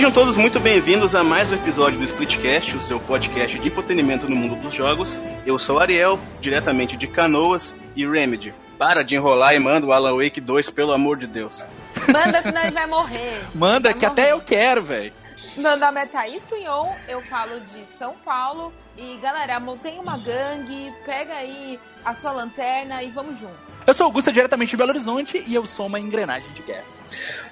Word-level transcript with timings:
Sejam 0.00 0.12
todos 0.12 0.34
muito 0.34 0.58
bem-vindos 0.58 1.14
a 1.14 1.22
mais 1.22 1.52
um 1.52 1.56
episódio 1.56 1.98
do 1.98 2.04
Splitcast, 2.06 2.74
o 2.74 2.80
seu 2.80 2.98
podcast 2.98 3.58
de 3.58 3.68
entretenimento 3.68 4.26
no 4.30 4.34
mundo 4.34 4.56
dos 4.56 4.72
jogos. 4.72 5.20
Eu 5.44 5.58
sou 5.58 5.78
Ariel, 5.78 6.18
diretamente 6.40 6.96
de 6.96 7.06
Canoas 7.06 7.74
e 7.94 8.08
Remedy. 8.08 8.54
Para 8.78 9.02
de 9.02 9.16
enrolar 9.16 9.54
e 9.54 9.58
manda 9.58 9.86
o 9.86 9.92
Alan 9.92 10.16
Wake 10.16 10.40
2, 10.40 10.70
pelo 10.70 10.94
amor 10.94 11.18
de 11.18 11.26
Deus. 11.26 11.66
Manda, 12.10 12.40
senão 12.40 12.62
ele 12.62 12.70
vai 12.70 12.86
morrer. 12.86 13.42
Manda, 13.54 13.90
vai 13.90 13.98
que 13.98 14.06
morrer. 14.06 14.22
até 14.22 14.32
eu 14.32 14.40
quero, 14.40 14.82
velho. 14.82 15.12
Meu 15.58 15.76
nome 15.76 16.00
é 16.00 16.06
Thaís 16.06 16.42
Tunhon, 16.48 16.94
eu 17.06 17.20
falo 17.20 17.60
de 17.60 17.84
São 17.98 18.14
Paulo. 18.24 18.72
E 18.96 19.18
galera, 19.18 19.60
montei 19.60 19.98
uma 19.98 20.16
gangue, 20.16 20.94
pega 21.04 21.34
aí 21.34 21.78
a 22.02 22.14
sua 22.14 22.32
lanterna 22.32 23.02
e 23.02 23.10
vamos 23.10 23.38
junto. 23.38 23.70
Eu 23.86 23.92
sou 23.92 24.06
Augusta, 24.06 24.32
diretamente 24.32 24.70
de 24.70 24.78
Belo 24.78 24.92
Horizonte, 24.92 25.44
e 25.46 25.54
eu 25.54 25.66
sou 25.66 25.84
uma 25.84 26.00
engrenagem 26.00 26.50
de 26.52 26.62
guerra. 26.62 26.99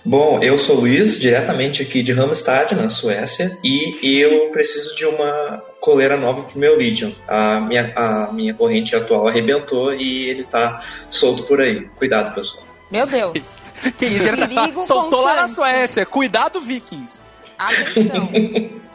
Bom, 0.05 0.43
eu 0.43 0.59
sou 0.59 0.77
o 0.77 0.81
Luiz, 0.81 1.19
diretamente 1.21 1.83
aqui 1.83 2.03
de 2.03 2.13
Halmstad, 2.13 2.73
na 2.73 2.89
Suécia, 2.89 3.59
e 3.63 3.95
eu 4.21 4.51
preciso 4.51 4.95
de 4.97 5.05
uma 5.05 5.63
coleira 5.81 6.17
nova 6.17 6.43
pro 6.43 6.59
meu 6.59 6.77
Legion. 6.79 7.11
A 7.27 7.61
minha, 7.61 7.93
a 7.95 8.33
minha 8.33 8.55
corrente 8.55 8.95
atual 8.97 9.29
arrebentou 9.29 9.93
e 9.93 10.31
ele 10.31 10.45
tá 10.45 10.83
solto 11.11 11.43
por 11.43 11.61
aí. 11.61 11.87
Cuidado, 11.97 12.35
pessoal. 12.35 12.65
Meu 12.91 13.07
Deus, 13.07 13.33
Que 13.99 14.07
isso, 14.07 14.25
direta- 14.25 14.49
Perigo 14.49 14.83
soltou 14.83 15.21
lá 15.21 15.35
na. 15.37 15.49
Suécia. 15.49 16.07
Cuidado, 16.07 16.61
vikings. 16.61 17.21
atenção. 17.59 18.31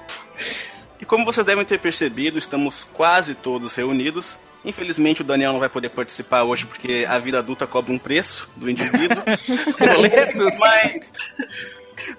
E 0.99 1.05
como 1.05 1.25
vocês 1.25 1.45
devem 1.45 1.65
ter 1.65 1.79
percebido, 1.79 2.37
estamos 2.39 2.87
quase 2.93 3.35
todos 3.35 3.75
reunidos. 3.75 4.37
Infelizmente 4.65 5.21
o 5.21 5.25
Daniel 5.25 5.51
não 5.53 5.59
vai 5.59 5.69
poder 5.69 5.89
participar 5.89 6.43
hoje 6.43 6.65
porque 6.65 7.05
a 7.07 7.19
vida 7.19 7.39
adulta 7.39 7.67
cobra 7.67 7.91
um 7.91 7.97
preço 7.97 8.49
do 8.55 8.69
indivíduo. 8.69 9.21
Boletos. 9.77 10.57
mas, 10.59 11.11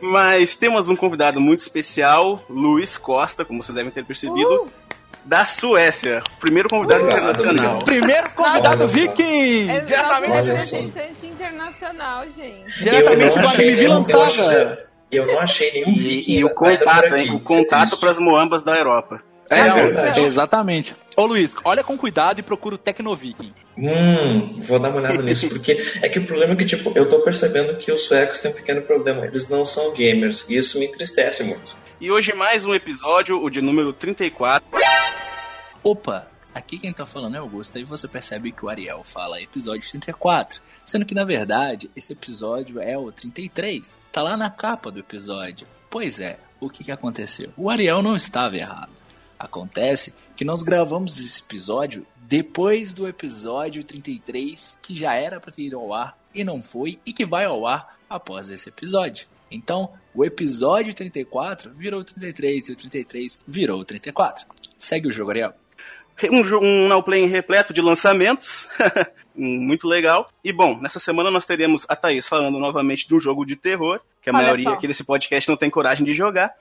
mas 0.01 0.57
temos 0.57 0.89
um 0.89 0.97
convidado 0.97 1.41
muito 1.41 1.61
especial, 1.61 2.45
Luiz 2.49 2.97
Costa, 2.97 3.45
como 3.45 3.63
vocês 3.63 3.75
devem 3.75 3.91
ter 3.91 4.05
percebido, 4.05 4.63
Uh! 4.65 4.85
da 5.25 5.47
Suécia. 5.47 6.23
Primeiro 6.39 6.69
convidado 6.69 7.03
Obrigado, 7.05 7.31
internacional. 7.31 7.79
Primeiro 7.79 8.31
convidado 8.33 8.87
viking. 8.87 9.71
É 9.71 9.81
Diretamente, 9.81 10.37
representante 10.37 11.27
internacional, 11.27 12.29
gente. 12.29 12.83
diretamente 12.83 13.25
Eu 13.25 13.31
do 13.31 13.39
não 13.41 13.49
achei 13.49 13.65
anime 13.69 13.77
nenhum- 13.77 13.77
Vilã 13.77 13.99
eu 14.01 14.05
Saga. 14.05 14.25
achei- 14.27 14.85
Eu 15.11 15.27
não 15.27 15.41
achei 15.41 15.73
nenhum 15.73 15.89
E, 15.89 15.99
viking 15.99 16.33
e 16.33 16.45
o 16.45 16.49
ainda 16.49 16.55
por 16.55 16.79
contato, 16.79 17.17
hein? 17.17 17.33
O 17.33 17.41
contato 17.41 17.97
para 17.97 18.11
as 18.11 18.19
moambas 18.19 18.65
da 18.65 18.77
Europa. 18.77 19.23
É, 19.51 19.61
É 19.61 19.73
verdade. 19.73 20.21
exatamente. 20.21 20.97
Ô 21.17 21.27
Luiz, 21.27 21.55
olha 21.65 21.85
com 21.85 21.97
cuidado 21.97 22.41
e 22.41 22.43
procura 22.43 22.75
o 22.75 22.79
Tecnoviking. 22.79 23.53
Hum, 23.77 24.55
vou 24.55 24.79
dar 24.79 24.89
uma 24.91 24.99
olhada 24.99 25.21
nisso, 25.23 25.49
porque 25.49 25.73
é 26.03 26.09
que 26.09 26.19
o 26.19 26.27
problema 26.27 26.53
é 26.53 26.57
que, 26.57 26.65
tipo, 26.65 26.93
eu 26.97 27.09
tô 27.09 27.21
percebendo 27.21 27.77
que 27.77 27.91
os 27.93 28.03
suecos 28.03 28.41
têm 28.41 28.51
um 28.51 28.55
pequeno 28.55 28.83
problema. 28.83 29.25
Eles 29.27 29.49
não 29.49 29.65
são 29.65 29.93
gamers, 29.93 30.49
e 30.49 30.57
isso 30.57 30.79
me 30.79 30.87
entristece 30.87 31.43
muito. 31.45 31.77
E 32.01 32.11
hoje 32.11 32.33
mais 32.35 32.65
um 32.65 32.75
episódio, 32.75 33.43
o 33.43 33.51
de 33.51 33.61
número 33.61 33.93
34. 33.93 34.67
Opa, 35.83 36.27
aqui 36.55 36.79
quem 36.79 36.93
tá 36.93 37.05
falando 37.05 37.37
é 37.37 37.39
Augusto, 37.39 37.79
e 37.79 37.85
você 37.85 38.09
percebe 38.09 38.53
que 38.53 38.65
o 38.65 38.69
Ariel 38.69 39.03
fala 39.05 39.41
episódio 39.41 39.89
34, 39.91 40.61
sendo 40.85 41.05
que 41.05 41.15
na 41.15 41.25
verdade 41.25 41.91
esse 41.95 42.13
episódio 42.13 42.81
é 42.81 42.97
o 42.97 43.13
33. 43.13 43.97
Tá 44.11 44.23
lá 44.23 44.37
na 44.37 44.51
capa 44.51 44.91
do 44.91 45.01
episódio. 45.01 45.67
Pois 45.91 46.19
é, 46.19 46.39
o 46.61 46.69
que 46.71 46.83
que 46.85 46.93
aconteceu? 46.93 47.51
O 47.57 47.69
Ariel 47.71 48.03
não 48.03 48.17
estava 48.17 48.57
errado. 48.57 48.93
Acontece 49.45 50.15
que 50.35 50.45
nós 50.45 50.63
gravamos 50.63 51.19
esse 51.19 51.43
episódio 51.43 52.07
depois 52.17 52.95
do 52.95 53.07
episódio 53.07 53.85
33, 53.85 54.79
que 54.81 54.99
já 54.99 55.15
era 55.15 55.39
para 55.39 55.53
ter 55.53 55.65
ido 55.65 55.79
ao 55.79 55.93
ar 55.93 56.19
e 56.35 56.43
não 56.43 56.63
foi, 56.63 56.97
e 57.05 57.13
que 57.13 57.27
vai 57.27 57.45
ao 57.45 57.67
ar 57.67 57.99
após 58.09 58.49
esse 58.49 58.71
episódio. 58.71 59.29
Então, 59.51 59.93
o 60.15 60.25
episódio 60.25 60.95
34 60.95 61.73
virou 61.75 62.03
33 62.03 62.71
e 62.71 62.73
o 62.73 62.77
33 62.77 63.39
virou 63.47 63.85
34. 63.85 64.47
Segue 64.79 65.09
o 65.09 65.13
jogo, 65.13 65.31
Ariel. 65.31 65.55
Um, 66.31 66.59
um 66.63 66.89
Now 66.89 67.03
Play 67.03 67.27
repleto 67.27 67.73
de 67.73 67.81
lançamentos. 67.81 68.69
Muito 69.35 69.89
legal. 69.89 70.31
E 70.45 70.53
bom, 70.53 70.79
nessa 70.81 71.01
semana 71.01 71.31
nós 71.31 71.45
teremos 71.45 71.85
a 71.89 71.97
Thaís 71.97 72.29
falando 72.29 72.59
novamente 72.59 73.09
de 73.09 73.15
um 73.15 73.21
jogo 73.21 73.45
de 73.45 73.57
terror, 73.57 74.01
que 74.23 74.31
a 74.31 74.33
Olha 74.33 74.45
maioria 74.45 74.71
só. 74.71 74.75
aqui 74.75 74.87
desse 74.87 75.03
podcast 75.03 75.51
não 75.51 75.57
tem 75.57 75.69
coragem 75.69 76.05
de 76.05 76.15
jogar. 76.15 76.53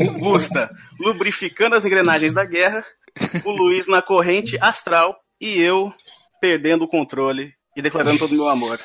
O 0.00 0.18
Gusta 0.18 0.70
lubrificando 0.98 1.76
as 1.76 1.84
engrenagens 1.84 2.32
da 2.32 2.44
guerra. 2.44 2.84
O 3.44 3.50
Luiz 3.50 3.86
na 3.86 4.00
corrente 4.00 4.56
astral. 4.60 5.20
E 5.40 5.60
eu 5.60 5.92
perdendo 6.40 6.84
o 6.84 6.88
controle 6.88 7.52
e 7.76 7.82
declarando 7.82 8.18
todo 8.18 8.32
o 8.32 8.34
meu 8.34 8.48
amor. 8.48 8.80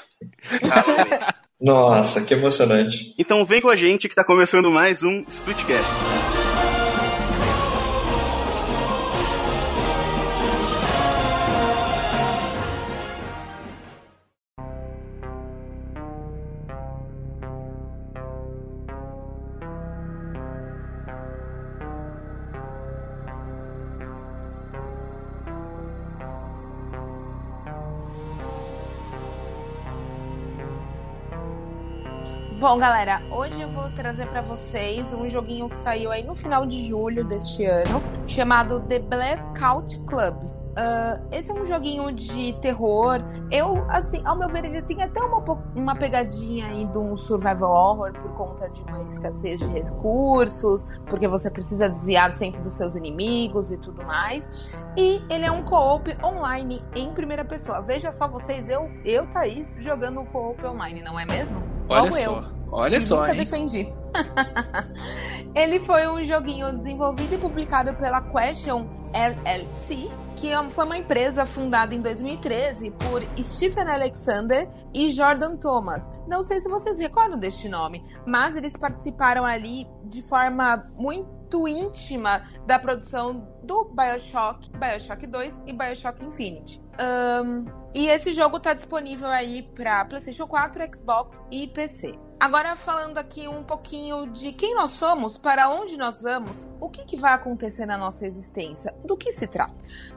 Nossa, 1.59 2.23
que 2.23 2.33
emocionante. 2.33 3.13
Então 3.17 3.45
vem 3.45 3.61
com 3.61 3.69
a 3.69 3.75
gente 3.75 4.09
que 4.09 4.15
tá 4.15 4.23
começando 4.23 4.69
mais 4.69 5.03
um 5.03 5.23
Splitcast. 5.27 6.44
Bom, 32.67 32.79
galera, 32.79 33.21
hoje 33.29 33.61
eu 33.61 33.69
vou 33.69 33.91
trazer 33.91 34.25
pra 34.25 34.41
vocês 34.41 35.13
um 35.13 35.29
joguinho 35.29 35.69
que 35.69 35.77
saiu 35.77 36.11
aí 36.11 36.23
no 36.23 36.33
final 36.33 36.65
de 36.65 36.83
julho 36.83 37.23
deste 37.23 37.63
ano, 37.63 38.01
chamado 38.25 38.79
The 38.87 38.97
Blackout 38.97 39.99
Club. 40.05 40.35
Ah, 40.75 41.21
esse 41.31 41.51
é 41.51 41.53
um 41.53 41.63
joguinho 41.63 42.11
de 42.11 42.53
terror. 42.61 43.19
Eu, 43.51 43.85
assim, 43.87 44.19
ao 44.25 44.35
meu 44.35 44.49
ver, 44.49 44.65
ele 44.65 44.81
tem 44.81 45.03
até 45.03 45.21
uma, 45.21 45.43
uma 45.75 45.95
pegadinha 45.95 46.65
aí 46.65 46.85
de 46.85 46.97
um 46.97 47.15
survival 47.15 47.71
horror 47.71 48.13
por 48.13 48.33
conta 48.33 48.67
de 48.67 48.81
uma 48.81 49.03
escassez 49.03 49.59
de 49.59 49.67
recursos, 49.67 50.87
porque 51.05 51.27
você 51.27 51.51
precisa 51.51 51.87
desviar 51.87 52.33
sempre 52.33 52.63
dos 52.63 52.73
seus 52.73 52.95
inimigos 52.95 53.71
e 53.71 53.77
tudo 53.77 54.03
mais. 54.03 54.73
E 54.97 55.21
ele 55.29 55.45
é 55.45 55.51
um 55.51 55.63
co-op 55.63 56.17
online 56.23 56.81
em 56.95 57.13
primeira 57.13 57.45
pessoa. 57.45 57.83
Veja 57.83 58.11
só 58.11 58.27
vocês, 58.27 58.67
eu, 58.67 58.89
eu 59.05 59.27
Thaís, 59.27 59.77
jogando 59.79 60.19
um 60.19 60.25
co-op 60.25 60.65
online, 60.65 61.03
não 61.03 61.19
é 61.19 61.25
mesmo? 61.25 61.74
Olha 61.87 62.01
Logo 62.01 62.15
só. 62.15 62.19
eu. 62.19 62.55
Olha 62.71 62.97
que 62.97 63.05
só, 63.05 63.17
nunca 63.17 63.31
hein? 63.31 63.37
defendi. 63.37 63.93
Ele 65.55 65.79
foi 65.79 66.07
um 66.09 66.25
joguinho 66.25 66.77
desenvolvido 66.77 67.35
e 67.35 67.37
publicado 67.37 67.93
pela 67.95 68.21
Question 68.21 68.89
LLC, 69.13 70.09
que 70.35 70.51
é 70.51 70.69
foi 70.69 70.83
uma 70.83 70.97
empresa 70.97 71.45
fundada 71.45 71.95
em 71.95 72.01
2013 72.01 72.91
por 72.91 73.23
Stephen 73.41 73.87
Alexander 73.87 74.69
e 74.93 75.11
Jordan 75.13 75.55
Thomas. 75.55 76.11
Não 76.27 76.41
sei 76.41 76.59
se 76.59 76.67
vocês 76.67 76.99
recordam 76.99 77.39
deste 77.39 77.69
nome, 77.69 78.03
mas 78.25 78.55
eles 78.57 78.75
participaram 78.75 79.45
ali 79.45 79.87
de 80.03 80.21
forma 80.21 80.85
muito 80.97 81.65
íntima 81.69 82.43
da 82.67 82.77
produção 82.77 83.47
do 83.63 83.85
BioShock, 83.85 84.69
BioShock 84.77 85.25
2 85.25 85.61
e 85.67 85.71
BioShock 85.71 86.25
Infinite. 86.25 86.81
Ahn, 86.99 87.65
e 87.95 88.07
esse 88.07 88.33
jogo 88.33 88.57
está 88.57 88.73
disponível 88.73 89.27
aí 89.27 89.63
para 89.63 90.03
PlayStation 90.05 90.47
4, 90.47 90.83
Xbox 90.95 91.41
e 91.49 91.67
PC. 91.67 92.19
Agora 92.39 92.75
falando 92.75 93.17
aqui 93.17 93.47
um 93.47 93.63
pouquinho 93.63 94.27
de 94.27 94.51
quem 94.51 94.75
nós 94.75 94.91
somos, 94.91 95.37
para 95.37 95.69
onde 95.69 95.97
nós 95.97 96.21
vamos, 96.21 96.67
o 96.79 96.89
que, 96.89 97.05
que 97.05 97.17
vai 97.17 97.33
acontecer 97.33 97.85
na 97.85 97.97
nossa 97.97 98.27
existência, 98.27 98.93
do 99.05 99.15
que 99.15 99.31
se 99.31 99.47
trata. 99.47 99.73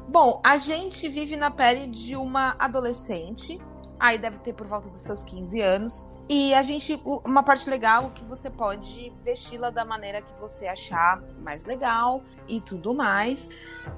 Bom, 0.08 0.40
a 0.44 0.56
gente 0.56 1.08
vive 1.08 1.36
na 1.36 1.50
pele 1.50 1.86
de 1.86 2.16
uma 2.16 2.56
adolescente, 2.58 3.60
aí 4.00 4.18
deve 4.18 4.38
ter 4.38 4.52
por 4.52 4.66
volta 4.66 4.88
dos 4.88 5.02
seus 5.02 5.22
15 5.22 5.60
anos, 5.60 6.06
e 6.28 6.52
a 6.52 6.62
gente, 6.62 7.00
uma 7.24 7.42
parte 7.42 7.70
legal 7.70 8.10
que 8.10 8.22
você 8.24 8.50
pode 8.50 9.12
vesti-la 9.24 9.70
da 9.70 9.84
maneira 9.84 10.20
que 10.20 10.32
você 10.38 10.66
achar 10.66 11.22
mais 11.38 11.64
legal 11.64 12.22
e 12.46 12.60
tudo 12.60 12.92
mais. 12.92 13.48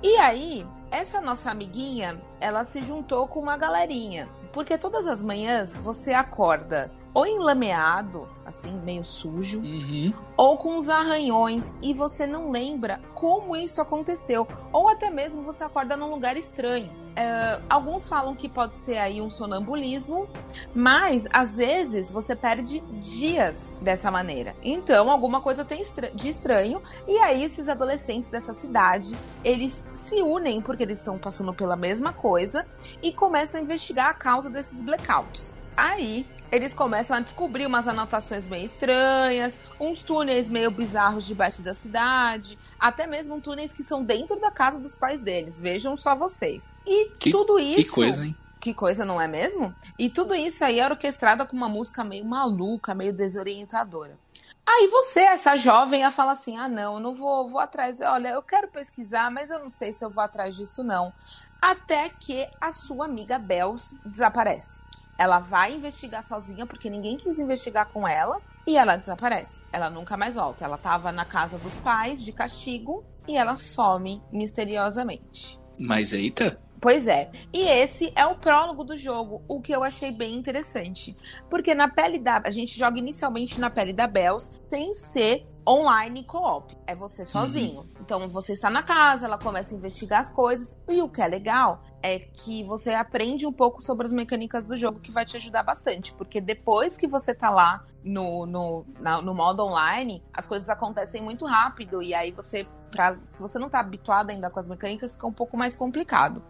E 0.00 0.16
aí, 0.16 0.64
essa 0.90 1.20
nossa 1.20 1.50
amiguinha, 1.50 2.20
ela 2.40 2.64
se 2.64 2.82
juntou 2.82 3.28
com 3.28 3.40
uma 3.40 3.56
galerinha. 3.56 4.28
Porque 4.52 4.76
todas 4.78 5.06
as 5.06 5.22
manhãs 5.22 5.76
você 5.76 6.12
acorda 6.12 6.90
ou 7.12 7.26
enlameado, 7.26 8.28
assim, 8.46 8.72
meio 8.84 9.04
sujo, 9.04 9.58
Uhum. 9.60 10.12
ou 10.36 10.56
com 10.56 10.76
uns 10.76 10.88
arranhões 10.88 11.74
e 11.82 11.92
você 11.92 12.24
não 12.26 12.50
lembra 12.50 13.00
como 13.14 13.56
isso 13.56 13.80
aconteceu. 13.80 14.46
Ou 14.72 14.88
até 14.88 15.10
mesmo 15.10 15.42
você 15.42 15.64
acorda 15.64 15.96
num 15.96 16.08
lugar 16.10 16.36
estranho. 16.36 16.88
É, 17.16 17.60
alguns 17.68 18.08
falam 18.08 18.36
que 18.36 18.48
pode 18.48 18.76
ser 18.76 18.96
aí 18.96 19.20
um 19.20 19.28
sonambulismo, 19.28 20.28
mas 20.72 21.26
às 21.32 21.56
vezes 21.56 22.08
você 22.08 22.36
perde 22.36 22.78
dias 23.00 23.68
dessa 23.82 24.12
maneira. 24.12 24.54
Então 24.62 25.10
alguma 25.10 25.40
coisa 25.40 25.64
tem 25.64 25.80
estra- 25.80 26.12
de 26.12 26.28
estranho 26.28 26.80
e 27.08 27.18
aí 27.18 27.42
esses 27.42 27.68
adolescentes 27.68 28.28
dessa 28.30 28.52
cidade 28.52 29.16
eles 29.42 29.84
se 29.92 30.22
unem 30.22 30.62
porque 30.62 30.84
eles 30.84 30.98
estão 31.00 31.18
passando 31.18 31.52
pela 31.52 31.74
mesma 31.74 32.12
coisa 32.12 32.64
e 33.02 33.12
começam 33.12 33.60
a 33.60 33.64
investigar 33.64 34.10
a 34.10 34.14
causa 34.14 34.39
desses 34.48 34.80
blackouts. 34.82 35.52
Aí 35.76 36.26
eles 36.52 36.74
começam 36.74 37.16
a 37.16 37.20
descobrir 37.20 37.66
umas 37.66 37.86
anotações 37.88 38.46
meio 38.46 38.66
estranhas, 38.66 39.58
uns 39.78 40.02
túneis 40.02 40.48
meio 40.48 40.70
bizarros 40.70 41.26
debaixo 41.26 41.62
da 41.62 41.72
cidade, 41.74 42.58
até 42.78 43.06
mesmo 43.06 43.40
túneis 43.40 43.72
que 43.72 43.82
são 43.84 44.02
dentro 44.02 44.38
da 44.40 44.50
casa 44.50 44.78
dos 44.78 44.94
pais 44.94 45.20
deles. 45.20 45.58
Vejam 45.58 45.96
só 45.96 46.14
vocês. 46.14 46.64
E 46.86 47.10
Que- 47.18 47.30
tudo 47.30 47.58
isso. 47.58 47.76
Que 47.76 47.88
coisa, 47.88 48.24
hein? 48.26 48.36
Que 48.60 48.74
coisa, 48.74 49.04
não 49.06 49.18
é 49.20 49.26
mesmo? 49.26 49.74
E 49.98 50.10
tudo 50.10 50.34
isso 50.34 50.62
aí 50.64 50.80
era 50.80 50.92
orquestrado 50.92 51.46
com 51.46 51.56
uma 51.56 51.68
música 51.68 52.04
meio 52.04 52.24
maluca, 52.26 52.94
meio 52.94 53.12
desorientadora. 53.12 54.18
Aí 54.66 54.86
você, 54.88 55.20
essa 55.20 55.56
jovem, 55.56 56.00
ia 56.00 56.10
falar 56.12 56.32
assim: 56.32 56.56
ah, 56.58 56.68
não, 56.68 56.94
eu 56.94 57.00
não 57.00 57.14
vou, 57.14 57.48
vou 57.48 57.58
atrás. 57.58 58.00
Olha, 58.02 58.28
eu 58.28 58.42
quero 58.42 58.68
pesquisar, 58.68 59.30
mas 59.30 59.50
eu 59.50 59.58
não 59.58 59.70
sei 59.70 59.92
se 59.92 60.04
eu 60.04 60.10
vou 60.10 60.22
atrás 60.22 60.54
disso, 60.54 60.84
não. 60.84 61.12
Até 61.60 62.08
que 62.08 62.48
a 62.60 62.72
sua 62.72 63.04
amiga 63.04 63.38
Bells 63.38 63.94
desaparece. 64.04 64.80
Ela 65.18 65.38
vai 65.38 65.74
investigar 65.74 66.24
sozinha, 66.24 66.66
porque 66.66 66.88
ninguém 66.88 67.16
quis 67.16 67.38
investigar 67.38 67.86
com 67.92 68.08
ela, 68.08 68.40
e 68.66 68.76
ela 68.76 68.96
desaparece. 68.96 69.60
Ela 69.70 69.90
nunca 69.90 70.16
mais 70.16 70.34
volta. 70.34 70.64
Ela 70.64 70.78
tava 70.78 71.12
na 71.12 71.26
casa 71.26 71.58
dos 71.58 71.76
pais, 71.78 72.22
de 72.22 72.32
castigo, 72.32 73.04
e 73.28 73.36
ela 73.36 73.56
some 73.56 74.22
misteriosamente. 74.32 75.60
Mas 75.78 76.12
eita, 76.12 76.58
Pois 76.80 77.06
é. 77.06 77.30
E 77.52 77.60
esse 77.60 78.10
é 78.16 78.24
o 78.24 78.36
prólogo 78.36 78.82
do 78.82 78.96
jogo, 78.96 79.42
o 79.46 79.60
que 79.60 79.70
eu 79.70 79.84
achei 79.84 80.10
bem 80.10 80.34
interessante. 80.34 81.14
Porque 81.50 81.74
na 81.74 81.88
pele 81.88 82.18
da. 82.18 82.40
A 82.42 82.50
gente 82.50 82.78
joga 82.78 82.98
inicialmente 82.98 83.60
na 83.60 83.68
pele 83.68 83.92
da 83.92 84.06
Bells 84.06 84.50
sem 84.66 84.94
ser 84.94 85.46
online 85.68 86.24
co-op. 86.24 86.76
É 86.86 86.94
você 86.94 87.24
sozinho. 87.24 87.88
Então 88.00 88.28
você 88.28 88.52
está 88.52 88.68
na 88.70 88.82
casa, 88.82 89.26
ela 89.26 89.38
começa 89.38 89.74
a 89.74 89.78
investigar 89.78 90.20
as 90.20 90.30
coisas. 90.32 90.78
E 90.88 91.00
o 91.02 91.08
que 91.08 91.20
é 91.22 91.26
legal 91.28 91.82
é 92.02 92.18
que 92.18 92.64
você 92.64 92.90
aprende 92.94 93.46
um 93.46 93.52
pouco 93.52 93.82
sobre 93.82 94.06
as 94.06 94.12
mecânicas 94.12 94.66
do 94.66 94.76
jogo, 94.76 95.00
que 95.00 95.10
vai 95.12 95.24
te 95.24 95.36
ajudar 95.36 95.62
bastante. 95.62 96.12
Porque 96.14 96.40
depois 96.40 96.96
que 96.96 97.06
você 97.06 97.34
tá 97.34 97.50
lá 97.50 97.84
no, 98.02 98.46
no, 98.46 98.86
na- 98.98 99.20
no 99.20 99.34
modo 99.34 99.62
online, 99.62 100.22
as 100.32 100.46
coisas 100.48 100.68
acontecem 100.68 101.22
muito 101.22 101.44
rápido. 101.46 102.02
E 102.02 102.14
aí 102.14 102.30
você. 102.32 102.66
Pra, 102.90 103.16
se 103.28 103.40
você 103.40 103.56
não 103.56 103.68
tá 103.70 103.78
habituado 103.78 104.30
ainda 104.30 104.50
com 104.50 104.58
as 104.58 104.66
mecânicas, 104.66 105.12
fica 105.12 105.24
um 105.26 105.32
pouco 105.32 105.56
mais 105.56 105.76
complicado. 105.76 106.42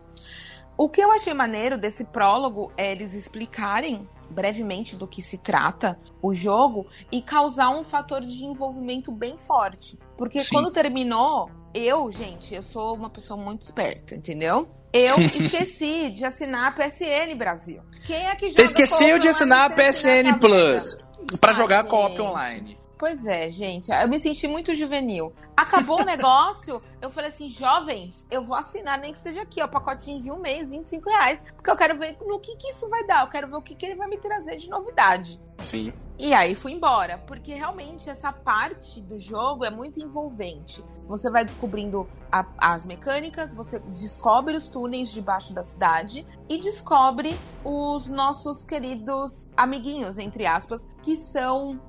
O 0.80 0.88
que 0.88 1.02
eu 1.02 1.12
achei 1.12 1.34
maneiro 1.34 1.76
desse 1.76 2.04
prólogo 2.04 2.72
é 2.74 2.90
eles 2.90 3.12
explicarem 3.12 4.08
brevemente 4.30 4.96
do 4.96 5.06
que 5.06 5.20
se 5.20 5.36
trata 5.36 6.00
o 6.22 6.32
jogo 6.32 6.86
e 7.12 7.20
causar 7.20 7.68
um 7.68 7.84
fator 7.84 8.22
de 8.22 8.46
envolvimento 8.46 9.12
bem 9.12 9.36
forte. 9.36 9.98
Porque 10.16 10.40
Sim. 10.40 10.54
quando 10.54 10.70
terminou, 10.70 11.50
eu, 11.74 12.10
gente, 12.10 12.54
eu 12.54 12.62
sou 12.62 12.94
uma 12.94 13.10
pessoa 13.10 13.38
muito 13.38 13.60
esperta, 13.60 14.14
entendeu? 14.14 14.70
Eu 14.90 15.20
esqueci 15.20 16.08
de 16.12 16.24
assinar 16.24 16.68
a 16.68 16.72
PSN 16.72 17.36
Brasil. 17.36 17.82
Quem 18.06 18.26
é 18.28 18.34
que 18.34 18.48
joga 18.48 18.62
Você 18.62 18.64
esqueceu 18.64 19.18
de 19.18 19.28
assinar 19.28 19.70
a 19.70 19.74
PSN 19.74 20.38
Plus 20.40 20.96
pra 21.38 21.50
Ai, 21.50 21.56
jogar 21.56 21.84
co-op 21.84 22.18
online. 22.22 22.79
Pois 23.00 23.24
é, 23.24 23.48
gente. 23.48 23.90
Eu 23.90 24.06
me 24.08 24.20
senti 24.20 24.46
muito 24.46 24.74
juvenil. 24.74 25.32
Acabou 25.56 26.02
o 26.02 26.04
negócio, 26.04 26.82
eu 27.00 27.08
falei 27.08 27.30
assim, 27.30 27.48
jovens, 27.48 28.26
eu 28.30 28.42
vou 28.42 28.54
assinar, 28.54 28.98
nem 29.00 29.14
que 29.14 29.18
seja 29.18 29.40
aqui, 29.40 29.62
ó, 29.62 29.66
pacotinho 29.66 30.20
de 30.20 30.30
um 30.30 30.38
mês, 30.38 30.68
25 30.68 31.08
reais. 31.08 31.42
Porque 31.56 31.70
eu 31.70 31.76
quero 31.78 31.98
ver 31.98 32.18
no 32.20 32.38
que, 32.38 32.54
que 32.56 32.68
isso 32.68 32.86
vai 32.90 33.06
dar. 33.06 33.24
Eu 33.24 33.30
quero 33.30 33.48
ver 33.48 33.56
o 33.56 33.62
que, 33.62 33.74
que 33.74 33.86
ele 33.86 33.94
vai 33.94 34.06
me 34.06 34.18
trazer 34.18 34.58
de 34.58 34.68
novidade. 34.68 35.40
Sim. 35.60 35.94
E 36.18 36.34
aí 36.34 36.54
fui 36.54 36.72
embora, 36.72 37.16
porque 37.26 37.54
realmente 37.54 38.10
essa 38.10 38.30
parte 38.30 39.00
do 39.00 39.18
jogo 39.18 39.64
é 39.64 39.70
muito 39.70 39.98
envolvente. 39.98 40.84
Você 41.08 41.30
vai 41.30 41.42
descobrindo 41.42 42.06
a- 42.30 42.44
as 42.58 42.86
mecânicas, 42.86 43.54
você 43.54 43.78
descobre 43.78 44.54
os 44.54 44.68
túneis 44.68 45.10
debaixo 45.10 45.54
da 45.54 45.64
cidade 45.64 46.26
e 46.50 46.58
descobre 46.60 47.34
os 47.64 48.10
nossos 48.10 48.62
queridos 48.62 49.48
amiguinhos, 49.56 50.18
entre 50.18 50.46
aspas, 50.46 50.86
que 51.02 51.16
são 51.16 51.80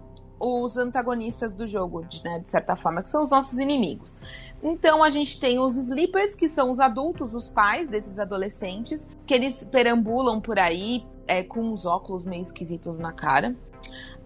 os 0.42 0.78
antagonistas 0.78 1.54
do 1.54 1.68
jogo, 1.68 2.04
de, 2.06 2.24
né, 2.24 2.40
de 2.40 2.50
certa 2.50 2.76
forma, 2.76 3.04
que 3.04 3.10
são 3.10 3.24
os 3.24 3.30
nossos 3.30 3.60
inimigos. 3.60 4.16
Então 4.64 5.04
a 5.04 5.10
gente 5.10 5.40
tem 5.40 5.60
os 5.60 5.76
sleepers, 5.76 6.36
que 6.36 6.50
são 6.50 6.72
os 6.72 6.80
adultos, 6.80 7.36
os 7.36 7.50
pais 7.50 7.88
desses 7.88 8.18
adolescentes, 8.18 9.08
que 9.26 9.34
eles 9.34 9.64
perambulam 9.64 10.42
por 10.42 10.58
aí 10.58 11.06
é, 11.28 11.44
com 11.44 11.62
uns 11.62 11.86
óculos 11.86 12.24
meio 12.24 12.42
esquisitos 12.42 12.98
na 12.98 13.12
cara. 13.12 13.56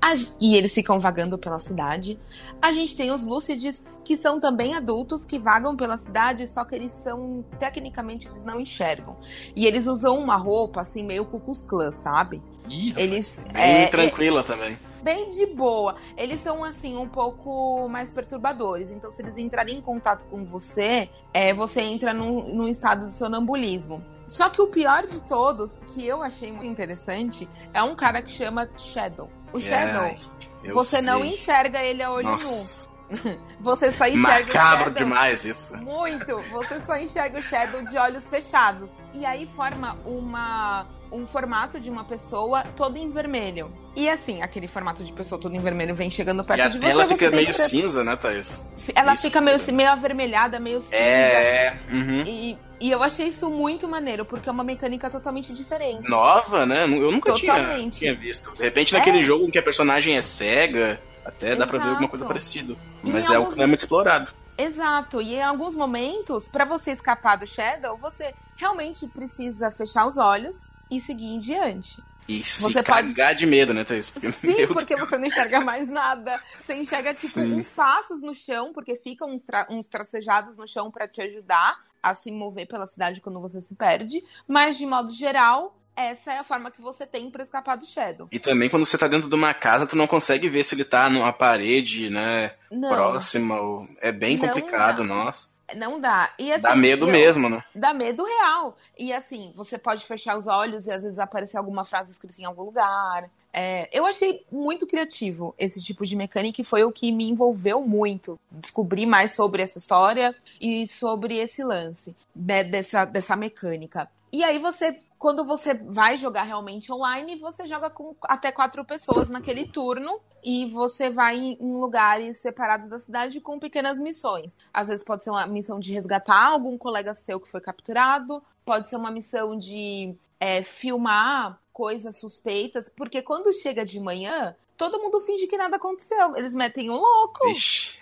A- 0.01 0.13
e 0.41 0.55
eles 0.55 0.73
ficam 0.73 0.99
vagando 0.99 1.37
pela 1.37 1.59
cidade. 1.59 2.19
A 2.61 2.71
gente 2.71 2.95
tem 2.95 3.11
os 3.11 3.25
lúcides, 3.25 3.83
que 4.03 4.17
são 4.17 4.39
também 4.39 4.75
adultos, 4.75 5.25
que 5.25 5.39
vagam 5.39 5.75
pela 5.75 5.97
cidade, 5.97 6.45
só 6.47 6.63
que 6.63 6.75
eles 6.75 6.91
são, 6.91 7.43
tecnicamente, 7.57 8.27
eles 8.27 8.43
não 8.43 8.59
enxergam. 8.59 9.15
E 9.55 9.65
eles 9.65 9.87
usam 9.87 10.19
uma 10.19 10.35
roupa, 10.37 10.81
assim, 10.81 11.03
meio 11.03 11.25
Cucus 11.25 11.61
Clã, 11.61 11.91
sabe? 11.91 12.41
Ih. 12.69 12.93
Eles... 12.97 13.41
Bem 13.51 13.83
é, 13.83 13.87
tranquila 13.87 14.43
também. 14.43 14.77
Bem 15.05 15.29
de 15.29 15.45
boa. 15.45 15.97
Eles 16.17 16.41
são, 16.41 16.63
assim, 16.63 16.97
um 16.97 17.07
pouco 17.07 17.87
mais 17.87 18.09
perturbadores. 18.09 18.89
Então, 18.89 19.11
se 19.11 19.21
eles 19.21 19.37
entrarem 19.37 19.77
em 19.77 19.81
contato 19.81 20.25
com 20.25 20.43
você, 20.43 21.07
é, 21.31 21.53
você 21.53 21.81
entra 21.81 22.11
num, 22.11 22.55
num 22.55 22.67
estado 22.67 23.07
de 23.07 23.13
sonambulismo. 23.13 24.03
Só 24.25 24.49
que 24.49 24.59
o 24.59 24.67
pior 24.67 25.05
de 25.05 25.21
todos, 25.21 25.79
que 25.93 26.05
eu 26.05 26.23
achei 26.23 26.51
muito 26.51 26.65
interessante, 26.65 27.47
é 27.71 27.83
um 27.83 27.95
cara 27.95 28.23
que 28.23 28.31
chama 28.31 28.67
Shadow. 28.75 29.29
O 29.53 29.59
Shadow, 29.59 30.05
Ai, 30.05 30.17
eu 30.63 30.73
você 30.73 30.99
não 31.03 31.21
sei. 31.21 31.35
enxerga 31.35 31.83
ele 31.83 32.01
a 32.01 32.11
olho 32.11 32.31
Nossa, 32.31 32.89
nu. 32.89 32.94
Você 33.59 33.91
só 33.91 34.07
enxerga 34.07 34.51
o 34.51 34.55
macabro 34.55 34.83
Shadow. 34.85 34.93
demais 34.93 35.45
isso. 35.45 35.77
Muito! 35.77 36.39
Você 36.51 36.79
só 36.81 36.95
enxerga 36.97 37.39
o 37.39 37.41
Shadow 37.41 37.83
de 37.83 37.97
olhos 37.97 38.29
fechados. 38.29 38.91
E 39.13 39.25
aí 39.25 39.45
forma 39.47 39.97
uma 40.05 40.87
um 41.11 41.25
formato 41.25 41.79
de 41.79 41.89
uma 41.89 42.03
pessoa 42.03 42.63
todo 42.75 42.97
em 42.97 43.09
vermelho. 43.11 43.71
E 43.95 44.09
assim, 44.09 44.41
aquele 44.41 44.67
formato 44.67 45.01
de 45.03 45.13
pessoa 45.13 45.39
todo 45.39 45.55
em 45.55 45.59
vermelho 45.59 45.95
vem 45.95 46.09
chegando 46.11 46.41
E 46.41 46.45
perto 46.45 46.65
a 46.65 46.67
de 46.67 46.79
você. 46.79 46.93
você 46.93 47.07
fica 47.13 47.29
meio 47.31 47.53
ser- 47.53 47.69
cinza, 47.69 48.03
né, 48.03 48.15
Thaís? 48.17 48.65
Ela 48.93 49.13
Isso. 49.13 49.21
fica 49.23 49.39
meio, 49.39 49.57
meio 49.71 49.89
avermelhada, 49.91 50.59
meio 50.59 50.81
cinza. 50.81 50.95
É, 50.95 51.67
é. 51.67 51.79
Uhum. 51.89 52.23
E, 52.25 52.57
e 52.81 52.91
eu 52.91 53.01
achei 53.01 53.27
isso 53.27 53.49
muito 53.49 53.87
maneiro, 53.87 54.25
porque 54.25 54.49
é 54.49 54.51
uma 54.51 54.63
mecânica 54.63 55.09
totalmente 55.09 55.53
diferente. 55.53 56.09
Nova, 56.09 56.65
né? 56.65 56.83
Eu 56.83 57.11
nunca 57.11 57.31
tinha, 57.33 57.55
Totalmente. 57.55 57.99
tinha 57.99 58.13
visto. 58.15 58.51
De 58.53 58.63
repente, 58.63 58.93
É. 58.93 58.97
naquele 58.97 59.21
jogo 59.21 59.45
em 59.45 59.51
que 59.51 59.59
a 59.59 59.63
personagem 59.63 60.17
é 60.17 60.21
cega, 60.21 60.99
até 61.25 61.55
dá 61.55 61.65
pra 61.65 61.77
ver 61.79 61.85
Exato. 61.85 61.89
alguma 61.91 62.09
coisa 62.09 62.25
parecida. 62.25 62.75
Mas 63.03 63.29
é 63.29 63.35
algo 63.35 63.51
que 63.51 63.57
não 63.57 63.63
é 63.63 63.67
muito 63.67 63.79
explorado. 63.81 64.31
Exato, 64.57 65.21
e 65.21 65.35
em 65.35 65.43
alguns 65.43 65.75
momentos, 65.75 66.47
pra 66.47 66.63
você 66.63 66.91
escapar 66.91 67.35
do 67.37 67.45
Shadow, 67.45 67.97
você 67.97 68.33
realmente 68.55 69.05
precisa 69.07 69.69
fechar 69.69 70.07
os 70.07 70.15
olhos 70.17 70.69
e 70.89 71.01
seguir 71.01 71.25
em 71.25 71.39
diante. 71.39 72.01
E 72.27 72.41
se 72.43 72.61
Você 72.63 72.81
pode- 72.81 73.13
cagar 73.13 73.35
de 73.35 73.45
medo, 73.45 73.73
né, 73.73 73.83
Thaís? 73.83 74.09
Porque, 74.09 74.31
Sim, 74.31 74.65
porque 74.67 74.95
Deus. 74.95 75.07
você 75.09 75.17
não 75.17 75.25
enxerga 75.27 75.59
mais 75.61 75.87
nada. 75.87 76.41
Você 76.63 76.73
enxerga, 76.73 77.13
tipo, 77.13 77.33
Sim. 77.33 77.53
uns 77.59 77.69
passos 77.71 78.21
no 78.21 78.33
chão, 78.33 78.71
porque 78.73 78.95
ficam 78.95 79.29
uns, 79.29 79.43
tra- 79.45 79.67
uns 79.69 79.87
tracejados 79.87 80.57
no 80.57 80.67
chão 80.67 80.89
pra 80.89 81.07
te 81.07 81.21
ajudar 81.21 81.77
a 82.01 82.13
se 82.15 82.31
mover 82.31 82.65
pela 82.67 82.87
cidade 82.87 83.21
quando 83.21 83.39
você 83.39 83.61
se 83.61 83.75
perde. 83.75 84.23
Mas, 84.47 84.75
de 84.77 84.85
modo 84.87 85.11
geral, 85.11 85.77
essa 85.95 86.33
é 86.33 86.37
a 86.39 86.43
forma 86.43 86.69
que 86.71 86.81
você 86.81 87.05
tem 87.05 87.29
pra 87.31 87.43
escapar 87.43 87.75
do 87.77 87.85
Shadow. 87.85 88.27
E 88.31 88.39
também 88.39 88.69
quando 88.69 88.85
você 88.85 88.97
tá 88.97 89.07
dentro 89.07 89.29
de 89.29 89.35
uma 89.35 89.53
casa, 89.53 89.85
tu 89.87 89.95
não 89.95 90.07
consegue 90.07 90.49
ver 90.49 90.63
se 90.63 90.75
ele 90.75 90.83
tá 90.85 91.09
numa 91.09 91.31
parede, 91.31 92.09
né, 92.09 92.53
Não, 92.71 92.89
próxima. 92.89 93.59
ou- 93.59 93.87
É 94.01 94.11
bem 94.11 94.37
Não 94.37 94.47
complicado, 94.47 94.97
dá. 94.97 95.03
nossa. 95.03 95.47
não 95.75 95.99
dá. 95.99 96.31
E, 96.37 96.51
assim, 96.51 96.61
Dá 96.61 96.75
medo 96.75 97.07
eu- 97.07 97.11
mesmo, 97.11 97.49
né? 97.49 97.63
Dá 97.73 97.91
medo 97.93 98.23
real. 98.23 98.77
E 98.97 99.11
assim, 99.11 99.51
você 99.55 99.77
pode 99.79 100.05
fechar 100.05 100.37
os 100.37 100.45
olhos 100.45 100.85
e 100.85 100.91
às 100.91 101.01
vezes 101.01 101.17
aparecer 101.17 101.57
alguma 101.57 101.83
frase 101.83 102.11
escrita 102.11 102.39
em 102.39 102.45
algum 102.45 102.61
lugar. 102.63 103.27
É, 103.51 103.89
eu 103.91 104.05
achei 104.05 104.45
muito 104.51 104.85
criativo 104.85 105.55
esse 105.57 105.81
tipo 105.81 106.05
de 106.05 106.15
mecânica 106.15 106.61
e 106.61 106.63
foi 106.65 106.83
o 106.83 106.91
que 106.91 107.11
me 107.11 107.27
envolveu 107.27 107.81
muito. 107.81 108.37
Descobrir 108.51 109.05
mais 109.07 109.31
sobre 109.31 109.63
essa 109.63 109.79
história 109.79 110.35
e 110.61 110.85
sobre 110.87 111.37
esse 111.37 111.63
lance 111.63 112.15
né, 112.35 112.63
dessa, 112.63 113.03
dessa 113.05 113.35
mecânica. 113.35 114.07
E 114.31 114.43
aí 114.43 114.59
você, 114.59 114.99
quando 115.25 115.43
você 115.43 115.73
vai 115.73 116.15
jogar 116.15 116.43
realmente 116.43 116.93
online, 116.93 117.35
você 117.37 117.65
joga 117.65 117.89
com 117.89 118.15
até 118.21 118.51
quatro 118.51 118.85
pessoas 118.85 119.27
naquele 119.27 119.67
turno 119.67 120.21
e 120.43 120.67
você 120.67 121.09
vai 121.09 121.35
em 121.35 121.57
lugares 121.59 122.37
separados 122.37 122.87
da 122.87 122.99
cidade 122.99 123.41
com 123.41 123.57
pequenas 123.57 123.97
missões. 123.97 124.55
Às 124.71 124.87
vezes 124.87 125.03
pode 125.03 125.23
ser 125.23 125.31
uma 125.31 125.47
missão 125.47 125.79
de 125.79 125.91
resgatar 125.91 126.51
algum 126.51 126.77
colega 126.77 127.15
seu 127.15 127.39
que 127.39 127.49
foi 127.49 127.59
capturado, 127.59 128.39
pode 128.63 128.87
ser 128.87 128.97
uma 128.97 129.09
missão 129.09 129.57
de 129.57 130.15
é, 130.39 130.61
filmar 130.61 131.59
coisas 131.73 132.19
suspeitas, 132.19 132.87
porque 132.87 133.19
quando 133.23 133.51
chega 133.51 133.83
de 133.83 133.99
manhã, 133.99 134.55
todo 134.77 135.01
mundo 135.01 135.19
finge 135.21 135.47
que 135.47 135.57
nada 135.57 135.77
aconteceu. 135.77 136.35
Eles 136.35 136.53
metem 136.53 136.91
um 136.91 136.97
louco. 136.97 137.49
Ixi. 137.49 137.97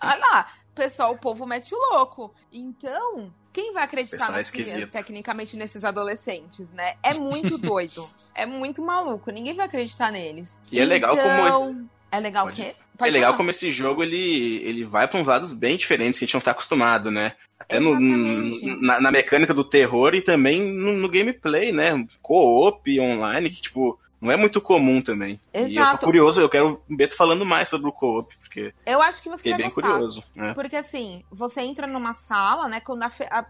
Olha 0.00 0.20
lá, 0.22 0.52
pessoal, 0.72 1.14
o 1.14 1.18
povo 1.18 1.44
mete 1.46 1.74
o 1.74 1.94
louco. 1.94 2.32
Então, 2.52 3.34
quem 3.52 3.72
vai 3.72 3.84
acreditar 3.84 4.16
Pessoal 4.18 4.34
é 4.34 4.38
nas 4.38 4.50
crianças, 4.50 4.74
esquisito. 4.74 4.92
tecnicamente 4.92 5.56
nesses 5.56 5.84
adolescentes, 5.84 6.70
né? 6.72 6.94
É 7.02 7.14
muito 7.18 7.56
doido. 7.58 8.06
é 8.34 8.46
muito 8.46 8.80
maluco. 8.82 9.30
Ninguém 9.30 9.54
vai 9.54 9.66
acreditar 9.66 10.10
neles. 10.12 10.58
E 10.70 10.78
é 10.80 10.84
legal 10.84 11.16
como 11.16 11.28
Então, 11.28 11.88
É 12.12 12.18
legal 12.20 12.46
Pode- 12.46 12.60
o 12.60 12.64
quê? 12.64 12.70
É 12.70 12.98
Pode 13.00 13.10
legal 13.12 13.28
falar. 13.28 13.36
como 13.38 13.50
esse 13.50 13.70
jogo 13.70 14.02
ele, 14.02 14.56
ele 14.62 14.84
vai 14.84 15.08
pra 15.08 15.18
uns 15.18 15.26
lados 15.26 15.52
bem 15.54 15.76
diferentes 15.78 16.18
que 16.18 16.24
a 16.24 16.26
gente 16.26 16.34
não 16.34 16.40
tá 16.40 16.50
acostumado, 16.50 17.10
né? 17.10 17.32
Até 17.58 17.80
no, 17.80 17.98
na, 17.98 19.00
na 19.00 19.10
mecânica 19.10 19.54
do 19.54 19.64
terror 19.64 20.14
e 20.14 20.20
também 20.22 20.60
no, 20.62 20.92
no 20.94 21.08
gameplay, 21.08 21.72
né? 21.72 21.92
Co-op 22.20 23.00
online, 23.00 23.48
que 23.50 23.62
tipo, 23.62 23.98
não 24.20 24.30
é 24.30 24.36
muito 24.36 24.60
comum 24.60 25.00
também. 25.02 25.40
E 25.54 25.58
eu 25.58 25.66
Exato. 25.66 26.00
tô 26.00 26.06
curioso, 26.06 26.40
eu 26.40 26.48
quero 26.48 26.82
o 26.88 26.96
Beto 26.96 27.16
falando 27.16 27.44
mais 27.46 27.68
sobre 27.68 27.88
o 27.88 27.92
co-op, 27.92 28.36
porque 28.38 28.72
Eu 28.84 29.00
acho 29.00 29.22
que 29.22 29.28
você 29.28 29.38
fiquei 29.38 29.52
vai 29.52 29.58
bem 29.62 29.70
gostar. 29.70 29.92
curioso. 29.92 30.24
né? 30.34 30.52
Porque 30.54 30.76
assim, 30.76 31.24
você 31.30 31.60
entra 31.62 31.86
numa 31.86 32.12
sala, 32.12 32.68
né? 32.68 32.80
Quando 32.80 33.02
a 33.02 33.10
a- 33.30 33.46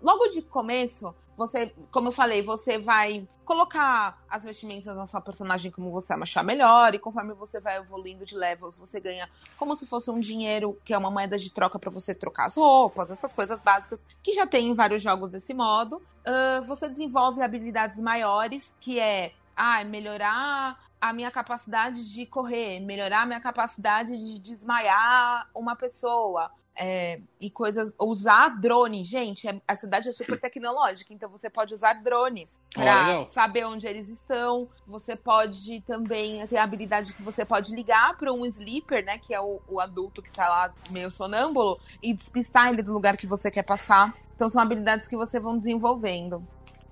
logo 0.00 0.28
de 0.28 0.40
começo, 0.42 1.14
você, 1.36 1.74
como 1.90 2.08
eu 2.08 2.12
falei, 2.12 2.42
você 2.42 2.78
vai 2.78 3.28
colocar 3.44 4.16
as 4.30 4.44
vestimentas 4.44 4.96
na 4.96 5.04
sua 5.04 5.20
personagem 5.20 5.70
como 5.70 5.90
você 5.90 6.14
achar 6.14 6.42
melhor, 6.42 6.94
e 6.94 6.98
conforme 6.98 7.34
você 7.34 7.60
vai 7.60 7.76
evoluindo 7.76 8.24
de 8.24 8.34
levels, 8.34 8.78
você 8.78 8.98
ganha 9.00 9.28
como 9.58 9.76
se 9.76 9.84
fosse 9.86 10.10
um 10.10 10.18
dinheiro, 10.20 10.78
que 10.84 10.94
é 10.94 10.98
uma 10.98 11.10
moeda 11.10 11.36
de 11.36 11.52
troca 11.52 11.78
pra 11.78 11.90
você 11.90 12.14
trocar 12.14 12.46
as 12.46 12.56
roupas, 12.56 13.10
essas 13.10 13.34
coisas 13.34 13.60
básicas 13.62 14.06
que 14.22 14.32
já 14.32 14.46
tem 14.46 14.68
em 14.68 14.74
vários 14.74 15.02
jogos 15.02 15.28
desse 15.30 15.52
modo. 15.52 16.00
Ah, 16.24 16.62
você 16.66 16.88
desenvolve 16.88 17.42
habilidades 17.42 17.98
maiores, 17.98 18.74
que 18.80 18.98
é 18.98 19.32
ah, 19.56 19.82
melhorar 19.84 20.78
a 21.00 21.12
minha 21.12 21.30
capacidade 21.30 22.12
de 22.12 22.24
correr, 22.26 22.80
melhorar 22.80 23.22
a 23.22 23.26
minha 23.26 23.40
capacidade 23.40 24.16
de 24.16 24.38
desmaiar 24.40 25.48
uma 25.54 25.76
pessoa. 25.76 26.50
é, 26.76 27.20
e 27.40 27.48
coisas. 27.50 27.92
Usar 28.00 28.48
drone, 28.60 29.04
gente, 29.04 29.46
é- 29.46 29.60
a 29.68 29.76
cidade 29.76 30.08
é 30.08 30.12
super 30.12 30.40
tecnológica, 30.40 31.14
então 31.14 31.28
você 31.28 31.48
pode 31.48 31.72
usar 31.72 31.92
drones 32.02 32.58
pra 32.74 33.26
saber 33.26 33.64
onde 33.64 33.86
eles 33.86 34.08
estão. 34.08 34.68
Você 34.84 35.14
pode 35.14 35.80
também 35.82 36.44
ter 36.48 36.56
a 36.56 36.64
habilidade 36.64 37.14
que 37.14 37.22
você 37.22 37.44
pode 37.44 37.72
ligar 37.76 38.16
para 38.16 38.32
um 38.32 38.44
sleeper, 38.44 39.04
né? 39.04 39.18
Que 39.18 39.32
é 39.32 39.40
o, 39.40 39.60
o 39.68 39.78
adulto 39.78 40.20
que 40.20 40.32
tá 40.32 40.48
lá 40.48 40.74
meio 40.90 41.12
sonâmbulo, 41.12 41.78
e 42.02 42.12
despistar 42.12 42.70
ele 42.72 42.82
do 42.82 42.92
lugar 42.92 43.16
que 43.16 43.26
você 43.28 43.52
quer 43.52 43.62
passar. 43.62 44.12
Então 44.34 44.48
são 44.48 44.60
habilidades 44.60 45.06
que 45.06 45.16
você 45.16 45.38
vão 45.38 45.56
desenvolvendo. 45.56 46.44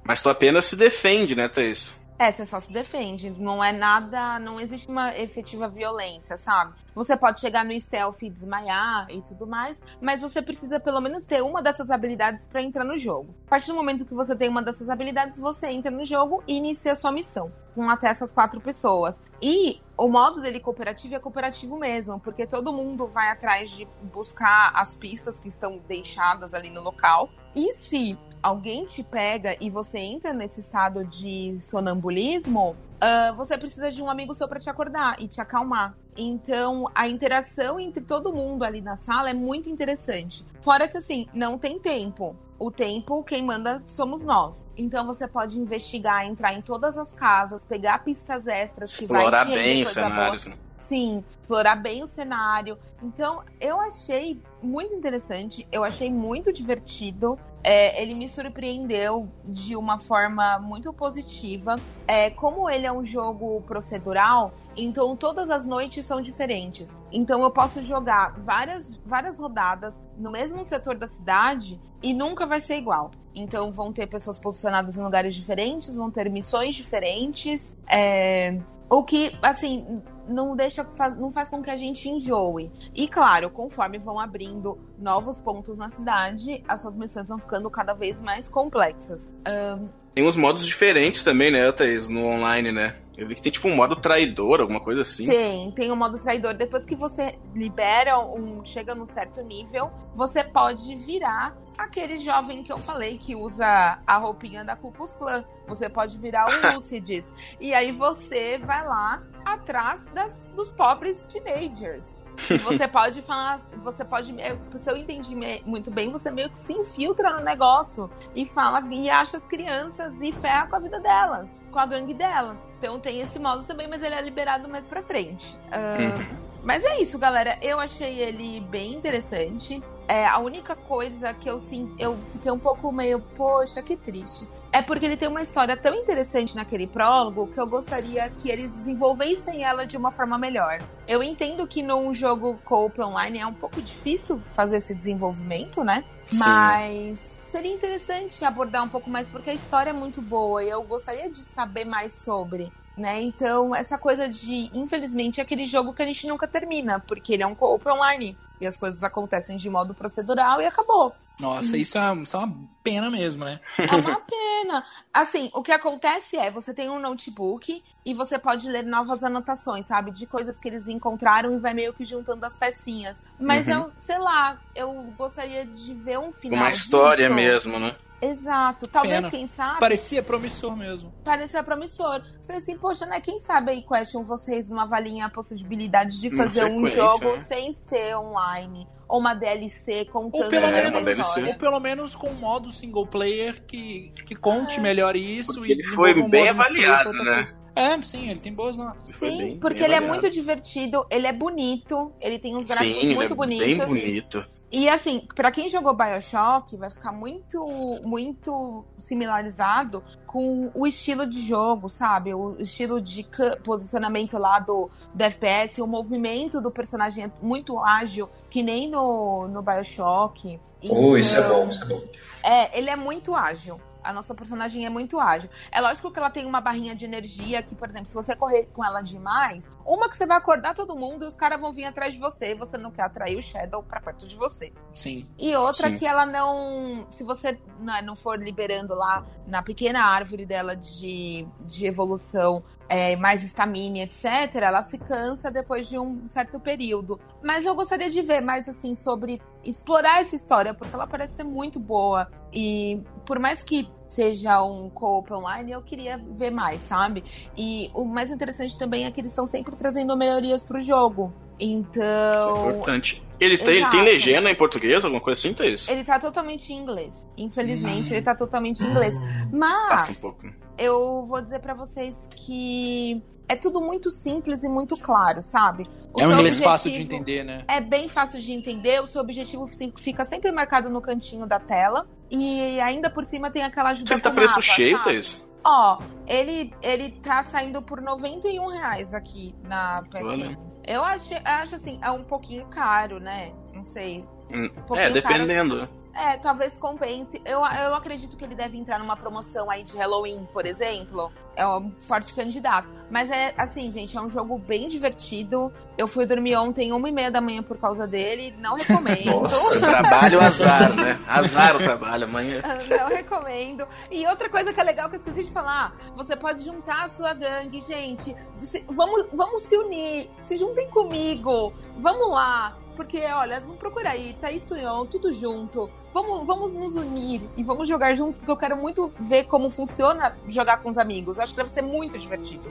Mas 0.04 0.22
tu 0.22 0.30
apenas 0.30 0.64
se 0.66 0.76
defende, 0.76 1.34
né, 1.34 1.48
Thaís? 1.48 2.00
É, 2.18 2.30
você 2.30 2.46
só 2.46 2.60
se 2.60 2.72
defende. 2.72 3.30
Não 3.30 3.62
é 3.62 3.72
nada. 3.72 4.38
Não 4.38 4.60
existe 4.60 4.88
uma 4.88 5.16
efetiva 5.16 5.68
violência, 5.68 6.36
sabe? 6.36 6.74
Você 6.94 7.16
pode 7.16 7.40
chegar 7.40 7.64
no 7.64 7.78
stealth 7.78 8.22
e 8.22 8.30
desmaiar 8.30 9.10
e 9.10 9.22
tudo 9.22 9.46
mais, 9.46 9.82
mas 10.00 10.20
você 10.20 10.42
precisa 10.42 10.78
pelo 10.78 11.00
menos 11.00 11.24
ter 11.24 11.42
uma 11.42 11.62
dessas 11.62 11.90
habilidades 11.90 12.46
pra 12.46 12.62
entrar 12.62 12.84
no 12.84 12.98
jogo. 12.98 13.34
A 13.46 13.50
partir 13.50 13.68
do 13.68 13.74
momento 13.74 14.04
que 14.04 14.14
você 14.14 14.36
tem 14.36 14.48
uma 14.48 14.62
dessas 14.62 14.88
habilidades, 14.90 15.38
você 15.38 15.68
entra 15.68 15.90
no 15.90 16.04
jogo 16.04 16.42
e 16.46 16.56
inicia 16.56 16.94
sua 16.94 17.10
missão. 17.10 17.50
Com 17.74 17.88
até 17.88 18.08
essas 18.08 18.30
quatro 18.30 18.60
pessoas. 18.60 19.18
E 19.40 19.80
o 19.96 20.06
modo 20.06 20.42
dele 20.42 20.60
cooperativo 20.60 21.14
é 21.14 21.18
cooperativo 21.18 21.78
mesmo, 21.78 22.20
porque 22.20 22.46
todo 22.46 22.72
mundo 22.72 23.06
vai 23.06 23.30
atrás 23.30 23.70
de 23.70 23.88
buscar 24.12 24.70
as 24.74 24.94
pistas 24.94 25.38
que 25.38 25.48
estão 25.48 25.78
deixadas 25.88 26.52
ali 26.52 26.70
no 26.70 26.82
local. 26.82 27.30
E 27.56 27.72
se 27.72 28.18
alguém 28.42 28.84
te 28.84 29.02
pega 29.02 29.56
e 29.60 29.70
você 29.70 29.98
entra 29.98 30.32
nesse 30.32 30.60
estado 30.60 31.04
de 31.04 31.58
sonambulismo, 31.60 32.76
ah, 33.00 33.32
você 33.36 33.58
precisa 33.58 33.90
de 33.90 34.02
um 34.02 34.08
amigo 34.08 34.34
seu 34.34 34.46
para 34.46 34.60
te 34.60 34.70
acordar 34.70 35.20
e 35.20 35.26
te 35.26 35.40
acalmar. 35.40 35.94
Então, 36.16 36.88
a 36.94 37.08
interação 37.08 37.80
entre 37.80 38.04
todo 38.04 38.32
mundo 38.32 38.62
ali 38.64 38.80
na 38.80 38.96
sala 38.96 39.30
é 39.30 39.34
muito 39.34 39.68
interessante. 39.68 40.44
Fora 40.60 40.86
que, 40.86 40.98
assim, 40.98 41.26
não 41.34 41.58
tem 41.58 41.78
tempo. 41.78 42.36
O 42.58 42.70
tempo, 42.70 43.24
quem 43.24 43.42
manda 43.42 43.82
somos 43.88 44.22
nós. 44.22 44.64
Então, 44.76 45.04
você 45.04 45.26
pode 45.26 45.58
investigar, 45.58 46.24
entrar 46.24 46.54
em 46.54 46.62
todas 46.62 46.96
as 46.96 47.12
casas, 47.12 47.64
pegar 47.64 48.04
pistas 48.04 48.46
extras 48.46 48.96
que 48.96 49.06
vai 49.06 49.18
Explorar 49.18 49.46
te 49.46 49.50
render 49.50 49.62
bem 49.62 49.82
os 49.82 49.92
cenários. 49.92 50.46
né? 50.46 50.56
Sim, 50.78 51.24
explorar 51.40 51.76
bem 51.76 52.02
o 52.04 52.06
cenário. 52.06 52.78
Então, 53.02 53.42
eu 53.60 53.80
achei 53.80 54.40
muito 54.62 54.94
interessante, 54.94 55.66
eu 55.72 55.82
achei 55.82 56.10
muito 56.10 56.52
divertido. 56.52 57.38
É, 57.64 58.02
ele 58.02 58.14
me 58.14 58.28
surpreendeu 58.28 59.28
de 59.44 59.76
uma 59.76 59.98
forma 59.98 60.58
muito 60.58 60.92
positiva. 60.92 61.76
É, 62.06 62.30
como 62.30 62.68
ele 62.68 62.86
é 62.86 62.92
um 62.92 63.04
jogo 63.04 63.60
procedural, 63.62 64.52
então 64.76 65.16
todas 65.16 65.50
as 65.50 65.64
noites 65.64 66.04
são 66.06 66.20
diferentes. 66.20 66.96
Então 67.12 67.42
eu 67.42 67.50
posso 67.50 67.82
jogar 67.82 68.38
várias, 68.40 69.00
várias 69.04 69.38
rodadas 69.38 70.02
no 70.16 70.30
mesmo 70.30 70.64
setor 70.64 70.96
da 70.96 71.06
cidade 71.06 71.80
e 72.02 72.12
nunca 72.12 72.46
vai 72.46 72.60
ser 72.60 72.78
igual. 72.78 73.10
Então 73.34 73.72
vão 73.72 73.92
ter 73.92 74.06
pessoas 74.06 74.38
posicionadas 74.38 74.96
em 74.96 75.02
lugares 75.02 75.34
diferentes, 75.34 75.96
vão 75.96 76.10
ter 76.10 76.28
missões 76.30 76.74
diferentes. 76.74 77.74
É, 77.88 78.58
o 78.92 79.02
que, 79.02 79.32
assim, 79.40 80.02
não 80.28 80.54
deixa 80.54 80.86
não 81.18 81.32
faz 81.32 81.48
com 81.48 81.62
que 81.62 81.70
a 81.70 81.76
gente 81.76 82.10
enjoe. 82.10 82.70
E 82.94 83.08
claro, 83.08 83.48
conforme 83.48 83.98
vão 83.98 84.20
abrindo 84.20 84.78
novos 84.98 85.40
pontos 85.40 85.78
na 85.78 85.88
cidade, 85.88 86.62
as 86.68 86.82
suas 86.82 86.94
missões 86.94 87.26
vão 87.26 87.38
ficando 87.38 87.70
cada 87.70 87.94
vez 87.94 88.20
mais 88.20 88.50
complexas. 88.50 89.32
Ahn, 89.46 89.88
Tem 90.14 90.26
uns 90.26 90.36
modos 90.36 90.66
diferentes 90.66 91.24
também, 91.24 91.50
né, 91.50 91.72
Thaís, 91.72 92.06
no 92.06 92.26
online, 92.26 92.70
né? 92.70 92.96
Eu 93.16 93.28
vi 93.28 93.34
que 93.34 93.42
tem 93.42 93.52
tipo 93.52 93.68
um 93.68 93.76
modo 93.76 93.96
traidor, 93.96 94.60
alguma 94.60 94.80
coisa 94.80 95.02
assim. 95.02 95.24
Tem, 95.24 95.70
tem 95.72 95.90
o 95.90 95.96
modo 95.96 96.18
traidor. 96.18 96.54
Depois 96.54 96.86
que 96.86 96.96
você 96.96 97.38
libera 97.54 98.18
um. 98.18 98.64
chega 98.64 98.94
num 98.94 99.06
certo 99.06 99.42
nível, 99.42 99.90
você 100.14 100.42
pode 100.42 100.96
virar 100.96 101.56
aquele 101.76 102.16
jovem 102.18 102.62
que 102.62 102.72
eu 102.72 102.78
falei 102.78 103.18
que 103.18 103.34
usa 103.34 103.98
a 104.06 104.16
roupinha 104.16 104.64
da 104.64 104.76
Ku 104.76 104.92
Klux 104.92 105.12
Klan. 105.12 105.44
Você 105.66 105.88
pode 105.88 106.16
virar 106.18 106.46
o 106.46 106.74
Lucides. 106.76 107.32
e 107.60 107.74
aí 107.74 107.92
você 107.92 108.58
vai 108.58 108.86
lá 108.86 109.22
atrás 109.44 110.06
das, 110.06 110.42
dos 110.54 110.70
pobres 110.70 111.24
teenagers. 111.26 112.26
E 112.50 112.58
você 112.58 112.86
pode 112.88 113.20
falar. 113.22 113.60
Você 113.82 114.04
pode. 114.04 114.34
Se 114.76 114.90
eu 114.90 114.96
entendi 114.96 115.34
muito 115.64 115.90
bem, 115.90 116.10
você 116.10 116.30
meio 116.30 116.50
que 116.50 116.58
se 116.58 116.72
infiltra 116.72 117.36
no 117.36 117.44
negócio 117.44 118.10
e 118.34 118.46
fala 118.46 118.82
e 118.90 119.10
acha 119.10 119.36
as 119.36 119.46
crianças 119.46 120.12
e 120.20 120.32
ferra 120.32 120.66
com 120.66 120.76
a 120.76 120.78
vida 120.78 121.00
delas, 121.00 121.61
com 121.72 121.78
a 121.78 121.86
gangue 121.86 122.14
delas. 122.14 122.70
Então 122.78 123.00
tem 123.00 123.20
esse 123.20 123.38
modo 123.38 123.64
também, 123.64 123.88
mas 123.88 124.02
ele 124.02 124.14
é 124.14 124.20
liberado 124.20 124.68
mais 124.68 124.86
pra 124.86 125.02
frente. 125.02 125.56
Uhum. 125.66 126.52
Mas 126.62 126.84
é 126.84 127.00
isso, 127.00 127.18
galera. 127.18 127.58
Eu 127.60 127.80
achei 127.80 128.20
ele 128.20 128.60
bem 128.60 128.92
interessante. 128.92 129.82
É, 130.06 130.26
a 130.26 130.38
única 130.38 130.76
coisa 130.76 131.34
que 131.34 131.48
eu 131.48 131.60
sim, 131.60 131.92
eu 131.98 132.16
fiquei 132.26 132.52
um 132.52 132.58
pouco 132.58 132.92
meio, 132.92 133.20
poxa, 133.20 133.82
que 133.82 133.96
triste. 133.96 134.46
É 134.72 134.80
porque 134.80 135.04
ele 135.04 135.16
tem 135.16 135.28
uma 135.28 135.42
história 135.42 135.76
tão 135.76 135.94
interessante 135.94 136.56
naquele 136.56 136.86
prólogo 136.86 137.46
que 137.48 137.60
eu 137.60 137.66
gostaria 137.66 138.28
que 138.30 138.50
eles 138.50 138.74
desenvolvessem 138.74 139.64
ela 139.64 139.86
de 139.86 139.98
uma 139.98 140.10
forma 140.10 140.38
melhor. 140.38 140.78
Eu 141.06 141.22
entendo 141.22 141.66
que 141.66 141.82
num 141.82 142.14
jogo 142.14 142.58
co-op 142.64 142.98
online 143.02 143.38
é 143.38 143.46
um 143.46 143.52
pouco 143.52 143.82
difícil 143.82 144.40
fazer 144.54 144.78
esse 144.78 144.94
desenvolvimento, 144.94 145.84
né? 145.84 146.04
Sim. 146.28 146.38
Mas 146.38 147.38
seria 147.52 147.70
interessante 147.70 148.42
abordar 148.46 148.82
um 148.82 148.88
pouco 148.88 149.10
mais, 149.10 149.28
porque 149.28 149.50
a 149.50 149.54
história 149.54 149.90
é 149.90 149.92
muito 149.92 150.22
boa 150.22 150.64
e 150.64 150.70
eu 150.70 150.82
gostaria 150.84 151.30
de 151.30 151.44
saber 151.44 151.84
mais 151.84 152.14
sobre. 152.14 152.72
Né? 152.96 153.20
Então, 153.20 153.74
essa 153.74 153.98
coisa 153.98 154.26
de, 154.26 154.70
infelizmente, 154.72 155.38
é 155.38 155.42
aquele 155.42 155.66
jogo 155.66 155.92
que 155.92 156.02
a 156.02 156.06
gente 156.06 156.26
nunca 156.26 156.48
termina, 156.48 156.98
porque 157.00 157.34
ele 157.34 157.42
é 157.42 157.46
um 157.46 157.54
co-op 157.54 157.86
online. 157.90 158.38
E 158.58 158.66
as 158.66 158.78
coisas 158.78 159.04
acontecem 159.04 159.56
de 159.56 159.68
modo 159.68 159.92
procedural 159.92 160.62
e 160.62 160.66
acabou. 160.66 161.14
Nossa, 161.42 161.76
isso 161.76 161.98
é, 161.98 162.14
isso 162.22 162.36
é 162.36 162.40
uma 162.40 162.54
pena 162.82 163.10
mesmo, 163.10 163.44
né? 163.44 163.60
É 163.78 163.96
uma 163.96 164.20
pena. 164.20 164.84
Assim, 165.12 165.50
o 165.52 165.62
que 165.62 165.72
acontece 165.72 166.36
é, 166.38 166.50
você 166.50 166.72
tem 166.72 166.88
um 166.88 166.98
notebook 167.00 167.82
e 168.06 168.14
você 168.14 168.38
pode 168.38 168.68
ler 168.68 168.84
novas 168.84 169.22
anotações, 169.24 169.86
sabe? 169.86 170.12
De 170.12 170.24
coisas 170.26 170.58
que 170.58 170.68
eles 170.68 170.86
encontraram 170.88 171.54
e 171.54 171.58
vai 171.58 171.74
meio 171.74 171.92
que 171.92 172.04
juntando 172.06 172.46
as 172.46 172.56
pecinhas. 172.56 173.20
Mas 173.38 173.66
Uhum. 173.66 173.72
eu, 173.74 173.92
sei 174.00 174.18
lá, 174.18 174.56
eu 174.74 174.92
gostaria 175.18 175.66
de 175.66 175.94
ver 175.94 176.18
um 176.18 176.32
final. 176.32 176.58
Uma 176.60 176.70
história 176.70 177.26
disso. 177.28 177.34
mesmo, 177.34 177.78
né? 177.80 177.96
Exato. 178.24 178.86
Talvez, 178.86 179.16
Pena. 179.16 179.30
quem 179.30 179.48
sabe, 179.48 179.80
Parecia 179.80 180.22
promissor 180.22 180.76
mesmo. 180.76 181.12
parecia 181.24 181.60
promissor. 181.64 182.22
Falei 182.46 182.62
assim, 182.62 182.78
poxa, 182.78 183.04
né? 183.04 183.20
Quem 183.20 183.40
sabe 183.40 183.72
aí, 183.72 183.82
Question, 183.82 184.22
vocês 184.22 184.68
não 184.68 184.78
avaliem 184.78 185.22
a 185.22 185.28
possibilidade 185.28 186.20
de 186.20 186.30
fazer 186.30 186.66
um 186.66 186.86
jogo 186.86 187.32
né? 187.32 187.38
sem 187.40 187.74
ser 187.74 188.14
online. 188.16 188.86
Ou 189.12 189.18
uma 189.20 189.34
DLC 189.34 190.06
contando 190.06 190.44
Ou 190.44 190.48
pelo, 190.48 190.64
É, 190.64 190.72
mesma 190.72 190.90
uma 190.98 191.02
DLC. 191.02 191.42
ou 191.42 191.54
pelo 191.56 191.78
menos 191.80 192.14
com 192.14 192.30
um 192.30 192.34
modo 192.34 192.70
single 192.70 193.06
player 193.06 193.62
que, 193.66 194.10
que 194.24 194.34
conte 194.34 194.80
melhor 194.80 195.14
isso 195.14 195.52
Porque 195.54 195.68
e 195.68 195.72
ele 195.74 195.84
foi 195.84 196.14
desenvolva 196.14 196.26
um 196.26 196.30
bem 196.30 196.48
avaliado, 196.48 197.12
né? 197.22 197.46
É, 197.76 198.00
sim, 198.00 198.30
ele 198.30 198.40
tem 198.40 198.54
boas 198.54 198.74
notas. 198.76 199.02
Ele 199.22 199.32
Sim, 199.32 199.36
bem- 199.38 199.58
porque 199.60 199.74
bem 199.80 199.84
ele 199.84 199.92
é 199.94 199.96
avaliado. 199.98 200.22
muito 200.22 200.32
divertido, 200.34 201.06
ele 201.10 201.26
é 201.26 201.32
bonito, 201.32 202.10
ele 202.22 202.38
tem 202.38 202.56
uns 202.56 202.66
gráficos 202.66 202.94
Sim, 202.94 203.00
ele 203.06 203.14
muito 203.14 203.32
é 203.32 203.36
bonitos. 203.36 203.66
bem 203.66 203.86
bonito. 203.86 204.44
E 204.72 204.88
assim, 204.88 205.28
pra 205.36 205.52
quem 205.52 205.68
jogou 205.68 205.94
BioShock, 205.94 206.78
vai 206.78 206.90
ficar 206.90 207.12
muito, 207.12 207.62
muito 208.02 208.82
similarizado 208.96 210.02
com 210.26 210.70
o 210.74 210.86
estilo 210.86 211.26
de 211.26 211.42
jogo, 211.42 211.90
sabe? 211.90 212.32
O 212.32 212.56
estilo 212.58 212.98
de 212.98 213.26
posicionamento 213.62 214.38
lá 214.38 214.58
do, 214.58 214.88
do 215.12 215.22
FPS, 215.22 215.82
o 215.82 215.86
movimento 215.86 216.58
do 216.58 216.70
personagem 216.70 217.24
é 217.24 217.30
muito 217.42 217.78
ágil, 217.78 218.30
que 218.48 218.62
nem 218.62 218.88
no, 218.88 219.46
no 219.46 219.60
BioShock. 219.60 220.58
Oh, 220.88 221.18
isso 221.18 221.36
é 221.36 221.40
Então, 221.40 221.64
bom, 221.64 221.68
isso 221.68 221.84
é 221.84 221.86
bom. 221.88 222.02
É, 222.42 222.78
ele 222.78 222.88
é 222.88 222.96
muito 222.96 223.34
ágil. 223.34 223.78
A 224.02 224.12
nossa 224.12 224.34
personagem 224.34 224.86
é 224.86 224.90
muito 224.90 225.18
ágil. 225.18 225.50
É 225.70 225.80
lógico 225.80 226.10
que 226.10 226.18
ela 226.18 226.30
tem 226.30 226.46
uma 226.46 226.60
barrinha 226.60 226.94
de 226.94 227.04
energia 227.04 227.62
que, 227.62 227.74
por 227.74 227.88
exemplo, 227.88 228.08
se 228.08 228.14
você 228.14 228.34
correr 228.34 228.68
com 228.72 228.84
ela 228.84 229.00
demais, 229.00 229.74
uma 229.84 230.08
que 230.08 230.16
você 230.16 230.26
vai 230.26 230.36
acordar 230.36 230.74
todo 230.74 230.96
mundo 230.96 231.24
e 231.24 231.28
os 231.28 231.36
caras 231.36 231.60
vão 231.60 231.72
vir 231.72 231.84
atrás 231.84 232.12
de 232.12 232.18
você 232.18 232.52
e 232.52 232.54
você 232.54 232.76
não 232.76 232.90
quer 232.90 233.02
atrair 233.02 233.38
o 233.38 233.42
Shadow 233.42 233.82
pra 233.82 234.00
perto 234.00 234.26
de 234.26 234.36
você. 234.36 234.72
Sim. 234.94 235.26
E 235.38 235.54
outra 235.56 235.88
Sim. 235.88 235.94
que 235.94 236.06
ela 236.06 236.26
não. 236.26 237.06
Se 237.08 237.22
você 237.22 237.58
né, 237.78 238.02
não 238.02 238.16
for 238.16 238.38
liberando 238.38 238.94
lá 238.94 239.24
na 239.46 239.62
pequena 239.62 240.04
árvore 240.04 240.46
dela 240.46 240.76
de, 240.76 241.46
de 241.60 241.86
evolução 241.86 242.62
é, 242.88 243.16
mais 243.16 243.42
estamina, 243.42 244.00
etc., 244.00 244.54
ela 244.56 244.82
se 244.82 244.98
cansa 244.98 245.50
depois 245.50 245.88
de 245.88 245.98
um 245.98 246.26
certo 246.26 246.60
período. 246.60 247.18
Mas 247.42 247.64
eu 247.64 247.74
gostaria 247.74 248.10
de 248.10 248.20
ver 248.20 248.42
mais 248.42 248.68
assim 248.68 248.94
sobre 248.94 249.40
explorar 249.64 250.20
essa 250.20 250.36
história, 250.36 250.74
porque 250.74 250.94
ela 250.94 251.06
parece 251.06 251.36
ser 251.36 251.44
muito 251.44 251.80
boa. 251.80 252.30
E 252.52 253.00
por 253.32 253.38
mais 253.38 253.62
que 253.62 253.88
seja 254.10 254.62
um 254.62 254.90
co-op 254.90 255.32
online, 255.32 255.72
eu 255.72 255.80
queria 255.80 256.18
ver 256.18 256.50
mais, 256.50 256.82
sabe? 256.82 257.24
E 257.56 257.90
o 257.94 258.04
mais 258.04 258.30
interessante 258.30 258.78
também 258.78 259.06
é 259.06 259.10
que 259.10 259.18
eles 259.18 259.30
estão 259.30 259.46
sempre 259.46 259.74
trazendo 259.74 260.14
melhorias 260.14 260.62
pro 260.62 260.78
jogo. 260.78 261.32
Então. 261.58 262.70
Importante. 262.72 263.22
Ele 263.40 263.56
tem, 263.56 263.76
ele 263.76 263.88
tem 263.88 264.02
legenda 264.02 264.50
em 264.50 264.54
português, 264.54 265.02
alguma 265.02 265.22
coisa 265.22 265.40
assim, 265.40 265.54
Thaís? 265.54 265.88
Ele 265.88 266.04
tá 266.04 266.18
totalmente 266.18 266.70
em 266.74 266.76
inglês. 266.76 267.26
Infelizmente, 267.38 268.12
Hum. 268.12 268.16
ele 268.16 268.22
tá 268.22 268.34
totalmente 268.34 268.84
em 268.84 268.88
inglês. 268.90 269.14
Passa 269.16 269.46
um 269.54 269.58
Mas 269.58 270.18
pouco. 270.18 270.42
eu 270.76 271.24
vou 271.26 271.40
dizer 271.40 271.60
pra 271.60 271.72
vocês 271.72 272.28
que 272.36 273.22
é 273.48 273.56
tudo 273.56 273.80
muito 273.80 274.10
simples 274.10 274.62
e 274.62 274.68
muito 274.68 274.94
claro, 274.98 275.40
sabe? 275.40 275.84
O 276.12 276.20
É 276.20 276.26
um 276.28 276.32
inglês 276.32 276.60
fácil 276.60 276.92
de 276.92 277.00
entender, 277.00 277.42
né? 277.44 277.64
É 277.66 277.80
bem 277.80 278.08
fácil 278.08 278.38
de 278.38 278.52
entender. 278.52 279.00
O 279.02 279.08
seu 279.08 279.22
objetivo 279.22 279.66
fi- 279.66 279.90
fica 279.98 280.22
sempre 280.26 280.52
marcado 280.52 280.90
no 280.90 281.00
cantinho 281.00 281.46
da 281.46 281.58
tela. 281.58 282.06
E 282.34 282.80
ainda 282.80 283.10
por 283.10 283.24
cima 283.26 283.50
tem 283.50 283.62
aquela 283.62 283.90
ajuda 283.90 284.14
Você 284.14 284.20
tá 284.20 284.30
preço 284.30 284.54
mapa, 284.54 284.62
cheio, 284.62 284.96
sabe? 284.96 285.04
Thaís? 285.04 285.44
Ó, 285.62 285.98
ele, 286.26 286.74
ele 286.82 287.12
tá 287.20 287.44
saindo 287.44 287.82
por 287.82 288.00
91 288.00 288.66
reais 288.68 289.12
aqui 289.12 289.54
na 289.64 290.02
PSN. 290.10 290.26
Olha. 290.26 290.58
Eu 290.84 291.04
acho, 291.04 291.34
acho 291.44 291.76
assim, 291.76 292.00
é 292.02 292.10
um 292.10 292.24
pouquinho 292.24 292.66
caro, 292.66 293.20
né? 293.20 293.52
Não 293.74 293.84
sei. 293.84 294.24
Hum, 294.50 294.68
pouquinho 294.86 295.08
É, 295.08 295.10
dependendo. 295.10 295.88
É, 296.14 296.36
talvez 296.38 296.76
compense. 296.78 297.40
Eu, 297.44 297.60
eu 297.60 297.94
acredito 297.94 298.36
que 298.36 298.44
ele 298.44 298.54
deve 298.54 298.78
entrar 298.78 298.98
numa 298.98 299.16
promoção 299.16 299.70
aí 299.70 299.82
de 299.82 299.96
Halloween, 299.96 300.48
por 300.52 300.66
exemplo. 300.66 301.30
É 301.54 301.66
um 301.66 301.90
forte 302.00 302.32
candidato. 302.34 302.88
Mas 303.10 303.30
é 303.30 303.52
assim, 303.58 303.90
gente, 303.92 304.16
é 304.16 304.20
um 304.20 304.28
jogo 304.28 304.56
bem 304.58 304.88
divertido. 304.88 305.70
Eu 305.98 306.08
fui 306.08 306.24
dormir 306.24 306.56
ontem, 306.56 306.92
uma 306.92 307.06
e 307.08 307.12
meia 307.12 307.30
da 307.30 307.42
manhã 307.42 307.62
por 307.62 307.76
causa 307.76 308.06
dele. 308.06 308.54
Não 308.58 308.74
recomendo. 308.74 309.26
Nossa. 309.42 309.78
Trabalho, 309.80 310.40
azar, 310.40 310.94
né? 310.94 311.18
Azar 311.28 311.76
o 311.76 311.80
trabalho 311.80 312.24
amanhã. 312.24 312.62
Não 312.88 313.08
recomendo. 313.08 313.86
E 314.10 314.26
outra 314.26 314.48
coisa 314.48 314.72
que 314.72 314.80
é 314.80 314.84
legal 314.84 315.10
que 315.10 315.16
eu 315.16 315.18
esqueci 315.18 315.44
de 315.44 315.50
falar: 315.50 315.94
você 316.16 316.34
pode 316.34 316.64
juntar 316.64 317.04
a 317.04 317.08
sua 317.10 317.34
gangue, 317.34 317.82
gente. 317.82 318.34
Você- 318.58 318.82
vamos, 318.88 319.26
vamos 319.34 319.62
se 319.62 319.76
unir. 319.76 320.30
Se 320.42 320.56
juntem 320.56 320.88
comigo. 320.88 321.74
Vamos 321.98 322.30
lá. 322.30 322.78
Porque, 322.96 323.24
olha, 323.26 323.58
vamos 323.60 323.76
procurar 323.76 324.10
aí, 324.12 324.34
Thaís 324.40 324.62
Tunhon, 324.64 325.06
tudo 325.06 325.32
junto. 325.32 325.90
Vamos, 326.12 326.46
vamos 326.46 326.74
nos 326.74 326.94
unir 326.94 327.48
e 327.56 327.62
vamos 327.62 327.88
jogar 327.88 328.12
juntos, 328.12 328.36
porque 328.36 328.50
eu 328.50 328.56
quero 328.56 328.76
muito 328.76 329.10
ver 329.18 329.44
como 329.44 329.70
funciona 329.70 330.36
jogar 330.46 330.82
com 330.82 330.90
os 330.90 330.98
amigos. 330.98 331.38
Acho 331.38 331.54
que 331.54 331.56
deve 331.56 331.70
ser 331.70 331.82
muito 331.82 332.18
divertido. 332.18 332.70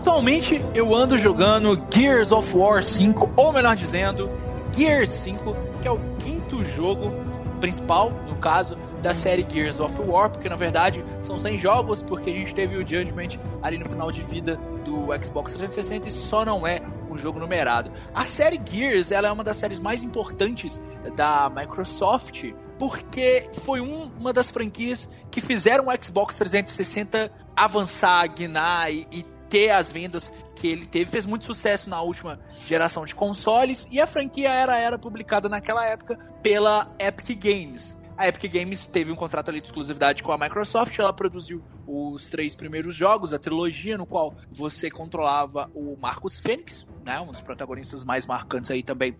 Atualmente 0.00 0.64
eu 0.74 0.94
ando 0.94 1.18
jogando 1.18 1.78
Gears 1.92 2.32
of 2.32 2.56
War 2.56 2.82
5, 2.82 3.32
ou 3.36 3.52
melhor 3.52 3.76
dizendo, 3.76 4.30
Gears 4.74 5.10
5, 5.10 5.54
que 5.82 5.86
é 5.86 5.90
o 5.90 6.00
quinto 6.18 6.64
jogo 6.64 7.12
principal, 7.60 8.10
no 8.26 8.34
caso, 8.36 8.78
da 9.02 9.12
série 9.12 9.46
Gears 9.46 9.78
of 9.78 10.00
War, 10.00 10.30
porque 10.30 10.48
na 10.48 10.56
verdade 10.56 11.04
são 11.20 11.38
100 11.38 11.58
jogos, 11.58 12.02
porque 12.02 12.30
a 12.30 12.32
gente 12.32 12.54
teve 12.54 12.76
o 12.76 12.80
Judgment 12.80 13.38
ali 13.62 13.76
no 13.76 13.84
final 13.86 14.10
de 14.10 14.22
vida 14.22 14.58
do 14.86 15.08
Xbox 15.22 15.52
360 15.52 16.08
e 16.08 16.10
só 16.10 16.46
não 16.46 16.66
é 16.66 16.80
um 17.10 17.18
jogo 17.18 17.38
numerado. 17.38 17.92
A 18.14 18.24
série 18.24 18.58
Gears 18.64 19.12
ela 19.12 19.28
é 19.28 19.30
uma 19.32 19.44
das 19.44 19.58
séries 19.58 19.78
mais 19.78 20.02
importantes 20.02 20.80
da 21.14 21.52
Microsoft, 21.54 22.46
porque 22.78 23.50
foi 23.64 23.82
um- 23.82 24.10
uma 24.18 24.32
das 24.32 24.50
franquias 24.50 25.06
que 25.30 25.42
fizeram 25.42 25.88
o 25.88 26.02
Xbox 26.02 26.36
360 26.36 27.30
avançar, 27.54 28.26
guinar 28.28 28.90
e, 28.90 29.06
e 29.12 29.26
ter 29.50 29.70
as 29.70 29.90
vendas 29.90 30.32
que 30.54 30.68
ele 30.68 30.86
teve. 30.86 31.10
Fez 31.10 31.26
muito 31.26 31.44
sucesso 31.44 31.90
na 31.90 32.00
última 32.00 32.38
geração 32.66 33.04
de 33.04 33.14
consoles 33.14 33.86
e 33.90 34.00
a 34.00 34.06
franquia 34.06 34.50
era, 34.50 34.78
era 34.78 34.98
publicada 34.98 35.48
naquela 35.48 35.84
época 35.84 36.18
pela 36.42 36.86
Epic 36.98 37.36
Games. 37.38 37.98
A 38.16 38.28
Epic 38.28 38.52
Games 38.52 38.86
teve 38.86 39.10
um 39.10 39.16
contrato 39.16 39.48
ali 39.48 39.60
de 39.60 39.66
exclusividade 39.66 40.22
com 40.22 40.30
a 40.30 40.36
Microsoft, 40.36 40.98
ela 40.98 41.10
produziu 41.10 41.62
os 41.86 42.28
três 42.28 42.54
primeiros 42.54 42.94
jogos, 42.94 43.32
a 43.32 43.38
trilogia, 43.38 43.96
no 43.96 44.04
qual 44.04 44.34
você 44.52 44.90
controlava 44.90 45.70
o 45.74 45.96
Marcus 45.98 46.38
Fênix, 46.38 46.86
né, 47.02 47.18
um 47.18 47.32
dos 47.32 47.40
protagonistas 47.40 48.04
mais 48.04 48.26
marcantes 48.26 48.70
aí 48.70 48.82
também 48.82 49.16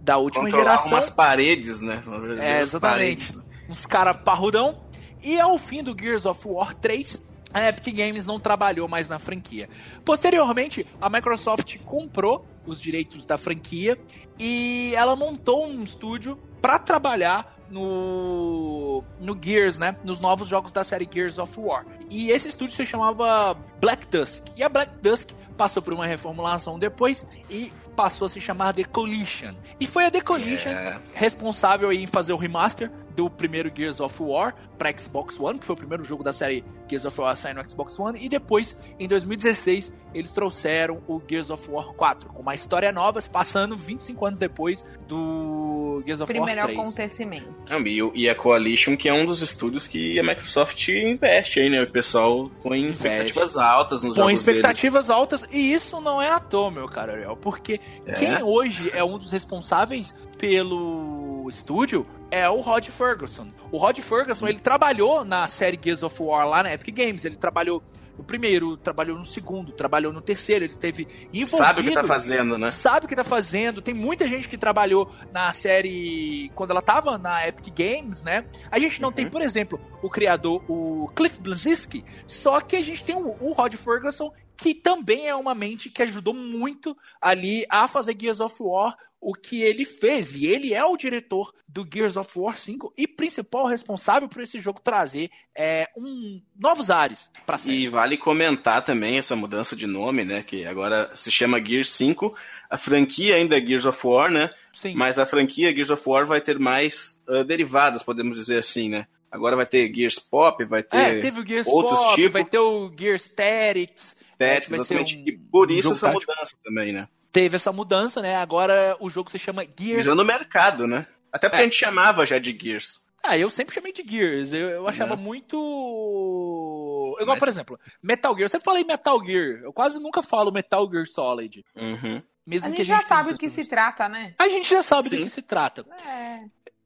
da 0.00 0.18
última 0.18 0.44
Controlar 0.44 0.76
geração. 0.76 0.92
umas 0.92 1.10
paredes, 1.10 1.80
né? 1.80 2.00
É, 2.38 2.60
exatamente. 2.60 3.36
Uns 3.68 3.86
caras 3.86 4.16
parrudão. 4.18 4.84
E 5.20 5.40
ao 5.40 5.58
fim 5.58 5.82
do 5.82 5.96
Gears 5.98 6.24
of 6.24 6.46
War 6.46 6.74
3, 6.74 7.23
a 7.54 7.68
Epic 7.68 7.94
Games 7.94 8.26
não 8.26 8.38
trabalhou 8.40 8.88
mais 8.88 9.08
na 9.08 9.18
franquia. 9.18 9.68
Posteriormente, 10.04 10.86
a 11.00 11.08
Microsoft 11.08 11.78
comprou 11.84 12.44
os 12.66 12.80
direitos 12.80 13.24
da 13.24 13.38
franquia 13.38 13.98
e 14.38 14.92
ela 14.96 15.14
montou 15.14 15.66
um 15.66 15.82
estúdio 15.84 16.36
para 16.60 16.78
trabalhar 16.78 17.54
no 17.70 19.02
no 19.20 19.38
Gears, 19.40 19.78
né, 19.78 19.96
nos 20.04 20.20
novos 20.20 20.48
jogos 20.48 20.72
da 20.72 20.84
série 20.84 21.08
Gears 21.10 21.38
of 21.38 21.58
War. 21.58 21.84
E 22.10 22.30
esse 22.30 22.48
estúdio 22.48 22.74
se 22.74 22.84
chamava 22.86 23.54
Black 23.80 24.06
Dusk. 24.06 24.44
E 24.56 24.62
a 24.62 24.68
Black 24.68 24.92
Dusk 25.02 25.30
passou 25.56 25.82
por 25.82 25.94
uma 25.94 26.06
reformulação 26.06 26.78
depois 26.78 27.26
e 27.48 27.72
passou 27.94 28.26
a 28.26 28.28
se 28.28 28.40
chamar 28.40 28.74
The 28.74 28.84
Coalition. 28.84 29.54
E 29.78 29.86
foi 29.86 30.04
a 30.06 30.10
The 30.10 30.20
Coalition 30.20 30.70
É. 30.70 31.00
responsável 31.12 31.92
em 31.92 32.06
fazer 32.06 32.32
o 32.32 32.36
remaster 32.36 32.90
do 33.14 33.30
primeiro 33.30 33.70
Gears 33.74 34.00
of 34.00 34.20
War 34.22 34.54
para 34.76 34.96
Xbox 34.98 35.38
One, 35.38 35.58
que 35.58 35.64
foi 35.64 35.74
o 35.74 35.78
primeiro 35.78 36.02
jogo 36.02 36.24
da 36.24 36.32
série 36.32 36.64
Gears 36.88 37.04
of 37.04 37.20
War 37.20 37.30
a 37.32 37.36
sair 37.36 37.54
no 37.54 37.68
Xbox 37.68 37.98
One, 37.98 38.18
e 38.22 38.28
depois, 38.28 38.78
em 38.98 39.08
2016, 39.08 39.92
eles 40.14 40.32
trouxeram 40.32 41.00
o 41.08 41.20
Gears 41.28 41.50
of 41.50 41.68
War 41.70 41.92
4, 41.94 42.28
com 42.28 42.42
uma 42.42 42.54
história 42.54 42.92
nova, 42.92 43.20
se 43.20 43.28
passando 43.28 43.76
25 43.76 44.26
anos 44.26 44.38
depois 44.38 44.84
do 45.08 46.02
Gears 46.06 46.20
of 46.20 46.32
Primeiro 46.32 46.60
War 46.60 46.68
3. 46.68 46.78
acontecimento. 46.80 47.54
Não, 47.68 47.80
E, 47.86 48.10
e 48.14 48.28
a 48.30 48.34
Coalition, 48.34 48.96
que 48.96 49.08
é 49.08 49.12
um 49.12 49.26
dos 49.26 49.42
estúdios 49.42 49.86
que 49.86 50.18
a 50.18 50.22
Microsoft 50.22 50.88
investe 50.88 51.60
aí, 51.60 51.68
né? 51.70 51.82
O 51.82 51.90
pessoal 51.90 52.50
põe 52.62 52.90
expectativas 52.90 53.56
altas 53.56 54.02
nos 54.02 54.16
Com 54.16 54.22
jogos 54.22 54.40
expectativas 54.40 55.10
altas, 55.10 55.44
e 55.50 55.72
isso 55.72 56.00
não 56.00 56.20
é 56.20 56.30
à 56.30 56.38
toa, 56.40 56.70
meu 56.70 56.88
caro 56.88 57.12
Ariel, 57.12 57.36
porque 57.36 57.80
É. 58.06 58.12
quem 58.12 58.42
hoje 58.42 58.90
é 58.94 59.02
um 59.02 59.18
dos 59.18 59.32
responsáveis 59.32 60.14
pelo 60.38 61.23
estúdio 61.50 62.06
é 62.30 62.48
o 62.48 62.60
Rod 62.60 62.86
Ferguson. 62.88 63.48
O 63.70 63.78
Rod 63.78 63.98
Ferguson, 64.00 64.46
ele 64.48 64.58
trabalhou 64.60 65.24
na 65.24 65.46
série 65.48 65.78
Gears 65.82 66.02
of 66.02 66.22
War 66.22 66.46
lá 66.48 66.62
na 66.62 66.72
Epic 66.72 66.94
Games, 66.94 67.24
ele 67.24 67.36
trabalhou 67.36 67.82
no 68.16 68.22
primeiro, 68.22 68.76
trabalhou 68.76 69.18
no 69.18 69.24
segundo, 69.24 69.72
trabalhou 69.72 70.12
no 70.12 70.20
terceiro, 70.20 70.64
ele 70.64 70.74
teve 70.76 71.08
envolvido 71.32 71.64
Sabe 71.66 71.80
o 71.80 71.84
que 71.84 71.94
tá 71.94 72.04
fazendo, 72.04 72.56
né? 72.56 72.68
sabe 72.68 73.06
o 73.06 73.08
que 73.08 73.16
tá 73.16 73.24
fazendo. 73.24 73.82
Tem 73.82 73.92
muita 73.92 74.28
gente 74.28 74.48
que 74.48 74.56
trabalhou 74.56 75.10
na 75.32 75.52
série 75.52 76.48
quando 76.54 76.70
ela 76.70 76.80
tava 76.80 77.18
na 77.18 77.44
Epic 77.46 77.74
Games, 77.76 78.22
né? 78.22 78.44
A 78.70 78.78
gente 78.78 79.02
não 79.02 79.08
Uhum. 79.08 79.14
tem, 79.14 79.28
por 79.28 79.42
exemplo, 79.42 79.80
o 80.00 80.08
criador, 80.08 80.62
o 80.68 81.08
Cliff 81.16 81.40
Bleszinski, 81.40 82.04
só 82.26 82.60
que 82.60 82.76
a 82.76 82.82
gente 82.82 83.02
tem 83.04 83.16
o, 83.16 83.36
o 83.40 83.50
Rod 83.52 83.74
Ferguson, 83.74 84.32
que 84.56 84.74
também 84.74 85.26
é 85.28 85.34
uma 85.34 85.52
mente 85.52 85.90
que 85.90 86.00
ajudou 86.02 86.32
muito 86.34 86.96
ali 87.20 87.66
a 87.68 87.88
fazer 87.88 88.16
Gears 88.18 88.38
of 88.38 88.54
War 88.60 88.96
o 89.24 89.32
que 89.34 89.62
ele 89.62 89.84
fez. 89.84 90.34
E 90.34 90.46
ele 90.46 90.74
é 90.74 90.84
o 90.84 90.96
diretor 90.96 91.52
do 91.66 91.86
Gears 91.92 92.16
of 92.16 92.30
War 92.38 92.56
5 92.56 92.92
e 92.96 93.06
principal 93.08 93.66
responsável 93.66 94.28
por 94.28 94.42
esse 94.42 94.60
jogo 94.60 94.80
trazer 94.80 95.30
é, 95.56 95.88
um, 95.96 96.40
novos 96.56 96.90
ares 96.90 97.30
para 97.46 97.56
série. 97.58 97.84
E 97.84 97.88
vale 97.88 98.16
comentar 98.18 98.84
também 98.84 99.18
essa 99.18 99.34
mudança 99.34 99.74
de 99.74 99.86
nome, 99.86 100.24
né? 100.24 100.42
Que 100.42 100.64
agora 100.66 101.10
se 101.16 101.30
chama 101.32 101.58
Gears 101.64 101.90
5. 101.90 102.34
A 102.70 102.76
franquia 102.76 103.36
ainda 103.36 103.56
é 103.56 103.64
Gears 103.64 103.86
of 103.86 104.06
War, 104.06 104.30
né? 104.30 104.50
Sim. 104.72 104.94
Mas 104.94 105.18
a 105.18 105.26
franquia 105.26 105.72
Gears 105.74 105.90
of 105.90 106.02
War 106.06 106.26
vai 106.26 106.40
ter 106.40 106.58
mais 106.58 107.20
uh, 107.28 107.44
derivadas, 107.44 108.02
podemos 108.02 108.36
dizer 108.36 108.58
assim, 108.58 108.88
né? 108.88 109.06
Agora 109.30 109.56
vai 109.56 109.66
ter 109.66 109.92
Gears 109.92 110.18
Pop, 110.18 110.64
vai 110.64 110.82
ter 110.84 110.96
É, 110.96 111.18
teve 111.18 111.40
o 111.40 111.46
Gears 111.46 111.66
outros 111.66 111.98
Pop, 111.98 112.14
tipos. 112.14 112.32
vai 112.32 112.44
ter 112.44 112.58
o 112.58 112.88
Gears 112.96 113.28
Tactics. 113.28 114.16
Tactics, 114.38 114.72
exatamente. 114.74 115.16
um- 115.16 115.28
e 115.28 115.32
por 115.38 115.70
um 115.70 115.74
isso 115.74 115.90
essa 115.92 116.10
tático. 116.12 116.30
mudança 116.32 116.54
também, 116.62 116.92
né? 116.92 117.08
Teve 117.34 117.56
essa 117.56 117.72
mudança, 117.72 118.22
né? 118.22 118.36
Agora 118.36 118.96
o 119.00 119.10
jogo 119.10 119.28
se 119.28 119.38
chama 119.38 119.64
Gears 119.78 120.04
Visando 120.04 120.22
o 120.22 120.24
mercado, 120.24 120.86
né? 120.86 121.04
Até 121.32 121.48
porque 121.48 121.60
É. 121.60 121.66
a 121.66 121.68
gente 121.68 121.76
chamava 121.76 122.24
já 122.24 122.38
de 122.38 122.56
Gears. 122.56 123.02
Ah, 123.22 123.36
eu 123.36 123.50
sempre 123.50 123.74
chamei 123.74 123.92
de 123.92 124.04
Gears. 124.08 124.52
Eu, 124.52 124.68
eu 124.70 124.86
achava 124.88 125.16
Né? 125.16 125.22
muito. 125.22 127.16
Igual, 127.20 127.36
Mas- 127.36 127.38
por 127.38 127.48
exemplo, 127.48 127.80
Metal 128.02 128.32
Gear. 128.34 128.44
Eu 128.44 128.48
sempre 128.48 128.64
falei 128.64 128.84
Metal 128.84 129.24
Gear. 129.24 129.60
Eu 129.64 129.72
quase 129.72 130.00
nunca 130.00 130.22
falo 130.22 130.52
Metal 130.52 130.88
Gear 130.90 131.06
Solid. 131.06 131.64
Uhum. 131.74 132.22
Mesmo 132.46 132.68
A 132.68 132.72
que 132.72 132.84
gente 132.84 132.86
já 133.00 133.00
sabe 133.06 133.32
do 133.32 133.38
que 133.38 133.48
se 133.50 133.64
trata, 133.64 134.08
né? 134.08 134.34
A 134.38 134.48
gente 134.48 134.68
já 134.68 134.82
sabe 134.82 135.08
do 135.08 135.16
Sim. 135.16 135.24
que 135.24 135.30
se 135.30 135.42
trata. 135.42 135.84
É. 136.06 136.40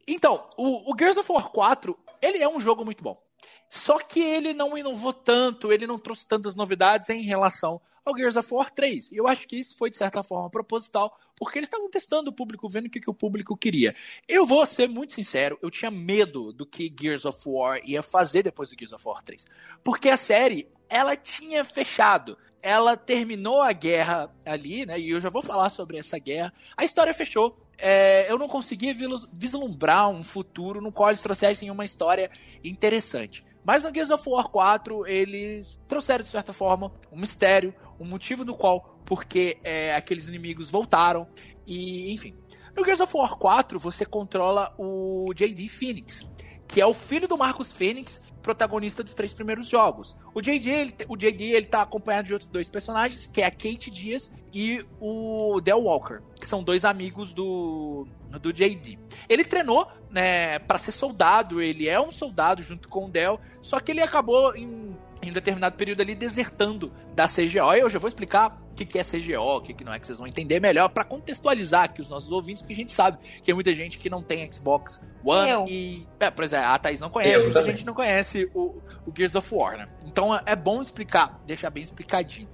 Então, 0.06 0.48
o, 0.56 0.92
o 0.92 0.96
Gears 0.98 1.16
of 1.16 1.30
War 1.30 1.48
4, 1.50 1.98
ele 2.22 2.38
é 2.42 2.48
um 2.48 2.60
jogo 2.60 2.84
muito 2.84 3.02
bom. 3.02 3.20
Só 3.68 3.98
que 3.98 4.20
ele 4.20 4.54
não 4.54 4.78
inovou 4.78 5.12
tanto, 5.12 5.70
ele 5.72 5.86
não 5.86 5.98
trouxe 5.98 6.26
tantas 6.26 6.54
novidades 6.54 7.10
em 7.10 7.20
relação 7.22 7.80
ao 8.08 8.16
Gears 8.16 8.36
of 8.36 8.52
War 8.52 8.70
3. 8.70 9.12
E 9.12 9.16
eu 9.16 9.26
acho 9.26 9.46
que 9.46 9.56
isso 9.56 9.76
foi, 9.76 9.90
de 9.90 9.96
certa 9.96 10.22
forma, 10.22 10.50
proposital, 10.50 11.16
porque 11.36 11.58
eles 11.58 11.66
estavam 11.66 11.88
testando 11.90 12.30
o 12.30 12.32
público, 12.32 12.68
vendo 12.68 12.86
o 12.86 12.90
que, 12.90 13.00
que 13.00 13.10
o 13.10 13.14
público 13.14 13.56
queria. 13.56 13.94
Eu 14.26 14.46
vou 14.46 14.64
ser 14.66 14.88
muito 14.88 15.12
sincero, 15.12 15.58
eu 15.62 15.70
tinha 15.70 15.90
medo 15.90 16.52
do 16.52 16.66
que 16.66 16.90
Gears 17.00 17.24
of 17.24 17.40
War 17.46 17.80
ia 17.84 18.02
fazer 18.02 18.42
depois 18.42 18.70
do 18.70 18.76
Gears 18.78 18.92
of 18.92 19.06
War 19.06 19.22
3. 19.22 19.44
Porque 19.84 20.08
a 20.08 20.16
série, 20.16 20.68
ela 20.88 21.16
tinha 21.16 21.64
fechado. 21.64 22.36
Ela 22.60 22.96
terminou 22.96 23.62
a 23.62 23.72
guerra 23.72 24.34
ali, 24.44 24.84
né? 24.84 24.98
E 24.98 25.10
eu 25.10 25.20
já 25.20 25.30
vou 25.30 25.42
falar 25.42 25.70
sobre 25.70 25.96
essa 25.96 26.18
guerra. 26.18 26.52
A 26.76 26.84
história 26.84 27.14
fechou. 27.14 27.56
É, 27.80 28.28
eu 28.28 28.36
não 28.36 28.48
conseguia 28.48 28.92
vislumbrar 29.32 30.08
um 30.08 30.24
futuro 30.24 30.80
no 30.80 30.90
qual 30.90 31.10
eles 31.10 31.22
trouxessem 31.22 31.70
uma 31.70 31.84
história 31.84 32.28
interessante. 32.64 33.44
Mas 33.68 33.82
no 33.82 33.92
Gears 33.92 34.10
of 34.10 34.26
War 34.26 34.48
4, 34.48 35.06
eles 35.06 35.78
trouxeram, 35.86 36.22
de 36.22 36.30
certa 36.30 36.54
forma, 36.54 36.90
um 37.12 37.18
mistério, 37.20 37.74
um 37.98 38.04
motivo 38.04 38.44
no 38.44 38.54
qual, 38.54 39.00
porque 39.04 39.58
é, 39.62 39.94
aqueles 39.94 40.26
inimigos 40.26 40.70
voltaram, 40.70 41.26
e 41.66 42.12
enfim. 42.12 42.34
No 42.76 42.84
Gears 42.84 43.00
of 43.00 43.16
War 43.16 43.36
4, 43.36 43.78
você 43.78 44.04
controla 44.04 44.72
o 44.78 45.32
J.D. 45.34 45.68
Phoenix, 45.68 46.30
que 46.66 46.80
é 46.80 46.86
o 46.86 46.94
filho 46.94 47.26
do 47.26 47.36
Marcus 47.36 47.72
Phoenix, 47.72 48.22
protagonista 48.42 49.02
dos 49.02 49.14
três 49.14 49.34
primeiros 49.34 49.68
jogos. 49.68 50.16
O 50.34 50.40
J.D. 50.40 50.70
Ele, 50.70 50.94
o 51.08 51.16
J.D. 51.16 51.44
ele 51.44 51.66
tá 51.66 51.82
acompanhado 51.82 52.28
de 52.28 52.32
outros 52.32 52.50
dois 52.50 52.68
personagens, 52.68 53.26
que 53.26 53.42
é 53.42 53.46
a 53.46 53.50
Kate 53.50 53.90
Diaz 53.90 54.32
e 54.52 54.84
o 55.00 55.60
Del 55.60 55.80
Walker, 55.80 56.20
que 56.38 56.46
são 56.46 56.62
dois 56.62 56.84
amigos 56.84 57.32
do, 57.32 58.06
do 58.40 58.52
J.D. 58.52 58.98
Ele 59.28 59.44
treinou, 59.44 59.86
né, 60.10 60.58
para 60.60 60.78
ser 60.78 60.92
soldado, 60.92 61.60
ele 61.60 61.88
é 61.88 62.00
um 62.00 62.10
soldado 62.10 62.62
junto 62.62 62.88
com 62.88 63.06
o 63.06 63.10
Del, 63.10 63.40
só 63.60 63.80
que 63.80 63.92
ele 63.92 64.00
acabou 64.00 64.54
em, 64.54 64.96
em 65.22 65.30
um 65.30 65.32
determinado 65.32 65.76
período 65.76 66.00
ali 66.00 66.14
desertando 66.14 66.92
da 67.14 67.26
CGO. 67.26 67.74
E 67.74 67.80
eu 67.80 67.90
já 67.90 67.98
vou 67.98 68.08
explicar 68.08 68.60
o 68.72 68.74
que, 68.74 68.84
que 68.84 68.98
é 68.98 69.02
CGO, 69.02 69.56
o 69.56 69.60
que, 69.60 69.74
que 69.74 69.84
não 69.84 69.92
é, 69.92 69.98
que 69.98 70.06
vocês 70.06 70.18
vão 70.18 70.26
entender 70.26 70.60
melhor, 70.60 70.88
para 70.88 71.04
contextualizar 71.04 71.84
aqui 71.84 72.00
os 72.00 72.08
nossos 72.08 72.30
ouvintes, 72.30 72.62
porque 72.62 72.74
a 72.74 72.76
gente 72.76 72.92
sabe 72.92 73.18
que 73.38 73.42
tem 73.42 73.54
muita 73.54 73.74
gente 73.74 73.98
que 73.98 74.08
não 74.08 74.22
tem 74.22 74.50
Xbox 74.52 75.00
One 75.24 75.50
Eu. 75.50 75.64
e. 75.68 76.06
É, 76.20 76.30
por 76.30 76.44
exemplo, 76.44 76.66
a 76.66 76.78
Thaís 76.78 77.00
não 77.00 77.10
conhece, 77.10 77.34
Eu 77.34 77.42
muita 77.42 77.60
também. 77.60 77.76
gente 77.76 77.84
não 77.86 77.94
conhece 77.94 78.50
o, 78.54 78.80
o 79.06 79.12
Gears 79.16 79.34
of 79.34 79.52
War, 79.54 79.76
né? 79.78 79.88
Então 80.06 80.34
é- 80.34 80.42
é 80.46 80.56
bom 80.56 80.80
explicar, 80.80 81.40
deixar 81.46 81.70
bem 81.70 81.82
explicadinho. 81.82 82.48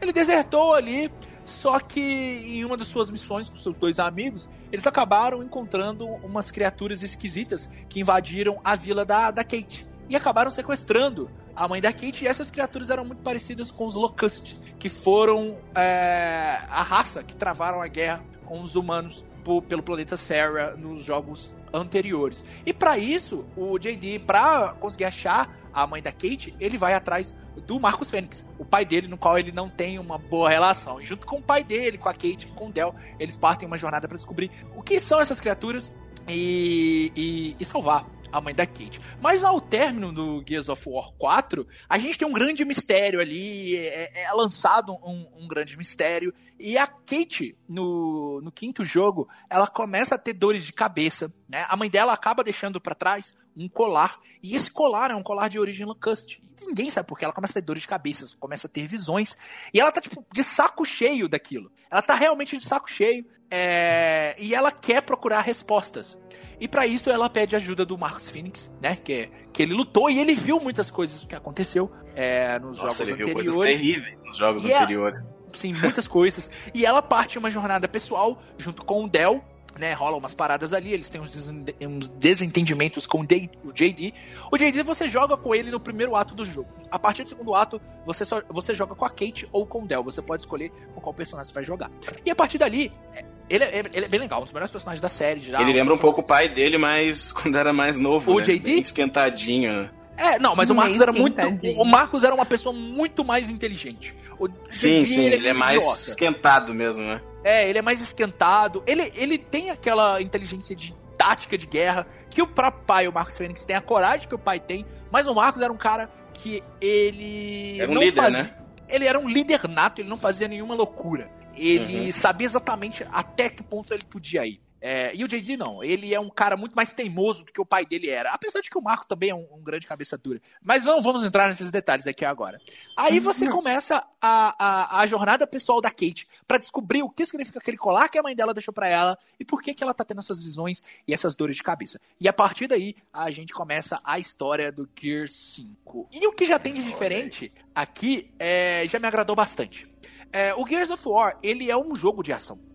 Ele 0.00 0.12
desertou 0.12 0.72
ali, 0.74 1.10
só 1.44 1.78
que 1.78 2.00
em 2.00 2.64
uma 2.64 2.74
das 2.76 2.88
suas 2.88 3.10
missões 3.10 3.50
com 3.50 3.56
seus 3.56 3.76
dois 3.76 3.98
amigos, 3.98 4.48
eles 4.72 4.86
acabaram 4.86 5.42
encontrando 5.42 6.06
umas 6.06 6.50
criaturas 6.50 7.02
esquisitas 7.02 7.66
que 7.88 8.00
invadiram 8.00 8.58
a 8.64 8.74
vila 8.76 9.04
da, 9.04 9.30
da 9.30 9.44
Kate. 9.44 9.86
E 10.10 10.16
acabaram 10.16 10.50
sequestrando 10.50 11.30
a 11.54 11.66
mãe 11.68 11.80
da 11.80 11.92
Kate. 11.92 12.24
E 12.24 12.28
essas 12.28 12.50
criaturas 12.50 12.90
eram 12.90 13.04
muito 13.04 13.22
parecidas 13.22 13.70
com 13.70 13.86
os 13.86 13.94
Locust, 13.94 14.56
que 14.78 14.88
foram 14.88 15.56
é, 15.74 16.58
a 16.68 16.82
raça 16.82 17.22
que 17.22 17.34
travaram 17.34 17.80
a 17.80 17.86
guerra 17.86 18.22
com 18.44 18.60
os 18.60 18.74
humanos 18.74 19.24
po- 19.44 19.62
pelo 19.62 19.82
planeta 19.82 20.16
Serra 20.16 20.74
nos 20.76 21.04
jogos 21.04 21.50
anteriores. 21.72 22.44
E 22.66 22.72
para 22.72 22.98
isso, 22.98 23.44
o 23.56 23.78
JD, 23.78 24.18
para 24.26 24.74
conseguir 24.80 25.04
achar 25.04 25.56
a 25.72 25.86
mãe 25.86 26.02
da 26.02 26.10
Kate, 26.10 26.52
ele 26.58 26.76
vai 26.76 26.92
atrás 26.94 27.32
do 27.64 27.78
Marcus 27.78 28.10
Fênix, 28.10 28.44
o 28.58 28.64
pai 28.64 28.84
dele, 28.84 29.06
no 29.06 29.16
qual 29.16 29.38
ele 29.38 29.52
não 29.52 29.68
tem 29.68 29.98
uma 30.00 30.18
boa 30.18 30.48
relação. 30.50 31.00
E 31.00 31.06
junto 31.06 31.24
com 31.24 31.36
o 31.36 31.42
pai 31.42 31.62
dele, 31.62 31.96
com 31.96 32.08
a 32.08 32.12
Kate 32.12 32.48
com 32.56 32.66
o 32.68 32.72
Del, 32.72 32.92
eles 33.20 33.36
partem 33.36 33.68
uma 33.68 33.78
jornada 33.78 34.08
para 34.08 34.16
descobrir 34.16 34.50
o 34.74 34.82
que 34.82 34.98
são 34.98 35.20
essas 35.20 35.38
criaturas 35.40 35.94
e, 36.28 37.12
e, 37.14 37.56
e 37.60 37.64
salvar 37.64 38.04
a 38.32 38.40
mãe 38.40 38.54
da 38.54 38.66
Kate. 38.66 39.00
Mas 39.20 39.44
ao 39.44 39.60
término 39.60 40.12
do 40.12 40.42
Gears 40.46 40.68
of 40.68 40.88
War 40.88 41.12
4, 41.18 41.66
a 41.88 41.98
gente 41.98 42.18
tem 42.18 42.26
um 42.26 42.32
grande 42.32 42.64
mistério 42.64 43.20
ali, 43.20 43.76
é, 43.76 44.24
é 44.24 44.32
lançado 44.32 44.92
um, 44.92 45.26
um 45.36 45.48
grande 45.48 45.76
mistério, 45.76 46.34
e 46.58 46.76
a 46.76 46.86
Kate, 46.86 47.56
no, 47.68 48.40
no 48.42 48.52
quinto 48.52 48.84
jogo, 48.84 49.28
ela 49.48 49.66
começa 49.66 50.14
a 50.14 50.18
ter 50.18 50.34
dores 50.34 50.64
de 50.64 50.72
cabeça, 50.72 51.32
né? 51.48 51.64
A 51.68 51.76
mãe 51.76 51.88
dela 51.88 52.12
acaba 52.12 52.44
deixando 52.44 52.80
para 52.80 52.94
trás 52.94 53.34
um 53.56 53.68
colar, 53.68 54.18
e 54.42 54.54
esse 54.54 54.70
colar 54.70 55.10
é 55.10 55.14
um 55.14 55.22
colar 55.22 55.48
de 55.48 55.58
origem 55.58 55.86
Locust. 55.86 56.40
Ninguém 56.60 56.90
sabe 56.90 57.06
porque 57.08 57.24
ela 57.24 57.32
começa 57.34 57.52
a 57.52 57.60
ter 57.60 57.66
dores 57.66 57.82
de 57.82 57.88
cabeça, 57.88 58.28
começa 58.38 58.66
a 58.66 58.70
ter 58.70 58.86
visões, 58.86 59.36
e 59.72 59.80
ela 59.80 59.90
tá, 59.90 60.00
tipo, 60.00 60.24
de 60.32 60.44
saco 60.44 60.84
cheio 60.84 61.28
daquilo. 61.28 61.70
Ela 61.90 62.02
tá 62.02 62.14
realmente 62.14 62.56
de 62.56 62.64
saco 62.64 62.90
cheio, 62.90 63.24
é, 63.50 64.34
e 64.38 64.54
ela 64.54 64.70
quer 64.70 65.02
procurar 65.02 65.40
respostas. 65.40 66.16
E 66.60 66.68
para 66.68 66.86
isso 66.86 67.10
ela 67.10 67.28
pede 67.30 67.56
ajuda 67.56 67.84
do 67.84 67.96
Marcus 67.96 68.28
Phoenix, 68.28 68.70
né? 68.80 68.96
Que, 68.96 69.30
que 69.52 69.62
ele 69.62 69.72
lutou 69.74 70.10
e 70.10 70.18
ele 70.18 70.34
viu 70.34 70.60
muitas 70.60 70.90
coisas 70.90 71.24
que 71.26 71.34
aconteceu 71.34 71.90
é, 72.14 72.58
nos 72.58 72.78
Nossa, 72.78 72.82
jogos 72.98 73.00
ele 73.00 73.12
viu 73.14 73.32
coisas 73.32 73.54
anteriores. 73.54 73.78
terríveis 73.80 74.18
nos 74.24 74.36
jogos 74.36 74.64
E 74.64 74.70
ela- 74.70 74.82
anteriores. 74.82 75.24
Sim, 75.54 75.74
muitas 75.74 76.06
coisas. 76.06 76.48
E 76.72 76.86
ela 76.86 77.02
parte 77.02 77.36
uma 77.38 77.50
jornada 77.50 77.88
pessoal 77.88 78.40
junto 78.56 78.84
com 78.84 79.04
o 79.04 79.08
Del, 79.08 79.42
né? 79.80 79.92
Rola 79.94 80.16
umas 80.16 80.34
paradas 80.34 80.72
ali, 80.72 80.92
eles 80.92 81.08
têm 81.08 81.20
uns, 81.20 81.32
desen- 81.32 81.64
uns 81.82 82.08
desentendimentos 82.08 83.06
com 83.06 83.22
o 83.22 83.26
JD. 83.26 84.14
O 84.52 84.56
JD 84.56 84.82
você 84.84 85.08
joga 85.08 85.36
com 85.36 85.54
ele 85.54 85.70
no 85.70 85.80
primeiro 85.80 86.14
ato 86.14 86.34
do 86.34 86.44
jogo. 86.44 86.68
A 86.90 86.98
partir 86.98 87.24
do 87.24 87.30
segundo 87.30 87.54
ato, 87.54 87.80
você, 88.06 88.24
só, 88.24 88.42
você 88.48 88.74
joga 88.74 88.94
com 88.94 89.04
a 89.04 89.10
Kate 89.10 89.48
ou 89.50 89.66
com 89.66 89.82
o 89.82 89.86
Del. 89.86 90.02
Você 90.04 90.22
pode 90.22 90.42
escolher 90.42 90.70
com 90.94 91.00
qual 91.00 91.12
personagem 91.14 91.48
você 91.48 91.54
vai 91.54 91.64
jogar. 91.64 91.90
E 92.24 92.30
a 92.30 92.34
partir 92.36 92.58
dali, 92.58 92.92
é- 93.14 93.24
ele 93.48 93.64
é, 93.64 93.78
ele 93.92 94.04
é 94.04 94.08
bem 94.08 94.20
legal, 94.20 94.40
um 94.40 94.44
dos 94.44 94.52
melhores 94.52 94.70
personagens 94.70 95.00
da 95.00 95.08
série 95.08 95.40
já. 95.40 95.60
Ele 95.60 95.72
lembra 95.72 95.92
um 95.94 95.98
pouco 95.98 96.20
o 96.20 96.24
pai 96.24 96.48
dele, 96.48 96.78
mas 96.78 97.32
quando 97.32 97.56
era 97.58 97.72
mais 97.72 97.96
novo. 97.98 98.30
O 98.32 98.38
né? 98.38 98.44
JD? 98.44 98.58
Bem 98.60 98.80
esquentadinho. 98.80 99.90
É, 100.16 100.38
não, 100.38 100.54
mas 100.54 100.68
o 100.68 100.74
Meio 100.74 100.84
Marcos 100.84 101.00
era 101.00 101.12
muito. 101.12 101.36
O 101.80 101.84
Marcos 101.84 102.24
era 102.24 102.34
uma 102.34 102.44
pessoa 102.44 102.74
muito 102.74 103.24
mais 103.24 103.50
inteligente. 103.50 104.14
O 104.38 104.48
Sim, 104.70 104.98
JD, 105.02 105.06
sim, 105.06 105.24
ele 105.24 105.48
é 105.48 105.54
mais 105.54 105.80
idiota. 105.82 105.98
esquentado 106.10 106.74
mesmo, 106.74 107.02
né? 107.04 107.22
É, 107.42 107.68
ele 107.68 107.78
é 107.78 107.82
mais 107.82 108.00
esquentado. 108.00 108.82
Ele, 108.86 109.10
ele 109.14 109.38
tem 109.38 109.70
aquela 109.70 110.20
inteligência 110.20 110.74
de 110.76 110.94
tática 111.16 111.56
de 111.56 111.66
guerra 111.66 112.06
que 112.30 112.40
o 112.42 112.46
próprio 112.46 112.84
pai, 112.84 113.08
o 113.08 113.12
Marcos 113.12 113.36
Fênix, 113.36 113.64
tem 113.64 113.76
a 113.76 113.80
coragem 113.80 114.28
que 114.28 114.34
o 114.34 114.38
pai 114.38 114.60
tem. 114.60 114.86
Mas 115.10 115.26
o 115.26 115.34
Marcos 115.34 115.60
era 115.60 115.72
um 115.72 115.76
cara 115.76 116.10
que 116.34 116.62
ele. 116.80 117.80
Era 117.80 117.90
um 117.90 117.94
não 117.94 118.02
líder, 118.02 118.22
fazia, 118.22 118.42
né? 118.44 118.56
Ele 118.88 119.04
era 119.06 119.18
um 119.18 119.28
líder 119.28 119.68
nato, 119.68 120.00
ele 120.00 120.08
não 120.08 120.16
fazia 120.16 120.48
nenhuma 120.48 120.74
loucura. 120.74 121.30
Ele 121.56 122.06
Uhum. 122.06 122.12
sabia 122.12 122.44
exatamente 122.46 123.04
até 123.12 123.50
que 123.50 123.62
ponto 123.62 123.92
ele 123.92 124.04
podia 124.04 124.46
ir. 124.46 124.60
É, 124.80 125.14
e 125.14 125.22
o 125.22 125.28
JD 125.28 125.56
não, 125.56 125.84
ele 125.84 126.14
é 126.14 126.18
um 126.18 126.30
cara 126.30 126.56
muito 126.56 126.74
mais 126.74 126.92
teimoso 126.92 127.44
do 127.44 127.52
que 127.52 127.60
o 127.60 127.66
pai 127.66 127.84
dele 127.84 128.08
era. 128.08 128.30
Apesar 128.30 128.60
de 128.60 128.70
que 128.70 128.78
o 128.78 128.82
Marcos 128.82 129.06
também 129.06 129.30
é 129.30 129.34
um, 129.34 129.46
um 129.52 129.62
grande 129.62 129.86
cabeça 129.86 130.16
dura. 130.16 130.40
Mas 130.62 130.84
não 130.84 131.00
vamos 131.00 131.22
entrar 131.22 131.48
nesses 131.48 131.70
detalhes 131.70 132.06
aqui 132.06 132.24
agora. 132.24 132.60
Aí 132.96 133.20
você 133.20 133.48
começa 133.48 134.02
a, 134.20 134.54
a, 134.58 135.00
a 135.00 135.06
jornada 135.06 135.46
pessoal 135.46 135.80
da 135.80 135.90
Kate 135.90 136.26
pra 136.46 136.58
descobrir 136.58 137.02
o 137.02 137.10
que 137.10 137.26
significa 137.26 137.58
aquele 137.58 137.76
colar 137.76 138.08
que 138.08 138.18
a 138.18 138.22
mãe 138.22 138.34
dela 138.34 138.54
deixou 138.54 138.72
pra 138.72 138.88
ela 138.88 139.18
e 139.38 139.44
por 139.44 139.60
que, 139.62 139.74
que 139.74 139.82
ela 139.82 139.92
tá 139.92 140.04
tendo 140.04 140.20
essas 140.20 140.42
visões 140.42 140.82
e 141.06 141.12
essas 141.12 141.36
dores 141.36 141.56
de 141.56 141.62
cabeça. 141.62 142.00
E 142.18 142.28
a 142.28 142.32
partir 142.32 142.66
daí 142.66 142.96
a 143.12 143.30
gente 143.30 143.52
começa 143.52 144.00
a 144.02 144.18
história 144.18 144.72
do 144.72 144.88
Gear 144.98 145.28
5. 145.28 146.08
E 146.12 146.26
o 146.26 146.32
que 146.32 146.46
já 146.46 146.58
tem 146.58 146.72
de 146.72 146.82
diferente 146.82 147.52
aqui 147.74 148.32
é, 148.38 148.84
já 148.86 148.98
me 148.98 149.06
agradou 149.06 149.36
bastante. 149.36 149.90
É, 150.32 150.54
o 150.54 150.66
Gears 150.66 150.90
of 150.90 151.06
War, 151.08 151.36
ele 151.42 151.70
é 151.70 151.76
um 151.76 151.94
jogo 151.94 152.22
de 152.22 152.32
ação 152.32 152.69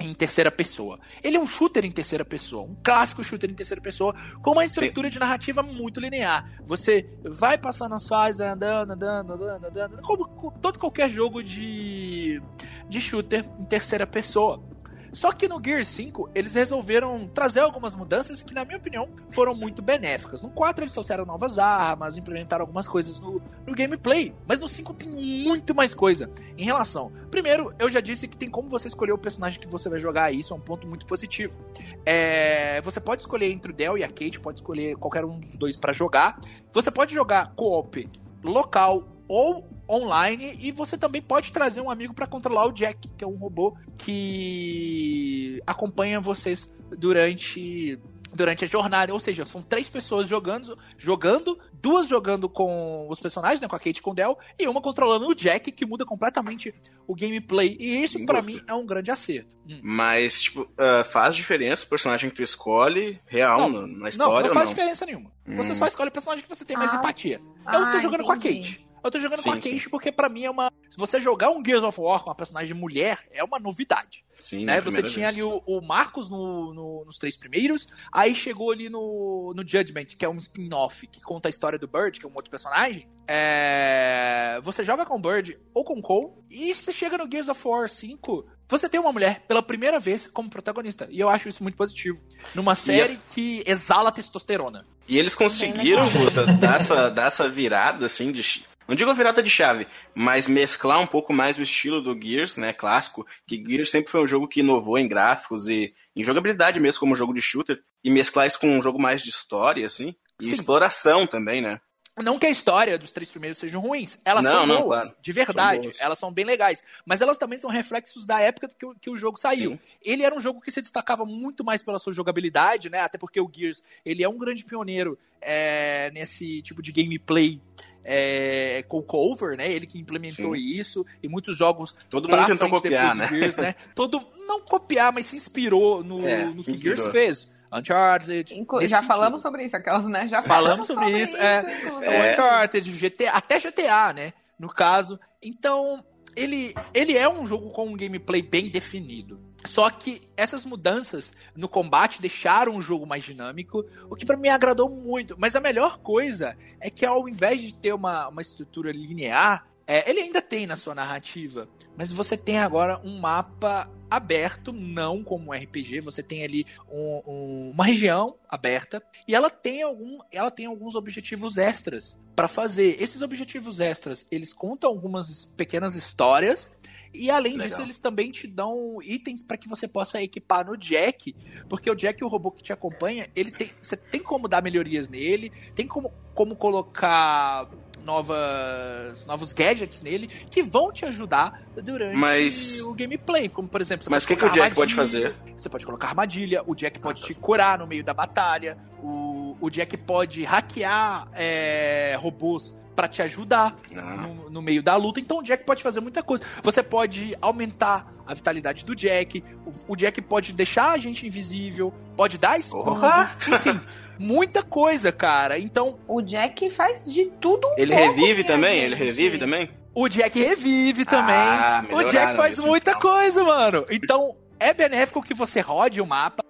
em 0.00 0.14
terceira 0.14 0.50
pessoa. 0.50 0.98
Ele 1.22 1.36
é 1.36 1.40
um 1.40 1.46
shooter 1.46 1.84
em 1.84 1.90
terceira 1.90 2.24
pessoa, 2.24 2.64
um 2.64 2.76
clássico 2.82 3.22
shooter 3.24 3.50
em 3.50 3.54
terceira 3.54 3.80
pessoa, 3.80 4.14
com 4.42 4.52
uma 4.52 4.64
estrutura 4.64 5.10
de 5.10 5.18
narrativa 5.18 5.62
muito 5.62 6.00
linear. 6.00 6.50
Você 6.66 7.08
vai 7.24 7.58
passando 7.58 7.94
as 7.94 8.06
fases, 8.06 8.38
vai 8.38 8.48
andando, 8.48 8.92
andando, 8.92 9.32
andando, 9.32 9.66
andando, 9.66 10.02
como 10.02 10.28
com 10.28 10.50
todo 10.50 10.78
qualquer 10.78 11.10
jogo 11.10 11.42
de, 11.42 12.40
de 12.88 13.00
shooter 13.00 13.44
em 13.58 13.64
terceira 13.64 14.06
pessoa. 14.06 14.62
Só 15.12 15.32
que 15.32 15.48
no 15.48 15.62
Gear 15.62 15.84
5, 15.84 16.30
eles 16.34 16.54
resolveram 16.54 17.28
trazer 17.28 17.60
algumas 17.60 17.94
mudanças 17.94 18.42
que, 18.42 18.54
na 18.54 18.64
minha 18.64 18.78
opinião, 18.78 19.08
foram 19.30 19.54
muito 19.54 19.82
benéficas. 19.82 20.42
No 20.42 20.50
4, 20.50 20.84
eles 20.84 20.92
trouxeram 20.92 21.24
novas 21.24 21.58
armas, 21.58 22.16
implementaram 22.16 22.62
algumas 22.62 22.86
coisas 22.86 23.20
no, 23.20 23.42
no 23.66 23.74
gameplay. 23.74 24.34
Mas 24.46 24.60
no 24.60 24.68
5 24.68 24.94
tem 24.94 25.08
muito 25.08 25.74
mais 25.74 25.94
coisa 25.94 26.30
em 26.56 26.64
relação. 26.64 27.12
Primeiro, 27.30 27.74
eu 27.78 27.88
já 27.88 28.00
disse 28.00 28.28
que 28.28 28.36
tem 28.36 28.50
como 28.50 28.68
você 28.68 28.88
escolher 28.88 29.12
o 29.12 29.18
personagem 29.18 29.60
que 29.60 29.66
você 29.66 29.88
vai 29.88 30.00
jogar, 30.00 30.32
isso 30.32 30.52
é 30.52 30.56
um 30.56 30.60
ponto 30.60 30.86
muito 30.86 31.06
positivo. 31.06 31.56
É, 32.04 32.80
você 32.82 33.00
pode 33.00 33.22
escolher 33.22 33.50
entre 33.50 33.72
o 33.72 33.74
Dell 33.74 33.98
e 33.98 34.04
a 34.04 34.08
Kate, 34.08 34.40
pode 34.40 34.58
escolher 34.58 34.96
qualquer 34.96 35.24
um 35.24 35.38
dos 35.38 35.56
dois 35.56 35.76
para 35.76 35.92
jogar. 35.92 36.38
Você 36.72 36.90
pode 36.90 37.14
jogar 37.14 37.52
co-op 37.54 38.08
local 38.42 39.17
ou 39.28 39.68
online 39.88 40.56
e 40.58 40.72
você 40.72 40.96
também 40.96 41.22
pode 41.22 41.52
trazer 41.52 41.80
um 41.80 41.90
amigo 41.90 42.14
para 42.14 42.26
controlar 42.26 42.66
o 42.66 42.72
Jack, 42.72 43.08
que 43.16 43.22
é 43.22 43.26
um 43.26 43.36
robô 43.36 43.76
que 43.98 45.62
acompanha 45.66 46.20
vocês 46.20 46.72
durante 46.96 48.00
durante 48.32 48.64
a 48.64 48.68
jornada, 48.68 49.12
ou 49.12 49.18
seja, 49.18 49.44
são 49.46 49.62
três 49.62 49.88
pessoas 49.88 50.28
jogando, 50.28 50.78
jogando, 50.96 51.58
duas 51.72 52.06
jogando 52.06 52.48
com 52.48 53.08
os 53.08 53.18
personagens, 53.18 53.60
né, 53.60 53.66
com 53.66 53.74
a 53.74 53.78
Kate 53.78 53.98
e 53.98 54.02
com 54.02 54.10
o 54.10 54.14
Del, 54.14 54.38
e 54.58 54.68
uma 54.68 54.80
controlando 54.80 55.26
o 55.26 55.34
Jack, 55.34 55.72
que 55.72 55.86
muda 55.86 56.04
completamente 56.04 56.74
o 57.06 57.14
gameplay. 57.14 57.76
E 57.80 58.02
isso 58.02 58.24
para 58.26 58.42
mim 58.42 58.60
é 58.66 58.74
um 58.74 58.86
grande 58.86 59.10
acerto. 59.10 59.56
Hum. 59.68 59.80
Mas 59.82 60.42
tipo, 60.42 60.62
uh, 60.62 61.04
faz 61.10 61.34
diferença 61.34 61.84
o 61.84 61.88
personagem 61.88 62.30
que 62.30 62.36
tu 62.36 62.42
escolhe 62.42 63.20
real 63.26 63.70
não, 63.70 63.86
na 63.86 64.08
história? 64.08 64.34
Não, 64.34 64.46
não 64.46 64.54
faz 64.54 64.68
não? 64.68 64.74
diferença 64.74 65.06
nenhuma. 65.06 65.32
Hum. 65.46 65.56
Você 65.56 65.74
só 65.74 65.86
escolhe 65.86 66.08
o 66.10 66.12
personagem 66.12 66.42
que 66.42 66.48
você 66.48 66.64
tem 66.64 66.76
mais 66.76 66.92
Ah. 66.94 66.98
empatia. 66.98 67.40
Ah, 67.64 67.78
eu 67.78 67.90
tô 67.90 67.98
jogando 67.98 68.24
com 68.24 68.32
a. 68.32 68.36
Kate. 68.36 68.87
Eu 69.02 69.10
tô 69.10 69.18
jogando 69.18 69.38
Sim, 69.42 69.50
com 69.50 69.56
a 69.56 69.60
Kate 69.60 69.88
porque 69.90 70.10
pra 70.12 70.28
mim 70.28 70.44
é 70.44 70.50
uma. 70.50 70.72
Se 70.90 70.96
você 70.96 71.20
jogar 71.20 71.50
um 71.50 71.64
Gears 71.64 71.82
of 71.84 72.00
War 72.00 72.20
com 72.22 72.30
uma 72.30 72.34
personagem 72.34 72.74
mulher, 72.74 73.18
é 73.30 73.42
uma 73.44 73.58
novidade. 73.58 74.24
Sim, 74.40 74.64
né? 74.64 74.80
Você 74.80 75.02
tinha 75.02 75.30
vez. 75.32 75.34
ali 75.34 75.42
o, 75.42 75.60
o 75.66 75.80
Marcos 75.84 76.30
no- 76.30 76.72
no- 76.72 77.04
nos 77.04 77.18
três 77.18 77.36
primeiros, 77.36 77.86
aí 78.12 78.34
chegou 78.36 78.70
ali 78.70 78.88
no, 78.88 79.52
no 79.54 79.66
Judgment, 79.66 80.04
que 80.16 80.24
é 80.24 80.28
um 80.28 80.38
spin-off 80.38 81.06
que 81.08 81.20
conta 81.20 81.48
a 81.48 81.50
história 81.50 81.76
do 81.78 81.88
Bird, 81.88 82.20
que 82.20 82.24
é 82.26 82.28
um 82.28 82.32
outro 82.34 82.48
personagem. 82.50 83.08
É, 83.26 84.60
Você 84.62 84.84
joga 84.84 85.04
com 85.04 85.16
o 85.16 85.18
Bird 85.18 85.58
ou 85.74 85.84
com 85.84 85.94
o 85.98 86.02
Cole, 86.02 86.32
e 86.50 86.74
você 86.74 86.92
chega 86.92 87.18
no 87.18 87.28
Gears 87.30 87.48
of 87.48 87.60
War 87.66 87.88
5, 87.88 88.46
você 88.68 88.88
tem 88.88 89.00
uma 89.00 89.12
mulher 89.12 89.40
pela 89.48 89.62
primeira 89.62 89.98
vez 89.98 90.26
como 90.28 90.48
protagonista. 90.50 91.08
E 91.10 91.18
eu 91.20 91.28
acho 91.28 91.48
isso 91.48 91.62
muito 91.62 91.76
positivo. 91.76 92.22
Numa 92.54 92.74
série 92.74 93.18
que 93.34 93.62
exala 93.66 94.12
testosterona. 94.12 94.86
E 95.08 95.18
eles 95.18 95.34
conseguiram, 95.34 96.08
Gusta, 96.10 96.46
dar 96.58 96.76
essa, 96.76 97.08
dar 97.10 97.26
essa 97.28 97.48
virada, 97.48 98.06
assim, 98.06 98.30
de. 98.30 98.64
Não 98.88 98.94
digo 98.94 99.10
a 99.10 99.14
virada 99.14 99.42
de 99.42 99.50
chave, 99.50 99.86
mas 100.14 100.48
mesclar 100.48 100.98
um 100.98 101.06
pouco 101.06 101.30
mais 101.30 101.58
o 101.58 101.62
estilo 101.62 102.00
do 102.00 102.18
Gears, 102.18 102.56
né, 102.56 102.72
clássico, 102.72 103.26
que 103.46 103.62
Gears 103.62 103.90
sempre 103.90 104.10
foi 104.10 104.22
um 104.22 104.26
jogo 104.26 104.48
que 104.48 104.60
inovou 104.60 104.98
em 104.98 105.06
gráficos 105.06 105.68
e 105.68 105.94
em 106.16 106.24
jogabilidade 106.24 106.80
mesmo, 106.80 106.98
como 106.98 107.14
jogo 107.14 107.34
de 107.34 107.42
shooter, 107.42 107.78
e 108.02 108.10
mesclar 108.10 108.46
isso 108.46 108.58
com 108.58 108.66
um 108.66 108.80
jogo 108.80 108.98
mais 108.98 109.20
de 109.20 109.28
história, 109.28 109.84
assim, 109.84 110.14
e 110.40 110.46
Sim. 110.46 110.54
exploração 110.54 111.26
também, 111.26 111.60
né? 111.60 111.78
Não 112.22 112.38
que 112.38 112.46
a 112.46 112.50
história 112.50 112.98
dos 112.98 113.12
três 113.12 113.30
primeiros 113.30 113.58
sejam 113.58 113.80
ruins, 113.80 114.18
elas 114.24 114.44
Não, 114.44 114.52
são 114.52 114.66
não, 114.66 114.82
boas, 114.82 115.04
claro. 115.04 115.16
de 115.20 115.32
verdade, 115.32 115.76
São 115.82 115.90
boas. 115.90 116.00
elas 116.00 116.18
são 116.18 116.32
bem 116.32 116.44
legais, 116.44 116.82
mas 117.04 117.20
elas 117.20 117.38
também 117.38 117.58
são 117.58 117.70
reflexos 117.70 118.26
da 118.26 118.40
época 118.40 118.68
que, 118.78 118.86
o- 118.86 118.94
que 118.94 119.10
o 119.10 119.16
jogo 119.16 119.38
saiu. 119.38 119.72
Sim. 119.72 119.78
Ele 120.02 120.22
era 120.22 120.34
um 120.34 120.40
jogo 120.40 120.60
que 120.60 120.70
se 120.70 120.80
destacava 120.80 121.24
muito 121.24 121.64
mais 121.64 121.82
pela 121.82 121.98
sua 121.98 122.12
jogabilidade, 122.12 122.88
né? 122.90 123.00
Até 123.00 123.18
porque 123.18 123.40
o 123.40 123.50
Gears 123.52 123.82
ele 124.04 124.22
é 124.22 124.28
um 124.28 124.38
grande 124.38 124.64
pioneiro 124.64 125.18
é, 125.40 126.10
nesse 126.12 126.60
tipo 126.62 126.82
de 126.82 126.90
gameplay 126.92 127.60
é, 128.04 128.84
com 128.88 129.02
cover, 129.02 129.56
né? 129.56 129.70
Ele 129.70 129.86
que 129.86 129.98
implementou 129.98 130.54
Sim. 130.54 130.60
isso 130.60 131.04
e 131.22 131.28
muitos 131.28 131.56
jogos 131.56 131.94
Todo 132.08 132.28
mundo 132.28 132.46
tentou 132.46 132.70
copiar, 132.70 133.14
né? 133.14 133.28
Gears, 133.28 133.56
né? 133.56 133.74
Todo 133.94 134.20
não 134.46 134.60
copiar, 134.62 135.12
mas 135.12 135.26
se 135.26 135.36
inspirou 135.36 136.02
no, 136.02 136.26
É, 136.26 136.44
no 136.46 136.64
que 136.64 136.72
inspirou. 136.72 136.96
Gears 136.96 137.12
fez. 137.12 137.57
Uncharted. 137.72 138.54
Inclu- 138.54 138.80
Já 138.86 138.98
sentido. 138.98 139.08
falamos 139.08 139.42
sobre 139.42 139.64
isso, 139.64 139.76
aquelas, 139.76 140.06
né? 140.06 140.26
Já 140.28 140.42
Falamos 140.42 140.86
sobre 140.86 141.10
isso, 141.10 141.36
é. 141.36 141.60
inclusive. 141.60 142.04
É. 142.06 142.30
Uncharted, 142.30 142.90
GTA, 142.92 143.30
até 143.32 143.58
GTA, 143.58 144.12
né? 144.12 144.32
No 144.58 144.68
caso. 144.68 145.18
Então, 145.42 146.04
ele, 146.34 146.74
ele 146.94 147.16
é 147.16 147.28
um 147.28 147.44
jogo 147.46 147.70
com 147.70 147.86
um 147.86 147.96
gameplay 147.96 148.42
bem 148.42 148.68
definido. 148.68 149.40
Só 149.64 149.90
que 149.90 150.22
essas 150.36 150.64
mudanças 150.64 151.32
no 151.54 151.68
combate 151.68 152.22
deixaram 152.22 152.76
o 152.76 152.82
jogo 152.82 153.04
mais 153.04 153.24
dinâmico, 153.24 153.84
o 154.08 154.14
que 154.14 154.24
pra 154.24 154.36
mim 154.36 154.48
agradou 154.48 154.88
muito. 154.88 155.34
Mas 155.36 155.56
a 155.56 155.60
melhor 155.60 155.98
coisa 155.98 156.56
é 156.80 156.88
que 156.88 157.04
ao 157.04 157.28
invés 157.28 157.60
de 157.60 157.74
ter 157.74 157.92
uma, 157.92 158.28
uma 158.28 158.40
estrutura 158.40 158.92
linear, 158.92 159.66
é, 159.88 160.08
ele 160.08 160.20
ainda 160.20 160.42
tem 160.42 160.66
na 160.66 160.76
sua 160.76 160.94
narrativa, 160.94 161.66
mas 161.96 162.12
você 162.12 162.36
tem 162.36 162.58
agora 162.58 163.00
um 163.02 163.18
mapa 163.18 163.90
aberto, 164.10 164.72
não 164.72 165.24
como 165.24 165.50
um 165.50 165.52
RPG. 165.52 166.00
Você 166.00 166.22
tem 166.22 166.44
ali 166.44 166.66
um- 166.90 167.22
um- 167.26 167.70
uma 167.72 167.84
região 167.86 168.36
aberta 168.48 169.02
e 169.26 169.34
ela 169.34 169.48
tem, 169.50 169.82
algum, 169.82 170.18
ela 170.30 170.50
tem 170.50 170.66
alguns 170.66 170.94
objetivos 170.94 171.56
extras 171.58 172.18
para 172.36 172.48
fazer. 172.48 173.02
Esses 173.02 173.22
objetivos 173.22 173.80
extras, 173.80 174.26
eles 174.30 174.52
contam 174.54 174.90
algumas 174.90 175.46
pequenas 175.56 175.94
histórias 175.94 176.70
e 177.12 177.30
além 177.30 177.54
Legal. 177.54 177.66
disso, 177.68 177.80
eles 177.80 177.98
também 177.98 178.30
te 178.30 178.46
dão 178.46 178.98
itens 179.02 179.42
para 179.42 179.56
que 179.56 179.66
você 179.68 179.88
possa 179.88 180.22
equipar 180.22 180.66
no 180.66 180.76
Jack, 180.76 181.34
porque 181.68 181.90
o 181.90 181.94
Jack, 181.94 182.22
o 182.22 182.28
robô 182.28 182.50
que 182.50 182.62
te 182.62 182.72
acompanha, 182.72 183.28
ele 183.34 183.50
tem, 183.50 183.70
você 183.82 183.96
tem 183.96 184.20
como 184.22 184.46
dar 184.48 184.62
melhorias 184.62 185.08
nele, 185.08 185.50
tem 185.74 185.86
como, 185.86 186.12
como 186.34 186.54
colocar 186.54 187.68
novas 188.08 189.26
novos 189.26 189.52
gadgets 189.52 190.00
nele 190.02 190.26
que 190.50 190.62
vão 190.62 190.90
te 190.90 191.04
ajudar 191.04 191.62
durante 191.82 192.16
Mas- 192.16 192.80
o 192.80 192.94
gameplay, 192.94 193.48
como 193.48 193.68
por 193.68 193.80
exemplo, 193.80 194.06
Mas 194.10 194.24
o 194.24 194.26
que, 194.26 194.34
que 194.34 194.44
o 194.44 194.50
Jack 194.50 194.74
pode 194.74 194.94
fazer? 194.94 195.34
você 195.56 195.68
pode 195.68 195.84
colocar 195.84 196.08
armadilha, 196.08 196.62
o 196.66 196.74
Jack 196.74 196.98
pode 197.00 197.22
te 197.22 197.34
curar 197.34 197.78
no 197.78 197.86
meio 197.86 198.02
da 198.02 198.14
batalha, 198.14 198.78
o, 199.02 199.56
o 199.60 199.68
Jack 199.70 199.96
pode 199.98 200.42
hackear 200.42 201.28
é, 201.34 202.16
robôs 202.18 202.76
pra 202.98 203.06
te 203.06 203.22
ajudar 203.22 203.76
Ah, 203.96 204.00
no, 204.16 204.50
no 204.50 204.60
meio 204.60 204.82
da 204.82 204.96
luta. 204.96 205.20
Então 205.20 205.38
o 205.38 205.42
Jack 205.42 205.62
pode 205.64 205.84
fazer 205.84 206.00
muita 206.00 206.20
coisa. 206.20 206.42
Você 206.64 206.82
pode 206.82 207.36
aumentar 207.40 208.12
a 208.26 208.34
vitalidade 208.34 208.84
do 208.84 208.94
Jack, 208.96 209.42
o, 209.64 209.92
o 209.92 209.96
Jack 209.96 210.20
pode 210.20 210.52
deixar 210.52 210.90
a 210.90 210.98
gente 210.98 211.24
invisível, 211.24 211.94
pode 212.16 212.36
dar 212.36 212.58
escudo, 212.58 213.00
enfim, 213.48 213.80
muita 214.18 214.62
coisa, 214.64 215.12
cara. 215.12 215.58
Então 215.58 215.98
O 216.08 216.20
Jack 216.20 216.68
faz 216.70 217.04
de 217.04 217.26
tudo 217.40 217.68
um 217.68 217.74
ele 217.78 217.94
pouco, 217.96 218.16
revive 218.20 218.42
também? 218.44 218.74
gente. 218.80 218.84
Ele 218.86 218.94
revive 218.96 219.38
também? 219.38 219.70
o 219.94 220.08
Jack 220.08 220.38
revive 220.38 221.04
também. 221.04 221.36
Ah, 221.36 221.84
o 221.92 222.02
Jack 222.02 222.34
faz 222.36 222.58
muita 222.58 222.90
então. 222.90 223.00
coisa, 223.00 223.44
mano. 223.44 223.86
Então 223.90 224.36
é 224.58 224.74
benéfico 224.74 225.22
que 225.22 225.32
você 225.34 225.60
rode 225.60 226.00
o 226.00 226.06
mapa. 226.06 226.42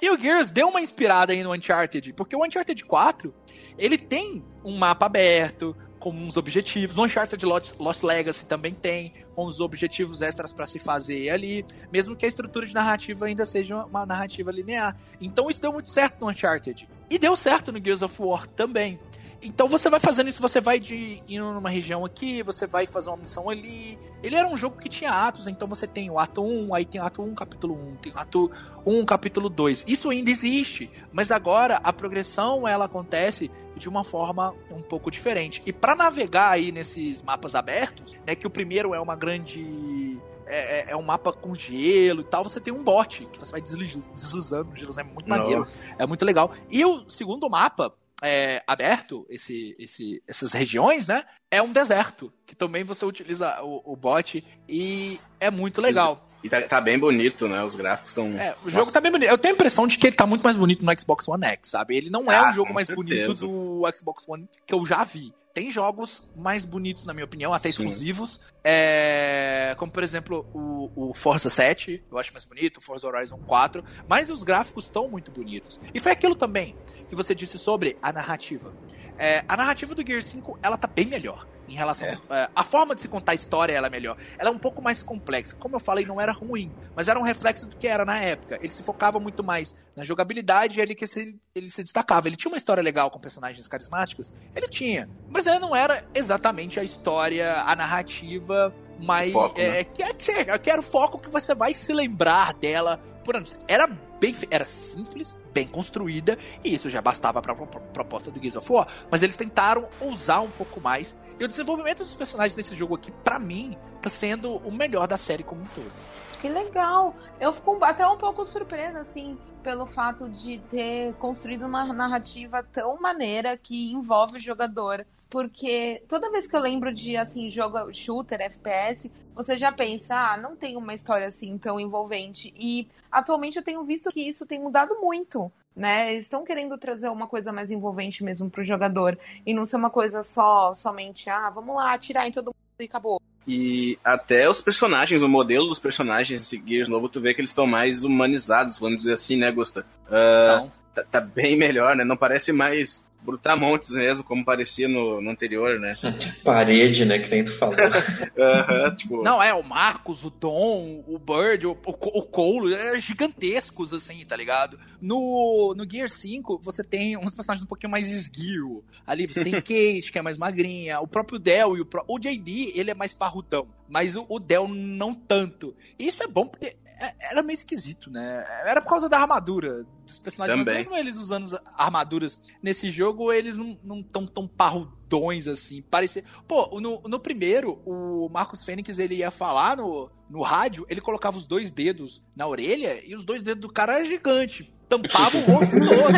E 0.00 0.08
o 0.10 0.16
Gears 0.18 0.50
deu 0.50 0.68
uma 0.68 0.80
inspirada 0.80 1.32
aí 1.32 1.42
no 1.42 1.52
Uncharted, 1.52 2.12
porque 2.14 2.36
o 2.36 2.44
Uncharted 2.44 2.84
4, 2.84 3.34
ele 3.78 3.96
tem 3.98 4.44
um 4.64 4.76
mapa 4.76 5.06
aberto, 5.06 5.76
com 6.04 6.10
uns 6.10 6.36
objetivos. 6.36 6.96
No 6.96 7.04
Uncharted 7.04 7.44
Lost, 7.46 7.74
Lost 7.78 8.02
Legacy 8.02 8.44
também 8.44 8.74
tem, 8.74 9.12
com 9.34 9.46
os 9.46 9.58
objetivos 9.60 10.20
extras 10.20 10.52
pra 10.52 10.66
se 10.66 10.78
fazer 10.78 11.30
ali, 11.30 11.64
mesmo 11.90 12.14
que 12.14 12.26
a 12.26 12.28
estrutura 12.28 12.66
de 12.66 12.74
narrativa 12.74 13.26
ainda 13.26 13.46
seja 13.46 13.84
uma 13.84 14.04
narrativa 14.04 14.50
linear. 14.50 14.96
Então 15.20 15.48
isso 15.48 15.62
deu 15.62 15.72
muito 15.72 15.90
certo 15.90 16.20
no 16.20 16.30
Uncharted. 16.30 16.88
E 17.08 17.18
deu 17.18 17.36
certo 17.36 17.72
no 17.72 17.82
Gears 17.82 18.02
of 18.02 18.20
War 18.20 18.46
também. 18.46 18.98
Então 19.44 19.68
você 19.68 19.90
vai 19.90 20.00
fazendo 20.00 20.28
isso, 20.28 20.40
você 20.40 20.60
vai 20.60 20.80
de 20.80 21.22
indo 21.28 21.52
numa 21.52 21.68
região 21.68 22.04
aqui, 22.04 22.42
você 22.42 22.66
vai 22.66 22.86
fazer 22.86 23.10
uma 23.10 23.18
missão 23.18 23.50
ali. 23.50 23.98
Ele 24.22 24.34
era 24.36 24.48
um 24.48 24.56
jogo 24.56 24.78
que 24.78 24.88
tinha 24.88 25.10
atos, 25.12 25.46
então 25.46 25.68
você 25.68 25.86
tem 25.86 26.08
o 26.10 26.18
ato 26.18 26.42
1, 26.42 26.74
aí 26.74 26.84
tem 26.86 26.98
o 27.00 27.04
ato 27.04 27.22
1, 27.22 27.34
capítulo 27.34 27.74
1, 27.74 27.96
tem 27.96 28.12
o 28.12 28.18
ato 28.18 28.50
1, 28.86 29.04
capítulo 29.04 29.50
2. 29.50 29.84
Isso 29.86 30.08
ainda 30.08 30.30
existe, 30.30 30.90
mas 31.12 31.30
agora 31.30 31.76
a 31.84 31.92
progressão 31.92 32.66
ela 32.66 32.86
acontece 32.86 33.50
de 33.76 33.86
uma 33.88 34.02
forma 34.02 34.54
um 34.70 34.80
pouco 34.80 35.10
diferente. 35.10 35.62
E 35.66 35.72
para 35.72 35.94
navegar 35.94 36.50
aí 36.52 36.72
nesses 36.72 37.20
mapas 37.20 37.54
abertos, 37.54 38.16
né, 38.26 38.34
que 38.34 38.46
o 38.46 38.50
primeiro 38.50 38.94
é 38.94 39.00
uma 39.00 39.14
grande 39.14 40.18
é, 40.46 40.80
é- 40.80 40.84
é 40.90 40.96
um 40.96 41.02
mapa 41.02 41.32
com 41.32 41.54
gelo 41.54 42.20
e 42.20 42.24
tal, 42.24 42.44
você 42.44 42.60
tem 42.60 42.72
um 42.72 42.82
bot 42.84 43.26
que 43.32 43.38
você 43.38 43.50
vai 43.52 43.62
desliz- 43.62 43.96
deslizando 44.14 44.76
gelo, 44.76 44.92
é 44.98 45.02
muito 45.02 45.28
maneiro. 45.28 45.60
Nossa. 45.60 45.78
É 45.98 46.06
muito 46.06 46.22
legal. 46.24 46.52
E 46.70 46.84
o 46.84 47.08
segundo 47.08 47.48
mapa 47.48 47.94
é, 48.22 48.62
aberto, 48.66 49.26
esse, 49.28 49.74
esse, 49.78 50.22
essas 50.26 50.52
regiões, 50.52 51.06
né? 51.06 51.24
É 51.50 51.60
um 51.62 51.72
deserto. 51.72 52.32
Que 52.46 52.54
também 52.54 52.84
você 52.84 53.04
utiliza 53.04 53.60
o, 53.62 53.92
o 53.92 53.96
bot 53.96 54.44
e 54.68 55.20
é 55.40 55.50
muito 55.50 55.80
legal. 55.80 56.28
E 56.42 56.48
tá, 56.48 56.60
tá 56.60 56.80
bem 56.80 56.98
bonito, 56.98 57.48
né? 57.48 57.62
Os 57.64 57.74
gráficos 57.74 58.10
estão. 58.10 58.26
É, 58.38 58.54
o 58.62 58.68
jogo 58.68 58.92
tá 58.92 59.00
bem 59.00 59.10
bonito. 59.10 59.30
Eu 59.30 59.38
tenho 59.38 59.54
a 59.54 59.56
impressão 59.56 59.86
de 59.86 59.96
que 59.96 60.06
ele 60.06 60.16
tá 60.16 60.26
muito 60.26 60.42
mais 60.42 60.56
bonito 60.56 60.84
no 60.84 61.00
Xbox 61.00 61.26
One 61.26 61.44
X, 61.46 61.70
sabe? 61.70 61.96
Ele 61.96 62.10
não 62.10 62.30
é 62.30 62.36
Ah, 62.36 62.50
o 62.50 62.52
jogo 62.52 62.74
mais 62.74 62.86
certeza. 62.86 63.06
bonito 63.06 63.34
do 63.34 63.82
Xbox 63.96 64.24
One 64.28 64.46
que 64.66 64.74
eu 64.74 64.84
já 64.84 65.04
vi. 65.04 65.32
Tem 65.54 65.70
jogos 65.70 66.28
mais 66.34 66.64
bonitos, 66.64 67.04
na 67.04 67.14
minha 67.14 67.24
opinião, 67.24 67.54
até 67.54 67.70
Sim. 67.70 67.84
exclusivos. 67.84 68.40
É, 68.64 69.72
como, 69.78 69.92
por 69.92 70.02
exemplo, 70.02 70.44
o, 70.52 71.10
o 71.10 71.14
Forza 71.14 71.48
7, 71.48 72.02
eu 72.10 72.18
acho 72.18 72.32
mais 72.32 72.44
bonito, 72.44 72.78
o 72.78 72.80
Forza 72.80 73.06
Horizon 73.06 73.38
4. 73.46 73.84
Mas 74.08 74.30
os 74.30 74.42
gráficos 74.42 74.86
estão 74.86 75.08
muito 75.08 75.30
bonitos. 75.30 75.78
E 75.94 76.00
foi 76.00 76.10
aquilo 76.10 76.34
também 76.34 76.74
que 77.08 77.14
você 77.14 77.36
disse 77.36 77.56
sobre 77.56 77.96
a 78.02 78.12
narrativa. 78.12 78.74
É, 79.16 79.44
a 79.46 79.56
narrativa 79.56 79.94
do 79.94 80.04
Gear 80.04 80.20
5, 80.20 80.58
ela 80.60 80.76
tá 80.76 80.88
bem 80.88 81.06
melhor. 81.06 81.46
Em 81.68 81.74
relação. 81.74 82.08
É. 82.08 82.48
a 82.54 82.64
forma 82.64 82.94
de 82.94 83.00
se 83.00 83.08
contar 83.08 83.32
a 83.32 83.34
história 83.34 83.72
ela 83.72 83.86
é 83.86 83.90
melhor. 83.90 84.16
Ela 84.38 84.50
é 84.50 84.52
um 84.52 84.58
pouco 84.58 84.82
mais 84.82 85.02
complexa. 85.02 85.56
Como 85.56 85.76
eu 85.76 85.80
falei, 85.80 86.04
não 86.04 86.20
era 86.20 86.32
ruim, 86.32 86.72
mas 86.94 87.08
era 87.08 87.18
um 87.18 87.22
reflexo 87.22 87.66
do 87.66 87.76
que 87.76 87.88
era 87.88 88.04
na 88.04 88.18
época. 88.18 88.58
Ele 88.60 88.72
se 88.72 88.82
focava 88.82 89.18
muito 89.18 89.42
mais 89.42 89.74
na 89.96 90.04
jogabilidade 90.04 90.78
e 90.78 90.82
ele 90.82 90.94
que 90.94 91.06
se, 91.06 91.34
ele 91.54 91.70
se 91.70 91.82
destacava. 91.82 92.28
Ele 92.28 92.36
tinha 92.36 92.50
uma 92.50 92.58
história 92.58 92.82
legal 92.82 93.10
com 93.10 93.18
personagens 93.18 93.66
carismáticos? 93.66 94.32
Ele 94.54 94.68
tinha. 94.68 95.08
Mas 95.28 95.46
ela 95.46 95.58
não 95.58 95.74
era 95.74 96.04
exatamente 96.14 96.78
a 96.78 96.84
história, 96.84 97.62
a 97.62 97.74
narrativa 97.74 98.74
mas 99.02 99.32
foco, 99.32 99.60
é, 99.60 99.68
né? 99.68 99.84
que, 99.84 100.02
é, 100.02 100.58
que 100.58 100.70
era 100.70 100.80
o 100.80 100.82
foco 100.82 101.18
que 101.18 101.30
você 101.30 101.54
vai 101.54 101.74
se 101.74 101.92
lembrar 101.92 102.54
dela 102.54 103.00
por 103.24 103.36
anos. 103.36 103.56
Era 103.66 103.86
bem 104.20 104.34
era 104.50 104.64
simples, 104.64 105.36
bem 105.52 105.66
construída, 105.66 106.38
e 106.62 106.74
isso 106.74 106.88
já 106.88 107.00
bastava 107.02 107.42
para 107.42 107.52
a 107.52 107.56
proposta 107.56 108.30
do 108.30 108.40
Gears 108.40 108.56
of 108.56 108.72
War. 108.72 108.88
Mas 109.10 109.22
eles 109.22 109.36
tentaram 109.36 109.88
usar 110.00 110.40
um 110.40 110.50
pouco 110.50 110.80
mais. 110.80 111.16
E 111.38 111.44
o 111.44 111.48
desenvolvimento 111.48 112.04
dos 112.04 112.14
personagens 112.14 112.54
desse 112.54 112.76
jogo 112.76 112.94
aqui, 112.94 113.10
para 113.10 113.38
mim, 113.38 113.76
tá 114.00 114.08
sendo 114.08 114.56
o 114.58 114.72
melhor 114.72 115.06
da 115.08 115.16
série 115.18 115.42
como 115.42 115.62
um 115.62 115.66
todo. 115.66 115.92
Que 116.40 116.48
legal! 116.48 117.14
Eu 117.40 117.52
fico 117.52 117.78
até 117.82 118.06
um 118.06 118.16
pouco 118.16 118.44
surpresa, 118.44 119.00
assim, 119.00 119.38
pelo 119.62 119.86
fato 119.86 120.28
de 120.28 120.58
ter 120.70 121.14
construído 121.14 121.66
uma 121.66 121.84
narrativa 121.92 122.62
tão 122.62 123.00
maneira 123.00 123.56
que 123.56 123.92
envolve 123.92 124.36
o 124.36 124.40
jogador 124.40 125.04
porque 125.34 126.00
toda 126.08 126.30
vez 126.30 126.46
que 126.46 126.54
eu 126.54 126.60
lembro 126.60 126.94
de 126.94 127.16
assim 127.16 127.50
jogo 127.50 127.92
shooter, 127.92 128.40
FPS, 128.40 129.10
você 129.34 129.56
já 129.56 129.72
pensa, 129.72 130.14
ah, 130.14 130.36
não 130.36 130.54
tem 130.54 130.76
uma 130.76 130.94
história 130.94 131.26
assim 131.26 131.58
tão 131.58 131.80
envolvente. 131.80 132.54
E 132.56 132.86
atualmente 133.10 133.56
eu 133.56 133.62
tenho 133.64 133.82
visto 133.82 134.10
que 134.10 134.20
isso 134.20 134.46
tem 134.46 134.60
mudado 134.60 134.94
muito, 135.00 135.50
né? 135.74 136.12
Eles 136.12 136.26
estão 136.26 136.44
querendo 136.44 136.78
trazer 136.78 137.08
uma 137.08 137.26
coisa 137.26 137.52
mais 137.52 137.70
envolvente 137.70 138.22
mesmo 138.22 138.48
pro 138.48 138.64
jogador 138.64 139.18
e 139.44 139.52
não 139.52 139.66
ser 139.66 139.76
uma 139.76 139.90
coisa 139.90 140.22
só 140.22 140.74
somente, 140.74 141.28
ah, 141.28 141.50
vamos 141.50 141.74
lá, 141.74 141.94
atirar 141.94 142.28
em 142.28 142.32
todo 142.32 142.46
mundo 142.46 142.56
e 142.78 142.84
acabou. 142.84 143.20
E 143.46 143.98
até 144.02 144.48
os 144.48 144.62
personagens, 144.62 145.22
o 145.22 145.28
modelo 145.28 145.66
dos 145.66 145.78
personagens 145.78 146.52
em 146.52 146.66
Gears 146.66 146.88
novo, 146.88 147.08
tu 147.08 147.20
vê 147.20 147.34
que 147.34 147.40
eles 147.40 147.50
estão 147.50 147.66
mais 147.66 148.04
humanizados, 148.04 148.78
vamos 148.78 148.98
dizer 148.98 149.12
assim, 149.12 149.36
né, 149.36 149.52
Gusta? 149.52 149.80
Uh, 150.06 150.44
então. 150.44 150.72
tá, 150.94 151.04
tá, 151.04 151.20
bem 151.20 151.56
melhor, 151.56 151.94
né? 151.94 152.04
Não 152.04 152.16
parece 152.16 152.52
mais 152.52 153.06
brutamontes 153.24 153.90
mesmo, 153.90 154.22
como 154.22 154.44
parecia 154.44 154.86
no, 154.86 155.20
no 155.20 155.30
anterior, 155.30 155.80
né? 155.80 155.96
Parede, 156.44 157.04
né, 157.04 157.18
que 157.18 157.30
nem 157.30 157.44
tu 157.44 157.52
falou. 157.56 157.76
uhum, 158.36 158.94
tipo... 158.94 159.22
Não, 159.22 159.42
é, 159.42 159.54
o 159.54 159.62
Marcos, 159.62 160.24
o 160.24 160.30
Dom, 160.30 161.02
o 161.06 161.18
Bird, 161.18 161.66
o, 161.66 161.72
o, 161.72 162.18
o 162.18 162.22
Cole, 162.22 162.74
é 162.74 163.00
gigantescos, 163.00 163.92
assim, 163.92 164.24
tá 164.24 164.36
ligado? 164.36 164.78
No, 165.00 165.74
no 165.76 165.88
Gear 165.88 166.08
5, 166.08 166.60
você 166.62 166.84
tem 166.84 167.16
uns 167.16 167.34
personagens 167.34 167.64
um 167.64 167.68
pouquinho 167.68 167.90
mais 167.90 168.10
esguio. 168.12 168.84
Ali 169.06 169.26
você 169.26 169.42
tem 169.42 169.52
Kate, 169.60 170.12
que 170.12 170.18
é 170.18 170.22
mais 170.22 170.36
magrinha, 170.36 171.00
o 171.00 171.06
próprio 171.06 171.38
Del 171.38 171.76
e 171.76 171.80
o, 171.80 171.88
o 172.08 172.18
JD, 172.18 172.72
ele 172.74 172.90
é 172.90 172.94
mais 172.94 173.14
parrutão. 173.14 173.66
Mas 173.88 174.16
o, 174.16 174.26
o 174.28 174.38
Del 174.38 174.68
não 174.68 175.14
tanto. 175.14 175.74
E 175.98 176.06
isso 176.08 176.22
é 176.22 176.26
bom 176.26 176.46
porque 176.46 176.76
era 177.20 177.42
meio 177.42 177.54
esquisito, 177.54 178.10
né? 178.10 178.44
Era 178.64 178.80
por 178.80 178.88
causa 178.88 179.08
da 179.08 179.18
armadura 179.18 179.84
dos 180.06 180.18
personagens. 180.18 180.64
Também. 180.64 180.78
Mas 180.78 180.88
mesmo 180.88 180.96
eles 180.96 181.16
usando 181.16 181.58
armaduras 181.76 182.40
nesse 182.62 182.90
jogo, 182.90 183.32
eles 183.32 183.56
não 183.56 184.00
estão 184.00 184.26
tão 184.26 184.46
parrudões 184.46 185.48
assim. 185.48 185.82
Parecia. 185.82 186.24
Pô, 186.46 186.80
no, 186.80 187.00
no 187.02 187.18
primeiro, 187.18 187.80
o 187.84 188.28
Marcos 188.28 188.64
Fênix 188.64 188.98
ele 188.98 189.16
ia 189.16 189.30
falar 189.30 189.76
no, 189.76 190.10
no 190.28 190.42
rádio, 190.42 190.86
ele 190.88 191.00
colocava 191.00 191.36
os 191.36 191.46
dois 191.46 191.70
dedos 191.70 192.22
na 192.34 192.46
orelha 192.46 193.02
e 193.04 193.14
os 193.14 193.24
dois 193.24 193.42
dedos 193.42 193.62
do 193.62 193.72
cara 193.72 193.98
eram 193.98 194.06
gigantes. 194.06 194.66
Tampava 194.88 195.36
o 195.36 195.40
rosto 195.50 195.76
todo. 195.78 196.14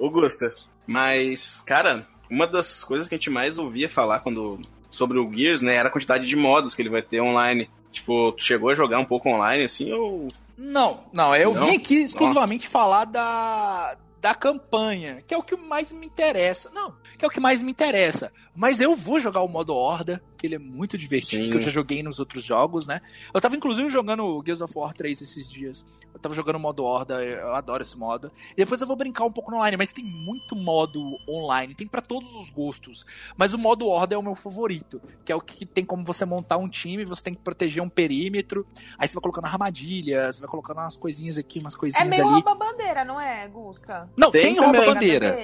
Augusta, 0.00 0.52
mas, 0.86 1.60
cara, 1.60 2.08
uma 2.28 2.46
das 2.46 2.82
coisas 2.82 3.08
que 3.08 3.14
a 3.14 3.18
gente 3.18 3.30
mais 3.30 3.58
ouvia 3.58 3.88
falar 3.88 4.20
quando 4.20 4.60
sobre 4.90 5.18
o 5.18 5.32
Gears, 5.32 5.62
né, 5.62 5.74
era 5.74 5.88
a 5.88 5.92
quantidade 5.92 6.26
de 6.26 6.36
modos 6.36 6.74
que 6.74 6.82
ele 6.82 6.90
vai 6.90 7.02
ter 7.02 7.20
online. 7.20 7.70
Tipo, 7.92 8.32
tu 8.32 8.42
chegou 8.42 8.70
a 8.70 8.74
jogar 8.74 8.98
um 8.98 9.04
pouco 9.04 9.28
online, 9.28 9.64
assim, 9.64 9.92
ou... 9.92 10.26
Não, 10.56 11.00
não, 11.12 11.34
eu 11.36 11.52
não? 11.52 11.66
vim 11.66 11.76
aqui 11.76 11.96
exclusivamente 12.02 12.68
falar 12.68 13.04
da, 13.04 13.96
da 14.20 14.34
campanha, 14.34 15.22
que 15.26 15.34
é 15.34 15.36
o 15.38 15.42
que 15.42 15.56
mais 15.56 15.92
me 15.92 16.06
interessa. 16.06 16.70
Não, 16.72 16.94
que 17.18 17.24
é 17.24 17.28
o 17.28 17.30
que 17.30 17.40
mais 17.40 17.60
me 17.60 17.70
interessa. 17.70 18.32
Mas 18.54 18.80
eu 18.80 18.96
vou 18.96 19.20
jogar 19.20 19.42
o 19.42 19.48
modo 19.48 19.74
Horda, 19.74 20.22
que 20.36 20.46
ele 20.46 20.56
é 20.56 20.58
muito 20.58 20.98
divertido, 20.98 21.44
Sim. 21.44 21.50
que 21.50 21.56
eu 21.56 21.62
já 21.62 21.70
joguei 21.70 22.02
nos 22.02 22.18
outros 22.18 22.44
jogos, 22.44 22.86
né? 22.86 23.00
Eu 23.32 23.40
tava 23.40 23.56
inclusive 23.56 23.88
jogando 23.88 24.42
Gears 24.44 24.60
of 24.60 24.76
War 24.76 24.92
3 24.92 25.22
esses 25.22 25.48
dias. 25.48 25.84
Eu 26.12 26.18
tava 26.18 26.34
jogando 26.34 26.56
o 26.56 26.60
modo 26.60 26.84
Horda, 26.84 27.22
eu 27.22 27.54
adoro 27.54 27.82
esse 27.82 27.96
modo. 27.96 28.30
E 28.52 28.56
depois 28.56 28.80
eu 28.80 28.86
vou 28.86 28.96
brincar 28.96 29.24
um 29.24 29.30
pouco 29.30 29.50
no 29.50 29.58
online, 29.58 29.76
mas 29.76 29.92
tem 29.92 30.04
muito 30.04 30.56
modo 30.56 31.18
online, 31.28 31.74
tem 31.74 31.86
para 31.86 32.00
todos 32.00 32.34
os 32.34 32.50
gostos. 32.50 33.06
Mas 33.36 33.52
o 33.52 33.58
modo 33.58 33.86
Horda 33.86 34.14
é 34.14 34.18
o 34.18 34.22
meu 34.22 34.34
favorito, 34.34 35.00
que 35.24 35.30
é 35.30 35.36
o 35.36 35.40
que 35.40 35.64
tem 35.64 35.84
como 35.84 36.04
você 36.04 36.24
montar 36.24 36.56
um 36.56 36.68
time, 36.68 37.04
você 37.04 37.22
tem 37.22 37.34
que 37.34 37.40
proteger 37.40 37.82
um 37.82 37.88
perímetro, 37.88 38.66
aí 38.98 39.06
você 39.06 39.14
vai 39.14 39.22
colocando 39.22 39.46
armadilhas, 39.46 40.38
vai 40.38 40.48
colocando 40.48 40.78
umas 40.78 40.96
coisinhas 40.96 41.38
aqui, 41.38 41.60
umas 41.60 41.76
coisinhas 41.76 42.04
ali. 42.04 42.14
É 42.14 42.18
meio 42.18 42.28
rouba-bandeira, 42.28 43.04
não 43.04 43.20
é, 43.20 43.46
Gusta? 43.48 44.08
Não, 44.16 44.30
tem, 44.30 44.42
tem 44.42 44.58
rouba-bandeira. 44.58 45.36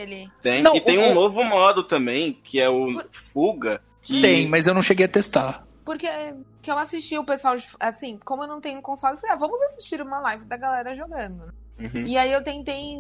Tem, 0.43 0.63
não, 0.63 0.75
e 0.75 0.81
tem 0.81 0.99
um 0.99 1.15
novo 1.15 1.43
modo 1.45 1.58
também, 1.85 2.39
que 2.43 2.61
é 2.61 2.69
o 2.69 3.03
Fuga, 3.33 3.81
que... 4.03 4.21
Tem, 4.21 4.49
mas 4.49 4.67
eu 4.67 4.75
não 4.75 4.83
cheguei 4.83 5.07
a 5.07 5.09
testar. 5.09 5.67
Porque 5.85 6.09
que 6.63 6.71
eu 6.71 6.79
assisti 6.79 7.17
o 7.17 7.25
pessoal, 7.25 7.57
assim, 7.81 8.19
como 8.25 8.45
eu 8.45 8.49
não 8.49 8.61
tenho 8.61 8.83
console, 8.83 9.15
eu 9.15 9.21
falei, 9.21 9.37
ah, 9.37 9.39
vamos 9.39 9.61
assistir 9.63 10.03
uma 10.03 10.21
live 10.21 10.45
da 10.45 10.57
galera 10.57 10.95
jogando. 10.95 11.53
Uhum. 11.79 12.07
E 12.07 12.19
aí 12.19 12.33
eu 12.33 12.43
tentei 12.43 12.99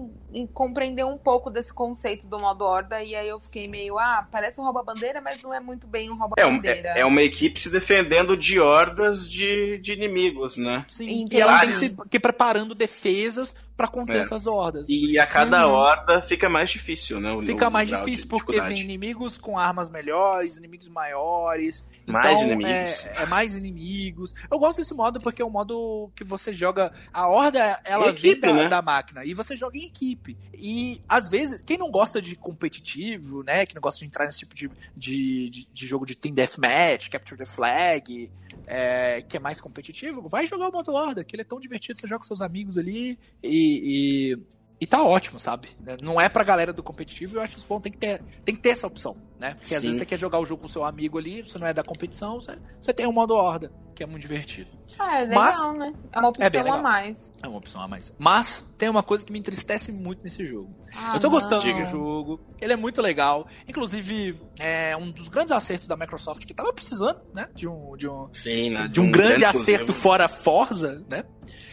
compreender 0.54 1.04
um 1.04 1.18
pouco 1.18 1.50
desse 1.50 1.74
conceito 1.74 2.26
do 2.28 2.38
modo 2.38 2.64
horda, 2.64 3.02
e 3.02 3.14
aí 3.14 3.28
eu 3.28 3.40
fiquei 3.40 3.66
meio, 3.66 3.98
ah, 3.98 4.26
parece 4.30 4.60
um 4.60 4.64
rouba-bandeira, 4.64 5.20
mas 5.20 5.42
não 5.42 5.52
é 5.52 5.58
muito 5.58 5.86
bem 5.86 6.08
um 6.10 6.16
rouba-bandeira. 6.16 6.90
É, 6.90 7.00
é, 7.00 7.04
uma 7.04 7.22
equipe 7.22 7.60
se 7.60 7.70
defendendo 7.70 8.36
de 8.36 8.60
hordas 8.60 9.28
de, 9.28 9.78
de 9.82 9.92
inimigos, 9.92 10.56
né? 10.56 10.84
Sim, 10.88 11.26
e 11.30 11.40
ela 11.40 11.58
tem 11.58 11.70
que 11.70 11.76
se 11.76 11.96
que 12.08 12.20
preparando 12.20 12.74
defesas 12.74 13.54
para 13.78 13.86
conter 13.86 14.16
é. 14.16 14.18
essas 14.22 14.44
hordas. 14.44 14.88
E 14.88 15.16
a 15.20 15.24
cada 15.24 15.68
uhum. 15.68 15.74
horda 15.74 16.20
fica 16.20 16.48
mais 16.48 16.68
difícil, 16.68 17.20
né? 17.20 17.30
O, 17.30 17.40
fica 17.40 17.70
mais 17.70 17.88
difícil 17.88 18.26
porque 18.26 18.60
vem 18.60 18.80
inimigos 18.80 19.38
com 19.38 19.56
armas 19.56 19.88
melhores, 19.88 20.56
inimigos 20.56 20.88
maiores. 20.88 21.86
Mais 22.04 22.40
então, 22.40 22.52
inimigos. 22.54 22.72
É, 23.06 23.22
é, 23.22 23.26
mais 23.26 23.54
inimigos. 23.54 24.34
Eu 24.50 24.58
gosto 24.58 24.78
desse 24.78 24.92
modo 24.92 25.20
porque 25.20 25.40
é 25.40 25.46
um 25.46 25.50
modo 25.50 26.10
que 26.16 26.24
você 26.24 26.52
joga. 26.52 26.92
A 27.12 27.28
horda, 27.28 27.80
ela 27.84 28.08
equipe, 28.08 28.40
vem 28.40 28.40
da, 28.40 28.52
né? 28.52 28.68
da 28.68 28.82
máquina 28.82 29.24
e 29.24 29.32
você 29.32 29.56
joga 29.56 29.78
em 29.78 29.84
equipe. 29.84 30.36
E 30.52 31.00
às 31.08 31.28
vezes, 31.28 31.62
quem 31.62 31.78
não 31.78 31.88
gosta 31.88 32.20
de 32.20 32.34
competitivo, 32.34 33.44
né? 33.44 33.64
Que 33.64 33.76
não 33.76 33.80
gosta 33.80 34.00
de 34.00 34.06
entrar 34.06 34.26
nesse 34.26 34.40
tipo 34.40 34.56
de, 34.56 34.68
de, 34.96 35.50
de, 35.50 35.68
de 35.72 35.86
jogo 35.86 36.04
de 36.04 36.16
Team 36.16 36.34
Deathmatch, 36.34 37.10
Capture 37.10 37.38
the 37.38 37.46
Flag 37.46 38.28
é, 38.66 39.22
que 39.22 39.36
é 39.36 39.40
mais 39.40 39.60
competitivo, 39.60 40.28
vai 40.28 40.46
jogar 40.46 40.68
o 40.68 40.72
modo 40.72 40.92
Horda, 40.92 41.24
que 41.24 41.34
ele 41.34 41.42
é 41.42 41.44
tão 41.44 41.58
divertido, 41.58 41.98
você 41.98 42.06
joga 42.06 42.18
com 42.18 42.24
seus 42.24 42.42
amigos 42.42 42.76
ali 42.76 43.18
e, 43.42 43.48
e, 43.68 44.38
e 44.80 44.86
tá 44.86 45.02
ótimo, 45.02 45.38
sabe? 45.38 45.68
Não 46.02 46.20
é 46.20 46.28
pra 46.28 46.44
galera 46.44 46.72
do 46.72 46.82
competitivo, 46.82 47.36
eu 47.36 47.42
acho 47.42 47.56
que 47.56 47.68
bom 47.68 47.80
tem 47.80 47.92
que 47.92 47.98
ter, 47.98 48.22
tem 48.44 48.54
que 48.54 48.60
ter 48.60 48.70
essa 48.70 48.86
opção, 48.86 49.16
né? 49.38 49.54
Porque 49.54 49.68
Sim. 49.68 49.76
às 49.76 49.82
vezes 49.82 49.98
você 49.98 50.06
quer 50.06 50.18
jogar 50.18 50.38
o 50.38 50.44
jogo 50.44 50.62
com 50.62 50.68
seu 50.68 50.84
amigo 50.84 51.18
ali, 51.18 51.42
você 51.42 51.58
não 51.58 51.66
é 51.66 51.72
da 51.72 51.82
competição, 51.82 52.40
você, 52.40 52.58
você 52.80 52.92
tem 52.92 53.06
o 53.06 53.12
modo 53.12 53.34
Horda, 53.34 53.70
que 53.94 54.02
é 54.02 54.06
muito 54.06 54.22
divertido. 54.22 54.70
Ah, 54.98 55.20
é 55.20 55.26
legal, 55.26 55.42
Mas, 55.42 55.78
né? 55.78 55.92
É 56.12 56.18
uma 56.18 56.28
opção 56.28 56.66
é 56.66 56.70
a 56.70 56.82
mais. 56.82 57.32
É 57.42 57.48
uma 57.48 57.58
opção 57.58 57.80
a 57.80 57.88
mais. 57.88 58.14
Mas 58.18 58.64
tem 58.76 58.88
uma 58.88 59.02
coisa 59.02 59.24
que 59.24 59.32
me 59.32 59.38
entristece 59.38 59.92
muito 59.92 60.22
nesse 60.22 60.44
jogo. 60.46 60.74
Ah, 60.94 61.12
eu 61.14 61.20
tô 61.20 61.30
gostando 61.30 61.64
não. 61.64 61.80
do 61.80 61.84
jogo, 61.84 62.40
ele 62.60 62.72
é 62.72 62.76
muito 62.76 63.00
legal. 63.00 63.46
Inclusive, 63.68 64.40
é 64.58 64.96
um 64.96 65.10
dos 65.10 65.28
grandes 65.28 65.52
acertos 65.52 65.86
da 65.86 65.96
Microsoft 65.96 66.44
que 66.44 66.54
tava 66.54 66.72
precisando, 66.72 67.20
né? 67.32 67.48
De 67.54 67.68
um, 67.68 67.96
de 67.96 68.08
um, 68.08 68.28
Sim, 68.32 68.70
né? 68.70 68.88
de, 68.88 69.00
um, 69.00 69.04
um, 69.04 69.10
grande 69.10 69.44
acerto 69.44 69.92
fora 69.92 70.28
Forza, 70.28 70.98
né? 71.08 71.24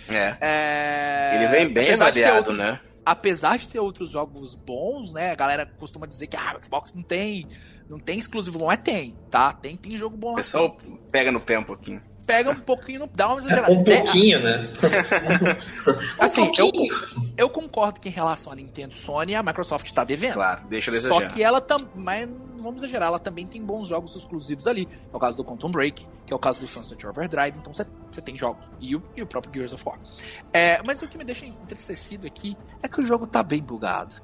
É. 0.08 0.38
é... 0.40 1.36
Ele 1.36 1.48
vem 1.48 1.74
bem 1.74 1.94
avaliado, 1.94 2.54
né? 2.54 2.80
Apesar 3.06 3.58
de 3.58 3.70
ter 3.70 3.80
outros 3.80 4.10
jogos 4.10 4.56
bons, 4.56 5.14
né? 5.14 5.32
A 5.32 5.36
galera 5.36 5.66
costuma 5.66 6.08
dizer 6.08 6.28
que 6.28 6.36
ah, 6.36 6.56
o 6.60 6.64
Xbox 6.64 6.94
não 6.94 7.04
tem, 7.04 7.48
não 7.88 8.00
tem 8.00 8.18
exclusivo 8.18 8.58
bom. 8.58 8.72
É 8.72 8.78
tem, 8.78 9.16
tá? 9.30 9.54
Tem, 9.54 9.78
tem 9.78 9.96
jogo 9.96 10.18
bom. 10.18 10.34
O 10.34 10.36
pessoal 10.36 10.76
assim. 10.80 10.98
pega 11.12 11.32
no 11.32 11.40
pé 11.40 11.60
um 11.60 11.64
pouquinho 11.64 12.02
pega 12.26 12.50
um 12.50 12.60
pouquinho, 12.60 13.10
dá 13.14 13.28
uma 13.28 13.38
exagerada. 13.38 13.72
Um 13.72 13.84
pouquinho, 13.84 14.40
né? 14.42 14.68
assim, 16.20 16.42
um 16.42 16.52
pouquinho. 16.52 16.94
Eu, 16.94 17.46
eu 17.46 17.50
concordo 17.50 18.00
que 18.00 18.10
em 18.10 18.12
relação 18.12 18.52
à 18.52 18.56
Nintendo 18.56 18.94
Sony, 18.94 19.36
a 19.36 19.44
Microsoft 19.44 19.86
está 19.86 20.04
devendo. 20.04 20.34
Claro, 20.34 20.68
deixa 20.68 20.92
de 20.92 21.02
Só 21.02 21.22
que 21.28 21.44
ela 21.44 21.62
também, 21.62 22.28
vamos 22.60 22.82
exagerar, 22.82 23.10
ela 23.10 23.20
também 23.20 23.46
tem 23.46 23.62
bons 23.62 23.88
jogos 23.88 24.16
exclusivos 24.16 24.68
ali. 24.68 24.88
É 25.14 25.16
o 25.16 25.20
caso 25.20 25.38
do 25.38 25.44
Quantum 25.44 25.70
Break, 25.70 26.08
que 26.26 26.34
é 26.34 26.36
o 26.36 26.40
caso 26.40 26.60
do 26.60 26.68
Sunset 26.68 27.06
Overdrive, 27.06 27.58
então 27.58 27.72
você 27.72 28.22
tem 28.22 28.38
jogos. 28.38 28.66
E 28.80 28.96
o, 28.96 29.04
e 29.16 29.22
o 29.22 29.28
próprio 29.28 29.54
Gears 29.54 29.74
of 29.74 29.84
War. 29.86 29.98
É, 30.52 30.82
mas 30.84 31.02
o 31.02 31.08
que 31.08 31.18
me 31.18 31.24
deixa 31.24 31.46
entristecido 31.46 32.26
aqui 32.26 32.58
é 32.82 32.88
que 32.88 33.00
o 33.00 33.06
jogo 33.06 33.28
tá 33.28 33.44
bem 33.44 33.62
bugado. 33.62 34.16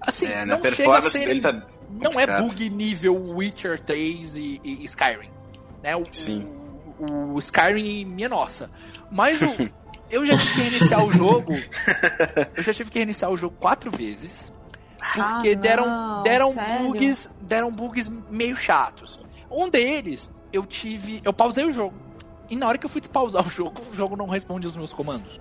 Assim, 0.00 0.26
é, 0.26 0.46
não 0.46 0.62
chega 0.64 0.96
a 0.96 1.02
ser... 1.02 1.40
Tá 1.40 1.66
não 1.90 2.20
é 2.20 2.40
bug 2.40 2.70
nível 2.70 3.20
Witcher 3.34 3.80
3 3.80 4.36
e, 4.36 4.60
e 4.62 4.84
Skyrim. 4.84 5.28
Né? 5.82 5.96
O, 5.96 6.04
Sim 6.12 6.59
o 7.34 7.38
Skyrim 7.38 8.04
minha 8.04 8.28
nossa. 8.28 8.70
Mas 9.10 9.40
o, 9.42 9.46
eu 10.10 10.24
já 10.26 10.36
tive 10.36 10.52
que 10.54 10.60
reiniciar 10.60 11.04
o 11.04 11.12
jogo. 11.12 11.52
Eu 12.56 12.62
já 12.62 12.72
tive 12.72 12.90
que 12.90 12.98
reiniciar 12.98 13.30
o 13.30 13.36
jogo 13.36 13.56
quatro 13.60 13.90
vezes. 13.90 14.52
Porque 15.14 15.50
Ah, 15.52 15.54
deram, 15.56 15.86
não, 15.86 16.22
deram 16.22 16.52
sério? 16.54 16.86
bugs, 16.86 17.30
deram 17.40 17.70
bugs 17.72 18.08
meio 18.30 18.54
chatos. 18.56 19.18
Um 19.50 19.68
deles, 19.68 20.30
eu 20.52 20.64
tive, 20.64 21.20
eu 21.24 21.32
pausei 21.32 21.64
o 21.64 21.72
jogo. 21.72 21.94
E 22.48 22.54
na 22.56 22.68
hora 22.68 22.76
que 22.78 22.84
eu 22.86 22.90
fui 22.90 23.00
pausar 23.00 23.44
o 23.46 23.50
jogo, 23.50 23.80
o 23.90 23.94
jogo 23.94 24.14
não 24.16 24.28
responde 24.28 24.66
os 24.66 24.76
meus 24.76 24.92
comandos. 24.92 25.40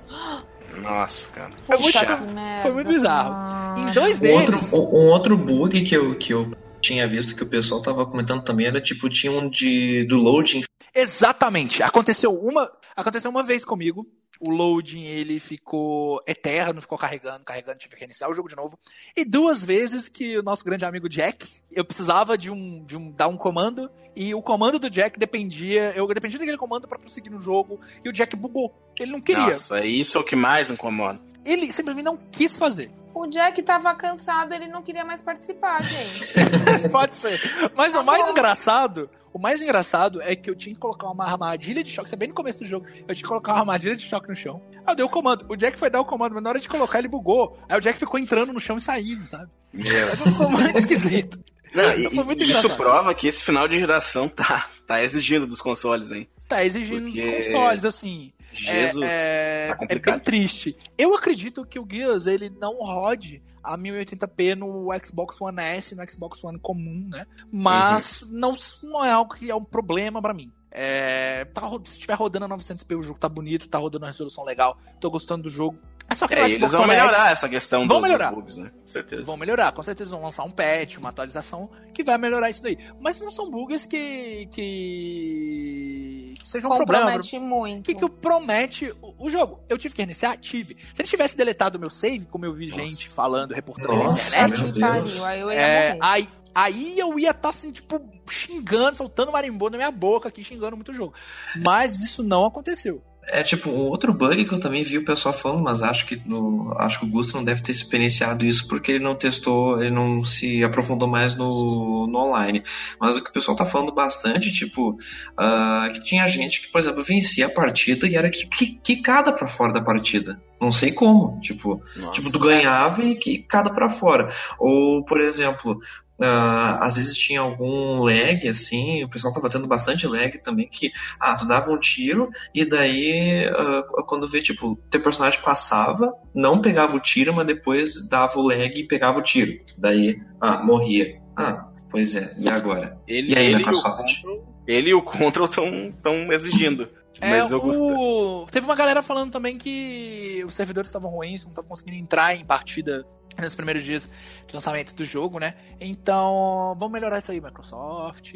Nossa, 0.81 1.29
cara. 1.29 1.51
Foi 1.65 1.77
muito 1.77 1.91
chato. 1.93 2.33
merda. 2.33 2.61
Foi 2.61 2.71
muito 2.71 2.87
bizarro. 2.87 3.79
Em 3.79 3.91
dois 3.93 4.21
Um 4.21 4.31
outro, 4.33 4.51
deles, 4.57 4.73
um, 4.73 4.77
um 4.77 5.07
outro 5.07 5.37
bug 5.37 5.81
que 5.83 5.95
eu, 5.95 6.15
que 6.17 6.33
eu 6.33 6.51
tinha 6.81 7.07
visto 7.07 7.35
que 7.35 7.43
o 7.43 7.47
pessoal 7.47 7.81
tava 7.81 8.05
comentando 8.05 8.43
também 8.43 8.67
era 8.67 8.81
tipo, 8.81 9.09
tinha 9.09 9.31
um 9.31 9.49
de, 9.49 10.05
do 10.05 10.17
loading. 10.17 10.63
Exatamente. 10.93 11.83
Aconteceu 11.83 12.33
uma, 12.33 12.71
aconteceu 12.95 13.29
uma 13.29 13.43
vez 13.43 13.63
comigo. 13.63 14.07
O 14.39 14.49
loading 14.49 15.03
ele 15.03 15.39
ficou 15.39 16.21
eterno, 16.25 16.79
ficou 16.81 16.97
carregando, 16.97 17.43
carregando, 17.43 17.77
tive 17.79 17.93
que 17.95 17.99
reiniciar 17.99 18.29
o 18.29 18.33
jogo 18.33 18.47
de 18.47 18.55
novo. 18.55 18.79
E 19.15 19.25
duas 19.25 19.63
vezes 19.65 20.07
que 20.07 20.37
o 20.37 20.43
nosso 20.43 20.63
grande 20.63 20.85
amigo 20.85 21.09
Jack, 21.09 21.45
eu 21.71 21.83
precisava 21.83 22.37
de 22.37 22.49
um, 22.49 22.83
de 22.85 22.95
um 22.95 23.11
dar 23.11 23.27
um 23.27 23.35
comando 23.35 23.89
e 24.15 24.33
o 24.33 24.41
comando 24.41 24.79
do 24.79 24.89
Jack 24.89 25.19
dependia, 25.19 25.91
eu 25.95 26.07
dependia 26.07 26.39
daquele 26.39 26.57
comando 26.57 26.87
para 26.87 26.97
prosseguir 26.97 27.31
no 27.31 27.41
jogo 27.41 27.79
e 28.03 28.09
o 28.09 28.13
Jack 28.13 28.35
bugou. 28.35 28.73
Ele 28.97 29.11
não 29.11 29.21
queria. 29.21 29.51
Nossa, 29.51 29.81
isso 29.85 30.17
é 30.17 30.21
o 30.21 30.23
que 30.23 30.35
mais 30.35 30.71
incomoda. 30.71 31.19
Ele 31.45 31.71
simplesmente 31.73 32.05
não 32.05 32.17
quis 32.31 32.55
fazer. 32.55 32.91
O 33.13 33.25
Jack 33.27 33.61
tava 33.63 33.93
cansado, 33.95 34.53
ele 34.53 34.67
não 34.67 34.81
queria 34.81 35.03
mais 35.03 35.21
participar, 35.21 35.83
gente. 35.83 36.33
Pode 36.91 37.15
ser. 37.15 37.39
Mas 37.75 37.91
Tá 37.93 38.01
o 38.01 38.05
mais 38.05 38.23
bom. 38.25 38.31
engraçado, 38.31 39.09
o 39.33 39.39
mais 39.39 39.61
engraçado 39.61 40.21
é 40.21 40.35
que 40.35 40.49
eu 40.49 40.55
tinha 40.55 40.73
que 40.73 40.79
colocar 40.81 41.09
uma 41.09 41.25
armadilha 41.25 41.83
de 41.83 41.89
choque, 41.89 42.07
isso 42.07 42.15
é 42.15 42.17
bem 42.17 42.29
no 42.29 42.33
começo 42.33 42.59
do 42.59 42.65
jogo, 42.65 42.85
eu 42.87 42.93
tinha 43.13 43.15
que 43.15 43.23
colocar 43.23 43.53
uma 43.53 43.59
armadilha 43.61 43.95
de 43.95 44.01
choque 44.03 44.27
no 44.29 44.35
chão. 44.35 44.61
Aí 44.85 44.93
eu 44.93 44.95
dei 44.95 45.05
o 45.05 45.09
comando. 45.09 45.45
O 45.49 45.55
Jack 45.55 45.77
foi 45.77 45.89
dar 45.89 46.01
o 46.01 46.05
comando, 46.05 46.33
mas 46.33 46.43
na 46.43 46.49
hora 46.49 46.59
de 46.59 46.67
colocar 46.69 46.99
ele 46.99 47.07
bugou. 47.07 47.57
Aí 47.67 47.77
o 47.77 47.81
Jack 47.81 47.97
ficou 47.99 48.19
entrando 48.19 48.51
no 48.53 48.59
chão 48.59 48.77
e 48.77 48.81
saindo, 48.81 49.25
sabe? 49.27 49.49
Meu. 49.73 50.07
Foi 50.35 50.47
muito 50.47 50.77
esquisito. 50.79 51.39
Não, 51.73 51.83
e 51.93 52.05
isso 52.05 52.21
engraçado. 52.33 52.75
prova 52.77 53.13
que 53.13 53.27
esse 53.27 53.43
final 53.43 53.67
de 53.67 53.77
geração 53.77 54.27
tá, 54.27 54.69
tá 54.87 55.03
exigindo 55.03 55.45
dos 55.45 55.61
consoles, 55.61 56.11
hein? 56.11 56.27
Tá 56.47 56.65
exigindo 56.65 57.03
Porque- 57.11 57.21
dos 57.23 57.45
consoles, 57.45 57.85
assim. 57.85 58.33
Jesus. 58.51 59.03
é, 59.09 59.67
tá 59.67 59.69
é, 59.69 59.69
é 59.71 59.75
complicado. 59.75 60.15
bem 60.15 60.23
triste. 60.23 60.77
Eu 60.97 61.13
acredito 61.15 61.65
que 61.65 61.79
o 61.79 61.87
Gears 61.89 62.27
ele 62.27 62.49
não 62.49 62.75
rode 62.83 63.41
a 63.63 63.77
1080p 63.77 64.55
no 64.55 64.87
Xbox 65.03 65.39
One 65.41 65.61
S, 65.61 65.93
no 65.95 66.09
Xbox 66.09 66.43
One 66.43 66.59
comum, 66.59 67.07
né? 67.09 67.25
Mas 67.51 68.21
Uhum. 68.21 68.29
não, 68.31 68.55
não 68.83 69.05
é 69.05 69.11
algo 69.11 69.35
que 69.35 69.49
é 69.51 69.55
um 69.55 69.63
problema 69.63 70.21
pra 70.21 70.33
mim. 70.33 70.51
É, 70.71 71.45
tá, 71.45 71.67
se 71.83 71.93
estiver 71.93 72.13
rodando 72.13 72.45
a 72.45 72.49
900p, 72.49 72.97
o 72.97 73.01
jogo 73.01 73.19
tá 73.19 73.27
bonito, 73.27 73.67
tá 73.67 73.77
rodando 73.79 74.05
a 74.05 74.07
resolução 74.07 74.43
legal, 74.43 74.77
tô 74.99 75.09
gostando 75.09 75.43
do 75.43 75.49
jogo. 75.49 75.77
É 76.09 76.15
só 76.15 76.27
que 76.27 76.33
É, 76.33 76.45
eles 76.45 76.71
vão 76.71 76.81
One 76.81 76.89
melhorar 76.95 77.17
X 77.25 77.31
essa 77.33 77.47
questão 77.49 77.79
Vão 77.85 77.87
do- 77.87 77.93
dos 78.01 78.01
melhorar. 78.03 78.31
bugs, 78.33 78.57
né? 78.57 78.71
Com 78.81 78.89
certeza. 78.89 79.23
vão 79.23 79.37
melhorar, 79.37 79.71
com 79.71 79.83
certeza 79.83 80.09
vão 80.11 80.23
lançar 80.23 80.43
um 80.43 80.49
patch, 80.51 80.97
uma 80.97 81.09
atualização 81.09 81.69
que 81.93 82.03
vai 82.03 82.17
melhorar 82.17 82.49
isso 82.49 82.63
daí. 82.63 82.77
Mas 82.99 83.19
não 83.19 83.29
são 83.29 83.49
bugs 83.51 83.85
que 83.85 84.47
que, 84.51 86.33
que 86.39 86.47
sejam 86.47 86.71
um 86.71 86.75
problema. 86.75 87.05
Compromete 87.05 87.39
muito. 87.39 87.79
O 87.81 87.83
que, 87.83 87.95
que 87.95 88.09
promete 88.09 88.93
o, 89.01 89.13
o 89.25 89.29
jogo? 89.29 89.59
Eu 89.69 89.77
tive 89.77 89.93
que 89.95 90.01
reiniciar? 90.01 90.37
Tive. 90.37 90.77
Se 90.93 91.01
ele 91.01 91.07
tivesse 91.09 91.37
deletado 91.37 91.77
o 91.77 91.81
meu 91.81 91.89
save, 91.89 92.25
como 92.25 92.45
eu 92.45 92.53
vi 92.53 92.67
Nossa. 92.67 92.81
gente 92.81 93.09
falando, 93.09 93.53
reportando 93.53 93.93
na 93.97 94.03
Nossa, 94.05 94.29
internet, 94.47 94.63
Deus. 94.71 94.79
pariu, 94.79 95.25
aí 95.25 95.39
eu 95.41 95.51
ia 95.51 95.59
é, 95.59 95.97
aí, 96.01 96.29
aí 96.55 96.99
eu 96.99 97.19
ia 97.19 97.31
estar 97.31 97.49
assim, 97.49 97.71
tipo, 97.71 98.01
xingando, 98.29 98.97
soltando 98.97 99.31
marimbondo 99.31 99.71
na 99.71 99.77
minha 99.77 99.91
boca 99.91 100.27
aqui, 100.29 100.43
xingando 100.43 100.75
muito 100.75 100.91
o 100.91 100.93
jogo. 100.93 101.13
Mas 101.57 102.01
isso 102.01 102.23
não 102.23 102.45
aconteceu. 102.45 103.03
É 103.31 103.43
tipo, 103.43 103.69
um 103.69 103.85
outro 103.85 104.13
bug 104.13 104.43
que 104.45 104.51
eu 104.51 104.59
também 104.59 104.83
vi 104.83 104.97
o 104.97 105.05
pessoal 105.05 105.33
falando, 105.33 105.63
mas 105.63 105.81
acho 105.81 106.05
que 106.05 106.21
no, 106.25 106.73
acho 106.77 106.99
que 106.99 107.05
o 107.05 107.09
Gusto 107.09 107.35
não 107.35 107.43
deve 107.43 107.61
ter 107.61 107.71
experienciado 107.71 108.45
isso 108.45 108.67
porque 108.67 108.91
ele 108.91 109.03
não 109.03 109.15
testou, 109.15 109.81
ele 109.81 109.91
não 109.91 110.21
se 110.23 110.63
aprofundou 110.63 111.07
mais 111.07 111.35
no, 111.35 112.07
no 112.07 112.19
online. 112.19 112.63
Mas 112.99 113.17
o 113.17 113.23
que 113.23 113.29
o 113.29 113.33
pessoal 113.33 113.55
tá 113.55 113.65
falando 113.65 113.93
bastante, 113.93 114.51
tipo, 114.51 114.97
ah, 115.37 115.89
que 115.93 116.03
tinha 116.03 116.27
gente 116.27 116.61
que, 116.61 116.71
por 116.71 116.81
exemplo, 116.81 117.03
vencia 117.03 117.45
a 117.45 117.49
partida 117.49 118.07
e 118.07 118.15
era 118.15 118.29
quicada 118.29 119.31
pra 119.31 119.47
fora 119.47 119.73
da 119.73 119.81
partida. 119.81 120.41
Não 120.59 120.71
sei 120.71 120.91
como, 120.91 121.39
tipo, 121.39 121.81
Nossa. 121.95 122.11
Tipo, 122.11 122.31
tu 122.31 122.39
ganhava 122.39 123.03
e 123.03 123.15
quicada 123.15 123.71
pra 123.71 123.89
fora. 123.89 124.27
Ou, 124.59 125.03
por 125.05 125.21
exemplo, 125.21 125.79
ah, 126.21 126.79
às 126.81 126.95
vezes 126.95 127.17
tinha 127.17 127.39
algum 127.41 128.03
lag, 128.03 128.47
assim, 128.47 129.03
o 129.03 129.09
pessoal 129.09 129.33
tava 129.33 129.49
tendo 129.49 129.67
bastante 129.67 130.07
lag 130.07 130.37
também, 130.39 130.67
que, 130.67 130.91
ah, 131.19 131.35
tu 131.35 131.47
dava 131.47 131.71
um 131.71 131.79
tiro 131.79 132.29
e 132.53 132.65
daí, 132.65 133.49
ah, 133.55 133.83
quando 134.07 134.27
vê, 134.27 134.41
tipo, 134.41 134.75
teu 134.89 135.01
personagem 135.01 135.41
passava, 135.41 136.13
não 136.33 136.61
pegava 136.61 136.95
o 136.95 136.99
tiro, 136.99 137.33
mas 137.33 137.47
depois 137.47 138.07
dava 138.07 138.39
o 138.39 138.47
lag 138.47 138.71
e 138.73 138.87
pegava 138.87 139.19
o 139.19 139.23
tiro. 139.23 139.57
Daí, 139.77 140.17
ah, 140.41 140.63
morria. 140.63 141.19
Ah, 141.37 141.69
pois 141.89 142.15
é, 142.15 142.35
e 142.37 142.49
agora? 142.49 142.97
Ele, 143.07 143.33
E 143.33 143.37
aí, 143.37 143.45
ele, 143.47 143.63
e 143.63 143.69
o? 143.69 143.81
Control, 143.81 144.55
ele 144.67 144.89
e 144.89 144.93
o 144.93 145.01
Control 145.01 145.47
estão 145.47 145.93
tão 146.03 146.31
exigindo. 146.33 146.89
É, 147.19 147.41
Mas 147.41 147.51
eu 147.51 147.59
gostei. 147.59 147.81
o... 147.81 148.45
Teve 148.51 148.65
uma 148.65 148.75
galera 148.75 149.03
falando 149.03 149.31
também 149.31 149.57
que 149.57 150.43
os 150.47 150.53
servidores 150.53 150.89
estavam 150.89 151.11
ruins, 151.11 151.43
não 151.43 151.51
estavam 151.51 151.69
conseguindo 151.69 151.97
entrar 151.97 152.35
em 152.35 152.45
partida 152.45 153.05
nos 153.41 153.55
primeiros 153.55 153.83
dias 153.83 154.09
de 154.47 154.53
lançamento 154.53 154.93
do 154.93 155.05
jogo, 155.05 155.39
né? 155.39 155.55
Então, 155.79 156.75
vamos 156.79 156.91
melhorar 156.91 157.19
isso 157.19 157.31
aí, 157.31 157.39
Microsoft. 157.39 158.33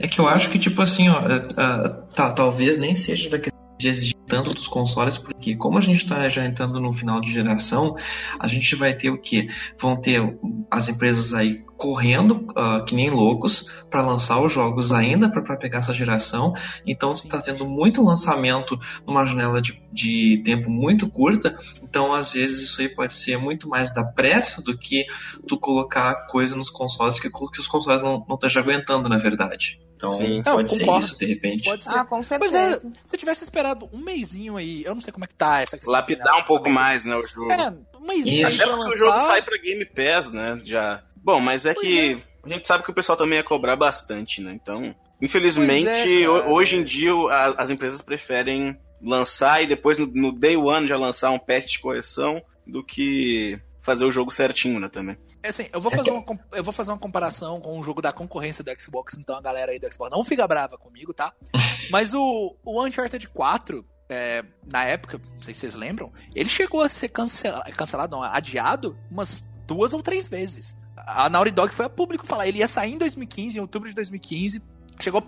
É 0.00 0.08
que 0.08 0.18
eu 0.18 0.28
acho 0.28 0.50
que, 0.50 0.58
tipo 0.58 0.80
assim, 0.82 1.08
ó, 1.08 1.18
ah, 1.18 1.48
ah, 1.56 1.88
tá, 2.14 2.32
talvez 2.32 2.78
nem 2.78 2.96
seja 2.96 3.30
da 3.30 3.38
questão 3.38 3.55
de 3.78 3.88
exigir 3.88 4.16
tanto 4.26 4.52
dos 4.52 4.66
consoles, 4.66 5.16
porque 5.16 5.56
como 5.56 5.78
a 5.78 5.80
gente 5.80 6.02
está 6.02 6.28
já 6.28 6.44
entrando 6.44 6.80
no 6.80 6.92
final 6.92 7.20
de 7.20 7.32
geração, 7.32 7.96
a 8.38 8.48
gente 8.48 8.74
vai 8.74 8.92
ter 8.94 9.10
o 9.10 9.18
que? 9.20 9.48
Vão 9.78 9.96
ter 9.96 10.38
as 10.70 10.88
empresas 10.88 11.32
aí 11.32 11.64
correndo 11.76 12.46
ah, 12.56 12.82
que 12.86 12.94
nem 12.94 13.10
loucos 13.10 13.70
para 13.90 14.02
lançar 14.02 14.40
os 14.40 14.52
jogos 14.52 14.92
ainda 14.92 15.30
para 15.30 15.56
pegar 15.56 15.78
essa 15.78 15.94
geração. 15.94 16.54
Então 16.86 17.10
está 17.10 17.40
tendo 17.40 17.66
muito 17.66 18.02
lançamento 18.02 18.78
numa 19.06 19.24
janela 19.24 19.60
de, 19.60 19.80
de 19.92 20.42
tempo 20.44 20.70
muito 20.70 21.08
curta. 21.08 21.56
Então 21.82 22.12
às 22.12 22.32
vezes 22.32 22.62
isso 22.62 22.80
aí 22.80 22.88
pode 22.88 23.12
ser 23.12 23.38
muito 23.38 23.68
mais 23.68 23.92
da 23.92 24.04
pressa 24.04 24.62
do 24.62 24.76
que 24.76 25.06
tu 25.46 25.58
colocar 25.58 26.26
coisa 26.26 26.56
nos 26.56 26.70
consoles 26.70 27.20
que, 27.20 27.30
que 27.30 27.60
os 27.60 27.68
consoles 27.68 28.02
não 28.02 28.24
não 28.26 28.34
estejam 28.34 28.62
aguentando 28.62 29.08
na 29.08 29.16
verdade. 29.16 29.85
Então 29.96 30.10
Sim. 30.10 30.42
pode 30.42 30.58
Não, 30.62 30.66
ser 30.66 30.78
concordo. 30.80 31.04
isso 31.06 31.18
de 31.18 31.24
repente. 31.26 31.64
Pode 31.68 31.84
ser. 31.84 31.90
Ah, 31.94 32.04
com 32.04 32.20
Pois 32.22 32.54
é, 32.54 32.70
certeza. 32.72 32.92
se 33.06 33.16
eu 33.16 33.18
tivesse 33.18 33.42
esperado 33.44 33.88
um 33.92 33.98
mêsinho 33.98 34.56
aí, 34.56 34.84
eu 34.84 34.94
não 34.94 35.00
sei 35.00 35.12
como 35.12 35.24
é 35.24 35.28
que 35.28 35.34
tá 35.34 35.60
essa 35.62 35.76
questão. 35.76 35.92
Lapidar 35.92 36.36
um 36.38 36.44
pouco 36.44 36.68
mais, 36.68 37.04
né, 37.04 37.16
o 37.16 37.26
jogo. 37.26 37.50
É, 37.50 37.70
um 37.98 38.06
mêsinho 38.06 38.46
Até 38.46 38.66
porque 38.66 38.94
o 38.94 38.96
jogo 38.96 39.18
sai 39.20 39.42
pra 39.42 39.56
Game 39.58 39.84
Pass, 39.86 40.30
né? 40.32 40.60
Já. 40.62 41.02
Bom, 41.16 41.40
mas 41.40 41.64
é 41.66 41.72
Pois 41.74 41.86
que 41.86 42.22
a 42.44 42.48
gente 42.48 42.66
sabe 42.66 42.84
que 42.84 42.90
o 42.90 42.94
pessoal 42.94 43.16
também 43.18 43.38
ia 43.38 43.44
cobrar 43.44 43.74
bastante, 43.74 44.40
né? 44.42 44.52
Então, 44.54 44.94
infelizmente, 45.20 45.88
é, 45.88 46.20
cara. 46.26 46.30
ho- 46.30 46.52
hoje 46.52 46.76
em 46.76 46.84
dia 46.84 47.10
as 47.56 47.70
empresas 47.70 48.00
preferem 48.02 48.76
lançar 49.02 49.62
e 49.62 49.66
depois 49.66 49.98
no, 49.98 50.06
no 50.06 50.32
day 50.32 50.56
one 50.56 50.86
já 50.88 50.96
lançar 50.96 51.30
um 51.30 51.38
patch 51.38 51.72
de 51.72 51.78
correção 51.80 52.40
do 52.66 52.82
que 52.84 53.58
fazer 53.82 54.04
o 54.04 54.12
jogo 54.12 54.30
certinho, 54.32 54.78
né? 54.80 54.88
Também. 54.88 55.16
É 55.46 55.50
assim, 55.50 55.68
eu 55.72 55.80
vou, 55.80 55.92
fazer 55.92 56.10
uma, 56.10 56.24
eu 56.50 56.64
vou 56.64 56.72
fazer 56.72 56.90
uma 56.90 56.98
comparação 56.98 57.60
com 57.60 57.78
o 57.78 57.82
jogo 57.84 58.02
da 58.02 58.12
concorrência 58.12 58.64
do 58.64 58.80
Xbox, 58.80 59.16
então 59.16 59.36
a 59.36 59.40
galera 59.40 59.70
aí 59.70 59.78
do 59.78 59.86
Xbox 59.92 60.10
não 60.10 60.24
fica 60.24 60.44
brava 60.44 60.76
comigo, 60.76 61.14
tá? 61.14 61.32
Mas 61.88 62.12
o, 62.12 62.56
o 62.64 62.84
Uncharted 62.84 63.28
4, 63.28 63.86
é, 64.08 64.44
na 64.66 64.82
época, 64.82 65.20
não 65.36 65.42
sei 65.42 65.54
se 65.54 65.60
vocês 65.60 65.76
lembram, 65.76 66.12
ele 66.34 66.48
chegou 66.48 66.80
a 66.80 66.88
ser 66.88 67.10
cancelado, 67.10 67.70
cancelado 67.76 68.16
não, 68.16 68.24
adiado 68.24 68.98
umas 69.08 69.48
duas 69.68 69.92
ou 69.92 70.02
três 70.02 70.26
vezes. 70.26 70.76
A 70.96 71.30
Naughty 71.30 71.52
Dog 71.52 71.72
foi 71.72 71.86
a 71.86 71.90
público 71.90 72.26
falar, 72.26 72.48
ele 72.48 72.58
ia 72.58 72.66
sair 72.66 72.94
em 72.94 72.98
2015, 72.98 73.56
em 73.56 73.60
outubro 73.60 73.88
de 73.88 73.94
2015, 73.94 74.60
chegou 74.98 75.24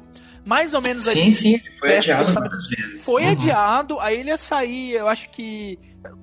mais 0.49 0.73
ou 0.73 0.81
menos 0.81 1.07
ali 1.07 1.27
Sim, 1.27 1.33
sim, 1.33 1.59
foi 1.79 1.91
perto 1.91 2.07
do 2.07 2.11
adiado 2.13 2.25
lançamento. 2.25 2.51
muitas 2.53 2.69
vezes. 2.69 3.05
Foi 3.05 3.23
Uhum. 3.25 3.31
adiado, 3.33 4.01
aí 4.01 4.19
ele 4.21 4.31
ia 4.31 4.39
sair, 4.39 4.93
eu 4.95 5.07
acho 5.07 5.29
que. 5.31 5.79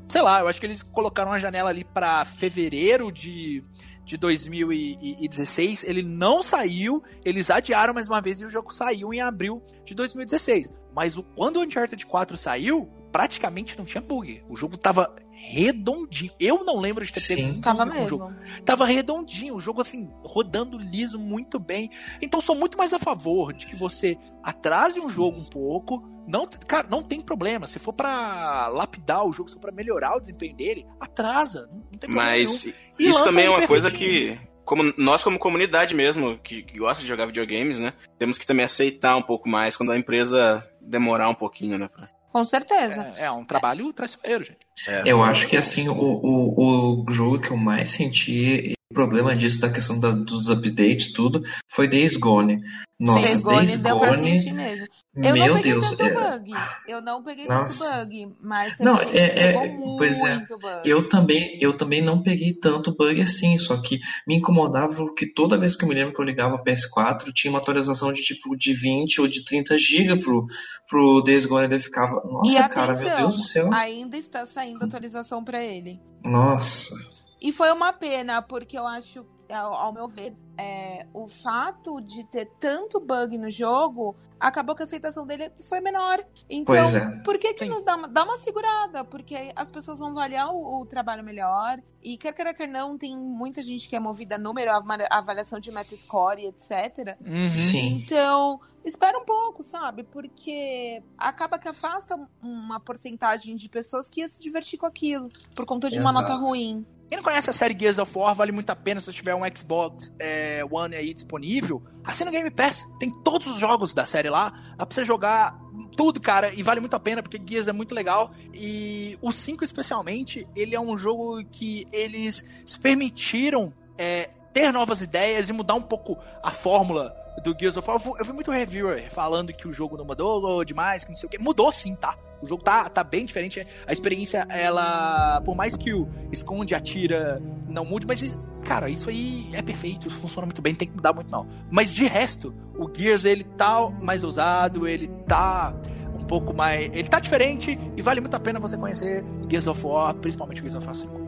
Sei 0.10 0.22
lá, 0.22 0.40
eu 0.40 0.48
acho 0.48 0.60
que 0.60 0.66
eles 0.66 0.82
colocaram 0.82 1.32
uma 1.32 1.40
janela 1.40 1.70
ali 1.70 1.84
pra 1.84 2.26
fevereiro 2.26 3.12
de, 3.12 3.64
de 4.04 4.18
2016. 4.18 5.84
Ele 5.84 6.02
não 6.02 6.42
saiu, 6.44 7.04
eles 7.24 7.50
adiaram 7.50 7.94
mais 7.94 8.08
uma 8.08 8.22
vez 8.22 8.40
e 8.42 8.46
o 8.46 8.50
jogo 8.50 8.74
saiu 8.74 9.14
em 9.14 9.22
abril 9.22 9.62
de 9.86 9.94
2016. 9.94 10.74
Mas 10.96 11.18
o, 11.18 11.24
quando 11.24 11.58
o 11.58 11.64
Uncharted 11.64 12.06
4 12.06 12.38
saiu, 12.38 12.90
praticamente 13.16 13.78
não 13.78 13.86
tinha 13.86 14.02
bug. 14.02 14.44
O 14.50 14.58
jogo 14.58 14.76
tava 14.78 15.16
redondinho. 15.32 16.34
Eu 16.38 16.66
não 16.66 16.82
lembro 16.82 17.06
de 17.06 17.14
ter 17.14 17.22
Sim. 17.22 17.36
pego 17.38 17.58
um 17.58 17.62
Tava 17.62 17.86
bug 17.86 17.98
no 18.02 18.08
jogo 18.10 18.30
mesmo. 18.30 18.62
tava 18.66 18.86
redondinho, 18.86 19.56
o 19.56 19.60
jogo 19.60 19.80
assim, 19.82 20.10
rodando 20.22 20.78
liso 20.78 21.18
muito 21.18 21.58
bem. 21.58 21.90
Então 22.22 22.42
sou 22.42 22.54
muito 22.56 22.78
mais 22.78 22.92
a 22.92 23.00
favor 23.00 23.54
de 23.54 23.66
que 23.68 23.76
você 23.76 24.18
atrase 24.44 25.00
um 25.00 25.10
jogo 25.10 25.40
um 25.40 25.46
pouco. 25.46 26.04
Não, 26.28 26.46
cara, 26.68 26.86
não 26.90 27.02
tem 27.02 27.22
problema. 27.22 27.68
Se 27.68 27.80
for 27.80 27.94
pra 27.94 28.68
lapidar 28.68 29.26
o 29.26 29.32
jogo, 29.32 29.48
se 29.48 29.56
for 29.56 29.62
pra 29.62 29.72
melhorar 29.72 30.18
o 30.18 30.20
desempenho 30.20 30.54
dele, 30.58 30.86
atrasa. 31.00 31.68
Não, 31.72 31.78
não 31.92 31.98
tem 31.98 32.10
problema 32.10 32.32
Mas 32.32 32.66
nenhum. 32.66 33.12
Isso 33.12 33.24
também 33.24 33.46
é 33.46 33.50
uma 33.50 33.66
coisa 33.66 33.90
que. 33.90 34.38
Como, 34.66 34.92
nós, 34.98 35.24
como 35.24 35.40
comunidade 35.40 35.96
mesmo, 35.96 36.38
que, 36.40 36.64
que 36.64 36.80
gosta 36.80 37.02
de 37.02 37.08
jogar 37.08 37.28
videogames, 37.28 37.80
né? 37.80 37.94
Temos 38.20 38.38
que 38.38 38.46
também 38.48 38.66
aceitar 38.66 39.16
um 39.16 39.22
pouco 39.22 39.48
mais 39.48 39.78
quando 39.78 39.92
a 39.94 39.98
empresa 39.98 40.68
demorar 40.82 41.30
um 41.30 41.36
pouquinho, 41.36 41.78
né? 41.78 41.88
pra- 41.88 42.10
Com 42.36 42.44
certeza. 42.44 43.14
É, 43.16 43.28
é 43.28 43.32
um 43.32 43.46
trabalho 43.46 43.94
traiçoeiro, 43.94 44.44
gente. 44.44 44.58
É. 44.90 45.04
Eu 45.06 45.24
acho 45.24 45.48
que 45.48 45.56
assim, 45.56 45.88
o, 45.88 45.94
o, 45.94 47.06
o 47.08 47.10
jogo 47.10 47.40
que 47.40 47.50
eu 47.50 47.56
mais 47.56 47.92
senti 47.92 48.74
problema 48.94 49.34
disso, 49.34 49.62
da 49.62 49.72
questão 49.72 50.02
da, 50.02 50.12
dos 50.12 50.50
updates, 50.50 51.14
tudo, 51.14 51.46
foi 51.66 51.88
Days 51.88 52.18
Gone. 52.18 52.62
Nossa, 53.00 53.30
Days 53.30 53.40
Gone 53.40 53.68
Days 53.68 53.78
deu 53.78 53.98
pra 53.98 54.10
Gone. 54.18 54.32
sentir 54.32 54.52
mesmo. 54.52 54.86
Eu 55.16 55.34
Meu 55.34 55.48
não 55.48 55.56
peguei 55.56 55.72
Deus, 55.72 55.90
tanto 55.92 56.04
é, 56.04 56.14
bug. 56.38 56.52
Eu 56.88 57.02
não 57.02 57.24
peguei 57.24 57.48
Nossa. 57.48 57.86
tanto 57.86 58.00
bug, 58.10 58.36
mas 58.42 58.76
Não, 58.80 59.00
é- 59.00 59.54
é- 59.54 59.78
pois 59.98 60.20
é. 60.20 60.40
bug. 60.46 60.82
Eu 60.90 61.08
também, 61.08 61.58
eu 61.62 61.78
também 61.78 62.02
não 62.02 62.22
peguei 62.22 62.52
tanto 62.54 62.94
bug 62.94 63.22
assim, 63.22 63.58
só 63.58 63.78
que 63.78 64.00
me 64.28 64.36
incomodava 64.36 65.14
que 65.16 65.26
toda 65.26 65.58
vez 65.58 65.78
que 65.78 65.86
eu 65.86 65.88
me 65.90 65.96
lembro 65.96 66.14
que 66.14 66.20
eu 66.20 66.26
ligava 66.26 66.56
o 66.56 66.64
PS4, 66.64 67.32
tinha 67.34 67.50
uma 67.50 67.60
atualização 67.60 68.12
de 68.12 68.22
tipo 68.24 68.58
de 68.58 68.74
20 68.74 69.22
ou 69.22 69.28
de 69.28 69.46
30 69.46 69.78
GB 69.78 70.18
pro, 70.22 70.46
pro 70.90 71.22
Days 71.22 71.46
Gone, 71.46 71.74
eu 71.74 71.80
ficava, 71.80 72.22
E 72.26 72.32
nossa 72.54 72.68
cara, 72.70 72.94
meu 72.94 73.16
Deus 73.16 73.38
do 73.38 73.44
céu. 73.44 73.74
ainda 73.74 74.18
está 74.18 74.46
saindo 74.46 74.84
atualização 74.84 75.44
pra 75.46 75.64
ele. 75.64 75.98
Nossa. 76.24 76.94
E 77.42 77.52
foi 77.54 77.72
uma 77.72 77.94
pena, 77.94 78.42
porque 78.42 78.78
eu 78.78 78.86
acho, 78.86 79.26
ao, 79.50 79.74
ao 79.74 79.94
meu 79.94 80.08
ver, 80.08 80.36
é, 80.58 81.06
o 81.14 81.28
fato 81.28 82.00
de 82.02 82.24
ter 82.26 82.46
tanto 82.60 83.00
bug 83.00 83.38
no 83.38 83.50
jogo 83.50 84.16
acabou 84.40 84.76
que 84.76 84.84
a 84.84 84.86
aceitação 84.86 85.26
dele 85.26 85.52
foi 85.68 85.80
menor. 85.80 86.20
Então, 86.50 86.76
Pois 86.76 86.94
é. 86.94 87.10
por 87.24 87.38
que, 87.38 87.54
que 87.54 87.64
Sim. 87.66 87.70
não 87.70 87.84
dá 87.84 87.96
uma, 87.96 88.08
dá 88.08 88.24
uma 88.24 88.38
segurada? 88.38 89.04
Porque 89.04 89.52
as 89.56 89.72
pessoas 89.72 89.98
vão 89.98 90.10
avaliar 90.10 90.54
o, 90.54 90.82
o 90.82 90.86
trabalho 90.86 91.24
melhor. 91.24 91.82
E 92.04 92.18
quer 92.18 92.34
queira, 92.34 92.54
quer 92.54 92.68
não, 92.68 92.98
tem 92.98 93.16
muita 93.18 93.64
gente 93.64 93.90
que 93.90 93.96
é 93.96 94.00
movida 94.00 94.36
a 94.36 94.38
número, 94.38 94.70
a 94.72 94.78
avali- 94.78 95.08
avaliação 95.10 95.60
de 95.60 95.72
Metascore, 95.72 96.46
etc. 96.46 97.18
Uhum. 97.26 97.50
Sim. 97.50 97.88
Então, 98.04 98.60
espera 98.84 99.18
um 99.18 99.26
pouco, 99.26 99.64
sabe? 99.64 100.04
Porque 100.04 101.02
acaba 101.18 101.58
que 101.58 101.68
afasta 101.68 102.20
uma 102.44 102.80
porcentagem 102.80 103.56
de 103.56 103.68
pessoas 103.70 104.08
que 104.08 104.20
ia 104.22 104.28
se 104.28 104.40
divertir 104.40 104.78
com 104.78 104.86
aquilo, 104.86 105.32
por 105.56 105.66
conta 105.66 105.90
de 105.90 105.98
uma 106.00 106.12
Exato. 106.12 106.30
nota 106.30 106.36
ruim. 106.46 106.86
Quem 107.16 107.22
não 107.22 107.32
conhece 107.32 107.50
a 107.50 107.54
série 107.54 107.74
Gears 107.80 107.98
of 107.98 108.12
War, 108.14 108.36
vale 108.36 108.52
muito 108.52 108.70
a 108.72 108.76
pena 108.76 109.00
se 109.00 109.06
você 109.06 109.14
tiver 109.14 109.34
um 109.34 109.44
Xbox 109.56 110.12
é, 110.20 110.66
One 110.70 110.94
aí 110.98 111.14
disponível. 111.14 111.82
Assina 112.04 112.30
o 112.30 112.34
Game 112.34 112.52
Pass, 112.52 112.86
tem 113.00 113.10
todos 113.24 113.48
os 113.48 113.58
jogos 113.58 113.94
da 113.94 114.06
série 114.06 114.30
lá. 114.30 114.50
Dá 114.76 114.86
pra 114.86 114.94
você 114.94 115.06
jogar 115.06 115.58
tudo, 115.96 116.20
cara, 116.20 116.54
e 116.54 116.62
vale 116.62 116.82
muito 116.82 116.94
a 116.94 117.00
pena, 117.00 117.24
porque 117.24 117.42
Gears 117.42 117.70
é 117.70 117.72
muito 117.72 117.96
legal. 117.96 118.32
E 118.54 119.18
o 119.22 119.32
5, 119.32 119.64
especialmente, 119.64 120.46
ele 120.58 120.76
é 120.76 120.80
um 120.80 120.98
jogo 120.98 121.42
que 121.46 121.88
eles 121.90 122.44
se 122.66 122.78
permitiram 122.78 123.74
é, 123.98 124.30
ter 124.52 124.74
novas 124.74 125.02
ideias 125.02 125.48
e 125.48 125.54
mudar 125.54 125.76
um 125.76 125.82
pouco 125.82 126.18
a 126.44 126.52
fórmula 126.52 127.16
do 127.44 127.56
Gears 127.60 127.78
of 127.78 127.88
War. 127.90 128.00
Eu 128.20 128.26
vi- 128.26 128.34
muito 128.34 128.52
reviewer 128.52 129.10
falando 129.12 129.52
que 129.54 129.68
o 129.68 129.74
jogo 129.74 129.98
não 129.98 130.06
mudou 130.06 130.64
demais, 130.64 131.04
que 131.04 131.12
não 131.12 131.16
sei 131.16 131.28
o 131.28 131.30
que. 131.30 131.38
Mudou 131.38 131.72
sim, 131.72 131.96
tá? 131.96 132.16
O 132.42 132.48
jogo 132.48 132.64
tá, 132.64 132.90
tá 132.90 133.04
bem 133.04 133.26
diferente. 133.26 133.66
A 133.88 133.94
experiência, 133.94 134.46
ela. 134.50 135.42
Por 135.42 135.56
mais 135.56 135.76
que 135.78 135.94
o 135.94 136.08
esconde, 136.32 136.76
atira, 136.76 137.42
não 137.68 137.86
mude, 137.86 138.06
mas, 138.06 138.38
cara, 138.64 138.90
isso 138.90 139.10
aí 139.10 139.50
é 139.54 139.62
perfeito, 139.62 140.10
funciona 140.10 140.46
muito 140.46 140.62
bem, 140.62 140.74
não 140.74 140.78
tem 140.78 140.88
que 140.88 140.96
mudar 140.96 141.14
muito 141.14 141.30
não. 141.32 141.48
Mas 141.72 141.92
de 141.92 142.06
resto, 142.06 142.54
o 142.78 142.90
Gears, 142.94 143.26
ele 143.26 143.44
tá 143.44 143.90
mais 143.90 144.24
ousado, 144.24 144.88
ele 144.88 145.08
tá 145.28 145.74
um 146.14 146.24
pouco 146.26 146.54
mais. 146.54 146.86
Ele 146.94 147.08
tá 147.08 147.20
diferente 147.20 147.80
e 147.96 148.02
vale 148.02 148.20
muito 148.22 148.36
a 148.36 148.40
pena 148.40 148.60
você 148.60 148.78
conhecer 148.78 149.24
Gears 149.50 149.68
of 149.68 149.86
War, 149.86 150.14
principalmente 150.16 150.60
Gears 150.60 150.76
of 150.76 150.86
War 150.86 150.96
5. 150.96 151.25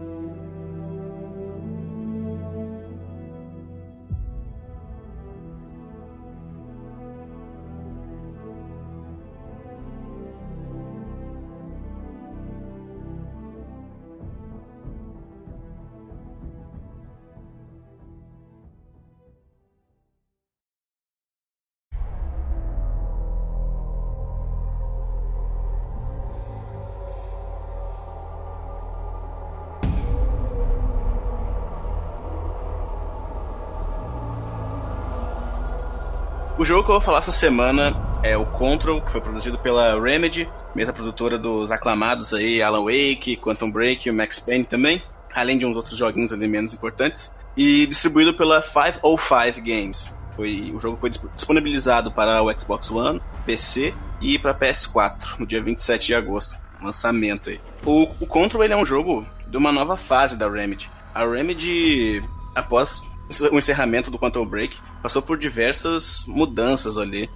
O 36.57 36.65
jogo 36.65 36.83
que 36.83 36.89
eu 36.89 36.93
vou 36.95 37.01
falar 37.01 37.19
essa 37.19 37.31
semana 37.31 37.95
é 38.23 38.35
o 38.35 38.45
Control, 38.45 39.01
que 39.01 39.11
foi 39.11 39.21
produzido 39.21 39.59
pela 39.59 40.01
Remedy, 40.01 40.49
mesma 40.73 40.91
produtora 40.93 41.37
dos 41.37 41.71
aclamados 41.71 42.33
aí, 42.33 42.61
Alan 42.63 42.83
Wake, 42.83 43.37
Quantum 43.37 43.69
Break 43.69 44.07
e 44.07 44.11
o 44.11 44.13
Max 44.13 44.39
Payne 44.39 44.65
também, 44.65 45.03
além 45.33 45.57
de 45.59 45.65
uns 45.67 45.75
outros 45.77 45.95
joguinhos 45.95 46.33
ali 46.33 46.47
menos 46.47 46.73
importantes, 46.73 47.31
e 47.55 47.85
distribuído 47.85 48.33
pela 48.33 48.61
505 48.61 49.61
Games. 49.61 50.11
Foi, 50.35 50.71
o 50.75 50.79
jogo 50.79 50.97
foi 50.97 51.09
disp- 51.11 51.25
disponibilizado 51.35 52.11
para 52.11 52.41
o 52.43 52.59
Xbox 52.59 52.89
One, 52.89 53.21
PC 53.45 53.93
e 54.19 54.39
para 54.39 54.53
PS4 54.53 55.37
no 55.39 55.45
dia 55.45 55.61
27 55.61 56.07
de 56.07 56.15
agosto. 56.15 56.57
Lançamento 56.81 57.49
aí. 57.49 57.59
O, 57.85 58.03
o 58.19 58.25
Control 58.27 58.63
ele 58.63 58.73
é 58.73 58.77
um 58.77 58.85
jogo 58.85 59.25
de 59.47 59.57
uma 59.57 59.71
nova 59.71 59.95
fase 59.97 60.35
da 60.35 60.47
Remedy. 60.49 60.89
A 61.13 61.25
Remedy, 61.25 62.23
após 62.55 63.03
o 63.51 63.57
encerramento 63.57 64.09
do 64.09 64.17
Quantum 64.17 64.45
Break, 64.45 64.77
passou 65.01 65.21
por 65.21 65.37
diversas 65.37 66.25
mudanças 66.27 66.97
ali. 66.97 67.29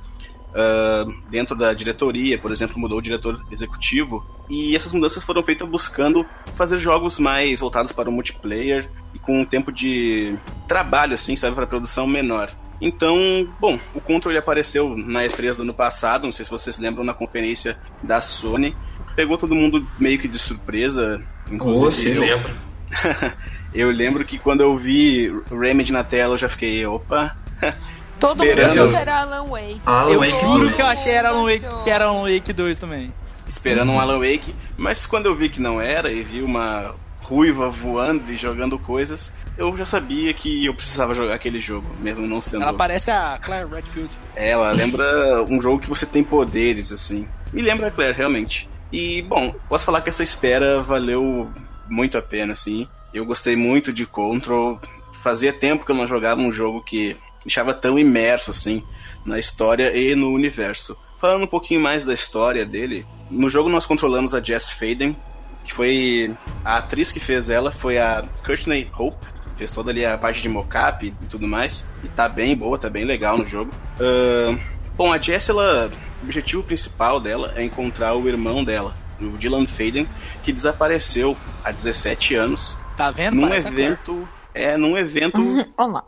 ah, 0.53 1.05
dentro 1.29 1.55
da 1.55 1.73
diretoria, 1.73 2.37
por 2.37 2.51
exemplo, 2.51 2.77
mudou 2.77 2.97
o 2.97 3.01
diretor 3.01 3.41
executivo. 3.51 4.25
E 4.49 4.75
essas 4.75 4.91
mudanças 4.91 5.23
foram 5.23 5.43
feitas 5.43 5.67
buscando 5.67 6.25
fazer 6.53 6.77
jogos 6.77 7.19
mais 7.19 7.59
voltados 7.59 7.91
para 7.91 8.09
o 8.09 8.11
multiplayer 8.11 8.89
e 9.13 9.19
com 9.19 9.41
um 9.41 9.45
tempo 9.45 9.71
de 9.71 10.35
trabalho, 10.67 11.13
assim, 11.13 11.35
sabe, 11.35 11.55
para 11.55 11.67
produção 11.67 12.05
menor. 12.05 12.51
Então, 12.81 13.47
bom, 13.59 13.79
o 13.93 14.01
Control 14.01 14.31
ele 14.31 14.39
apareceu 14.39 14.97
na 14.97 15.23
E3 15.23 15.57
do 15.57 15.61
ano 15.61 15.73
passado, 15.73 16.23
não 16.23 16.31
sei 16.31 16.43
se 16.43 16.49
vocês 16.49 16.79
lembram, 16.79 17.03
na 17.03 17.13
conferência 17.13 17.77
da 18.01 18.19
Sony. 18.19 18.75
Pegou 19.15 19.37
todo 19.37 19.53
mundo 19.53 19.87
meio 19.99 20.17
que 20.17 20.27
de 20.27 20.39
surpresa. 20.39 21.21
Você 21.47 22.17
eu. 22.17 22.21
lembra? 22.21 22.57
Eu 23.73 23.89
lembro 23.91 24.23
que 24.25 24.37
quando 24.37 24.61
eu 24.61 24.75
vi 24.77 25.31
Remedy 25.49 25.91
na 25.93 26.03
tela, 26.03 26.33
eu 26.33 26.37
já 26.37 26.49
fiquei, 26.49 26.85
opa. 26.85 27.35
Todo 28.19 28.43
Esperando. 28.43 28.75
mundo 28.83 28.95
era 28.95 29.21
Alan 29.21 29.45
Wake. 29.45 29.81
Alan 29.85 30.11
Eu 30.11 30.19
Wake 30.19 30.39
juro 30.41 30.59
dois. 30.59 30.75
que 30.75 30.81
eu 30.81 30.85
achei 30.85 31.11
era 31.11 31.29
Alan 31.29 31.43
Wake, 31.43 31.83
que 31.83 31.89
era 31.89 32.05
Alan 32.05 32.23
Wake 32.31 32.53
2 32.53 32.77
também. 32.77 33.11
esperando 33.49 33.91
um 33.91 33.99
Alan 33.99 34.19
Wake, 34.19 34.53
mas 34.77 35.05
quando 35.07 35.25
eu 35.25 35.35
vi 35.35 35.49
que 35.49 35.59
não 35.61 35.81
era 35.81 36.11
e 36.11 36.21
vi 36.21 36.41
uma 36.43 36.93
ruiva 37.23 37.69
voando 37.69 38.31
e 38.31 38.37
jogando 38.37 38.77
coisas, 38.77 39.33
eu 39.57 39.75
já 39.75 39.85
sabia 39.87 40.31
que 40.35 40.65
eu 40.65 40.73
precisava 40.75 41.13
jogar 41.15 41.33
aquele 41.33 41.59
jogo, 41.59 41.87
mesmo 41.99 42.27
não 42.27 42.39
sendo. 42.41 42.61
Ela 42.63 42.73
parece 42.73 43.09
a 43.09 43.39
Claire 43.41 43.67
Redfield. 43.67 44.09
Ela 44.35 44.71
lembra 44.71 45.43
um 45.49 45.59
jogo 45.59 45.79
que 45.79 45.89
você 45.89 46.05
tem 46.05 46.23
poderes, 46.23 46.91
assim. 46.91 47.27
Me 47.51 47.61
lembra 47.61 47.87
a 47.87 47.91
Claire, 47.91 48.15
realmente. 48.15 48.69
E, 48.91 49.21
bom, 49.23 49.51
posso 49.67 49.85
falar 49.85 50.01
que 50.01 50.09
essa 50.09 50.21
espera 50.23 50.79
valeu 50.81 51.49
muito 51.89 52.17
a 52.17 52.21
pena, 52.21 52.53
assim. 52.53 52.87
Eu 53.13 53.25
gostei 53.25 53.55
muito 53.55 53.91
de 53.91 54.05
Control. 54.05 54.79
Fazia 55.21 55.53
tempo 55.53 55.85
que 55.85 55.91
eu 55.91 55.95
não 55.95 56.07
jogava 56.07 56.41
um 56.41 56.51
jogo 56.51 56.81
que 56.81 57.17
deixava 57.43 57.73
tão 57.73 57.97
imerso, 57.99 58.51
assim, 58.51 58.83
na 59.25 59.39
história 59.39 59.95
e 59.95 60.15
no 60.15 60.31
universo. 60.31 60.97
Falando 61.19 61.43
um 61.43 61.47
pouquinho 61.47 61.81
mais 61.81 62.05
da 62.05 62.13
história 62.13 62.65
dele, 62.65 63.05
no 63.29 63.49
jogo 63.49 63.69
nós 63.69 63.85
controlamos 63.85 64.33
a 64.33 64.41
Jess 64.41 64.71
Faden, 64.71 65.15
que 65.63 65.73
foi 65.73 66.35
a 66.65 66.77
atriz 66.77 67.11
que 67.11 67.19
fez 67.19 67.49
ela, 67.49 67.71
foi 67.71 67.99
a 67.99 68.25
Courtney 68.43 68.89
Hope, 68.97 69.23
fez 69.55 69.71
toda 69.71 69.91
ali 69.91 70.03
a 70.03 70.17
parte 70.17 70.41
de 70.41 70.49
mocap 70.49 71.05
e 71.05 71.25
tudo 71.27 71.47
mais, 71.47 71.85
e 72.03 72.07
tá 72.07 72.27
bem 72.27 72.55
boa, 72.55 72.79
tá 72.79 72.89
bem 72.89 73.05
legal 73.05 73.37
no 73.37 73.45
jogo. 73.45 73.71
Ahn, 73.99 74.57
bom, 74.97 75.13
a 75.13 75.21
Jess, 75.21 75.49
ela, 75.49 75.91
o 76.21 76.25
objetivo 76.25 76.63
principal 76.63 77.19
dela 77.19 77.53
é 77.55 77.63
encontrar 77.63 78.15
o 78.15 78.27
irmão 78.27 78.63
dela, 78.63 78.95
o 79.19 79.37
Dylan 79.37 79.67
Faden, 79.67 80.07
que 80.43 80.51
desapareceu 80.51 81.37
há 81.63 81.71
17 81.71 82.33
anos, 82.33 82.75
Tá 83.01 83.11
vendo? 83.11 83.35
num 83.35 83.47
Parece 83.47 83.67
evento, 83.67 84.29
é, 84.53 84.77
num 84.77 84.97
evento 84.97 85.39
Uhum, 85.39 85.73
Olha 85.77 85.91
lá. 85.93 86.03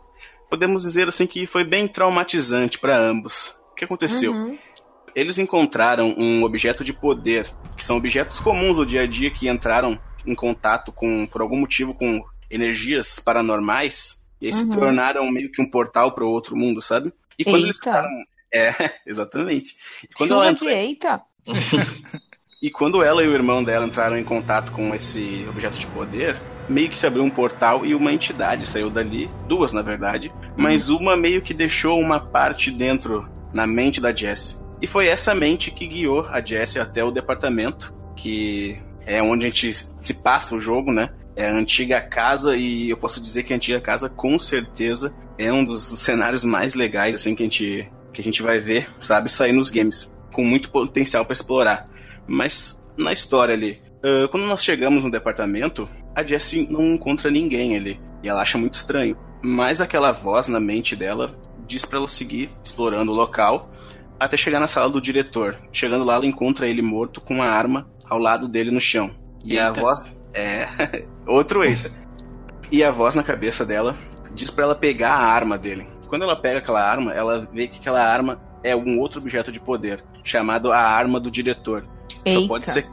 podemos 0.48 0.82
dizer 0.82 1.08
assim 1.08 1.26
que 1.26 1.46
foi 1.46 1.64
bem 1.64 1.88
traumatizante 1.88 2.78
para 2.78 2.96
ambos. 2.96 3.48
O 3.72 3.74
que 3.74 3.84
aconteceu? 3.84 4.32
Uhum. 4.32 4.56
Eles 5.14 5.38
encontraram 5.38 6.14
um 6.16 6.44
objeto 6.44 6.84
de 6.84 6.92
poder, 6.92 7.50
que 7.76 7.84
são 7.84 7.96
objetos 7.96 8.38
comuns 8.38 8.76
do 8.76 8.86
dia 8.86 9.02
a 9.02 9.06
dia 9.06 9.30
que 9.30 9.48
entraram 9.48 9.98
em 10.26 10.34
contato 10.34 10.92
com, 10.92 11.26
por 11.26 11.40
algum 11.40 11.56
motivo, 11.58 11.94
com 11.94 12.24
energias 12.50 13.18
paranormais 13.18 14.24
e 14.40 14.46
aí 14.46 14.52
se 14.52 14.62
Uhum. 14.64 14.70
tornaram 14.70 15.30
meio 15.30 15.50
que 15.50 15.60
um 15.62 15.68
portal 15.70 16.12
para 16.14 16.24
o 16.24 16.28
outro 16.30 16.56
mundo, 16.56 16.80
sabe? 16.80 17.12
E 17.38 17.44
quando 17.44 17.64
eles 17.64 17.76
Eita. 17.76 17.78
ficaram, 17.78 18.10
é, 18.54 18.72
exatamente. 19.06 19.76
E 20.04 20.08
quando 20.14 20.28
Chuva 20.30 20.44
ela 20.44 20.52
de 20.52 20.68
eita. 20.68 21.22
e 22.64 22.70
quando 22.70 23.02
ela 23.02 23.22
e 23.22 23.28
o 23.28 23.34
irmão 23.34 23.62
dela 23.62 23.84
entraram 23.84 24.16
em 24.16 24.24
contato 24.24 24.72
com 24.72 24.94
esse 24.94 25.44
objeto 25.46 25.78
de 25.78 25.86
poder, 25.88 26.40
meio 26.66 26.88
que 26.88 26.98
se 26.98 27.06
abriu 27.06 27.22
um 27.22 27.28
portal 27.28 27.84
e 27.84 27.94
uma 27.94 28.10
entidade 28.10 28.66
saiu 28.66 28.88
dali, 28.88 29.28
duas 29.46 29.74
na 29.74 29.82
verdade, 29.82 30.32
mas 30.56 30.88
uma 30.88 31.14
meio 31.14 31.42
que 31.42 31.52
deixou 31.52 32.00
uma 32.00 32.18
parte 32.18 32.70
dentro 32.70 33.28
na 33.52 33.66
mente 33.66 34.00
da 34.00 34.14
Jessie. 34.14 34.56
E 34.80 34.86
foi 34.86 35.08
essa 35.08 35.34
mente 35.34 35.70
que 35.70 35.86
guiou 35.86 36.26
a 36.30 36.40
Jessie 36.40 36.80
até 36.80 37.04
o 37.04 37.10
departamento, 37.10 37.94
que 38.16 38.80
é 39.04 39.22
onde 39.22 39.44
a 39.44 39.50
gente 39.50 39.70
se 39.74 40.14
passa 40.14 40.56
o 40.56 40.60
jogo, 40.60 40.90
né? 40.90 41.10
É 41.36 41.50
a 41.50 41.54
antiga 41.54 42.00
casa 42.00 42.56
e 42.56 42.88
eu 42.88 42.96
posso 42.96 43.20
dizer 43.20 43.42
que 43.42 43.52
a 43.52 43.56
antiga 43.56 43.78
casa 43.78 44.08
com 44.08 44.38
certeza 44.38 45.14
é 45.36 45.52
um 45.52 45.62
dos 45.62 45.82
cenários 45.98 46.44
mais 46.44 46.74
legais 46.74 47.14
assim 47.14 47.34
que 47.34 47.42
a 47.42 47.46
gente 47.46 47.92
que 48.10 48.22
a 48.22 48.24
gente 48.24 48.42
vai 48.42 48.56
ver, 48.56 48.88
sabe, 49.02 49.28
sair 49.28 49.52
nos 49.52 49.68
games, 49.68 50.10
com 50.32 50.42
muito 50.42 50.70
potencial 50.70 51.26
para 51.26 51.34
explorar. 51.34 51.93
Mas 52.26 52.82
na 52.96 53.12
história 53.12 53.54
ali, 53.54 53.80
uh, 54.04 54.28
quando 54.28 54.46
nós 54.46 54.62
chegamos 54.64 55.04
no 55.04 55.10
departamento, 55.10 55.88
a 56.14 56.22
Jessie 56.22 56.68
não 56.70 56.94
encontra 56.94 57.30
ninguém 57.30 57.76
ali 57.76 58.00
e 58.22 58.28
ela 58.28 58.42
acha 58.42 58.56
muito 58.56 58.74
estranho. 58.74 59.16
Mas 59.42 59.80
aquela 59.80 60.12
voz 60.12 60.48
na 60.48 60.58
mente 60.58 60.96
dela 60.96 61.34
diz 61.66 61.84
para 61.84 61.98
ela 61.98 62.08
seguir 62.08 62.50
explorando 62.62 63.12
o 63.12 63.14
local 63.14 63.70
até 64.18 64.36
chegar 64.36 64.60
na 64.60 64.68
sala 64.68 64.90
do 64.90 65.00
diretor. 65.00 65.56
Chegando 65.72 66.04
lá, 66.04 66.14
ela 66.14 66.26
encontra 66.26 66.66
ele 66.66 66.80
morto 66.80 67.20
com 67.20 67.34
uma 67.34 67.46
arma 67.46 67.88
ao 68.08 68.18
lado 68.18 68.48
dele 68.48 68.70
no 68.70 68.80
chão. 68.80 69.10
E 69.44 69.58
eita. 69.58 69.68
a 69.68 69.72
voz 69.72 70.04
é 70.32 70.66
outro 71.26 71.64
eita. 71.64 71.90
e 72.70 72.82
a 72.82 72.90
voz 72.90 73.14
na 73.14 73.22
cabeça 73.22 73.64
dela 73.64 73.96
diz 74.34 74.50
para 74.50 74.64
ela 74.64 74.74
pegar 74.74 75.12
a 75.12 75.26
arma 75.26 75.58
dele. 75.58 75.86
Quando 76.08 76.22
ela 76.22 76.36
pega 76.36 76.58
aquela 76.58 76.82
arma, 76.82 77.12
ela 77.12 77.48
vê 77.52 77.66
que 77.66 77.78
aquela 77.78 78.02
arma 78.02 78.40
é 78.62 78.74
um 78.74 78.98
outro 78.98 79.20
objeto 79.20 79.52
de 79.52 79.60
poder, 79.60 80.02
chamado 80.22 80.72
a 80.72 80.78
arma 80.78 81.20
do 81.20 81.30
diretor. 81.30 81.84
Só 82.26 82.46
pode, 82.46 82.70
ser, 82.70 82.86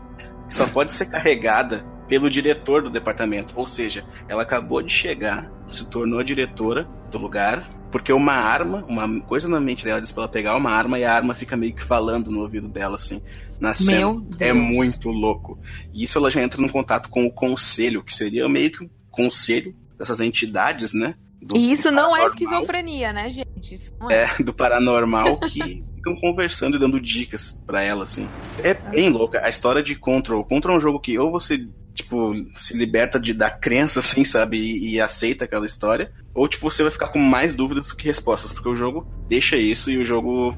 só 0.49 0.68
pode 0.68 0.93
ser 0.93 1.05
carregada 1.07 1.86
pelo 2.07 2.30
diretor 2.30 2.84
do 2.84 2.89
departamento. 2.89 3.53
Ou 3.55 3.68
seja, 3.68 4.03
ela 4.28 4.43
acabou 4.43 4.82
de 4.82 4.91
chegar, 4.91 5.49
se 5.70 5.88
tornou 5.89 6.20
a 6.20 6.24
diretora 6.24 6.88
do 7.09 7.18
lugar, 7.18 7.70
porque 7.91 8.12
uma 8.12 8.34
arma, 8.34 8.86
uma 8.88 9.22
coisa 9.22 9.47
na 9.47 9.59
mente 9.59 9.84
dela 9.84 10.01
diz 10.01 10.12
pra 10.12 10.24
ela 10.24 10.32
pegar 10.32 10.55
uma 10.55 10.72
arma 10.72 10.99
e 10.99 11.03
a 11.03 11.14
arma 11.14 11.34
fica 11.34 11.57
meio 11.57 11.74
que 11.74 11.84
falando 11.84 12.32
no 12.32 12.41
ouvido 12.41 12.68
dela, 12.68 12.95
assim, 12.95 13.22
na 13.59 13.74
cena. 13.74 14.22
É 14.39 14.53
muito 14.53 15.09
louco. 15.09 15.59
E 15.93 16.03
isso 16.03 16.18
ela 16.18 16.30
já 16.30 16.41
entra 16.41 16.62
num 16.62 16.70
contato 16.70 17.09
com 17.09 17.26
o 17.26 17.32
conselho, 17.32 18.03
que 18.03 18.14
seria 18.14 18.47
meio 18.47 18.72
que 18.72 18.84
um 18.84 18.89
conselho 19.09 19.76
dessas 19.97 20.20
entidades, 20.20 20.93
né? 20.93 21.16
e 21.55 21.72
isso 21.72 21.89
não 21.91 22.16
é 22.16 22.26
esquizofrenia, 22.26 23.12
né, 23.12 23.30
gente? 23.30 23.91
É. 24.09 24.24
é. 24.24 24.43
do 24.43 24.53
paranormal 24.53 25.39
que 25.39 25.84
ficam 26.01 26.15
conversando 26.15 26.75
e 26.75 26.79
dando 26.79 26.99
dicas 26.99 27.61
para 27.65 27.83
ela, 27.83 28.03
assim. 28.03 28.27
É 28.63 28.73
bem 28.73 29.09
louca. 29.09 29.39
A 29.45 29.49
história 29.49 29.83
de 29.83 29.95
Control. 29.95 30.43
Control 30.43 30.75
é 30.75 30.77
um 30.77 30.81
jogo 30.81 30.99
que 30.99 31.17
ou 31.17 31.31
você, 31.31 31.67
tipo, 31.93 32.33
se 32.55 32.75
liberta 32.75 33.19
de, 33.19 33.33
da 33.33 33.51
crença, 33.51 33.99
assim, 34.01 34.25
sabe? 34.25 34.57
E, 34.57 34.95
e, 34.95 35.01
aceita 35.01 35.45
aquela 35.45 35.65
história. 35.65 36.11
Ou, 36.33 36.47
tipo, 36.47 36.69
você 36.69 36.81
vai 36.81 36.91
ficar 36.91 37.09
com 37.09 37.19
mais 37.19 37.53
dúvidas 37.53 37.87
do 37.89 37.95
que 37.95 38.07
respostas. 38.07 38.51
Porque 38.51 38.67
o 38.67 38.75
jogo 38.75 39.07
deixa 39.29 39.55
isso 39.55 39.91
e 39.91 39.97
o 39.97 40.03
jogo. 40.03 40.57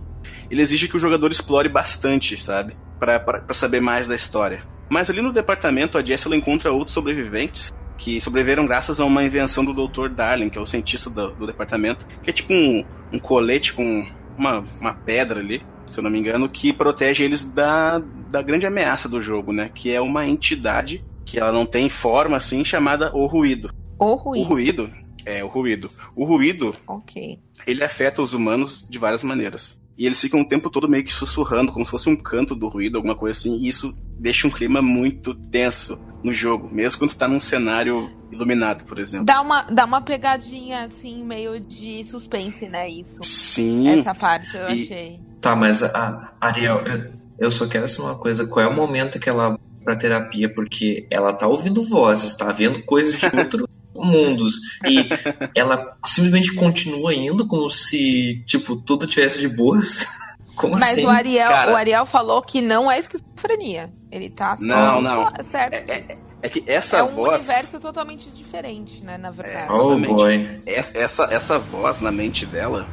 Ele 0.50 0.62
exige 0.62 0.88
que 0.88 0.96
o 0.96 1.00
jogador 1.00 1.32
explore 1.32 1.68
bastante, 1.68 2.42
sabe? 2.42 2.76
para 3.00 3.54
saber 3.54 3.82
mais 3.82 4.08
da 4.08 4.16
história. 4.16 4.64
Mas 4.90 5.10
ali 5.10 5.22
no 5.22 5.34
departamento, 5.34 5.98
a 5.98 6.06
Jess 6.06 6.26
ela 6.26 6.38
encontra 6.38 6.72
outros 6.72 6.94
sobreviventes 6.94 7.74
que 7.98 8.20
sobreviveram 8.20 8.66
graças 8.66 9.00
a 9.00 9.06
uma 9.06 9.24
invenção 9.24 9.64
do 9.64 9.74
Dr. 9.74 10.10
Darling, 10.10 10.50
que 10.50 10.58
é 10.58 10.62
o 10.62 10.66
cientista 10.66 11.10
do, 11.10 11.32
do 11.32 11.48
departamento, 11.48 12.06
que 12.22 12.30
é 12.30 12.34
tipo 12.34 12.54
um, 12.54 12.84
um 13.12 13.20
colete 13.20 13.74
com 13.74 14.06
uma, 14.38 14.64
uma 14.80 14.94
pedra 14.94 15.40
ali, 15.40 15.62
se 15.88 16.00
eu 16.00 16.04
não 16.04 16.10
me 16.10 16.20
engano, 16.20 16.50
que 16.50 16.74
protege 16.74 17.24
eles 17.24 17.44
da, 17.44 18.00
da 18.30 18.42
grande 18.42 18.66
ameaça 18.66 19.08
do 19.08 19.22
jogo, 19.22 19.52
né? 19.52 19.70
Que 19.74 19.92
é 19.92 20.02
uma 20.02 20.26
entidade 20.26 21.04
que 21.26 21.40
ela 21.40 21.52
não 21.52 21.66
tem 21.66 21.90
forma 21.90 22.38
assim, 22.38 22.64
chamada 22.66 23.16
o 23.16 23.26
ruído. 23.26 23.74
O 24.00 24.16
ruído. 24.16 24.46
O 24.46 24.48
ruído 24.48 24.90
é 25.26 25.44
o 25.44 25.48
ruído. 25.48 25.90
O 26.16 26.26
ruído, 26.26 26.74
ok. 26.88 27.40
Ele 27.66 27.84
afeta 27.84 28.22
os 28.22 28.34
humanos 28.34 28.86
de 28.90 29.00
várias 29.00 29.24
maneiras. 29.24 29.82
E 29.98 30.06
eles 30.06 30.20
ficam 30.20 30.42
o 30.42 30.48
tempo 30.48 30.70
todo 30.70 30.90
meio 30.90 31.04
que 31.04 31.14
sussurrando, 31.14 31.72
como 31.72 31.86
se 31.86 31.92
fosse 31.92 32.10
um 32.10 32.16
canto 32.16 32.56
do 32.56 32.68
ruído, 32.68 32.98
alguma 32.98 33.16
coisa 33.16 33.38
assim, 33.38 33.58
e 33.58 33.68
isso 33.68 33.96
deixa 34.18 34.48
um 34.48 34.52
clima 34.52 34.82
muito 34.82 35.36
tenso 35.36 36.00
no 36.24 36.32
jogo, 36.32 36.70
mesmo 36.74 37.00
quando 37.00 37.14
tá 37.14 37.28
num 37.28 37.40
cenário 37.40 38.10
iluminado, 38.32 38.86
por 38.86 38.98
exemplo. 38.98 39.26
Dá 39.26 39.42
uma, 39.42 39.64
dá 39.64 39.86
uma 39.86 40.02
pegadinha, 40.02 40.86
assim, 40.86 41.24
meio 41.24 41.60
de 41.60 42.04
suspense, 42.06 42.68
né? 42.68 42.90
Isso. 42.90 43.24
Sim. 43.24 43.88
Essa 43.90 44.16
parte 44.16 44.56
eu 44.56 44.70
e... 44.70 44.84
achei. 44.84 45.20
Tá, 45.42 45.56
mas 45.56 45.84
a 45.84 46.34
Ariel, 46.40 46.84
eu, 46.86 47.14
eu 47.38 47.52
só 47.52 47.68
quero 47.68 47.88
saber 47.88 48.10
uma 48.10 48.18
coisa: 48.18 48.48
qual 48.48 48.66
é 48.66 48.70
o 48.70 48.76
momento 48.76 49.20
que 49.20 49.30
ela 49.30 49.60
pra 49.84 49.96
terapia? 49.98 50.52
Porque 50.52 51.06
ela 51.12 51.34
tá 51.34 51.46
ouvindo 51.46 51.84
vozes, 51.84 52.36
tá 52.36 52.52
vendo 52.52 52.82
coisas 52.84 53.20
de 53.20 53.26
outro. 53.38 53.68
Mundos. 53.96 54.56
E 54.86 55.08
ela 55.56 55.98
simplesmente 56.06 56.54
continua 56.56 57.14
indo 57.14 57.48
como 57.48 57.70
se, 57.70 58.44
tipo, 58.46 58.76
tudo 58.76 59.08
tivesse 59.08 59.42
de 59.42 59.48
boas. 59.48 60.06
Como 60.56 60.74
Mas 60.74 60.92
assim? 60.92 61.06
o 61.06 61.10
Ariel, 61.10 61.50
Cara, 61.50 61.74
o 61.74 61.76
Ariel 61.76 62.06
falou 62.06 62.40
que 62.40 62.62
não 62.62 62.90
é 62.90 63.00
esquizofrenia. 63.00 63.92
Ele 64.12 64.30
tá 64.30 64.56
só 64.56 64.64
não, 64.64 65.02
não. 65.02 65.32
certo. 65.44 65.74
É, 65.74 65.78
é, 65.92 66.18
é, 66.44 66.48
que 66.48 66.64
essa 66.68 66.98
é 66.98 67.04
um 67.04 67.08
voz. 67.08 67.42
universo 67.42 67.80
totalmente 67.80 68.30
diferente, 68.30 69.04
né? 69.04 69.18
Na 69.18 69.32
verdade. 69.32 69.68
É, 69.68 69.76
oh 69.76 69.98
boy. 70.00 70.62
Essa, 70.68 71.24
essa 71.32 71.58
voz 71.58 72.02
na 72.02 72.12
mente 72.12 72.46
dela 72.46 72.86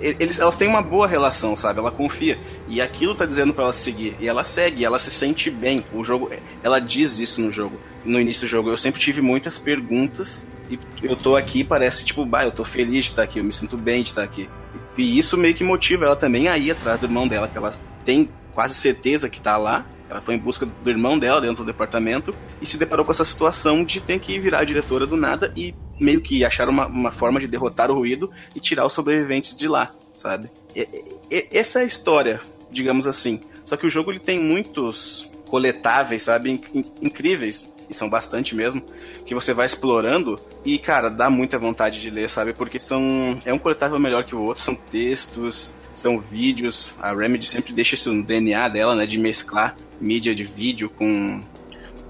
eles, 0.00 0.38
elas 0.38 0.56
têm 0.56 0.68
uma 0.68 0.82
boa 0.82 1.06
relação, 1.06 1.56
sabe? 1.56 1.78
Ela 1.78 1.90
confia. 1.90 2.38
E 2.68 2.80
aquilo 2.80 3.14
tá 3.14 3.26
dizendo 3.26 3.52
para 3.52 3.64
ela 3.64 3.72
seguir. 3.72 4.16
E 4.20 4.28
ela 4.28 4.44
segue, 4.44 4.84
ela 4.84 4.98
se 4.98 5.10
sente 5.10 5.50
bem. 5.50 5.84
O 5.92 6.04
jogo, 6.04 6.30
ela 6.62 6.78
diz 6.78 7.18
isso 7.18 7.40
no 7.40 7.50
jogo. 7.50 7.78
No 8.04 8.20
início 8.20 8.42
do 8.42 8.48
jogo, 8.48 8.70
eu 8.70 8.76
sempre 8.76 9.00
tive 9.00 9.20
muitas 9.20 9.58
perguntas. 9.58 10.46
E 10.70 10.78
eu 11.02 11.16
tô 11.16 11.36
aqui, 11.36 11.64
parece 11.64 12.04
tipo, 12.04 12.24
bah, 12.24 12.44
eu 12.44 12.52
tô 12.52 12.64
feliz 12.64 13.06
de 13.06 13.10
estar 13.12 13.22
aqui, 13.22 13.38
eu 13.38 13.44
me 13.44 13.52
sinto 13.52 13.76
bem 13.76 14.02
de 14.02 14.10
estar 14.10 14.22
aqui. 14.22 14.48
E 14.96 15.18
isso 15.18 15.36
meio 15.36 15.54
que 15.54 15.64
motiva 15.64 16.04
ela 16.04 16.16
também 16.16 16.48
a 16.48 16.58
ir 16.58 16.70
atrás 16.70 17.00
do 17.00 17.06
irmão 17.06 17.26
dela, 17.26 17.48
que 17.48 17.56
ela 17.56 17.72
tem 18.04 18.28
quase 18.54 18.74
certeza 18.74 19.28
que 19.28 19.40
tá 19.40 19.56
lá. 19.56 19.86
Ela 20.08 20.20
foi 20.20 20.34
em 20.34 20.38
busca 20.38 20.66
do 20.66 20.90
irmão 20.90 21.18
dela 21.18 21.40
dentro 21.40 21.64
do 21.64 21.66
departamento 21.66 22.34
e 22.60 22.66
se 22.66 22.78
deparou 22.78 23.04
com 23.04 23.12
essa 23.12 23.24
situação 23.24 23.84
de 23.84 24.00
ter 24.00 24.18
que 24.18 24.38
virar 24.38 24.64
diretora 24.64 25.06
do 25.06 25.16
nada 25.16 25.52
e 25.56 25.74
meio 26.00 26.20
que 26.20 26.44
achar 26.44 26.68
uma, 26.68 26.86
uma 26.86 27.12
forma 27.12 27.38
de 27.38 27.46
derrotar 27.46 27.90
o 27.90 27.94
ruído 27.94 28.30
e 28.54 28.60
tirar 28.60 28.86
os 28.86 28.92
sobreviventes 28.92 29.54
de 29.54 29.68
lá, 29.68 29.90
sabe? 30.14 30.50
E, 30.74 30.88
e, 31.30 31.48
essa 31.52 31.80
é 31.80 31.82
a 31.82 31.86
história, 31.86 32.40
digamos 32.70 33.06
assim. 33.06 33.40
Só 33.64 33.76
que 33.76 33.86
o 33.86 33.90
jogo 33.90 34.10
ele 34.10 34.20
tem 34.20 34.38
muitos 34.38 35.30
coletáveis, 35.46 36.22
sabe? 36.22 36.50
In, 36.50 36.84
incríveis 37.02 37.72
e 37.88 37.94
são 37.94 38.08
bastante 38.08 38.54
mesmo, 38.54 38.82
que 39.24 39.34
você 39.34 39.54
vai 39.54 39.66
explorando 39.66 40.38
e, 40.64 40.78
cara, 40.78 41.08
dá 41.08 41.30
muita 41.30 41.58
vontade 41.58 42.00
de 42.00 42.10
ler, 42.10 42.28
sabe? 42.28 42.52
Porque 42.52 42.78
são. 42.78 43.40
É 43.44 43.52
um 43.52 43.58
coletável 43.58 43.98
melhor 43.98 44.24
que 44.24 44.34
o 44.34 44.42
outro, 44.42 44.62
são 44.62 44.74
textos, 44.74 45.72
são 46.00 46.20
vídeos. 46.20 46.92
A 47.00 47.12
Remedy 47.12 47.46
sempre 47.46 47.72
deixa 47.72 47.94
isso 47.94 48.12
no 48.12 48.22
DNA 48.22 48.68
dela, 48.68 48.94
né? 48.94 49.06
De 49.06 49.18
mesclar 49.18 49.76
mídia 50.00 50.34
de 50.34 50.44
vídeo 50.44 50.88
com, 50.88 51.40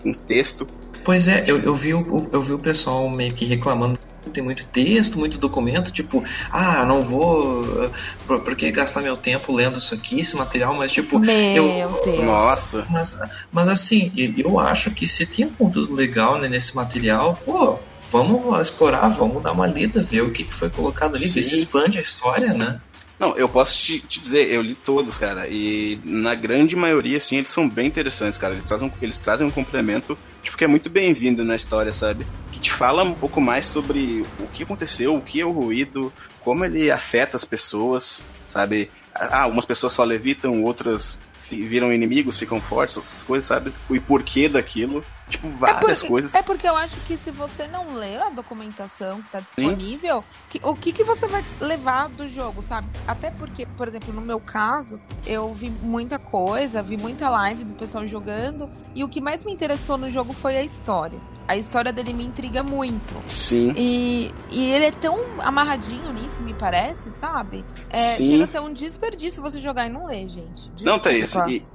com 0.02 0.12
texto. 0.12 0.66
Pois 1.04 1.26
é, 1.26 1.44
eu, 1.46 1.58
eu, 1.60 1.74
vi 1.74 1.94
o, 1.94 2.28
eu 2.32 2.42
vi 2.42 2.52
o 2.52 2.58
pessoal 2.58 3.08
meio 3.08 3.32
que 3.32 3.46
reclamando 3.46 3.98
tem 4.28 4.44
muito 4.44 4.66
texto, 4.66 5.18
muito 5.18 5.38
documento, 5.38 5.90
tipo, 5.90 6.22
ah, 6.50 6.84
não 6.84 7.00
vou. 7.00 7.90
Por, 8.26 8.40
por 8.40 8.54
que 8.54 8.70
gastar 8.70 9.00
meu 9.00 9.16
tempo 9.16 9.52
lendo 9.52 9.78
isso 9.78 9.94
aqui, 9.94 10.20
esse 10.20 10.36
material, 10.36 10.74
mas 10.74 10.92
tipo. 10.92 11.18
Meu 11.18 11.66
eu, 11.66 12.00
Deus. 12.04 12.24
Nossa. 12.24 12.86
Mas, 12.90 13.18
mas 13.50 13.68
assim, 13.68 14.12
eu 14.36 14.60
acho 14.60 14.90
que 14.90 15.08
se 15.08 15.24
tem 15.24 15.46
um 15.46 15.52
conteúdo 15.52 15.94
legal 15.94 16.38
né, 16.38 16.48
nesse 16.48 16.76
material, 16.76 17.40
pô, 17.44 17.78
vamos 18.10 18.60
explorar, 18.60 19.08
vamos 19.08 19.42
dar 19.42 19.52
uma 19.52 19.66
lida, 19.66 20.02
ver 20.02 20.22
o 20.22 20.30
que, 20.30 20.44
que 20.44 20.54
foi 20.54 20.70
colocado 20.70 21.16
ali, 21.16 21.26
Sim. 21.26 21.32
ver 21.32 21.42
se 21.42 21.56
expande 21.56 21.98
a 21.98 22.02
história, 22.02 22.52
né? 22.52 22.80
Não, 23.18 23.36
eu 23.36 23.48
posso 23.48 23.76
te, 23.76 23.98
te, 23.98 24.20
dizer, 24.20 24.48
eu 24.48 24.62
li 24.62 24.76
todos, 24.76 25.18
cara, 25.18 25.48
e 25.48 25.98
na 26.04 26.36
grande 26.36 26.76
maioria, 26.76 27.16
assim, 27.16 27.38
eles 27.38 27.48
são 27.48 27.68
bem 27.68 27.88
interessantes, 27.88 28.38
cara. 28.38 28.54
Eles 28.54 28.64
trazem, 28.64 28.92
eles 29.02 29.18
trazem 29.18 29.46
um 29.46 29.50
complemento, 29.50 30.16
tipo, 30.40 30.56
que 30.56 30.64
é 30.64 30.68
muito 30.68 30.88
bem-vindo 30.88 31.44
na 31.44 31.56
história, 31.56 31.92
sabe? 31.92 32.24
Que 32.52 32.60
te 32.60 32.70
fala 32.70 33.02
um 33.02 33.14
pouco 33.14 33.40
mais 33.40 33.66
sobre 33.66 34.24
o 34.38 34.46
que 34.46 34.62
aconteceu, 34.62 35.16
o 35.16 35.20
que 35.20 35.40
é 35.40 35.44
o 35.44 35.50
ruído, 35.50 36.12
como 36.40 36.64
ele 36.64 36.92
afeta 36.92 37.36
as 37.36 37.44
pessoas, 37.44 38.22
sabe? 38.46 38.88
Ah, 39.12 39.42
algumas 39.42 39.66
pessoas 39.66 39.92
só 39.92 40.04
levitam, 40.04 40.62
outras 40.62 41.20
viram 41.50 41.92
inimigos, 41.92 42.38
ficam 42.38 42.60
fortes, 42.60 42.98
essas 42.98 43.24
coisas, 43.24 43.46
sabe? 43.46 43.72
E 43.90 43.98
porquê 43.98 44.48
daquilo. 44.48 45.04
Tipo, 45.28 45.50
várias 45.50 45.76
é 45.76 45.94
porque, 45.94 46.08
coisas. 46.08 46.34
É 46.34 46.42
porque 46.42 46.68
eu 46.68 46.76
acho 46.76 46.96
que 47.02 47.16
se 47.16 47.30
você 47.30 47.66
não 47.66 47.94
lê 47.94 48.16
a 48.16 48.30
documentação 48.30 49.20
que 49.20 49.30
tá 49.30 49.40
disponível, 49.40 50.24
que, 50.48 50.58
o 50.62 50.74
que, 50.74 50.92
que 50.92 51.04
você 51.04 51.26
vai 51.26 51.44
levar 51.60 52.08
do 52.08 52.28
jogo, 52.28 52.62
sabe? 52.62 52.88
Até 53.06 53.30
porque, 53.30 53.66
por 53.66 53.86
exemplo, 53.86 54.12
no 54.12 54.22
meu 54.22 54.40
caso, 54.40 55.00
eu 55.26 55.52
vi 55.52 55.70
muita 55.70 56.18
coisa, 56.18 56.82
vi 56.82 56.96
muita 56.96 57.28
live 57.28 57.64
do 57.64 57.74
pessoal 57.74 58.06
jogando, 58.06 58.70
e 58.94 59.04
o 59.04 59.08
que 59.08 59.20
mais 59.20 59.44
me 59.44 59.52
interessou 59.52 59.98
no 59.98 60.10
jogo 60.10 60.32
foi 60.32 60.56
a 60.56 60.62
história. 60.62 61.20
A 61.46 61.56
história 61.56 61.92
dele 61.92 62.12
me 62.12 62.24
intriga 62.24 62.62
muito. 62.62 63.14
Sim. 63.30 63.72
E, 63.76 64.32
e 64.50 64.72
ele 64.72 64.86
é 64.86 64.92
tão 64.92 65.18
amarradinho 65.38 66.12
nisso, 66.12 66.42
me 66.42 66.54
parece, 66.54 67.10
sabe? 67.10 67.64
É, 67.90 68.16
Sim. 68.16 68.32
Chega 68.32 68.44
a 68.44 68.48
ser 68.48 68.60
um 68.60 68.72
desperdício 68.72 69.42
você 69.42 69.60
jogar 69.60 69.86
e 69.86 69.90
não 69.90 70.06
ler, 70.06 70.28
gente. 70.28 70.70
Desculpa. 70.70 70.84
Não, 70.84 70.98
Thaís. 70.98 71.34
E... 71.48 71.66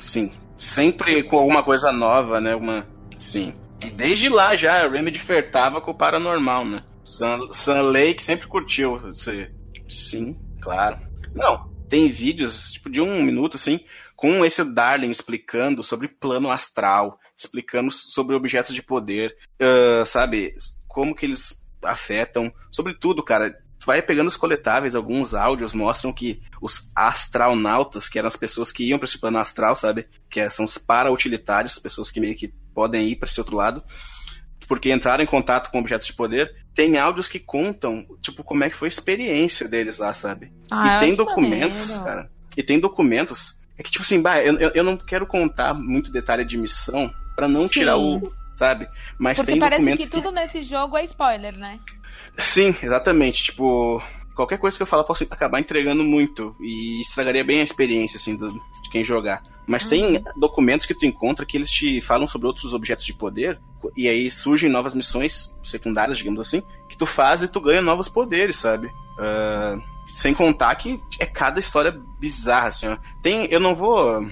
Sim. 0.00 0.32
Sempre 0.56 1.22
com 1.24 1.38
alguma 1.38 1.62
coisa 1.62 1.92
nova, 1.92 2.40
né? 2.40 2.54
Uma. 2.54 2.86
Sim. 3.18 3.54
E 3.80 3.90
desde 3.90 4.28
lá 4.28 4.56
já 4.56 4.84
a 4.84 4.88
Remedy 4.88 5.18
fertava 5.18 5.80
com 5.80 5.90
o 5.90 5.96
paranormal, 5.96 6.64
né? 6.64 6.82
Sun, 7.04 7.52
Sun 7.52 7.82
Lake 7.82 8.22
sempre 8.22 8.48
curtiu 8.48 8.98
você. 8.98 9.50
Sim, 9.88 10.36
claro. 10.60 10.98
Não, 11.34 11.68
tem 11.88 12.08
vídeos, 12.08 12.72
tipo, 12.72 12.90
de 12.90 13.00
um 13.00 13.22
minuto, 13.22 13.56
assim, 13.56 13.80
com 14.16 14.44
esse 14.44 14.64
Darling 14.64 15.10
explicando 15.10 15.82
sobre 15.82 16.08
plano 16.08 16.50
astral, 16.50 17.20
explicando 17.36 17.92
sobre 17.92 18.34
objetos 18.34 18.74
de 18.74 18.82
poder, 18.82 19.36
uh, 19.60 20.04
sabe? 20.06 20.54
Como 20.88 21.14
que 21.14 21.26
eles 21.26 21.66
afetam, 21.82 22.52
sobre 22.72 22.94
tudo, 22.94 23.22
cara. 23.22 23.54
Tu 23.86 23.92
vai 23.92 24.02
pegando 24.02 24.26
os 24.26 24.36
coletáveis, 24.36 24.96
alguns 24.96 25.32
áudios 25.32 25.72
mostram 25.72 26.12
que 26.12 26.42
os 26.60 26.90
astronautas, 26.92 28.08
que 28.08 28.18
eram 28.18 28.26
as 28.26 28.34
pessoas 28.34 28.72
que 28.72 28.82
iam 28.82 28.98
para 28.98 29.06
esse 29.06 29.16
plano 29.16 29.38
astral, 29.38 29.76
sabe? 29.76 30.08
Que 30.28 30.40
é, 30.40 30.50
são 30.50 30.64
os 30.64 30.76
para-utilitários, 30.76 31.78
pessoas 31.78 32.10
que 32.10 32.18
meio 32.18 32.34
que 32.34 32.52
podem 32.74 33.06
ir 33.06 33.14
para 33.14 33.28
esse 33.28 33.38
outro 33.38 33.54
lado, 33.54 33.84
porque 34.66 34.92
entraram 34.92 35.22
em 35.22 35.26
contato 35.26 35.70
com 35.70 35.78
objetos 35.78 36.08
de 36.08 36.14
poder. 36.14 36.52
Tem 36.74 36.98
áudios 36.98 37.28
que 37.28 37.38
contam, 37.38 38.04
tipo, 38.20 38.42
como 38.42 38.64
é 38.64 38.70
que 38.70 38.74
foi 38.74 38.86
a 38.86 38.88
experiência 38.88 39.68
deles 39.68 39.98
lá, 39.98 40.12
sabe? 40.12 40.52
Ah, 40.68 40.96
e 40.96 40.98
tem 40.98 41.10
que 41.12 41.18
documentos, 41.18 41.80
maneiro. 41.82 42.04
cara. 42.04 42.30
E 42.56 42.64
tem 42.64 42.80
documentos. 42.80 43.60
É 43.78 43.84
que, 43.84 43.90
tipo 43.92 44.02
assim, 44.02 44.20
bah, 44.20 44.42
eu, 44.42 44.58
eu, 44.58 44.82
não 44.82 44.96
quero 44.96 45.28
contar 45.28 45.72
muito 45.72 46.10
detalhe 46.10 46.44
de 46.44 46.58
missão 46.58 47.08
pra 47.36 47.46
não 47.46 47.68
Sim. 47.68 47.68
tirar 47.68 47.98
o. 47.98 48.20
Sabe? 48.56 48.88
Mas 49.18 49.36
Porque 49.36 49.52
tem 49.52 49.60
parece 49.60 49.82
documentos 49.82 50.04
que 50.06 50.10
tudo 50.10 50.32
nesse 50.32 50.62
jogo 50.62 50.96
é 50.96 51.04
spoiler, 51.04 51.56
né? 51.56 51.78
Sim, 52.38 52.74
exatamente. 52.82 53.44
Tipo, 53.44 54.02
qualquer 54.34 54.58
coisa 54.58 54.76
que 54.76 54.82
eu 54.82 54.86
falar 54.86 55.04
posso 55.04 55.24
acabar 55.30 55.60
entregando 55.60 56.04
muito 56.04 56.54
e 56.60 57.00
estragaria 57.00 57.44
bem 57.44 57.60
a 57.60 57.64
experiência, 57.64 58.16
assim, 58.18 58.36
do- 58.36 58.52
de 58.52 58.90
quem 58.90 59.02
jogar. 59.04 59.42
Mas 59.66 59.86
tem 59.86 60.22
documentos 60.36 60.86
que 60.86 60.94
tu 60.94 61.06
encontra 61.06 61.44
que 61.44 61.56
eles 61.56 61.70
te 61.70 62.00
falam 62.00 62.26
sobre 62.26 62.46
outros 62.46 62.72
objetos 62.72 63.04
de 63.04 63.12
poder 63.14 63.58
e 63.96 64.08
aí 64.08 64.30
surgem 64.30 64.70
novas 64.70 64.94
missões 64.94 65.56
secundárias, 65.62 66.18
digamos 66.18 66.38
assim, 66.40 66.62
que 66.88 66.96
tu 66.96 67.04
faz 67.06 67.42
e 67.42 67.48
tu 67.48 67.60
ganha 67.60 67.82
novos 67.82 68.08
poderes, 68.08 68.56
sabe? 68.56 68.88
Ah, 69.18 69.76
sem 70.08 70.32
contar 70.32 70.74
que 70.76 71.00
é 71.18 71.26
cada 71.26 71.58
história 71.58 71.98
bizarra, 72.20 72.68
assim, 72.68 72.86
ó. 72.88 72.96
Tem, 73.22 73.46
eu 73.46 73.58
não 73.58 73.74
vou... 73.74 74.24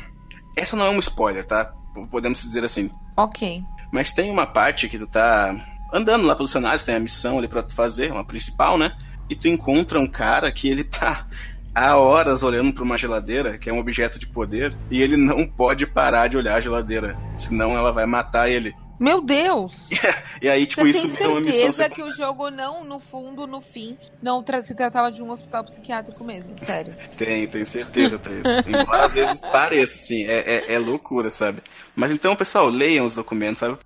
Essa 0.56 0.76
não 0.76 0.86
é 0.86 0.90
um 0.90 1.00
spoiler, 1.00 1.44
tá? 1.44 1.72
Podemos 2.12 2.40
dizer 2.40 2.62
assim. 2.62 2.90
Ok. 3.16 3.60
Mas 3.92 4.12
tem 4.12 4.30
uma 4.30 4.46
parte 4.46 4.88
que 4.88 4.98
tu 4.98 5.06
tá 5.08 5.54
andando 5.94 6.26
lá 6.26 6.34
pelos 6.34 6.50
cenários, 6.50 6.84
tem 6.84 6.94
a 6.96 7.00
missão 7.00 7.38
ali 7.38 7.48
pra 7.48 7.62
tu 7.62 7.74
fazer, 7.74 8.10
uma 8.12 8.24
principal, 8.24 8.76
né? 8.76 8.96
E 9.30 9.34
tu 9.36 9.48
encontra 9.48 9.98
um 10.00 10.06
cara 10.06 10.52
que 10.52 10.68
ele 10.68 10.84
tá 10.84 11.26
há 11.74 11.96
horas 11.96 12.42
olhando 12.42 12.72
pra 12.72 12.84
uma 12.84 12.98
geladeira, 12.98 13.56
que 13.58 13.70
é 13.70 13.72
um 13.72 13.78
objeto 13.78 14.18
de 14.18 14.26
poder, 14.26 14.76
e 14.90 15.00
ele 15.00 15.16
não 15.16 15.46
pode 15.46 15.86
parar 15.86 16.28
de 16.28 16.36
olhar 16.36 16.56
a 16.56 16.60
geladeira, 16.60 17.16
senão 17.36 17.76
ela 17.76 17.90
vai 17.92 18.06
matar 18.06 18.48
ele. 18.50 18.74
Meu 19.00 19.20
Deus! 19.22 19.88
E 20.42 20.48
aí, 20.48 20.66
tipo, 20.66 20.82
Você 20.82 20.90
isso 20.90 21.02
tem 21.08 21.16
vira 21.16 21.30
uma 21.30 21.40
missão 21.40 21.72
certeza 21.72 21.88
que 21.94 22.02
o 22.02 22.10
jogo 22.12 22.50
não, 22.50 22.84
no 22.84 23.00
fundo, 23.00 23.46
no 23.46 23.62
fim, 23.62 23.96
não 24.20 24.42
tra- 24.42 24.60
se 24.60 24.74
tratava 24.74 25.10
de 25.10 25.22
um 25.22 25.30
hospital 25.30 25.64
psiquiátrico 25.64 26.22
mesmo, 26.22 26.54
sério. 26.58 26.94
Tem, 27.16 27.46
tenho 27.46 27.64
certeza, 27.64 28.18
Thaís. 28.18 28.44
Embora 28.66 29.04
às 29.06 29.14
vezes 29.14 29.40
pareça, 29.40 29.94
assim, 29.94 30.24
é, 30.26 30.40
é, 30.68 30.74
é 30.74 30.78
loucura, 30.78 31.30
sabe? 31.30 31.62
Mas 31.96 32.12
então, 32.12 32.36
pessoal, 32.36 32.68
leiam 32.68 33.06
os 33.06 33.14
documentos, 33.14 33.60
sabe? 33.60 33.78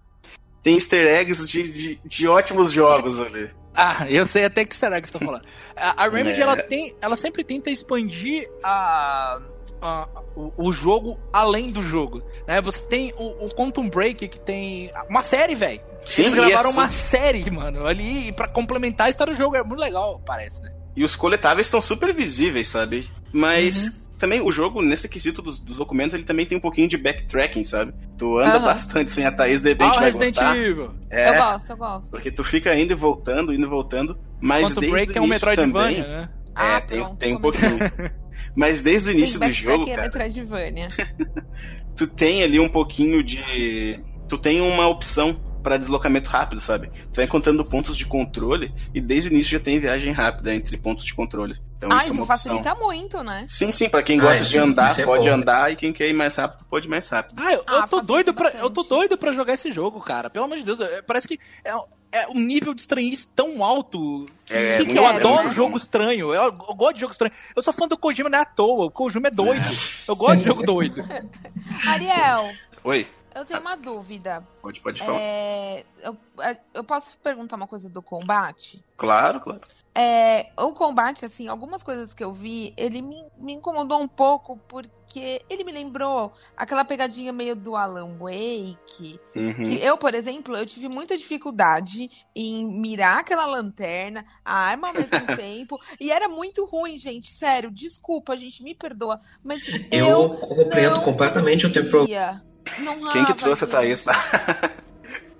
Tem 0.69 0.75
easter 0.75 1.07
eggs 1.07 1.49
de, 1.49 1.63
de, 1.73 2.01
de 2.05 2.29
ótimos 2.29 2.71
jogos 2.73 3.19
ali. 3.19 3.51
Ah, 3.75 4.07
eu 4.09 4.27
sei 4.27 4.45
até 4.45 4.65
que 4.65 4.75
easter 4.75 4.93
egg 4.93 5.07
você 5.07 5.13
tá 5.13 5.25
falando. 5.25 5.45
A, 5.75 6.05
a 6.05 6.09
Remedy, 6.09 6.41
É. 6.41 6.43
ela, 6.43 6.57
tem, 6.57 6.95
ela 7.01 7.17
sempre 7.17 7.43
tenta 7.43 7.71
expandir 7.71 8.49
a, 8.63 9.41
o, 10.37 10.53
o 10.57 10.73
jogo 10.73 11.19
além 11.33 11.71
do 11.71 11.81
jogo. 11.81 12.23
Né? 12.47 12.61
Você 12.61 12.81
tem 12.83 13.15
o, 13.17 13.47
o 13.47 13.49
Quantum 13.55 13.89
Break, 13.89 14.29
que 14.29 14.41
tem 14.41 14.91
uma 15.09 15.23
série, 15.23 15.55
velho. 15.55 15.81
Eles 16.19 16.35
gravaram 16.35 16.71
é 16.71 16.73
uma 16.73 16.89
série, 16.89 17.51
mano, 17.51 17.87
ali 17.87 18.33
pra 18.33 18.49
complementar 18.49 19.07
a 19.07 19.11
história 19.11 19.33
do 19.33 19.39
jogo. 19.39 19.57
É 19.57 19.63
muito 19.63 19.81
legal, 19.81 20.21
parece, 20.27 20.61
né? 20.63 20.73
E 20.97 21.05
os 21.05 21.15
coletáveis 21.17 21.67
são 21.67 21.81
super 21.81 22.13
visíveis, 22.13 22.69
sabe? 22.69 23.09
Mas 23.33 23.87
Uhum. 23.87 23.93
Também 24.19 24.41
o 24.41 24.51
jogo, 24.51 24.83
nesse 24.83 25.09
quesito 25.09 25.41
dos, 25.41 25.59
dos 25.59 25.77
documentos, 25.77 26.15
ele 26.15 26.25
também 26.25 26.45
tem 26.45 26.59
um 26.59 26.61
pouquinho 26.61 26.89
de 26.89 26.97
backtracking, 26.97 27.65
sabe? 27.65 27.93
Tu 28.19 28.39
anda 28.39 28.59
Aham. 28.59 28.65
bastante, 28.67 29.09
assim, 29.09 29.25
a 29.25 29.33
Thaís 29.33 29.63
de 29.63 29.69
Ah, 29.69 29.73
repente 29.73 29.97
o 29.97 30.01
vai 30.01 30.05
Resident 30.07 30.35
gostar. 30.35 30.57
Evil. 30.57 30.91
É, 31.11 31.29
Eu 31.31 31.35
gosto, 31.37 31.71
eu 31.71 31.77
gosto. 31.77 32.11
porque 32.11 32.31
tu 32.31 32.45
fica 32.45 32.75
indo 32.77 32.93
e 32.93 32.97
voltando, 32.97 33.53
indo 33.55 33.67
e 33.67 33.69
voltando. 33.69 34.19
Mas 34.41 34.69
Quantum 34.69 34.81
desde 34.81 34.91
Break 34.93 35.13
o 35.13 35.19
é 35.19 35.21
um 35.21 35.25
início 35.27 35.49
Metroidvania, 35.49 35.73
também, 35.73 36.03
né? 36.03 36.29
É, 36.57 36.75
Ah, 36.75 36.81
tem, 36.81 36.99
pronto, 37.01 37.17
tem 37.19 37.35
um 37.37 37.41
pouquinho. 37.41 37.79
Mas 38.55 38.83
desde 38.83 39.11
o 39.11 39.13
início 39.13 39.39
do 39.39 39.51
jogo, 39.53 39.85
e 39.85 39.91
cara, 39.91 40.03
Metroidvania. 40.03 40.89
tu 41.97 42.07
tem 42.07 42.43
ali 42.43 42.59
um 42.59 42.69
pouquinho 42.69 43.23
de. 43.23 44.03
Tu 44.29 44.37
tem 44.39 44.61
uma 44.61 44.89
opção 44.89 45.41
pra 45.69 45.77
deslocamento 45.77 46.31
rápido, 46.31 46.61
sabe? 46.63 46.89
Tu 47.13 47.17
vai 47.17 47.27
encontrando 47.27 47.63
pontos 47.63 47.95
de 47.95 48.07
controle 48.07 48.73
e 48.95 49.01
desde 49.03 49.29
o 49.29 49.33
início 49.33 49.53
já 49.59 49.63
tem 49.63 49.79
viagem 49.79 50.13
rápida 50.15 50.55
entre 50.55 50.79
pontos 50.79 51.05
de 51.05 51.13
controle. 51.13 51.57
Então 51.77 51.91
Ah, 51.93 51.97
isso 51.99 52.07
é 52.09 52.13
isso 52.13 52.23
opção. 52.23 52.27
facilita 52.27 52.75
muito, 52.75 53.23
né? 53.23 53.45
Sim, 53.47 53.71
sim, 53.71 53.87
pra 53.89 54.03
quem 54.03 54.19
Ah, 54.19 54.23
gosta 54.23 54.43
isso- 54.43 54.51
de 54.53 54.59
andar, 54.59 54.91
isso 54.93 55.03
é 55.03 55.05
pode 55.05 55.29
bom. 55.29 55.35
andar, 55.35 55.71
e 55.71 55.77
quem 55.77 55.93
quer 55.93 56.09
ir 56.09 56.15
mais 56.15 56.35
rápido, 56.37 56.65
pode 56.71 56.87
ir 56.87 56.91
mais 56.91 57.07
rápido. 57.09 57.35
Ah, 57.39 57.53
eu, 57.53 57.59
eu 57.59 57.63
Ah, 57.67 57.73
tô 57.83 57.99
facilita 57.99 58.03
doido 58.07 58.35
pra, 58.35 58.51
eu 58.53 58.71
tô 58.71 58.83
doido 58.83 59.19
pra 59.19 59.31
jogar 59.33 59.53
esse 59.53 59.71
jogo, 59.71 60.01
cara. 60.01 60.31
Pelo 60.31 60.47
amor 60.47 60.57
de 60.57 60.65
Deus, 60.65 60.81
é- 60.81 61.03
parece 61.03 61.29
que 61.29 61.39
é, 61.65 61.71
é 62.13 62.27
um 62.29 62.41
nível 62.41 62.73
de 62.73 62.81
estranhice 62.81 63.29
tão 63.37 63.63
alto. 63.63 64.27
Que, 64.47 64.55
É, 64.55 64.85
que 64.85 64.91
eu 64.91 65.03
bom, 65.03 65.07
adoro 65.07 65.49
né? 65.49 65.55
jogo 65.55 65.77
estranho. 65.77 66.33
Eu, 66.35 66.43
eu 66.45 66.53
gosto 66.75 66.95
de 66.95 67.01
jogo 67.03 67.13
estranho. 67.13 67.33
Eu 67.55 67.63
sou 67.63 67.73
fã 67.75 67.87
do 67.87 67.97
Kojima, 67.99 68.31
não 68.31 68.39
é 68.39 68.43
à 68.43 68.47
toa. 68.47 68.87
O 68.87 68.91
Kojima 68.91 69.29
é 69.29 69.31
doido. 69.31 69.67
Eu 70.09 70.17
gosto 70.17 70.39
de 70.39 70.45
jogo 70.47 70.63
doido. 70.65 71.05
Ariel, 71.87 72.51
Oi, 72.85 73.07
eu 73.39 73.45
tenho 73.45 73.61
uma 73.61 73.77
dúvida. 73.77 74.47
pode, 74.61 74.81
pode 74.81 75.01
falar. 75.01 75.19
É, 75.21 75.85
eu, 76.03 76.17
eu 76.75 76.85
posso 76.85 77.17
perguntar 77.19 77.57
uma 77.57 77.67
coisa 77.67 77.89
do 77.89 78.03
combate? 78.03 78.85
Claro, 78.97 79.41
claro. 79.41 79.61
É, 80.01 80.51
o 80.57 80.73
combate, 80.73 81.25
assim, 81.25 81.49
algumas 81.49 81.83
coisas 81.83 82.15
que 82.15 82.23
eu 82.23 82.33
vi, 82.33 82.73
ele 82.77 83.03
me, 83.03 83.25
me 83.37 83.53
incomodou 83.55 84.01
um 84.01 84.07
pouco 84.07 84.57
porque 84.69 85.43
ele 85.51 85.65
me 85.65 85.73
lembrou 85.73 86.33
aquela 86.57 86.85
pegadinha 86.85 87.33
meio 87.33 87.57
do 87.57 87.75
Alan 87.75 88.17
Wake. 88.17 89.19
Uhum. 89.35 89.65
Que 89.65 89.83
eu, 89.83 89.99
por 89.99 90.15
exemplo, 90.15 90.57
eu 90.57 90.65
tive 90.65 90.89
muita 90.89 91.17
dificuldade 91.17 92.09
em 92.33 92.65
mirar 92.65 93.19
aquela 93.19 93.45
lanterna, 93.45 94.25
a 94.45 94.55
arma 94.55 94.89
ao 94.89 94.95
mesmo 94.95 95.11
tempo. 95.37 95.77
E 96.01 96.13
era 96.13 96.29
muito 96.29 96.65
ruim, 96.65 96.97
gente. 96.97 97.33
Sério, 97.33 97.69
desculpa, 97.69 98.37
gente, 98.37 98.63
me 98.63 98.77
perdoa. 98.77 99.21
Mas 99.43 99.67
eu, 99.91 100.07
Eu 100.07 100.31
compreendo 100.35 100.97
não 100.97 101.03
completamente 101.03 101.67
o 101.67 101.73
teu 101.73 101.91
problema. 101.91 102.48
Não 102.79 103.11
Quem 103.11 103.25
que 103.25 103.35
trouxe 103.35 103.65
a. 103.65 103.67
Thaís? 103.67 104.05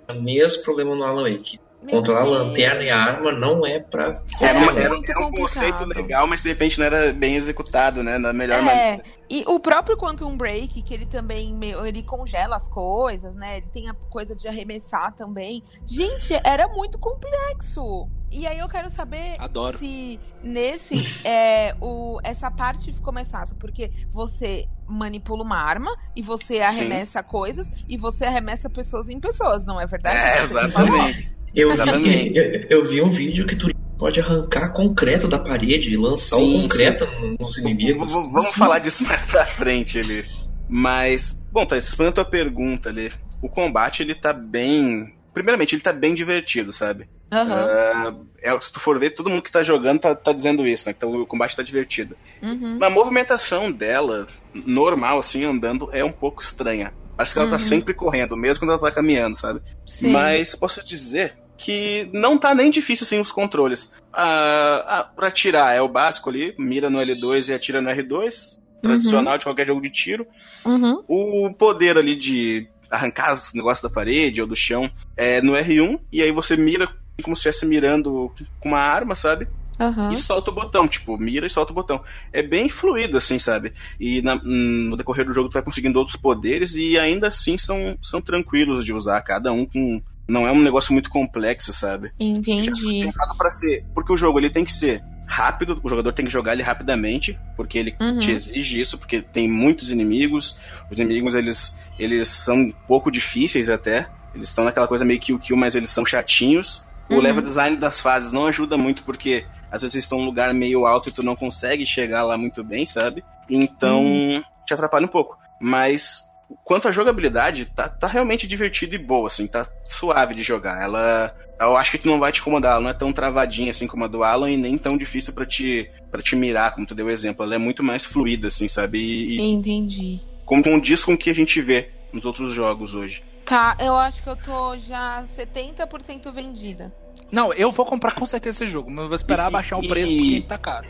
O 0.09 0.13
mesmo 0.21 0.63
problema 0.63 0.95
no 0.95 1.03
Alan 1.03 1.23
Wake. 1.23 1.59
Meu 1.81 1.95
Controlar 1.97 2.21
a 2.21 2.23
Deus. 2.25 2.37
lanterna 2.47 2.83
e 2.83 2.89
a 2.89 2.97
arma 2.97 3.31
não 3.31 3.65
é 3.65 3.79
pra. 3.79 4.21
Era, 4.41 4.59
Era 4.59 4.59
um. 4.73 4.77
era- 4.77 4.89
muito 4.89 5.09
era 5.09 5.25
um 5.25 5.31
conceito 5.31 5.85
legal, 5.85 6.27
mas 6.27 6.43
de 6.43 6.49
repente 6.49 6.77
não 6.77 6.85
era 6.85 7.13
bem 7.13 7.35
executado, 7.35 8.03
né? 8.03 8.17
Na 8.17 8.33
melhor 8.33 8.59
É, 8.59 8.61
maneira. 8.61 9.03
e 9.29 9.45
o 9.47 9.59
próprio 9.61 9.95
Quantum 9.97 10.35
Break, 10.35 10.81
que 10.81 10.93
ele 10.93 11.05
também 11.05 11.53
meio- 11.53 11.85
ele 11.85 12.03
congela 12.03 12.57
as 12.57 12.67
coisas, 12.67 13.33
né? 13.33 13.57
Ele 13.57 13.67
tem 13.67 13.89
a 13.89 13.93
coisa 14.09 14.35
de 14.35 14.45
arremessar 14.47 15.13
também. 15.15 15.63
Gente, 15.85 16.33
era 16.43 16.67
muito 16.67 16.99
complexo. 16.99 18.09
E 18.31 18.45
aí 18.45 18.59
eu 18.59 18.67
quero 18.67 18.89
saber 18.91 19.35
Adoro. 19.39 19.77
se 19.79 20.19
nesse 20.43 20.95
é, 21.27 21.73
o, 21.81 22.19
essa 22.23 22.51
parte 22.51 22.91
ficou 22.93 23.11
mais 23.13 23.31
fácil, 23.31 23.55
porque 23.55 23.89
você 24.11 24.67
manipula 24.87 25.43
uma 25.43 25.57
arma 25.57 25.89
e 26.15 26.21
você 26.21 26.59
arremessa 26.59 27.23
coisas 27.23 27.71
e 27.87 27.97
você 27.97 28.25
arremessa 28.25 28.69
pessoas 28.69 29.09
em 29.09 29.19
pessoas, 29.19 29.65
não 29.65 29.79
é 29.81 29.87
verdade? 29.87 30.17
É, 30.17 30.43
exatamente. 30.43 31.38
Eu 31.55 31.73
vi, 31.75 32.35
eu, 32.37 32.61
eu 32.69 32.85
vi 32.85 33.01
um 33.01 33.09
vídeo 33.09 33.45
que 33.45 33.55
tu 33.55 33.67
pode 33.97 34.19
arrancar 34.19 34.69
concreto 34.71 35.27
da 35.27 35.39
parede 35.39 35.93
e 35.93 35.97
lançar 35.97 36.37
Sim, 36.37 36.59
o 36.59 36.61
concreto 36.61 37.07
nos 37.39 37.57
inimigos. 37.57 38.13
V- 38.13 38.21
Vamos 38.21 38.53
falar 38.55 38.79
disso 38.79 39.03
mais 39.03 39.21
pra 39.23 39.45
frente 39.45 39.99
ali. 39.99 40.23
Mas, 40.67 41.45
bom, 41.51 41.65
Thaís, 41.65 41.85
respondendo 41.85 42.11
a 42.11 42.15
tua 42.15 42.25
pergunta 42.25 42.89
ali, 42.89 43.11
o 43.41 43.49
combate 43.49 44.03
ele 44.03 44.13
tá 44.15 44.31
bem. 44.31 45.13
Primeiramente, 45.33 45.73
ele 45.75 45.81
tá 45.81 45.91
bem 45.91 46.13
divertido, 46.13 46.71
sabe? 46.71 47.07
Aham. 47.31 48.23
É, 48.41 48.49
é, 48.51 48.61
se 48.61 48.71
tu 48.71 48.79
for 48.79 48.97
ver, 48.99 49.11
todo 49.11 49.29
mundo 49.29 49.41
que 49.41 49.51
tá 49.51 49.61
jogando 49.63 49.99
tá, 49.99 50.15
tá 50.15 50.31
dizendo 50.33 50.67
isso, 50.67 50.87
né? 50.89 50.95
Então 50.97 51.11
o 51.21 51.25
combate 51.25 51.55
tá 51.55 51.63
divertido. 51.63 52.15
Uhum. 52.41 52.77
A 52.81 52.89
movimentação 52.89 53.71
dela, 53.71 54.27
normal, 54.53 55.19
assim, 55.19 55.43
andando, 55.43 55.89
é 55.91 56.03
um 56.03 56.11
pouco 56.11 56.41
estranha. 56.41 56.93
Parece 57.19 57.33
que 57.33 57.39
ela 57.39 57.49
tá 57.49 57.55
Uhum. 57.57 57.59
sempre 57.59 57.93
correndo, 57.93 58.37
mesmo 58.37 58.61
quando 58.61 58.69
ela 58.71 58.79
tá 58.79 58.91
caminhando, 58.93 59.35
sabe? 59.35 59.59
Sim. 59.85 60.13
Mas 60.13 60.55
posso 60.55 60.81
dizer 60.81 61.35
que 61.57 62.09
não 62.13 62.37
tá 62.37 62.55
nem 62.55 62.71
difícil 62.71 63.03
assim 63.03 63.19
os 63.19 63.29
controles. 63.29 63.91
Ah, 64.13 64.85
ah, 64.87 65.03
pra 65.03 65.27
atirar 65.27 65.75
é 65.75 65.81
o 65.81 65.89
básico 65.89 66.29
ali, 66.29 66.55
mira 66.57 66.89
no 66.89 66.97
L2 66.97 67.49
e 67.49 67.53
atira 67.53 67.81
no 67.81 67.89
R2, 67.89 68.57
tradicional 68.81 69.37
de 69.37 69.43
qualquer 69.43 69.67
jogo 69.67 69.81
de 69.81 69.89
tiro. 69.89 70.25
Uhum. 70.65 71.03
O 71.09 71.53
poder 71.53 71.97
ali 71.97 72.15
de 72.15 72.69
arrancar 72.89 73.33
os 73.33 73.53
negócios 73.53 73.83
da 73.83 73.93
parede 73.93 74.41
ou 74.41 74.47
do 74.47 74.55
chão 74.55 74.89
é 75.17 75.41
no 75.41 75.51
R1, 75.57 75.99
e 76.13 76.23
aí 76.23 76.31
você 76.31 76.55
mira 76.55 76.87
como 77.21 77.35
se 77.35 77.49
estivesse 77.49 77.65
mirando 77.65 78.31
com 78.61 78.69
uma 78.69 78.79
arma, 78.79 79.13
sabe? 79.13 79.45
Aham. 79.79 80.11
E 80.13 80.17
solta 80.17 80.51
o 80.51 80.53
botão, 80.53 80.87
tipo, 80.87 81.17
mira 81.17 81.47
e 81.47 81.49
solta 81.49 81.71
o 81.71 81.75
botão. 81.75 82.03
É 82.33 82.41
bem 82.41 82.67
fluido, 82.67 83.17
assim, 83.17 83.39
sabe? 83.39 83.73
E 83.99 84.21
na- 84.21 84.35
no 84.43 84.97
decorrer 84.97 85.25
do 85.25 85.33
jogo 85.33 85.49
tu 85.49 85.53
vai 85.53 85.61
conseguindo 85.63 85.97
outros 85.99 86.17
poderes 86.17 86.75
e 86.75 86.97
ainda 86.99 87.27
assim 87.29 87.57
são, 87.57 87.97
são 88.01 88.19
tranquilos 88.21 88.83
de 88.83 88.93
usar, 88.93 89.21
cada 89.21 89.51
um 89.51 89.65
com. 89.65 90.01
Não 90.27 90.47
é 90.47 90.51
um 90.51 90.61
negócio 90.61 90.93
muito 90.93 91.09
complexo, 91.09 91.73
sabe? 91.73 92.11
Entendi. 92.19 93.01
pensado 93.03 93.35
para 93.35 93.49
ser. 93.51 93.83
Porque 93.95 94.13
o 94.13 94.17
jogo 94.17 94.37
ele 94.39 94.49
tem 94.49 94.63
que 94.63 94.71
ser 94.73 95.01
rápido, 95.25 95.79
o 95.83 95.89
jogador 95.89 96.11
tem 96.11 96.25
que 96.25 96.31
jogar 96.31 96.53
ele 96.53 96.61
rapidamente, 96.63 97.37
porque 97.55 97.77
ele 97.79 97.95
Uhum. 97.99 98.19
te 98.19 98.31
exige 98.31 98.79
isso, 98.81 98.97
porque 98.97 99.21
tem 99.21 99.47
muitos 99.47 99.89
inimigos, 99.91 100.57
os 100.91 100.99
inimigos 100.99 101.33
eles, 101.35 101.75
eles 101.97 102.27
são 102.27 102.57
um 102.57 102.71
pouco 102.87 103.09
difíceis 103.11 103.69
até, 103.69 104.07
eles 104.35 104.49
estão 104.49 104.65
naquela 104.65 104.87
coisa 104.87 105.03
meio 105.05 105.19
kill-kill, 105.19 105.55
mas 105.57 105.73
eles 105.75 105.89
são 105.89 106.05
chatinhos. 106.05 106.87
O 107.09 107.15
Uhum. 107.15 107.21
level 107.21 107.41
design 107.41 107.77
das 107.77 107.99
fases 107.99 108.31
não 108.31 108.45
ajuda 108.45 108.77
muito, 108.77 109.03
porque 109.03 109.45
às 109.71 109.81
vezes 109.81 109.95
estão 109.95 110.19
em 110.19 110.21
um 110.21 110.25
lugar 110.25 110.53
meio 110.53 110.85
alto 110.85 111.09
e 111.09 111.11
tu 111.11 111.21
não 111.23 111.35
consegue 111.35 111.85
chegar 111.85 112.23
lá 112.23 112.37
muito 112.37 112.63
bem, 112.63 112.85
sabe? 112.85 113.23
Então, 113.49 114.03
Uhum. 114.03 114.43
te 114.65 114.73
atrapalha 114.73 115.05
um 115.05 115.09
pouco. 115.09 115.37
Mas, 115.59 116.23
quanto 116.63 116.87
à 116.87 116.91
jogabilidade, 116.91 117.65
tá, 117.65 117.87
tá 117.89 118.07
realmente 118.07 118.47
divertido 118.47 118.95
e 118.95 118.97
boa, 118.97 119.27
assim, 119.27 119.45
tá 119.47 119.67
suave 119.85 120.33
de 120.33 120.43
jogar. 120.43 120.81
Ela. 120.81 121.35
Eu 121.59 121.75
acho 121.75 121.91
que 121.91 121.97
tu 121.97 122.07
não 122.07 122.19
vai 122.19 122.31
te 122.31 122.39
incomodar, 122.39 122.71
ela 122.73 122.81
não 122.81 122.89
é 122.89 122.93
tão 122.93 123.11
travadinha 123.11 123.71
assim 123.71 123.85
como 123.85 124.05
a 124.05 124.07
do 124.07 124.23
Alan 124.23 124.49
e 124.49 124.55
nem 124.55 124.77
tão 124.77 124.97
difícil 124.97 125.33
pra 125.33 125.45
te, 125.45 125.91
pra 126.09 126.21
te 126.21 126.33
mirar, 126.33 126.73
como 126.73 126.87
tu 126.87 126.95
deu 126.95 127.07
o 127.07 127.11
exemplo. 127.11 127.43
Ela 127.43 127.55
é 127.55 127.57
muito 127.57 127.83
mais 127.83 128.05
fluida, 128.05 128.47
assim, 128.47 128.65
sabe? 128.69 128.97
E, 128.97 129.37
e 129.37 129.51
Entendi. 129.51 130.21
como 130.45 130.63
condiz 130.63 131.03
com 131.03 131.13
o 131.13 131.17
que 131.17 131.29
a 131.29 131.35
gente 131.35 131.59
vê 131.61 131.89
nos 132.13 132.23
outros 132.23 132.53
jogos 132.53 132.95
hoje. 132.95 133.21
Tá, 133.45 133.75
eu 133.79 133.97
acho 133.97 134.23
que 134.23 134.29
eu 134.29 134.37
tô 134.37 134.77
já 134.77 135.25
70% 135.35 136.31
vendida. 136.31 136.93
Não, 137.31 137.53
eu 137.53 137.71
vou 137.71 137.85
comprar 137.85 138.13
com 138.13 138.25
certeza 138.25 138.63
esse 138.63 138.71
jogo, 138.71 138.89
mas 138.89 139.03
eu 139.03 139.07
vou 139.09 139.15
esperar 139.15 139.49
E- 139.49 139.51
baixar 139.53 139.77
o 139.77 139.83
e- 139.83 139.87
preço 139.87 140.11
porque 140.15 140.41
tá 140.47 140.57
caro. 140.57 140.87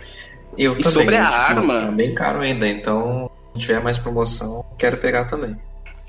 Eu 0.58 0.74
E 0.74 0.78
também, 0.84 0.92
sobre 0.92 1.18
a 1.18 1.24
tipo, 1.24 1.36
arma- 1.36 1.82
Tá 1.82 1.92
bem 1.92 2.14
caro 2.16 2.42
ainda, 2.42 2.68
então 2.68 3.30
se 3.54 3.60
tiver 3.62 3.82
mais 3.84 3.98
promoção, 3.98 4.66
quero 4.78 4.98
pegar 4.98 5.26
também. 5.26 5.56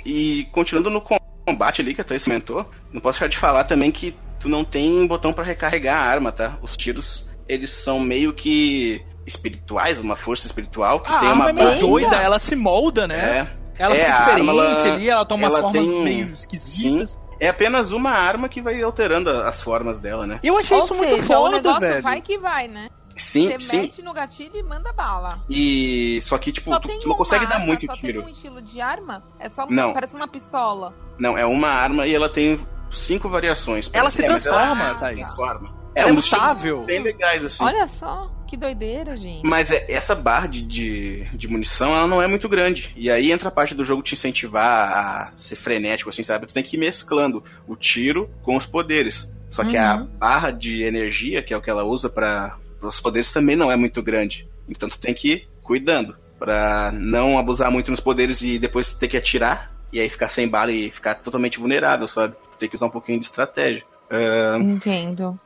E 0.05 0.47
continuando 0.53 0.89
no 0.91 1.03
combate 1.47 1.81
ali 1.83 1.95
que 1.95 2.01
a 2.01 2.05
Thaís 2.05 2.25
comentou, 2.25 2.65
não 2.93 3.01
posso 3.01 3.19
deixar 3.19 3.29
de 3.29 3.37
falar 3.37 3.65
também 3.65 3.91
que 3.91 4.15
tu 4.39 4.49
não 4.49 4.65
tem 4.65 5.07
botão 5.07 5.33
pra 5.33 5.45
recarregar 5.45 6.03
a 6.03 6.07
arma, 6.07 6.33
tá? 6.33 6.57
Os 6.63 6.77
tiros, 6.77 7.29
eles 7.49 7.71
são 7.71 8.01
meio 8.01 8.33
que 8.33 9.03
espirituais, 9.27 9.99
uma 10.01 10.17
força 10.17 10.47
espiritual 10.47 11.01
que 11.01 11.11
A 11.13 11.19
tem 11.19 11.29
arma 11.29 11.45
uma 11.45 11.51
é 11.51 11.53
meio 11.53 11.81
doida, 11.81 12.17
ela 12.17 12.39
se 12.39 12.57
molda, 12.57 13.07
né? 13.07 13.17
É, 13.57 13.61
Ela 13.83 13.97
É, 13.97 14.05
fica 14.05 14.19
diferente 14.19 14.49
arma, 14.51 14.63
ela- 14.63 14.95
ali, 14.95 15.09
ela 15.09 15.25
toma 15.25 15.43
umas 15.45 15.53
ela 15.55 15.63
formas 15.63 15.89
tem- 15.89 16.03
meio 16.05 16.27
esquisitas. 16.33 17.19
É 17.41 17.49
apenas 17.49 17.91
uma 17.91 18.11
arma 18.11 18.49
que 18.49 18.61
vai 18.61 18.81
alterando 18.83 19.31
as 19.31 19.63
formas 19.63 19.99
dela, 19.99 20.27
né? 20.27 20.39
Eu 20.43 20.57
achei 20.59 20.77
Ou 20.77 20.85
isso 20.85 20.95
seja, 20.95 21.09
muito 21.09 21.23
o 21.23 21.27
foda, 21.27 21.57
negócio 21.57 21.81
velho. 21.81 22.03
vai 22.03 22.21
que 22.21 22.39
vai, 22.39 22.69
né? 22.69 22.89
Sim, 23.17 23.49
Você 23.51 23.61
sim. 23.61 23.81
mete 23.83 24.03
no 24.03 24.13
gatilho 24.15 24.57
e 24.57 24.63
manda 24.63 24.93
bala. 24.93 25.41
E 25.51 26.21
só 26.23 26.39
que 26.39 26.53
tipo, 26.53 26.71
Só 26.71 26.79
tu, 26.81 26.89
tu 27.01 27.09
não 27.09 27.17
consegue 27.17 27.45
dar 27.47 27.55
arma, 27.57 27.67
muito 27.67 27.85
só 27.87 27.97
tiro. 27.97 28.21
tem 28.23 28.31
um 28.31 28.33
estilo 28.33 28.63
de 28.63 28.81
arma? 28.81 29.23
É 29.39 29.49
só 29.49 29.65
uma, 29.65 29.75
Não. 29.75 29.93
parece 29.93 30.15
uma 30.17 30.29
pistola. 30.29 30.95
Não, 31.19 31.37
é 31.37 31.45
uma 31.45 31.69
arma 31.69 32.07
e 32.07 32.15
ela 32.15 32.31
tem 32.31 32.59
cinco 32.91 33.29
variações. 33.29 33.91
Ela 33.93 34.11
se 34.11 34.25
É, 34.25 34.29
mas 34.29 34.43
transforma, 34.43 34.85
ela- 34.85 34.95
Thaís. 34.95 35.19
transforma. 35.19 35.80
É 35.95 36.05
tiros 36.05 36.31
mutável. 36.31 36.85
Bem 36.85 37.03
legais 37.03 37.45
assim. 37.45 37.63
Olha 37.65 37.87
só, 37.87 38.31
que 38.47 38.57
doideira, 38.57 39.17
gente. 39.17 39.45
Mas 39.45 39.71
é- 39.71 39.85
essa 39.89 40.15
barra 40.15 40.47
de, 40.47 40.63
de, 40.63 41.25
de 41.37 41.49
munição, 41.49 41.95
ela 41.95 42.07
não 42.07 42.23
é 42.23 42.27
muito 42.27 42.49
grande. 42.49 42.93
E 42.97 43.11
aí 43.11 43.33
entra 43.33 43.49
a 43.49 43.53
parte 43.53 43.75
do 43.75 43.83
jogo 43.85 44.03
te 44.03 44.15
incentivar 44.15 44.93
a 44.93 45.33
ser 45.37 45.57
frenético, 45.57 46.11
assim, 46.11 46.23
sabe? 46.23 46.47
Tu 46.47 46.55
tem 46.55 46.63
que 46.63 46.77
ir 46.77 46.81
mesclando 46.81 47.43
o 47.67 47.75
tiro 47.77 48.31
com 48.43 48.57
os 48.57 48.67
poderes. 48.67 49.33
Só 49.51 49.65
que 49.65 49.77
a 49.77 49.97
Uhum. 49.97 50.07
barra 50.07 50.51
de 50.53 50.83
energia, 50.85 51.43
que 51.43 51.53
é 51.53 51.57
o 51.57 51.61
que 51.63 51.69
ela 51.71 51.83
usa 51.85 52.09
para 52.09 52.57
os 52.81 53.01
poderes, 53.01 53.33
também 53.33 53.57
não 53.57 53.71
é 53.71 53.75
muito 53.77 54.01
grande. 54.01 54.49
Então 54.69 54.89
tu 54.89 54.97
tem 54.99 55.13
que 55.13 55.33
ir 55.33 55.49
cuidando 55.63 56.17
pra 56.39 56.91
não 56.95 57.37
abusar 57.37 57.71
muito 57.71 57.91
nos 57.91 58.01
poderes 58.01 58.41
e 58.43 58.59
depois 58.61 58.93
ter 58.93 59.09
que 59.09 59.17
atirar. 59.17 59.73
E 59.93 59.99
aí 59.99 60.09
ficar 60.09 60.29
sem 60.29 60.47
bala 60.49 60.71
e 60.71 60.89
ficar 60.89 61.17
totalmente 61.17 61.59
vulnerável, 61.59 62.07
sabe? 62.07 62.37
Tu 62.53 62.59
tem 62.59 62.69
que 62.69 62.77
usar 62.77 62.87
um 62.87 62.91
pouquinho 62.91 63.19
de 63.19 63.27
estratégia. 63.27 63.83
Ah, 64.09 64.57
Entendo. 64.61 65.39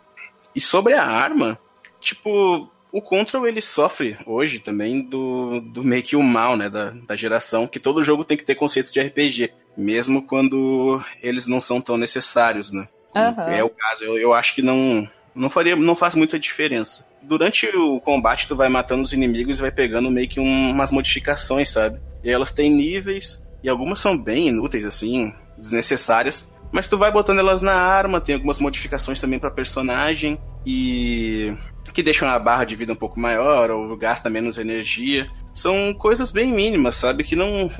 E 0.54 0.60
sobre 0.60 0.94
a 0.94 1.04
arma, 1.04 1.58
tipo, 2.00 2.68
o 2.92 3.02
Control 3.02 3.46
ele 3.46 3.60
sofre 3.60 4.16
hoje 4.26 4.58
também 4.58 5.00
do, 5.02 5.60
do 5.60 5.82
meio 5.82 6.02
que 6.02 6.16
o 6.16 6.22
mal, 6.22 6.56
né, 6.56 6.70
da, 6.70 6.90
da 6.90 7.16
geração, 7.16 7.66
que 7.66 7.80
todo 7.80 8.04
jogo 8.04 8.24
tem 8.24 8.36
que 8.36 8.44
ter 8.44 8.54
conceito 8.54 8.92
de 8.92 9.00
RPG, 9.00 9.50
mesmo 9.76 10.22
quando 10.22 11.02
eles 11.22 11.46
não 11.46 11.60
são 11.60 11.80
tão 11.80 11.96
necessários, 11.96 12.72
né? 12.72 12.86
Aham. 13.14 13.50
É 13.50 13.64
o 13.64 13.70
caso, 13.70 14.04
eu, 14.04 14.18
eu 14.18 14.32
acho 14.32 14.54
que 14.54 14.62
não 14.62 15.08
não 15.34 15.50
faria, 15.50 15.74
não 15.74 15.96
faz 15.96 16.14
muita 16.14 16.38
diferença. 16.38 17.10
Durante 17.20 17.66
o 17.76 18.00
combate 18.00 18.46
tu 18.46 18.54
vai 18.54 18.68
matando 18.68 19.02
os 19.02 19.12
inimigos 19.12 19.58
e 19.58 19.62
vai 19.62 19.72
pegando 19.72 20.08
meio 20.08 20.28
que 20.28 20.38
um- 20.38 20.70
umas 20.70 20.92
modificações, 20.92 21.70
sabe? 21.70 21.98
E 22.22 22.30
elas 22.30 22.52
têm 22.52 22.70
níveis 22.70 23.44
e 23.60 23.68
algumas 23.68 23.98
são 23.98 24.16
bem 24.16 24.46
inúteis 24.48 24.84
assim, 24.84 25.32
desnecessárias, 25.58 26.53
mas 26.74 26.88
tu 26.88 26.98
vai 26.98 27.12
botando 27.12 27.38
elas 27.38 27.62
na 27.62 27.72
arma, 27.72 28.20
tem 28.20 28.34
algumas 28.34 28.58
modificações 28.58 29.20
também 29.20 29.38
pra 29.38 29.48
personagem 29.48 30.36
e 30.66 31.54
que 31.92 32.02
deixam 32.02 32.28
a 32.28 32.36
barra 32.36 32.64
de 32.64 32.74
vida 32.74 32.92
um 32.92 32.96
pouco 32.96 33.20
maior 33.20 33.70
ou 33.70 33.96
gasta 33.96 34.28
menos 34.28 34.58
energia. 34.58 35.28
São 35.54 35.94
coisas 35.94 36.32
bem 36.32 36.52
mínimas, 36.52 36.96
sabe? 36.96 37.22
Que 37.22 37.36
não, 37.36 37.70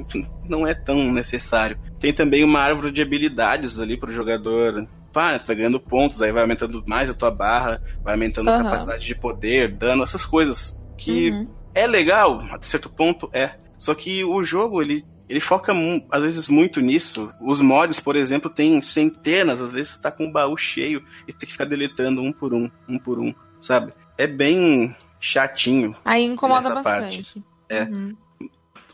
não 0.49 0.65
é 0.65 0.75
tão 0.75 1.13
necessário. 1.13 1.77
Tem 1.99 2.13
também 2.13 2.45
uma 2.45 2.61
árvore 2.61 2.93
de 2.93 3.03
habilidades 3.03 3.81
ali 3.81 3.97
pro 3.99 4.13
jogador. 4.13 4.87
Pá, 5.13 5.41
tá 5.41 5.53
ganhando 5.55 5.81
pontos, 5.81 6.23
aí 6.23 6.31
vai 6.31 6.43
aumentando 6.43 6.81
mais 6.87 7.11
a 7.11 7.15
tua 7.15 7.33
barra, 7.33 7.83
vai 8.05 8.15
aumentando 8.15 8.51
a 8.51 8.53
Aham. 8.53 8.63
capacidade 8.63 9.05
de 9.05 9.15
poder, 9.17 9.77
dano, 9.77 10.05
essas 10.05 10.25
coisas. 10.25 10.81
Que 10.97 11.31
Uhum. 11.31 11.49
é 11.75 11.85
legal, 11.89 12.45
até 12.49 12.69
certo 12.69 12.89
ponto 12.89 13.29
é. 13.33 13.57
Só 13.77 13.93
que 13.93 14.23
o 14.23 14.45
jogo, 14.45 14.81
ele, 14.81 15.05
ele 15.29 15.41
foca 15.41 15.73
às 16.11 16.23
vezes 16.23 16.49
muito 16.49 16.81
nisso. 16.81 17.33
Os 17.41 17.61
mods, 17.61 18.01
por 18.01 18.17
exemplo, 18.17 18.51
tem 18.51 18.81
centenas, 18.81 19.61
às 19.61 19.73
vezes 19.73 19.99
tá 19.99 20.11
com 20.11 20.27
o 20.27 20.33
baú 20.33 20.57
cheio 20.57 21.05
e 21.27 21.33
tem 21.33 21.47
que 21.47 21.53
ficar 21.53 21.65
deletando 21.65 22.23
um 22.23 22.33
por 22.33 22.53
um, 22.53 22.71
um 22.89 22.99
por 22.99 23.19
um, 23.19 23.35
sabe? 23.61 23.93
É 24.19 24.27
bem 24.27 24.95
chatinho. 25.21 25.97
Aí 26.05 26.25
incomoda 26.25 26.75
bastante. 26.75 27.43
É. 27.69 27.85
Uhum. 27.85 28.17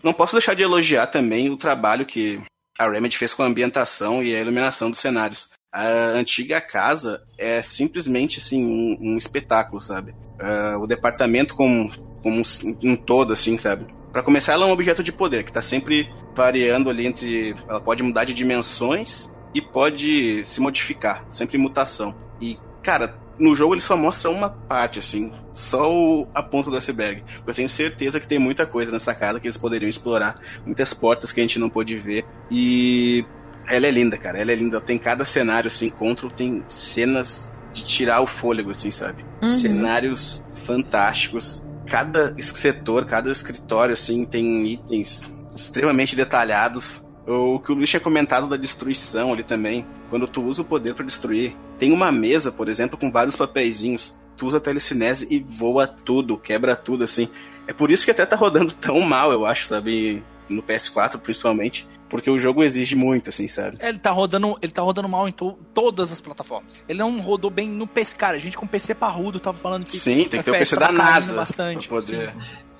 Não 0.03 0.13
posso 0.13 0.35
deixar 0.35 0.55
de 0.55 0.63
elogiar 0.63 1.09
também 1.09 1.51
o 1.51 1.57
trabalho 1.57 2.07
que 2.07 2.41
a 2.79 2.89
Remedy 2.89 3.17
fez 3.17 3.35
com 3.35 3.43
a 3.43 3.47
ambientação 3.47 4.23
e 4.23 4.35
a 4.35 4.41
iluminação 4.41 4.91
dos 4.91 5.01
cenários. 5.01 5.51
A 5.73 5.87
antiga 5.87 6.61
casa 6.61 7.23
é 7.37 7.61
simplesmente 7.61 8.39
assim 8.39 8.65
um, 8.65 9.13
um 9.13 9.17
espetáculo, 9.19 9.81
sabe? 9.81 10.15
Ah, 10.39 10.79
o 10.79 10.87
departamento 10.87 11.55
como, 11.55 11.91
como 12.23 12.41
um, 12.41 12.43
um 12.83 12.97
todo, 12.97 13.33
assim, 13.33 13.59
sabe? 13.59 13.87
Pra 14.13 14.23
começar, 14.23 14.55
ela 14.55 14.67
é 14.67 14.69
um 14.69 14.73
objeto 14.73 15.03
de 15.03 15.13
poder 15.13 15.45
que 15.45 15.53
tá 15.53 15.63
sempre 15.63 16.11
variando 16.35 16.91
ali 16.91 17.07
entre. 17.07 17.55
Ela 17.69 17.81
pode 17.81 18.03
mudar 18.03 18.25
de 18.25 18.35
dimensões 18.35 19.33
e 19.55 19.61
pode 19.61 20.45
se 20.45 20.61
modificar, 20.61 21.25
sempre 21.29 21.57
em 21.57 21.61
mutação. 21.61 22.15
E, 22.41 22.59
cara, 22.83 23.19
no 23.39 23.55
jogo 23.55 23.75
ele 23.75 23.81
só 23.81 23.97
mostra 23.97 24.31
uma 24.31 24.51
parte, 24.51 24.99
assim, 24.99 25.33
só 25.53 25.91
o, 25.91 26.29
a 26.35 26.43
ponta 26.43 26.71
do 26.71 26.77
iceberg. 26.77 27.25
Eu 27.47 27.55
tenho 27.55 27.69
certeza 27.69 28.21
que 28.21 28.29
tem 28.29 28.39
muita 28.39 28.67
coisa 28.67 28.93
nessa 28.93 29.15
casa 29.15 29.41
que 29.41 29.47
eles 29.47 29.57
poderiam 29.57 29.89
explorar, 29.89 30.41
muitas 30.65 30.93
portas 30.93 31.33
que 31.33 31.41
a 31.41 31.43
gente 31.43 31.59
não 31.59 31.71
pôde 31.71 31.97
ver. 31.97 32.25
E 32.51 33.25
ela 33.67 33.87
é 33.87 33.91
linda, 33.91 34.19
cara, 34.19 34.39
ela 34.39 34.53
é 34.53 34.55
linda. 34.55 34.81
Tem 34.81 34.99
cada 34.99 35.25
cenário, 35.25 35.69
assim, 35.69 35.89
Control 35.89 36.31
tem 36.31 36.63
cenas 36.69 37.57
de 37.73 37.85
tirar 37.85 38.21
o 38.21 38.27
fôlego, 38.27 38.71
assim, 38.71 38.91
sabe? 38.91 39.25
Uhum. 39.41 39.49
Cenários 39.49 40.49
fantásticos. 40.65 41.67
Cada 41.91 42.35
setor, 42.41 43.05
cada 43.05 43.31
escritório, 43.31 43.93
assim, 43.93 44.25
tem 44.25 44.65
itens 44.65 45.31
extremamente 45.55 46.15
detalhados. 46.15 47.05
O 47.27 47.59
que 47.59 47.73
o 47.73 47.75
Luiz 47.75 47.91
tinha 47.91 48.01
comentado 48.01 48.47
da 48.47 48.57
destruição 48.57 49.33
ali 49.33 49.43
também. 49.43 49.85
Quando 50.09 50.27
tu 50.27 50.43
usa 50.43 50.63
o 50.63 50.65
poder 50.65 50.95
pra 50.95 51.05
destruir, 51.05 51.55
tem 51.79 51.93
uma 51.93 52.13
mesa, 52.13 52.53
por 52.53 52.69
exemplo, 52.69 52.97
com 52.97 53.11
vários 53.11 53.35
papeizinhos. 53.35 54.17
Tu 54.37 54.47
usa 54.47 54.59
a 54.59 54.61
telecinese 54.61 55.27
e 55.29 55.41
voa 55.41 55.87
tudo, 55.87 56.39
quebra 56.39 56.75
tudo, 56.77 57.05
assim. 57.05 57.29
É 57.67 57.73
por 57.73 57.91
isso 57.91 58.05
que 58.05 58.11
até 58.11 58.25
tá 58.25 58.37
rodando 58.37 58.73
tão 58.73 59.01
mal, 59.01 59.33
eu 59.33 59.45
acho, 59.45 59.67
sabe? 59.67 60.23
No 60.49 60.63
PS4, 60.63 61.19
principalmente. 61.19 61.87
Porque 62.11 62.29
o 62.29 62.39
jogo 62.39 62.63
exige 62.63 62.95
muito, 62.97 63.31
assim, 63.31 63.47
sabe? 63.49 63.79
Ele 63.81 63.99
tá 63.99 64.11
rodando, 64.11 64.59
ele 64.61 64.73
tá 64.73 64.83
rodando 64.83 65.09
mal 65.09 65.27
em 65.29 65.33
to- 65.33 65.57
todas 65.73 66.11
as 66.13 66.21
plataformas. 66.21 66.77
Ele 66.89 66.99
não 66.99 67.21
rodou 67.21 67.51
bem 67.51 67.69
no 67.69 67.87
PC, 67.87 68.17
cara. 68.17 68.37
A 68.37 68.41
gente 68.41 68.59
com 68.59 68.67
PC 68.67 68.95
parrudo 68.95 69.39
tava 69.41 69.57
falando 69.57 69.85
que 69.87 69.99
Sim, 69.99 70.17
tem 70.17 70.25
que 70.25 70.43
ter 70.43 70.51
o 70.51 70.55
FPS 70.55 70.71
PC 70.71 70.77
da 70.77 70.87
tava 70.89 70.99
caindo 70.99 71.11
NASA 71.15 71.35
bastante. 71.35 71.89
pra 71.89 71.97
poder. 72.01 72.35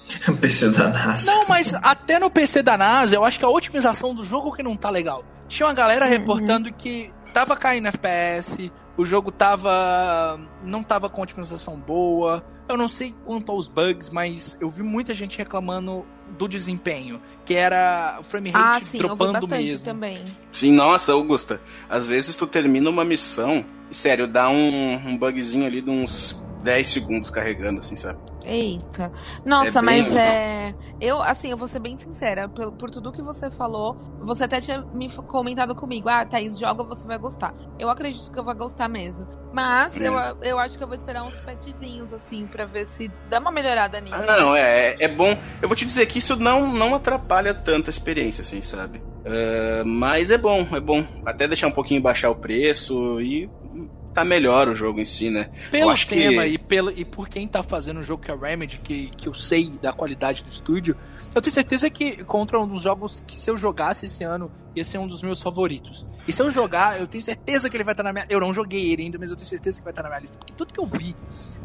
Sim. 0.07 0.35
PC 0.41 0.71
da 0.71 0.89
NASA. 0.89 1.31
Não, 1.33 1.47
mas 1.47 1.73
até 1.75 2.19
no 2.19 2.29
PC 2.31 2.63
da 2.63 2.77
NASA, 2.77 3.15
eu 3.15 3.25
acho 3.25 3.39
que 3.39 3.45
a 3.45 3.49
otimização 3.49 4.13
do 4.15 4.25
jogo 4.25 4.53
que 4.53 4.63
não 4.63 4.77
tá 4.77 4.91
legal. 4.91 5.23
Tinha 5.47 5.67
uma 5.69 5.75
galera 5.75 6.05
Uhum. 6.07 6.11
reportando 6.11 6.73
que 6.73 7.13
tava 7.33 7.57
caindo 7.57 7.87
FPS, 7.87 8.73
o 8.97 9.05
jogo 9.05 9.31
tava 9.31 10.41
não 10.65 10.83
tava 10.83 11.09
com 11.09 11.23
otimização 11.23 11.77
boa. 11.79 12.45
Eu 12.69 12.77
não 12.77 12.89
sei 12.89 13.15
quanto 13.25 13.51
aos 13.53 13.69
bugs, 13.69 14.11
mas 14.11 14.57
eu 14.61 14.69
vi 14.71 14.83
muita 14.83 15.15
gente 15.15 15.39
reclamando 15.39 16.05
do 16.39 16.49
desempenho, 16.49 17.21
que 17.45 17.55
era 17.55 18.17
o 18.21 18.23
frame 18.23 18.51
Ah, 18.55 18.73
rate 18.75 18.87
sim, 18.87 18.99
eu 18.99 19.03
vi 19.03 19.09
dropando 19.17 19.49
mesmo. 19.49 19.85
também. 19.85 20.19
Sim, 20.53 20.73
nossa, 20.73 21.13
Augusta. 21.13 21.61
Às 21.89 22.07
vezes 22.07 22.37
tu 22.37 22.47
termina 22.47 22.89
uma 22.89 23.05
missão 23.05 23.65
e, 23.91 23.95
sério, 23.97 24.27
dá 24.27 24.49
um, 24.49 24.95
um 24.95 25.17
bugzinho 25.17 25.67
ali 25.67 25.81
de 25.81 25.91
uns 25.91 26.43
10 26.63 26.87
segundos 26.89 27.31
carregando, 27.31 27.81
assim, 27.81 27.97
sabe? 27.97 28.19
Eita. 28.45 29.13
Nossa, 29.45 29.79
É 29.81 29.83
mas 29.83 30.15
é. 30.15 30.75
Eu, 31.01 31.21
assim, 31.21 31.51
eu 31.51 31.57
vou 31.57 31.69
ser 31.69 31.79
bem 31.79 31.97
sincera. 31.99 32.49
Por, 32.49 32.73
por 32.73 32.91
tudo 32.91 33.13
que 33.13 33.23
você 33.23 33.51
falou, 33.51 33.97
você 34.21 34.45
até 34.45 34.61
tinha 34.61 34.83
me 34.95 35.11
comentado 35.11 35.75
comigo. 35.75 36.09
Ah, 36.09 36.25
Thaís, 36.25 36.59
joga, 36.59 36.83
você 36.83 37.07
vai 37.07 37.19
gostar. 37.19 37.55
Eu 37.79 37.91
acredito 37.91 38.31
que 38.31 38.39
eu 38.39 38.45
vou 38.45 38.55
gostar 38.55 38.89
mesmo. 38.89 39.27
Mas 39.53 39.99
É. 40.01 40.09
eu, 40.09 40.15
eu 40.43 40.59
acho 40.59 40.79
que 40.79 40.83
eu 40.85 40.89
vou 40.89 40.97
esperar 40.97 41.23
uns 41.25 41.39
petzinhos, 41.41 42.13
assim, 42.13 42.47
pra 42.47 42.65
ver 42.65 42.87
se 42.87 43.11
dá 43.29 43.39
uma 43.41 43.51
melhorada 43.53 44.01
nisso. 44.01 44.15
Ah, 44.15 44.39
não, 44.41 44.55
é, 44.57 44.97
é 44.99 45.09
bom. 45.09 45.37
Eu 45.61 45.69
vou 45.69 45.77
te 45.77 45.85
dizer 45.85 46.07
que 46.07 46.19
isso 46.19 46.37
não, 46.37 46.73
não 46.73 46.95
atrapalha 46.95 47.53
tanto 47.53 47.89
a 47.89 47.93
experiência, 47.93 48.43
assim, 48.43 48.63
sabe? 48.63 49.03
É, 49.25 49.83
mas 49.85 50.31
é 50.31 50.39
bom, 50.39 50.67
é 50.73 50.81
bom. 50.81 51.05
Até 51.27 51.47
deixar 51.47 51.67
um 51.67 51.73
pouquinho 51.73 52.01
baixar 52.01 52.31
o 52.31 52.37
preço 52.37 53.21
e 53.21 53.51
tá 54.13 54.25
melhor 54.25 54.69
o 54.69 54.75
jogo 54.75 55.01
em 55.01 55.05
si, 55.05 55.31
né? 55.31 55.51
Pelo 55.71 55.91
acho 55.91 56.07
que- 56.07 56.15
tema 56.15 56.47
e, 56.47 56.59
pelo, 56.59 56.91
e 56.91 57.05
por 57.05 57.29
quem 57.29 57.47
tá 57.47 57.63
fazendo 57.63 58.01
o 58.01 58.03
jogo 58.03 58.23
que 58.23 58.31
é 58.31 58.35
a 58.35 58.37
Remedy, 58.37 58.79
que, 58.81 59.07
que 59.17 59.29
eu 59.29 59.35
sei 59.35 59.71
da 59.81 59.93
qualidade 59.93 60.43
do 60.45 60.51
estúdio, 60.51 60.97
eu 61.35 61.41
tenho 61.41 61.53
certeza 61.55 61.89
que 61.89 62.25
contra 62.25 62.59
um 62.61 62.67
dos 62.67 62.83
jogos 62.83 63.23
que 63.27 63.39
se 63.39 63.51
eu 63.51 63.57
jogasse 63.57 64.07
esse 64.07 64.25
ano, 64.25 64.51
ia 64.75 64.85
ser 64.85 64.99
um 64.99 65.07
dos 65.07 65.23
meus 65.23 65.41
favoritos. 65.41 66.07
E 66.27 66.33
se 66.33 66.43
eu 66.43 66.51
jogar, 66.51 67.01
eu 67.01 67.07
tenho 67.07 67.23
certeza 67.25 67.69
que 67.71 67.77
ele 67.77 67.85
vai 67.85 67.93
estar 67.93 68.03
na 68.03 68.13
minha. 68.13 68.27
Eu 68.29 68.39
não 68.41 68.53
joguei 68.55 68.93
ele 68.93 69.03
ainda, 69.03 69.19
mas 69.19 69.31
eu 69.31 69.37
tenho 69.37 69.49
certeza 69.49 69.79
que 69.79 69.85
vai 69.85 69.93
estar 69.93 70.03
na 70.03 70.09
minha 70.09 70.21
lista. 70.21 70.39
Porque 70.39 70.53
tudo 70.53 70.73
que 70.73 70.81
eu 70.81 70.87
vi, 70.87 71.15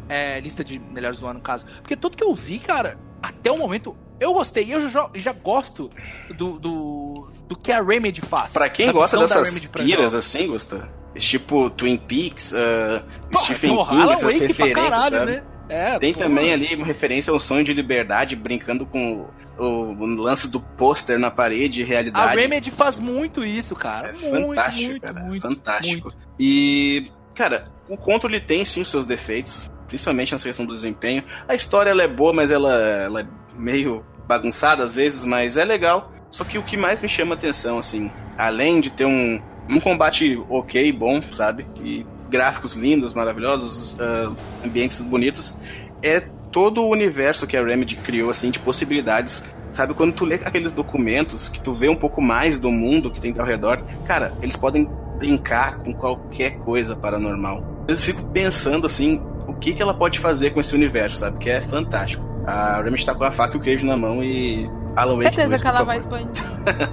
é, 0.08 0.40
lista 0.40 0.64
de 0.64 0.78
melhores 0.78 1.20
do 1.20 1.26
ano, 1.26 1.34
no 1.34 1.40
caso. 1.40 1.66
Porque 1.82 1.94
tudo 1.96 2.16
que 2.16 2.24
eu 2.24 2.34
vi, 2.34 2.58
cara, 2.58 2.98
até 3.22 3.50
o 3.50 3.58
momento, 3.58 3.96
eu 4.20 4.32
gostei. 4.32 4.64
E 4.64 4.72
eu 4.72 4.88
já, 4.88 5.08
já 5.14 5.32
gosto 5.32 5.90
do, 6.34 6.58
do, 6.58 7.28
do 7.48 7.56
que 7.56 7.72
a 7.72 7.82
Remedy 7.82 8.20
faz. 8.20 8.52
Pra 8.52 8.68
quem 8.68 8.90
gosta 8.90 9.18
dessas 9.18 9.58
piras, 9.58 10.14
assim, 10.14 10.48
Gustavo, 10.48 10.88
tipo 11.16 11.70
Twin 11.70 11.96
Peaks, 11.96 12.52
uh, 12.52 13.02
Stephen 13.38 13.74
porra, 13.74 13.90
King, 13.90 14.02
Alan 14.02 14.12
essas 14.12 14.32
Wake 14.32 14.46
referências, 14.46 14.88
caralho, 14.88 15.18
sabe? 15.18 15.30
né? 15.32 15.42
É, 15.68 15.98
Tem 15.98 16.14
porra. 16.14 16.26
também 16.26 16.52
ali 16.52 16.74
uma 16.76 16.86
referência 16.86 17.32
ao 17.32 17.38
sonho 17.38 17.64
de 17.64 17.74
liberdade, 17.74 18.36
brincando 18.36 18.86
com 18.86 19.26
o, 19.58 19.64
o 19.64 20.04
lance 20.04 20.48
do 20.48 20.60
pôster 20.60 21.18
na 21.18 21.30
parede, 21.30 21.82
A 21.82 21.86
realidade. 21.86 22.36
Remedy 22.36 22.70
faz 22.70 22.98
muito 22.98 23.44
isso, 23.44 23.74
cara. 23.74 24.10
É 24.10 24.12
muito, 24.12 24.48
fantástico, 24.48 24.90
muito, 24.90 25.02
cara. 25.02 25.20
muito, 25.20 25.42
fantástico. 25.42 26.02
muito. 26.08 26.16
E, 26.38 27.10
cara, 27.34 27.68
o 27.88 27.96
Control 27.96 28.32
ele 28.32 28.40
tem 28.40 28.64
sim 28.64 28.82
os 28.82 28.90
seus 28.90 29.06
defeitos, 29.06 29.68
principalmente 29.86 30.32
na 30.32 30.38
questão 30.38 30.66
do 30.66 30.74
desempenho. 30.74 31.22
A 31.48 31.54
história 31.54 31.90
ela 31.90 32.02
é 32.02 32.08
boa, 32.08 32.32
mas 32.32 32.50
ela, 32.50 32.74
ela 32.74 33.20
é 33.22 33.26
meio 33.56 34.04
bagunçada 34.26 34.82
às 34.82 34.94
vezes, 34.94 35.24
mas 35.24 35.56
é 35.56 35.64
legal. 35.64 36.12
Só 36.30 36.44
que 36.44 36.58
o 36.58 36.62
que 36.62 36.76
mais 36.76 37.00
me 37.00 37.08
chama 37.08 37.34
atenção, 37.34 37.78
assim, 37.78 38.10
além 38.36 38.80
de 38.80 38.90
ter 38.90 39.06
um, 39.06 39.40
um 39.68 39.80
combate 39.80 40.42
ok, 40.48 40.92
bom, 40.92 41.22
sabe? 41.32 41.66
E 41.82 42.04
gráficos 42.28 42.74
lindos, 42.74 43.14
maravilhosos, 43.14 43.96
ah, 44.00 44.32
ambientes 44.64 45.00
bonitos, 45.00 45.56
é 46.02 46.20
todo 46.50 46.82
o 46.82 46.90
universo 46.90 47.46
que 47.46 47.56
a 47.56 47.64
Remedy 47.64 47.96
criou, 47.96 48.30
assim, 48.30 48.50
de 48.50 48.58
possibilidades. 48.58 49.44
Sabe, 49.72 49.92
quando 49.92 50.14
tu 50.14 50.24
lê 50.24 50.36
aqueles 50.36 50.72
documentos, 50.72 51.48
que 51.48 51.60
tu 51.60 51.74
vê 51.74 51.88
um 51.88 51.96
pouco 51.96 52.22
mais 52.22 52.58
do 52.58 52.72
mundo 52.72 53.10
que 53.10 53.20
tem 53.20 53.34
ao 53.38 53.44
redor, 53.44 53.82
cara, 54.06 54.32
eles 54.40 54.56
podem 54.56 54.88
brincar 55.18 55.78
com 55.78 55.92
qualquer 55.92 56.58
coisa 56.58 56.96
paranormal. 56.96 57.84
Eu 57.86 57.96
fico 57.96 58.22
pensando, 58.24 58.86
assim, 58.86 59.22
que, 59.56 59.74
que 59.74 59.82
ela 59.82 59.94
pode 59.94 60.18
fazer 60.18 60.50
com 60.50 60.60
esse 60.60 60.74
universo, 60.74 61.18
sabe? 61.18 61.38
Que 61.38 61.50
é 61.50 61.60
fantástico. 61.60 62.24
A 62.46 62.80
Remedy 62.82 63.04
tá 63.04 63.14
com 63.14 63.24
a 63.24 63.32
faca 63.32 63.56
e 63.56 63.58
o 63.58 63.62
queijo 63.62 63.86
na 63.86 63.96
mão 63.96 64.22
e... 64.22 64.70
Alan 64.94 65.16
Wake 65.16 65.24
Certeza 65.24 65.48
2, 65.50 65.62
que 65.62 65.68
ela 65.68 65.82
vai 65.82 65.98
expandir. 65.98 66.44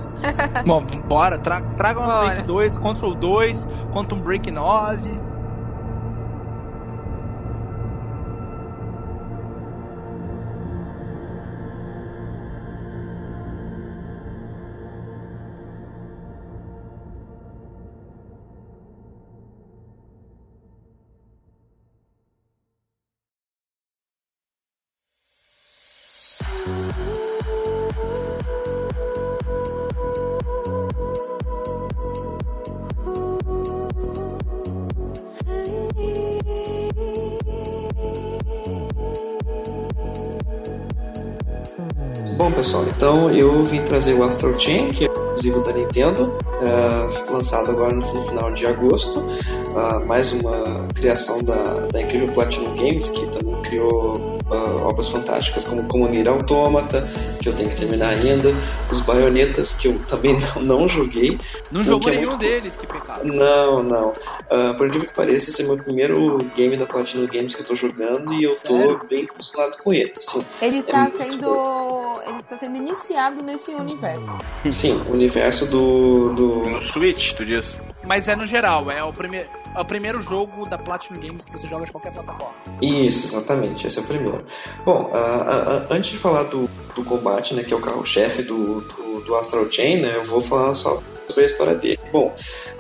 Bom, 0.67 0.85
bora, 1.07 1.37
tra 1.37 1.61
traga 1.61 2.01
um 2.01 2.05
Bora. 2.05 2.25
Break 2.25 2.47
2, 2.47 2.77
Control 2.79 3.15
2, 3.15 3.67
Quantum 3.93 4.19
Break 4.19 4.51
9. 4.51 5.09
Vim 43.73 43.83
trazer 43.85 44.13
o 44.13 44.23
Astral 44.23 44.59
Chain, 44.59 44.89
que 44.89 45.05
é 45.05 45.07
exclusivo 45.07 45.63
da 45.63 45.73
Nintendo, 45.73 46.37
é, 46.61 47.31
lançado 47.31 47.71
agora 47.71 47.95
no 47.95 48.03
final 48.03 48.51
de 48.51 48.67
agosto. 48.67 49.25
Ah, 49.75 49.99
mais 50.05 50.31
uma 50.31 50.87
criação 50.93 51.43
da, 51.43 51.87
da 51.91 51.99
incrível 51.99 52.31
Platinum 52.33 52.75
Games, 52.75 53.09
que 53.09 53.25
também 53.27 53.59
criou 53.63 54.37
ah, 54.51 54.87
obras 54.87 55.09
fantásticas 55.09 55.63
como 55.63 55.83
Comunir 55.85 56.27
Automata, 56.27 57.03
que 57.41 57.49
eu 57.49 57.53
tenho 57.53 57.67
que 57.69 57.77
terminar 57.77 58.09
ainda, 58.09 58.53
os 58.91 59.01
Baionetas, 59.01 59.73
que 59.73 59.87
eu 59.87 59.97
também 60.07 60.37
não, 60.55 60.61
não 60.61 60.87
joguei. 60.87 61.39
Não 61.73 61.83
jogou 61.83 62.09
é 62.09 62.15
nenhum 62.15 62.29
muito- 62.29 62.41
deles, 62.41 62.77
que 62.77 62.85
pecado. 62.85 63.23
Não, 63.25 63.81
não. 63.81 64.13
Ah, 64.49 64.73
por 64.77 64.87
incrível 64.87 65.07
que 65.09 65.15
pareça, 65.15 65.49
esse 65.49 65.63
é 65.63 65.65
meu 65.65 65.77
primeiro 65.77 66.37
game 66.55 66.77
da 66.77 66.85
Platinum 66.85 67.25
Games 67.27 67.55
que 67.55 67.61
eu 67.61 67.65
tô 67.65 67.75
jogando 67.75 68.31
e 68.33 68.43
eu 68.43 68.55
tô 68.55 68.77
Sério? 68.77 69.01
bem 69.09 69.25
acostumado 69.25 69.77
com 69.79 69.91
ele. 69.91 70.13
Sim, 70.19 70.45
Ele 70.61 70.83
tá 70.83 70.99
muito 71.01 71.17
sendo. 71.17 72.21
Ele 72.27 72.39
está 72.39 72.57
sendo 72.57 72.77
iniciado 72.77 73.41
nesse 73.41 73.71
universo. 73.71 74.39
sim 74.71 74.93
o 75.09 75.13
universo 75.13 75.65
do, 75.65 76.33
do, 76.33 76.69
No 76.69 76.81
Switch, 76.81 77.33
tu 77.33 77.43
diz? 77.43 77.79
Mas 78.05 78.27
é 78.27 78.35
no 78.35 78.45
geral, 78.45 78.91
é 78.91 79.03
o, 79.03 79.13
primeiro, 79.13 79.47
é 79.75 79.79
o 79.79 79.85
primeiro 79.85 80.21
jogo 80.21 80.67
da 80.67 80.77
Platinum 80.77 81.19
Games 81.19 81.45
que 81.45 81.53
você 81.53 81.67
joga 81.67 81.85
de 81.85 81.91
qualquer 81.91 82.11
plataforma. 82.11 82.53
Isso, 82.81 83.25
exatamente, 83.27 83.87
esse 83.87 83.97
é 83.97 84.01
o 84.01 84.05
primeiro. 84.05 84.45
Bom, 84.85 85.09
ah, 85.13 85.17
ah, 85.17 85.77
ah, 85.77 85.87
antes 85.89 86.11
de 86.11 86.17
falar 86.17 86.43
do, 86.43 86.69
do 86.95 87.03
combate, 87.05 87.53
né, 87.53 87.63
que 87.63 87.73
é 87.73 87.77
o 87.77 87.79
carro-chefe 87.81 88.43
do, 88.43 88.81
do, 88.81 89.21
do 89.25 89.35
Astral 89.35 89.71
Chain, 89.71 90.01
né, 90.01 90.11
eu 90.17 90.23
vou 90.25 90.41
falar 90.41 90.73
só 90.73 91.01
sobre 91.33 91.43
a 91.43 91.47
história 91.47 91.75
dele. 91.75 91.99
Bom, 92.11 92.33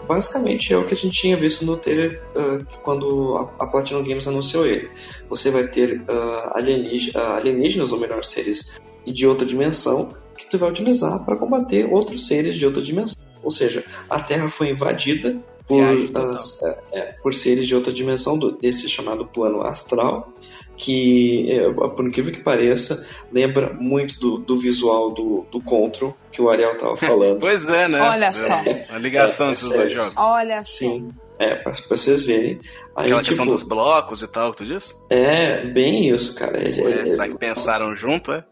basicamente 0.07 0.73
é 0.73 0.77
o 0.77 0.85
que 0.85 0.93
a 0.93 0.97
gente 0.97 1.19
tinha 1.19 1.35
visto 1.35 1.65
no 1.65 1.75
trailer 1.77 2.21
ah, 2.35 2.59
quando 2.83 3.35
a, 3.59 3.63
a 3.63 3.67
Platinum 3.67 4.03
Games 4.03 4.27
anunciou 4.27 4.65
ele. 4.65 4.89
Você 5.29 5.49
vai 5.49 5.67
ter 5.67 6.01
ah, 6.07 6.51
alieníg- 6.55 7.11
ah, 7.15 7.35
alienígenas, 7.37 7.91
ou 7.91 7.99
melhor, 7.99 8.23
seres 8.23 8.79
de 9.05 9.27
outra 9.27 9.45
dimensão, 9.45 10.13
que 10.37 10.47
tu 10.49 10.57
vai 10.57 10.69
utilizar 10.69 11.23
para 11.25 11.35
combater 11.35 11.91
outros 11.91 12.27
seres 12.27 12.55
de 12.55 12.65
outra 12.65 12.81
dimensão. 12.81 13.21
Ou 13.43 13.51
seja, 13.51 13.83
a 14.09 14.19
Terra 14.21 14.49
foi 14.49 14.69
invadida 14.69 15.35
por, 15.67 15.77
Viagem 15.81 16.07
total. 16.07 16.29
as- 16.35 16.63
é, 16.63 16.79
é, 16.93 17.01
por 17.21 17.33
seres 17.33 17.67
de 17.67 17.75
outra 17.75 17.91
dimensão, 17.91 18.37
do- 18.37 18.51
desse 18.53 18.87
chamado 18.89 19.25
plano 19.25 19.61
astral, 19.61 20.31
que, 20.77 21.51
é, 21.51 21.71
por 21.71 22.07
incrível 22.07 22.33
que 22.33 22.41
pareça, 22.41 23.07
lembra 23.31 23.73
muito 23.73 24.19
do, 24.19 24.37
do 24.39 24.57
visual 24.57 25.11
do, 25.11 25.45
do 25.51 25.61
Control 25.61 26.15
que 26.31 26.41
o 26.41 26.49
Ariel 26.49 26.77
tava 26.77 26.97
falando. 26.97 27.39
Pois 27.39 27.67
é, 27.67 27.87
né? 27.89 28.01
Olha 28.01 28.31
só. 28.31 28.47
A 28.89 28.97
ligação 28.97 29.47
É, 29.47 29.49
desses 29.51 29.65
é 29.65 29.69
dois 29.69 29.79
sério. 29.81 29.95
jogos. 29.95 30.13
Olha 30.17 30.63
só. 30.63 30.69
Sim, 30.71 31.11
é, 31.39 31.55
pra, 31.55 31.71
pra 31.71 31.97
vocês 31.97 32.25
verem. 32.25 32.59
Aí, 32.95 33.05
Aquela 33.05 33.21
tipo, 33.21 33.37
questão 33.37 33.45
dos 33.45 33.63
blocos 33.63 34.21
e 34.21 34.27
tal, 34.27 34.53
tu 34.53 34.65
disse? 34.65 34.93
é 35.09 35.63
bem 35.65 36.07
isso, 36.09 36.35
cara. 36.35 36.57
É, 36.61 36.69
é- 36.69 37.05
será 37.05 37.27
que 37.27 37.37
pensaram 37.37 37.95
junto, 37.95 38.31
é? 38.31 38.43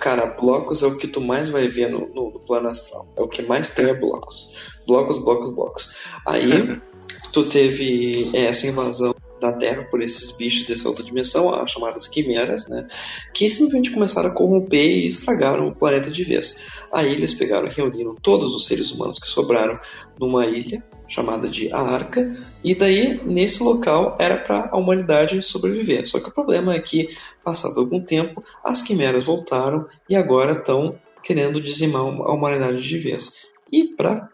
Cara, 0.00 0.26
blocos 0.26 0.82
é 0.82 0.86
o 0.86 0.98
que 0.98 1.06
tu 1.06 1.20
mais 1.20 1.48
vai 1.48 1.66
ver 1.68 1.88
no, 1.90 2.00
no- 2.14 2.30
no 2.32 2.40
plano 2.40 2.68
astral. 2.68 3.06
É 3.16 3.22
o 3.22 3.28
que 3.28 3.40
mais 3.42 3.70
tem 3.70 3.86
é 3.86 3.94
blocos. 3.94 4.54
Blocos, 4.86 5.16
blocos, 5.18 5.54
blocos. 5.54 5.94
Aí, 6.26 6.78
tu 7.32 7.44
teve 7.48 8.30
é, 8.34 8.46
essa 8.46 8.66
invasão 8.66 9.14
da 9.40 9.52
Terra 9.52 9.84
por 9.90 10.02
esses 10.02 10.30
bichos 10.30 10.66
dessa 10.66 10.88
outra 10.88 11.02
dimensão, 11.02 11.52
as 11.54 11.70
chamadas 11.70 12.06
quimeras, 12.06 12.68
né? 12.68 12.86
Que 13.32 13.48
simplesmente 13.48 13.90
começaram 13.90 14.30
a 14.30 14.34
corromper 14.34 14.86
e 14.86 15.06
estragaram 15.06 15.68
o 15.68 15.74
planeta 15.74 16.10
de 16.10 16.22
vez. 16.22 16.66
Aí 16.92 17.10
eles 17.10 17.34
pegaram 17.34 17.68
e 17.68 17.72
reuniram 17.72 18.14
todos 18.14 18.54
os 18.54 18.66
seres 18.66 18.92
humanos 18.92 19.18
que 19.18 19.26
sobraram 19.26 19.78
numa 20.18 20.46
ilha 20.46 20.82
chamada 21.08 21.48
de 21.48 21.72
a 21.72 21.80
Arca, 21.80 22.36
e 22.62 22.72
daí 22.72 23.20
nesse 23.24 23.62
local 23.64 24.16
era 24.20 24.36
para 24.36 24.70
a 24.70 24.78
humanidade 24.78 25.42
sobreviver. 25.42 26.08
Só 26.08 26.20
que 26.20 26.28
o 26.28 26.32
problema 26.32 26.72
é 26.72 26.80
que, 26.80 27.08
passado 27.42 27.80
algum 27.80 28.00
tempo, 28.00 28.44
as 28.64 28.80
quimeras 28.80 29.24
voltaram 29.24 29.86
e 30.08 30.14
agora 30.14 30.52
estão 30.52 30.96
querendo 31.22 31.60
dizimar 31.60 32.02
a 32.02 32.32
humanidade 32.32 32.80
de 32.80 32.98
vez. 32.98 33.49
E 33.72 33.84
para 33.94 34.28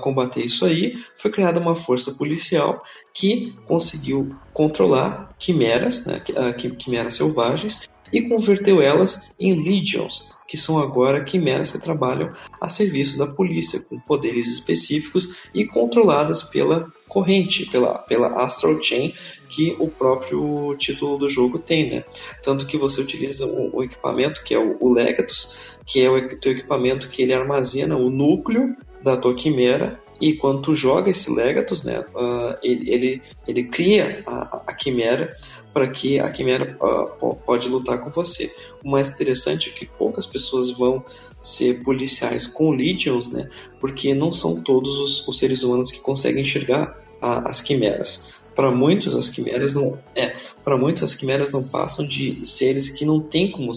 combater 0.00 0.44
isso 0.44 0.64
aí, 0.64 0.94
foi 1.16 1.30
criada 1.30 1.60
uma 1.60 1.76
força 1.76 2.12
policial 2.12 2.82
que 3.12 3.54
conseguiu 3.66 4.34
controlar 4.52 5.34
quimeras, 5.38 6.04
né, 6.04 6.20
ah, 6.36 6.52
qui- 6.52 6.70
quimeras 6.76 7.14
selvagens, 7.14 7.88
e 8.12 8.22
converteu 8.22 8.80
elas 8.80 9.34
em 9.40 9.54
Legions, 9.64 10.32
que 10.46 10.56
são 10.56 10.78
agora 10.78 11.24
quimeras 11.24 11.72
que 11.72 11.80
trabalham 11.80 12.30
a 12.60 12.68
serviço 12.68 13.18
da 13.18 13.26
polícia, 13.26 13.80
com 13.80 13.98
poderes 13.98 14.46
específicos 14.46 15.48
e 15.54 15.64
controladas 15.66 16.42
pela 16.42 16.86
corrente, 17.08 17.66
pela, 17.66 17.98
pela 17.98 18.44
Astral 18.44 18.80
Chain, 18.82 19.12
que 19.48 19.74
o 19.78 19.88
próprio 19.88 20.74
título 20.78 21.18
do 21.18 21.28
jogo 21.28 21.58
tem, 21.58 21.90
né? 21.90 22.04
Tanto 22.42 22.66
que 22.66 22.76
você 22.76 23.00
utiliza 23.00 23.46
o, 23.46 23.78
o 23.78 23.82
equipamento 23.82 24.42
que 24.44 24.54
é 24.54 24.58
o, 24.58 24.76
o 24.80 24.92
Legatus, 24.92 25.73
que 25.84 26.02
é 26.02 26.10
o 26.10 26.38
teu 26.38 26.52
equipamento 26.52 27.08
que 27.08 27.22
ele 27.22 27.32
armazena 27.32 27.96
o 27.96 28.10
núcleo 28.10 28.74
da 29.02 29.16
tua 29.16 29.34
quimera 29.34 30.00
e 30.20 30.34
quando 30.34 30.62
tu 30.62 30.74
joga 30.74 31.10
esse 31.10 31.30
Legatus, 31.32 31.82
né, 31.82 32.00
uh, 32.00 32.56
ele, 32.62 32.90
ele, 32.90 33.22
ele, 33.46 33.64
cria 33.64 34.22
a, 34.26 34.62
a 34.68 34.72
quimera 34.72 35.36
para 35.72 35.88
que 35.88 36.20
a 36.20 36.30
quimera 36.30 36.78
uh, 36.80 37.34
pode 37.34 37.68
lutar 37.68 37.98
com 38.00 38.10
você. 38.10 38.54
O 38.82 38.90
mais 38.90 39.10
interessante 39.10 39.70
é 39.70 39.72
que 39.72 39.86
poucas 39.86 40.24
pessoas 40.24 40.70
vão 40.70 41.04
ser 41.40 41.82
policiais 41.82 42.46
com 42.46 42.70
Legions, 42.70 43.30
né, 43.30 43.50
porque 43.80 44.14
não 44.14 44.32
são 44.32 44.62
todos 44.62 44.98
os, 44.98 45.26
os 45.26 45.38
seres 45.38 45.62
humanos 45.64 45.90
que 45.90 46.00
conseguem 46.00 46.42
enxergar 46.42 46.96
a, 47.20 47.48
as 47.48 47.60
quimeras. 47.60 48.43
Para 48.54 48.70
muitos 48.70 49.14
as 49.14 49.28
quimeras 49.28 49.74
não 49.74 49.98
é, 50.14 50.34
para 50.64 50.76
muitos 50.76 51.02
as 51.02 51.14
quimeras 51.14 51.52
não 51.52 51.62
passam 51.62 52.06
de 52.06 52.44
seres 52.44 52.88
que 52.88 53.04
não 53.04 53.20
têm 53.20 53.50
como, 53.50 53.72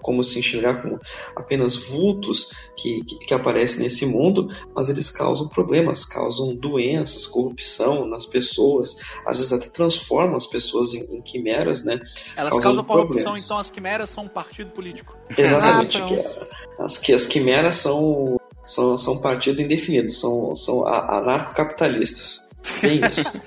como 0.00 0.24
se 0.24 0.38
enxergar 0.38 0.80
como 0.80 0.98
apenas 1.36 1.76
vultos 1.76 2.50
que, 2.76 3.04
que, 3.04 3.18
que 3.18 3.34
aparecem 3.34 3.82
nesse 3.82 4.06
mundo, 4.06 4.48
mas 4.74 4.88
eles 4.88 5.10
causam 5.10 5.48
problemas, 5.48 6.04
causam 6.04 6.54
doenças, 6.54 7.26
corrupção 7.26 8.06
nas 8.06 8.26
pessoas, 8.26 8.96
às 9.26 9.38
vezes 9.38 9.52
até 9.52 9.68
transformam 9.68 10.36
as 10.36 10.46
pessoas 10.46 10.94
em, 10.94 11.16
em 11.16 11.22
quimeras, 11.22 11.84
né? 11.84 12.00
Elas 12.36 12.52
causam, 12.52 12.60
causam 12.60 12.84
corrupção, 12.84 13.36
então 13.36 13.58
as 13.58 13.70
quimeras 13.70 14.10
são 14.10 14.24
um 14.24 14.28
partido 14.28 14.70
político. 14.70 15.16
Exatamente. 15.36 16.00
Ah, 16.00 16.06
que 16.06 16.82
as, 16.82 16.98
que 16.98 17.12
as 17.12 17.26
quimeras 17.26 17.76
são 17.76 18.38
são, 18.64 18.96
são 18.96 19.18
partido 19.18 19.60
indefinido, 19.60 20.10
são, 20.10 20.54
são 20.54 20.86
anarcocapitalistas. 20.86 22.43
Bem 22.80 23.00
isso. 23.10 23.42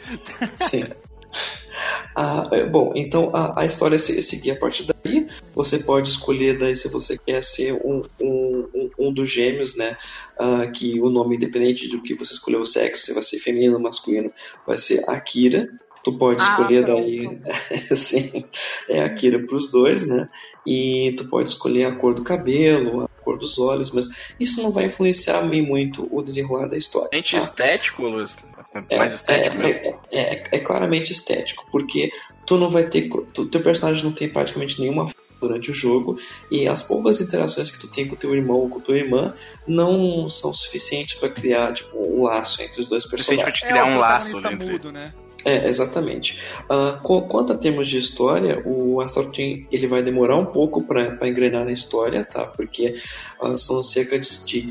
Sim. 0.60 0.86
Ah, 2.20 2.50
é, 2.52 2.66
bom, 2.66 2.94
então 2.96 3.30
a, 3.32 3.62
a 3.62 3.66
história 3.68 3.96
é 3.96 4.00
seguir 4.00 4.52
a 4.52 4.56
partir 4.56 4.88
daí. 4.88 5.28
Você 5.54 5.78
pode 5.78 6.10
escolher 6.10 6.58
daí 6.58 6.76
se 6.76 6.88
você 6.88 7.16
quer 7.16 7.44
ser 7.44 7.74
um, 7.74 8.02
um, 8.20 8.90
um, 8.98 9.14
dos 9.14 9.30
gêmeos, 9.30 9.76
né? 9.76 9.96
Ah, 10.38 10.66
que 10.66 11.00
o 11.00 11.12
nome, 11.12 11.36
independente 11.36 11.88
do 11.90 12.02
que 12.02 12.16
você 12.16 12.34
escolher 12.34 12.58
o 12.58 12.66
sexo, 12.66 13.06
se 13.06 13.14
vai 13.14 13.22
ser 13.22 13.38
feminino 13.38 13.76
ou 13.76 13.80
masculino, 13.80 14.32
vai 14.66 14.80
ser 14.80 15.08
Akira. 15.08 15.70
Tu 16.04 16.18
pode 16.18 16.42
ah, 16.42 16.50
escolher 16.50 16.86
pronto. 16.86 17.04
daí, 17.04 17.40
sim, 17.96 18.46
é 18.90 19.02
Akira 19.04 19.46
para 19.46 19.56
os 19.56 19.70
dois, 19.70 20.08
né? 20.08 20.28
E 20.66 21.14
tu 21.18 21.28
pode 21.28 21.50
escolher 21.50 21.86
a 21.86 21.96
cor 21.96 22.16
do 22.16 22.24
cabelo, 22.24 23.04
a 23.04 23.24
cor 23.24 23.38
dos 23.38 23.60
olhos, 23.60 23.92
mas 23.92 24.34
isso 24.40 24.64
não 24.64 24.72
vai 24.72 24.86
influenciar 24.86 25.44
muito 25.44 26.08
o 26.10 26.24
desenrolar 26.24 26.68
da 26.68 26.78
história. 26.78 27.10
Gente 27.14 27.36
tá? 27.36 27.44
estético, 27.44 28.04
Luiz? 28.04 28.34
É, 28.90 28.98
mais 28.98 29.14
estético 29.14 29.56
é, 29.56 29.60
mesmo. 29.60 30.00
É, 30.12 30.20
é, 30.20 30.44
é, 30.52 30.60
claramente 30.60 31.12
estético, 31.12 31.66
porque 31.72 32.12
tu 32.46 32.58
não 32.58 32.70
vai 32.70 32.86
ter. 32.86 33.10
Tu, 33.34 33.46
teu 33.48 33.62
personagem 33.62 34.04
não 34.04 34.12
tem 34.12 34.30
praticamente 34.30 34.80
nenhuma 34.80 35.10
durante 35.40 35.72
o 35.72 35.74
jogo 35.74 36.18
e 36.50 36.68
as 36.68 36.82
poucas 36.82 37.22
interações 37.22 37.72
que 37.72 37.80
tu 37.80 37.88
tem 37.88 38.08
com 38.08 38.16
teu 38.16 38.36
irmão 38.36 38.58
ou 38.58 38.70
com 38.70 38.80
tua 38.80 38.98
irmã 38.98 39.34
não 39.68 40.28
são 40.30 40.54
suficientes 40.54 41.14
para 41.16 41.30
criar 41.30 41.74
tipo, 41.74 41.98
um 41.98 42.24
laço 42.24 42.62
entre 42.62 42.82
os 42.82 42.88
dois 42.88 43.06
personagens. 43.06 43.44
Suficiente 43.44 43.44
pra 43.44 43.52
te 43.52 43.74
criar 43.74 43.86
um 43.86 44.00
laço 44.00 44.38
entre... 44.38 44.56
mudo, 44.56 44.92
né? 44.92 45.14
É, 45.46 45.68
exatamente. 45.68 46.40
Uh, 46.64 47.02
quanto 47.02 47.54
a 47.54 47.58
termos 47.58 47.88
de 47.88 47.98
história, 47.98 48.62
o 48.66 49.00
Astral 49.02 49.34
Chain 49.34 49.68
ele 49.72 49.88
vai 49.88 50.02
demorar 50.04 50.38
um 50.38 50.46
pouco 50.46 50.84
para 50.84 51.28
engrenar 51.28 51.66
na 51.66 51.72
história, 51.72 52.26
tá? 52.26 52.46
Porque 52.46 52.96
uh, 53.42 53.58
são 53.58 53.84
cerca 53.84 54.20
de, 54.20 54.44
de, 54.44 54.66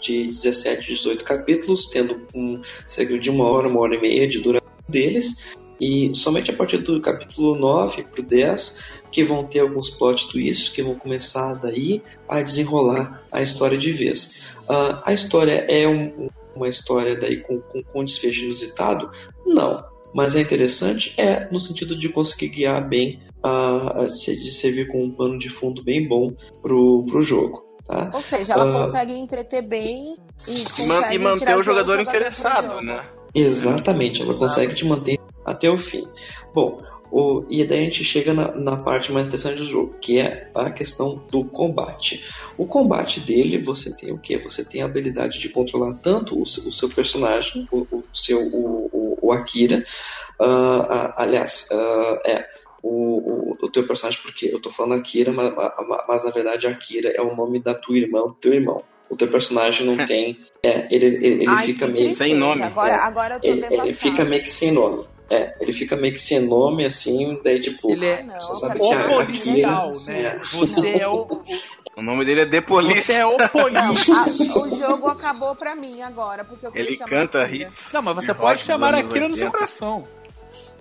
de 0.00 0.26
17, 0.28 0.86
18 0.86 1.24
capítulos, 1.24 1.86
tendo 1.88 2.26
um 2.34 2.60
cerca 2.86 3.18
de 3.18 3.30
uma 3.30 3.44
hora, 3.44 3.68
uma 3.68 3.80
hora 3.80 3.96
e 3.96 4.00
meia 4.00 4.28
de 4.28 4.40
duração 4.40 4.68
deles. 4.88 5.52
E 5.80 6.14
somente 6.14 6.50
a 6.50 6.54
partir 6.54 6.78
do 6.78 7.00
capítulo 7.00 7.56
9 7.56 8.04
para 8.04 8.20
o 8.20 8.24
10 8.24 8.78
que 9.10 9.24
vão 9.24 9.42
ter 9.44 9.58
alguns 9.58 9.90
plot 9.90 10.28
twists 10.30 10.68
que 10.68 10.80
vão 10.80 10.94
começar 10.94 11.54
daí 11.54 12.00
a 12.28 12.40
desenrolar 12.40 13.24
a 13.32 13.42
história 13.42 13.76
de 13.76 13.90
vez. 13.90 14.44
Uh, 14.68 15.02
a 15.04 15.12
história 15.12 15.66
é 15.68 15.88
um, 15.88 16.28
uma 16.54 16.68
história 16.68 17.16
daí 17.16 17.38
com, 17.38 17.60
com, 17.60 17.82
com 17.82 18.04
desfecho 18.04 18.44
inusitado? 18.44 19.10
Não 19.44 19.91
mas 20.14 20.36
é 20.36 20.40
interessante 20.40 21.14
é 21.16 21.48
no 21.50 21.58
sentido 21.58 21.96
de 21.96 22.08
conseguir 22.08 22.48
guiar 22.48 22.86
bem, 22.86 23.20
uh, 23.44 24.06
de 24.06 24.52
servir 24.52 24.88
com 24.88 25.04
um 25.04 25.10
pano 25.10 25.38
de 25.38 25.48
fundo 25.48 25.82
bem 25.82 26.06
bom 26.06 26.32
pro, 26.60 27.04
pro 27.06 27.22
jogo. 27.22 27.64
Tá? 27.84 28.10
Ou 28.14 28.22
seja, 28.22 28.52
ela 28.52 28.70
uh, 28.70 28.84
consegue 28.84 29.12
entreter 29.14 29.62
bem 29.62 30.16
e, 30.46 31.14
e 31.14 31.18
manter 31.18 31.56
o 31.56 31.62
jogador 31.62 32.00
interessado, 32.00 32.80
né? 32.80 33.04
Exatamente, 33.34 34.22
ela 34.22 34.34
consegue 34.34 34.74
te 34.74 34.84
manter 34.84 35.18
até 35.44 35.68
o 35.68 35.78
fim. 35.78 36.06
Bom, 36.54 36.82
o, 37.12 37.44
e 37.50 37.62
daí 37.64 37.80
a 37.80 37.84
gente 37.84 38.04
chega 38.04 38.32
na, 38.32 38.52
na, 38.52 38.76
parte 38.76 39.12
mais 39.12 39.26
interessante 39.26 39.58
do 39.58 39.66
jogo, 39.66 39.94
que 40.00 40.18
é 40.18 40.50
a 40.54 40.70
questão 40.70 41.22
do 41.30 41.44
combate. 41.44 42.24
O 42.56 42.64
combate 42.66 43.20
dele, 43.20 43.58
você 43.58 43.94
tem 43.94 44.10
o 44.12 44.18
que? 44.18 44.38
Você 44.38 44.64
tem 44.64 44.80
a 44.80 44.86
habilidade 44.86 45.38
de 45.38 45.50
controlar 45.50 45.92
tanto 45.94 46.38
o, 46.38 46.42
o 46.42 46.46
seu 46.46 46.88
personagem, 46.88 47.68
o, 47.70 47.80
o 47.90 48.04
seu 48.14 48.40
o, 48.46 49.11
o 49.32 49.34
Akira. 49.34 49.84
Uh, 50.40 50.44
uh, 50.44 51.12
aliás, 51.16 51.68
uh, 51.70 52.18
é 52.24 52.46
o, 52.82 53.52
o, 53.52 53.58
o, 53.62 53.70
teu 53.70 53.86
personagem, 53.86 54.20
porque 54.22 54.46
eu 54.46 54.60
tô 54.60 54.70
falando 54.70 54.98
Akira, 54.98 55.32
mas, 55.32 55.52
mas, 56.08 56.24
na 56.24 56.30
verdade 56.30 56.66
Akira 56.66 57.10
é 57.10 57.22
o 57.22 57.34
nome 57.34 57.62
da 57.62 57.74
tua 57.74 57.96
irmã, 57.96 58.20
do 58.22 58.34
teu 58.34 58.52
irmão. 58.52 58.82
O 59.08 59.16
teu 59.16 59.28
personagem 59.28 59.86
não 59.86 60.02
tem. 60.06 60.40
É, 60.62 60.86
ele, 60.94 61.06
ele, 61.06 61.26
ele 61.26 61.46
Ai, 61.48 61.66
fica 61.66 61.86
meio. 61.86 62.14
Sem 62.14 62.34
nome. 62.34 62.62
Agora, 62.62 62.96
agora 62.96 63.34
eu 63.36 63.40
tô 63.40 63.46
ele, 63.46 63.66
ele 63.66 63.94
fica 63.94 64.24
meio 64.24 64.42
que 64.42 64.50
sem 64.50 64.72
nome. 64.72 65.04
É, 65.30 65.54
ele 65.60 65.72
fica 65.72 65.96
meio 65.96 66.12
que 66.12 66.20
sem 66.20 66.40
nome, 66.40 66.84
assim, 66.84 67.40
daí 67.42 67.60
tipo. 67.60 67.90
Ele 67.90 68.06
é 68.06 68.24
ah, 68.28 68.38
o 68.38 69.24
policial, 69.24 69.92
né? 70.06 70.22
É. 70.22 70.38
Você 70.38 70.88
é 70.98 71.08
o, 71.08 71.26
o 71.96 72.02
nome 72.02 72.24
dele 72.24 72.42
é 72.42 72.46
The 72.46 72.60
Police. 72.60 73.02
Você 73.02 73.12
é 73.14 73.26
o 73.26 73.36
Police. 73.48 74.50
o 74.58 74.70
jogo 74.70 75.08
acabou 75.08 75.54
pra 75.54 75.74
mim 75.74 76.02
agora, 76.02 76.44
porque 76.44 76.66
eu 76.66 76.72
Ele 76.74 76.96
canta 76.96 77.44
hits. 77.44 77.92
Não, 77.92 78.02
mas 78.02 78.16
você 78.16 78.34
pode 78.34 78.60
chamar 78.60 78.94
Akira 78.94 79.28
no 79.28 79.36
seu 79.36 79.50
coração. 79.50 80.06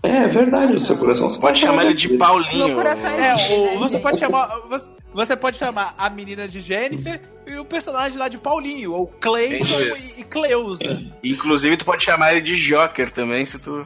É, 0.04 0.24
é 0.24 0.28
verdade, 0.28 0.76
o 0.76 0.80
seu 0.80 0.98
coração 0.98 1.30
você 1.30 1.40
pode 1.40 1.60
chamar 1.60 1.86
ele 1.86 1.94
de 1.94 2.10
Paulinho. 2.18 2.80
É, 2.82 3.54
ou 3.54 3.80
você 3.80 4.00
pode 4.00 4.18
chamar. 4.18 4.48
Você, 4.68 4.90
você, 5.14 5.36
pode 5.36 5.58
chamar 5.58 5.94
a 5.96 6.10
menina 6.10 6.48
de 6.48 6.60
Jennifer 6.60 7.22
e 7.46 7.56
o 7.58 7.66
personagem 7.66 8.18
lá 8.18 8.28
de 8.28 8.40
Paulinho, 8.40 8.94
ou 8.94 9.08
Clayton 9.08 9.64
e, 9.64 10.22
e 10.22 10.24
Cleusa. 10.24 11.04
Inclusive, 11.24 11.78
tu 11.78 11.86
pode 11.86 12.04
chamar 12.04 12.32
ele 12.32 12.42
de 12.42 12.56
Joker 12.56 13.12
também, 13.12 13.46
se 13.46 13.60
tu. 13.60 13.86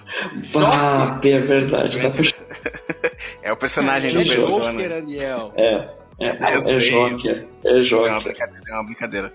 Ah, 0.56 1.20
é 1.22 1.40
verdade, 1.40 2.00
tá 2.00 2.10
É 3.44 3.52
o 3.52 3.58
personagem 3.58 4.10
é, 4.10 4.14
do 4.14 4.22
é 4.22 4.36
Joker, 4.36 4.92
Ariel. 4.94 5.54
É. 5.58 6.05
É, 6.20 6.28
é 6.28 6.80
Joker. 6.80 7.48
É 7.64 7.82
Joker. 7.82 8.08
É 8.08 8.12
uma 8.12 8.22
brincadeira. 8.22 8.64
É 8.68 8.74
uma 8.74 8.84
brincadeira. 8.84 9.34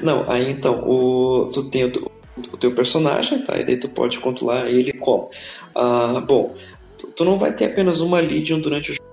Não, 0.00 0.30
aí 0.30 0.50
então, 0.50 0.82
o, 0.88 1.50
tu 1.52 1.64
tem 1.64 1.84
o, 1.84 2.10
o 2.52 2.56
teu 2.56 2.72
personagem, 2.72 3.42
tá? 3.42 3.56
E 3.58 3.64
daí 3.64 3.76
tu 3.76 3.88
pode 3.88 4.18
controlar 4.18 4.68
ele 4.68 4.92
como? 4.92 5.30
Ah, 5.74 6.22
bom, 6.26 6.54
tu, 6.98 7.08
tu, 7.08 7.24
não 7.24 7.38
vai 7.38 7.52
ter 7.52 7.66
apenas 7.66 8.00
uma 8.00 8.20
Legion 8.20 8.58
durante 8.58 8.92
o 8.92 8.94
jogo 8.94 9.05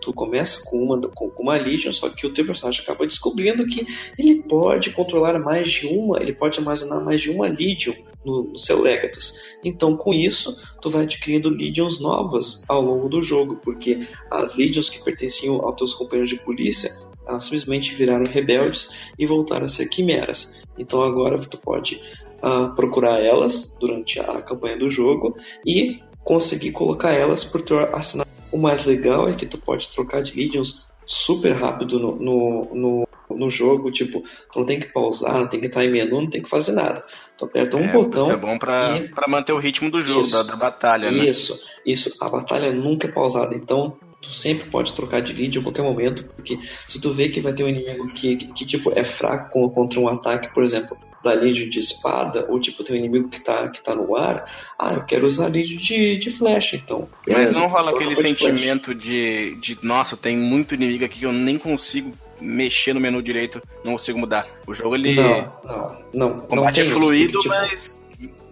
Tu 0.00 0.12
começa 0.12 0.62
com 0.64 0.76
uma, 0.76 1.00
com, 1.00 1.32
uma 1.38 1.56
Legion, 1.56 1.92
só 1.92 2.08
que 2.08 2.24
o 2.24 2.32
teu 2.32 2.46
personagem 2.46 2.82
acaba 2.82 3.04
descobrindo 3.04 3.66
que 3.66 3.84
ele 4.16 4.42
pode 4.42 4.90
controlar 4.90 5.40
mais 5.40 5.68
de 5.68 5.88
uma, 5.88 6.22
ele 6.22 6.32
pode 6.32 6.60
armazenar 6.60 7.04
mais 7.04 7.20
de 7.20 7.30
uma 7.32 7.48
Legion 7.48 7.94
no, 8.24 8.44
no 8.44 8.56
seu 8.56 8.80
Legatus. 8.80 9.34
Então, 9.64 9.96
com 9.96 10.14
isso, 10.14 10.56
tu 10.80 10.88
vai 10.88 11.02
adquirindo 11.02 11.48
Legions 11.48 11.98
novas 11.98 12.64
ao 12.68 12.80
longo 12.80 13.08
do 13.08 13.20
jogo, 13.20 13.56
porque 13.56 14.06
as 14.30 14.56
Legions 14.56 14.88
que 14.88 15.02
pertenciam 15.02 15.56
aos 15.60 15.74
teus 15.76 15.94
companheiros 15.94 16.30
de 16.30 16.36
polícia, 16.36 16.94
elas 17.26 17.42
simplesmente 17.42 17.92
viraram 17.92 18.24
rebeldes 18.30 19.10
e 19.18 19.26
voltaram 19.26 19.66
a 19.66 19.68
ser 19.68 19.88
quimeras. 19.88 20.62
Então 20.78 21.02
agora 21.02 21.38
tu 21.40 21.58
pode 21.58 22.00
uh, 22.36 22.72
procurar 22.76 23.20
elas 23.20 23.76
durante 23.80 24.20
a 24.20 24.40
campanha 24.42 24.78
do 24.78 24.88
jogo 24.88 25.36
e 25.64 26.00
conseguir 26.22 26.70
colocar 26.70 27.12
elas 27.12 27.44
por 27.44 27.62
teu 27.62 27.78
assinado. 27.94 28.35
O 28.52 28.58
mais 28.58 28.84
legal 28.84 29.28
é 29.28 29.34
que 29.34 29.46
tu 29.46 29.58
pode 29.58 29.88
trocar 29.90 30.22
de 30.22 30.36
Legions 30.36 30.86
super 31.04 31.52
rápido 31.52 31.98
no, 32.00 32.16
no, 32.16 32.74
no, 32.74 33.08
no, 33.30 33.50
jogo, 33.50 33.90
tipo, 33.92 34.22
tu 34.52 34.58
não 34.58 34.66
tem 34.66 34.80
que 34.80 34.92
pausar, 34.92 35.34
não 35.34 35.46
tem 35.46 35.60
que 35.60 35.66
entrar 35.66 35.84
em 35.84 35.90
menu, 35.90 36.20
não 36.22 36.30
tem 36.30 36.42
que 36.42 36.48
fazer 36.48 36.72
nada. 36.72 37.04
Tu 37.38 37.44
aperta 37.44 37.76
um 37.76 37.84
é, 37.84 37.92
botão. 37.92 38.22
Isso 38.22 38.32
é 38.32 38.36
bom 38.36 38.58
pra, 38.58 38.96
e... 38.96 39.08
Pra 39.08 39.28
manter 39.28 39.52
o 39.52 39.58
ritmo 39.58 39.90
do 39.90 40.00
jogo, 40.00 40.28
da, 40.28 40.42
da, 40.42 40.56
batalha, 40.56 41.10
né? 41.10 41.26
Isso, 41.26 41.58
isso. 41.84 42.16
A 42.20 42.28
batalha 42.28 42.72
nunca 42.72 43.06
é 43.06 43.12
pausada, 43.12 43.54
então 43.54 43.96
tu 44.20 44.28
sempre 44.28 44.68
pode 44.70 44.94
trocar 44.94 45.20
de 45.20 45.32
lead 45.32 45.58
a 45.58 45.62
qualquer 45.62 45.82
momento, 45.82 46.24
porque 46.24 46.58
se 46.86 47.00
tu 47.00 47.12
vê 47.12 47.28
que 47.28 47.40
vai 47.40 47.52
ter 47.52 47.64
um 47.64 47.68
inimigo 47.68 48.12
que, 48.14 48.36
que, 48.36 48.46
que 48.52 48.66
tipo, 48.66 48.92
é 48.96 49.04
fraco 49.04 49.70
contra 49.70 50.00
um 50.00 50.08
ataque, 50.08 50.52
por 50.52 50.64
exemplo, 50.64 50.96
da 51.22 51.32
Legion 51.32 51.68
de 51.68 51.80
espada, 51.80 52.46
ou 52.48 52.60
tipo, 52.60 52.84
tem 52.84 52.96
um 52.96 52.98
inimigo 52.98 53.28
que 53.28 53.40
tá, 53.40 53.68
que 53.68 53.82
tá 53.82 53.94
no 53.94 54.16
ar, 54.16 54.50
ah, 54.78 54.94
eu 54.94 55.04
quero 55.04 55.26
usar 55.26 55.48
Legion 55.48 55.78
de, 55.78 56.18
de 56.18 56.30
flecha, 56.30 56.76
então. 56.76 57.08
Mas 57.26 57.56
não 57.56 57.66
rola 57.68 57.90
aquele 57.90 58.14
de 58.14 58.20
sentimento 58.22 58.94
de, 58.94 59.56
de, 59.60 59.78
nossa, 59.82 60.16
tem 60.16 60.36
muito 60.36 60.74
inimigo 60.74 61.04
aqui 61.04 61.20
que 61.20 61.26
eu 61.26 61.32
nem 61.32 61.58
consigo 61.58 62.12
mexer 62.40 62.92
no 62.92 63.00
menu 63.00 63.22
direito, 63.22 63.62
não 63.84 63.92
consigo 63.92 64.18
mudar. 64.18 64.46
O 64.66 64.74
jogo, 64.74 64.94
ele. 64.94 65.14
Não, 65.14 65.52
não, 65.64 65.98
não. 66.14 66.28
o 66.28 66.34
não 66.34 66.40
combate 66.46 66.80
é 66.80 66.82
tem 66.82 66.90
isso, 66.90 67.00
fluido, 67.00 67.38
tipo, 67.38 67.54
mas 67.54 67.98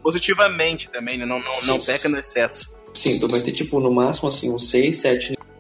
positivamente 0.03 0.91
também, 0.91 1.17
né? 1.19 1.25
Não, 1.25 1.39
não, 1.39 1.53
não 1.67 1.81
peca 1.81 2.09
no 2.09 2.19
excesso. 2.19 2.75
Sim, 2.93 3.19
tu 3.19 3.29
vai 3.29 3.41
ter 3.41 3.53
tipo 3.53 3.81
no 3.81 3.93
máximo 3.93 4.29
assim 4.29 4.53
uns 4.53 4.69
6, 4.71 4.97
7 4.97 5.31
níveis 5.31 5.54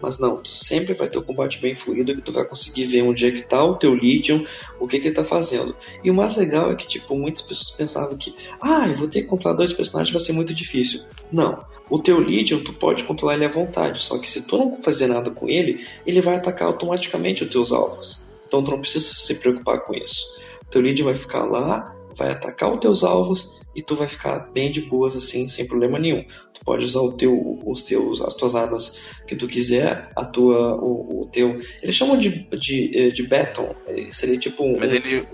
mas 0.00 0.18
não, 0.18 0.36
tu 0.36 0.48
sempre 0.48 0.92
vai 0.94 1.08
ter 1.08 1.18
o 1.18 1.22
combate 1.22 1.58
bem 1.58 1.74
fluido 1.74 2.14
que 2.14 2.20
tu 2.20 2.32
vai 2.32 2.44
conseguir 2.44 2.84
ver 2.84 3.02
onde 3.02 3.26
é 3.26 3.30
que 3.30 3.42
tá 3.42 3.64
o 3.64 3.76
teu 3.76 3.94
Legion, 3.94 4.44
o 4.78 4.86
que 4.86 4.98
que 4.98 5.08
ele 5.08 5.14
tá 5.14 5.24
fazendo. 5.24 5.74
E 6.02 6.10
o 6.10 6.14
mais 6.14 6.36
legal 6.36 6.70
é 6.70 6.74
que 6.74 6.86
tipo 6.86 7.16
muitas 7.16 7.42
pessoas 7.42 7.70
pensavam 7.70 8.16
que, 8.16 8.34
ah, 8.60 8.86
eu 8.86 8.94
vou 8.94 9.08
ter 9.08 9.22
que 9.22 9.28
controlar 9.28 9.56
dois 9.56 9.72
personagens, 9.72 10.12
vai 10.12 10.20
ser 10.20 10.32
muito 10.32 10.54
difícil. 10.54 11.02
Não, 11.32 11.64
o 11.88 11.98
teu 11.98 12.18
Legion 12.18 12.60
tu 12.60 12.72
pode 12.72 13.04
controlar 13.04 13.34
ele 13.34 13.44
à 13.44 13.48
vontade, 13.48 14.00
só 14.02 14.18
que 14.18 14.30
se 14.30 14.46
tu 14.46 14.58
não 14.58 14.76
fazer 14.76 15.06
nada 15.06 15.30
com 15.30 15.48
ele, 15.48 15.86
ele 16.06 16.20
vai 16.20 16.36
atacar 16.36 16.68
automaticamente 16.68 17.44
os 17.44 17.50
teus 17.50 17.72
alvos. 17.72 18.28
Então 18.46 18.62
tu 18.62 18.70
não 18.70 18.80
precisa 18.80 19.14
se 19.14 19.34
preocupar 19.36 19.80
com 19.80 19.94
isso. 19.94 20.38
O 20.62 20.70
teu 20.70 20.80
Legion 20.80 21.06
vai 21.06 21.16
ficar 21.16 21.44
lá, 21.44 21.94
vai 22.16 22.30
atacar 22.30 22.72
os 22.72 22.78
teus 22.80 23.04
alvos 23.04 23.60
e 23.74 23.82
tu 23.82 23.94
vai 23.96 24.06
ficar 24.06 24.38
bem 24.52 24.70
de 24.70 24.82
boas 24.82 25.16
assim, 25.16 25.48
sem 25.48 25.66
problema 25.66 25.98
nenhum. 25.98 26.24
Tu 26.52 26.60
pode 26.64 26.84
usar 26.84 27.00
o 27.00 27.12
teu, 27.12 27.58
os 27.66 27.82
teus, 27.82 28.20
as 28.20 28.34
tuas 28.34 28.54
armas 28.54 29.00
que 29.26 29.34
tu 29.34 29.48
quiser, 29.48 30.08
a 30.16 30.24
tua, 30.24 30.76
o, 30.76 31.22
o 31.22 31.26
teu. 31.26 31.58
Eles 31.82 31.94
chamam 31.94 32.16
de, 32.16 32.44
de, 32.56 32.90
eh, 32.96 33.10
de 33.10 33.26
baton. 33.26 33.74
eh, 33.88 34.08
Seria 34.12 34.38
tipo 34.38 34.62
um, 34.64 34.82
ele. 34.82 35.26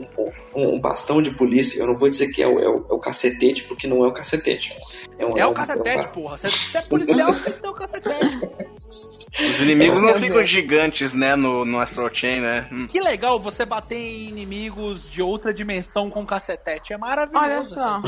um, 0.56 0.74
um 0.76 0.80
bastão 0.80 1.20
de 1.20 1.30
polícia. 1.32 1.80
Eu 1.80 1.86
não 1.86 1.96
vou 1.98 2.08
dizer 2.08 2.28
que 2.32 2.42
é 2.42 2.48
o, 2.48 2.58
é 2.58 2.68
o, 2.68 2.86
é 2.90 2.94
o 2.94 2.98
cacetete, 2.98 3.64
porque 3.64 3.86
não 3.86 4.02
é 4.04 4.08
o 4.08 4.12
cacetete. 4.12 4.74
É, 5.18 5.26
um, 5.26 5.36
É 5.36 5.46
o 5.46 5.50
um- 5.50 5.54
cacetete, 5.54 6.06
um- 6.08 6.10
porra. 6.12 6.38
Se 6.38 6.78
é 6.78 6.80
policial, 6.82 7.32
você 7.34 7.42
tem 7.44 7.52
que 7.52 7.60
ter 7.60 7.68
o 7.68 7.74
cacetete. 7.74 8.38
Os 9.38 9.60
inimigos 9.60 10.02
não 10.02 10.18
ficam 10.18 10.42
gigantes, 10.42 11.14
né, 11.14 11.36
no, 11.36 11.64
no 11.64 11.80
Astral 11.80 12.12
Chain, 12.12 12.40
né? 12.40 12.68
Hum. 12.72 12.86
Que 12.86 13.00
legal 13.00 13.38
você 13.38 13.64
bater 13.64 13.96
em 13.96 14.28
inimigos 14.28 15.08
de 15.08 15.22
outra 15.22 15.54
dimensão 15.54 16.10
com 16.10 16.26
cacetete. 16.26 16.92
É 16.92 16.98
maravilhoso. 16.98 17.44
Olha 17.46 17.64
só. 17.64 18.02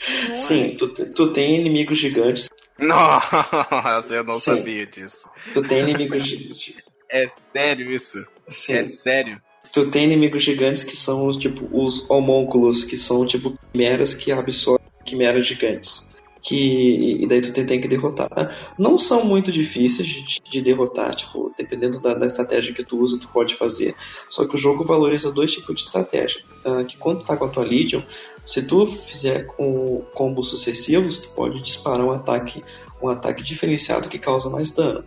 assim. 0.00 0.34
Sim, 0.34 0.76
tu, 0.78 0.88
tu 0.88 1.32
tem 1.32 1.60
inimigos 1.60 1.98
gigantes. 1.98 2.48
Nossa, 2.78 4.14
eu 4.14 4.24
não 4.24 4.32
Sim. 4.32 4.56
sabia 4.56 4.86
disso. 4.86 5.28
Tu 5.52 5.62
tem 5.62 5.80
inimigos 5.80 6.24
gigantes. 6.24 6.84
É 7.10 7.28
sério 7.28 7.92
isso? 7.92 8.24
Sim. 8.48 8.74
É 8.74 8.84
sério? 8.84 9.42
Tu 9.72 9.90
tem 9.90 10.04
inimigos 10.04 10.42
gigantes 10.42 10.82
que 10.82 10.96
são 10.96 11.30
tipo 11.38 11.68
os 11.70 12.08
homúnculos, 12.08 12.82
que 12.84 12.96
são 12.96 13.26
tipo 13.26 13.56
quimeras 13.72 14.14
que 14.14 14.32
absorvem 14.32 14.86
quimeras 15.04 15.46
gigantes. 15.46 16.19
Que, 16.42 17.22
e 17.22 17.26
daí 17.26 17.42
tu 17.42 17.52
tem, 17.52 17.80
que 17.80 17.88
derrotar. 17.88 18.30
Não 18.78 18.96
são 18.96 19.24
muito 19.24 19.52
difíceis 19.52 20.08
de, 20.08 20.40
de 20.50 20.62
derrotar, 20.62 21.14
tipo, 21.14 21.52
dependendo 21.56 22.00
da, 22.00 22.14
da 22.14 22.26
estratégia 22.26 22.74
que 22.74 22.82
tu 22.82 22.98
usa, 22.98 23.20
tu 23.20 23.28
pode 23.28 23.54
fazer. 23.54 23.94
Só 24.28 24.46
que 24.46 24.54
o 24.54 24.58
jogo 24.58 24.84
valoriza 24.84 25.30
dois 25.30 25.52
tipos 25.52 25.74
de 25.76 25.82
estratégia. 25.82 26.40
Ah, 26.64 26.82
que 26.82 26.96
quando 26.96 27.20
tu 27.20 27.26
tá 27.26 27.36
com 27.36 27.44
a 27.44 27.48
tua 27.48 27.64
Legion, 27.64 28.00
se 28.44 28.66
tu 28.66 28.86
fizer 28.86 29.46
com 29.46 30.02
combos 30.14 30.48
sucessivos, 30.48 31.18
tu 31.18 31.28
pode 31.34 31.60
disparar 31.60 32.04
um 32.04 32.10
ataque, 32.10 32.64
um 33.02 33.08
ataque 33.08 33.42
diferenciado 33.42 34.08
que 34.08 34.18
causa 34.18 34.48
mais 34.48 34.72
dano. 34.72 35.04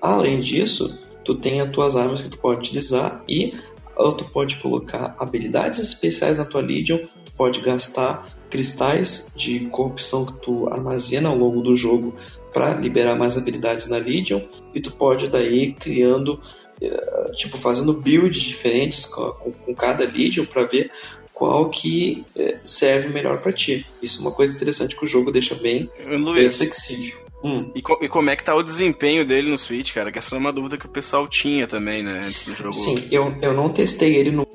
Além 0.00 0.40
disso, 0.40 0.98
tu 1.24 1.34
tem 1.34 1.60
as 1.60 1.70
tuas 1.70 1.94
armas 1.94 2.22
que 2.22 2.28
tu 2.30 2.38
pode 2.38 2.60
utilizar 2.60 3.22
e 3.28 3.52
ou 3.94 4.14
tu 4.14 4.24
pode 4.24 4.56
colocar 4.56 5.14
habilidades 5.18 5.78
especiais 5.78 6.38
na 6.38 6.44
tua 6.46 6.62
Legion, 6.62 6.98
tu 7.24 7.32
pode 7.32 7.60
gastar 7.60 8.39
cristais 8.50 9.32
de 9.36 9.60
corrupção 9.66 10.26
que 10.26 10.38
tu 10.40 10.68
armazena 10.72 11.28
ao 11.28 11.36
longo 11.38 11.62
do 11.62 11.74
jogo 11.76 12.14
para 12.52 12.74
liberar 12.74 13.14
mais 13.16 13.36
habilidades 13.38 13.86
na 13.88 13.96
Legion 13.96 14.40
e 14.74 14.80
tu 14.80 14.92
pode 14.92 15.28
daí 15.28 15.72
criando 15.72 16.40
eh, 16.82 17.32
tipo 17.36 17.56
fazendo 17.56 17.92
builds 17.94 18.42
diferentes 18.42 19.06
com, 19.06 19.30
com- 19.32 19.52
com 19.52 19.74
cada 19.74 20.04
Legion 20.04 20.44
para 20.44 20.64
ver 20.64 20.90
qual 21.32 21.70
que 21.70 22.24
eh, 22.36 22.58
serve 22.64 23.08
melhor 23.08 23.38
para 23.40 23.52
ti. 23.52 23.86
Isso 24.02 24.18
é 24.18 24.22
uma 24.22 24.32
coisa 24.32 24.52
interessante 24.52 24.96
que 24.96 25.04
o 25.04 25.08
jogo 25.08 25.30
deixa 25.30 25.54
bem, 25.54 25.88
bem 26.04 26.18
Luiz, 26.18 26.56
flexível. 26.58 27.18
Hum. 27.42 27.70
e, 27.74 27.80
co- 27.80 27.98
e 28.02 28.08
como 28.08 28.28
é 28.28 28.36
que 28.36 28.44
tá 28.44 28.54
o 28.54 28.62
desempenho 28.62 29.24
dele 29.24 29.48
no 29.50 29.56
Switch, 29.56 29.94
cara? 29.94 30.12
Que 30.12 30.18
essa 30.18 30.34
é 30.34 30.38
uma 30.38 30.52
dúvida 30.52 30.76
que 30.76 30.84
o 30.84 30.90
pessoal 30.90 31.26
tinha 31.26 31.66
também, 31.66 32.02
né, 32.02 32.20
antes 32.22 32.44
do 32.44 32.52
jogo. 32.52 32.72
Sim, 32.72 33.08
eu, 33.10 33.34
eu 33.40 33.54
não 33.54 33.70
testei 33.72 34.16
ele 34.16 34.30
no, 34.30 34.46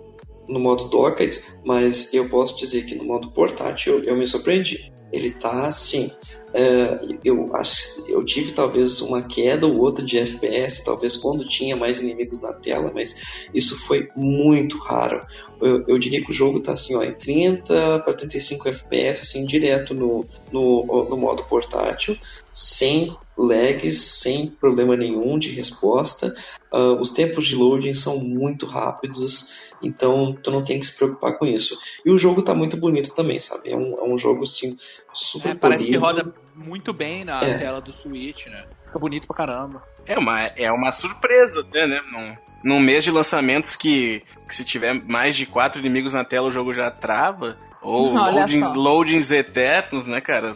no 0.48 0.60
modo 0.60 0.86
docket, 0.86 1.40
mas 1.66 2.14
eu 2.14 2.30
posso 2.30 2.58
dizer 2.58 2.86
que 2.86 2.96
no 2.96 3.06
modo 3.06 3.32
portátil 3.32 4.04
eu 4.04 4.16
me 4.16 4.28
surpreendi. 4.28 4.92
Ele 5.12 5.32
tá 5.32 5.68
assim. 5.68 6.12
É, 6.58 7.00
eu 7.22 7.54
acho 7.54 8.10
eu 8.10 8.24
tive 8.24 8.54
talvez 8.54 9.02
uma 9.02 9.22
queda 9.22 9.68
ou 9.68 9.78
outra 9.78 10.06
de 10.06 10.18
FPS, 10.18 10.86
talvez 10.86 11.18
quando 11.18 11.46
tinha 11.46 11.76
mais 11.76 12.02
inimigos 12.02 12.42
na 12.42 12.54
tela, 12.54 12.92
mas 12.96 13.14
isso 13.54 13.78
foi 13.78 14.08
muito 14.16 14.78
raro. 14.78 15.26
Eu, 15.62 15.84
eu 15.86 16.00
diria 16.00 16.24
que 16.24 16.32
o 16.32 16.34
jogo 16.34 16.62
tá 16.62 16.72
assim, 16.72 16.96
ó, 16.96 17.04
em 17.04 17.12
30 17.12 18.00
para 18.00 18.14
35 18.14 18.70
FPS, 18.70 19.24
assim, 19.24 19.46
direto 19.46 19.94
no, 19.94 20.26
no, 20.50 21.08
no 21.10 21.18
modo 21.18 21.44
portátil, 21.44 22.18
sem 22.54 23.14
lags, 23.38 24.00
sem 24.00 24.48
problema 24.48 24.96
nenhum 24.96 25.38
de 25.38 25.50
resposta. 25.50 26.34
Ah, 26.72 26.92
os 27.00 27.12
tempos 27.12 27.48
de 27.48 27.56
loading 27.56 27.94
são 27.94 28.20
muito 28.20 28.66
rápidos, 28.66 29.74
então 29.82 30.34
tu 30.44 30.52
não 30.52 30.62
tem 30.62 30.78
que 30.78 30.86
se 30.86 30.96
preocupar 30.96 31.38
com 31.38 31.46
isso. 31.46 31.78
E 32.06 32.12
o 32.12 32.18
jogo 32.18 32.42
tá 32.42 32.54
muito 32.54 32.76
bonito 32.76 33.14
também, 33.16 33.40
sabe? 33.40 33.72
É 33.72 33.78
um, 33.78 33.98
é 33.98 34.04
um 34.04 34.18
jogo 34.18 34.44
assim, 34.44 34.76
super 35.16 35.50
É, 35.52 35.56
parece 35.56 35.86
que 35.86 35.96
roda 35.96 36.34
muito 36.56 36.94
bem 36.94 37.24
na 37.26 37.44
É. 37.44 37.58
tela 37.58 37.82
do 37.82 37.92
Switch, 37.92 38.46
né? 38.48 38.66
Fica 38.86 39.00
bonito 39.00 39.28
pra 39.28 39.36
caramba. 39.36 39.82
É 40.06 40.18
uma, 40.20 40.42
é 40.44 40.72
uma 40.72 40.92
surpresa 40.92 41.62
até, 41.62 41.88
né? 41.88 42.00
Num, 42.12 42.36
num 42.76 42.80
mês 42.80 43.04
de 43.04 43.12
lançamentos 43.12 43.76
que, 43.76 44.22
que 44.48 44.54
se 44.56 44.64
tiver 44.64 44.94
mais 44.94 45.36
de 45.36 45.46
quatro 45.46 45.80
inimigos 45.80 46.14
na 46.14 46.24
tela 46.24 46.48
o 46.48 46.52
jogo 46.52 46.74
já 46.74 46.92
trava. 46.92 47.58
Ou 47.82 48.14
loading- 48.14 48.74
loadings 48.76 49.32
eternos, 49.32 50.08
né, 50.08 50.20
cara? 50.22 50.56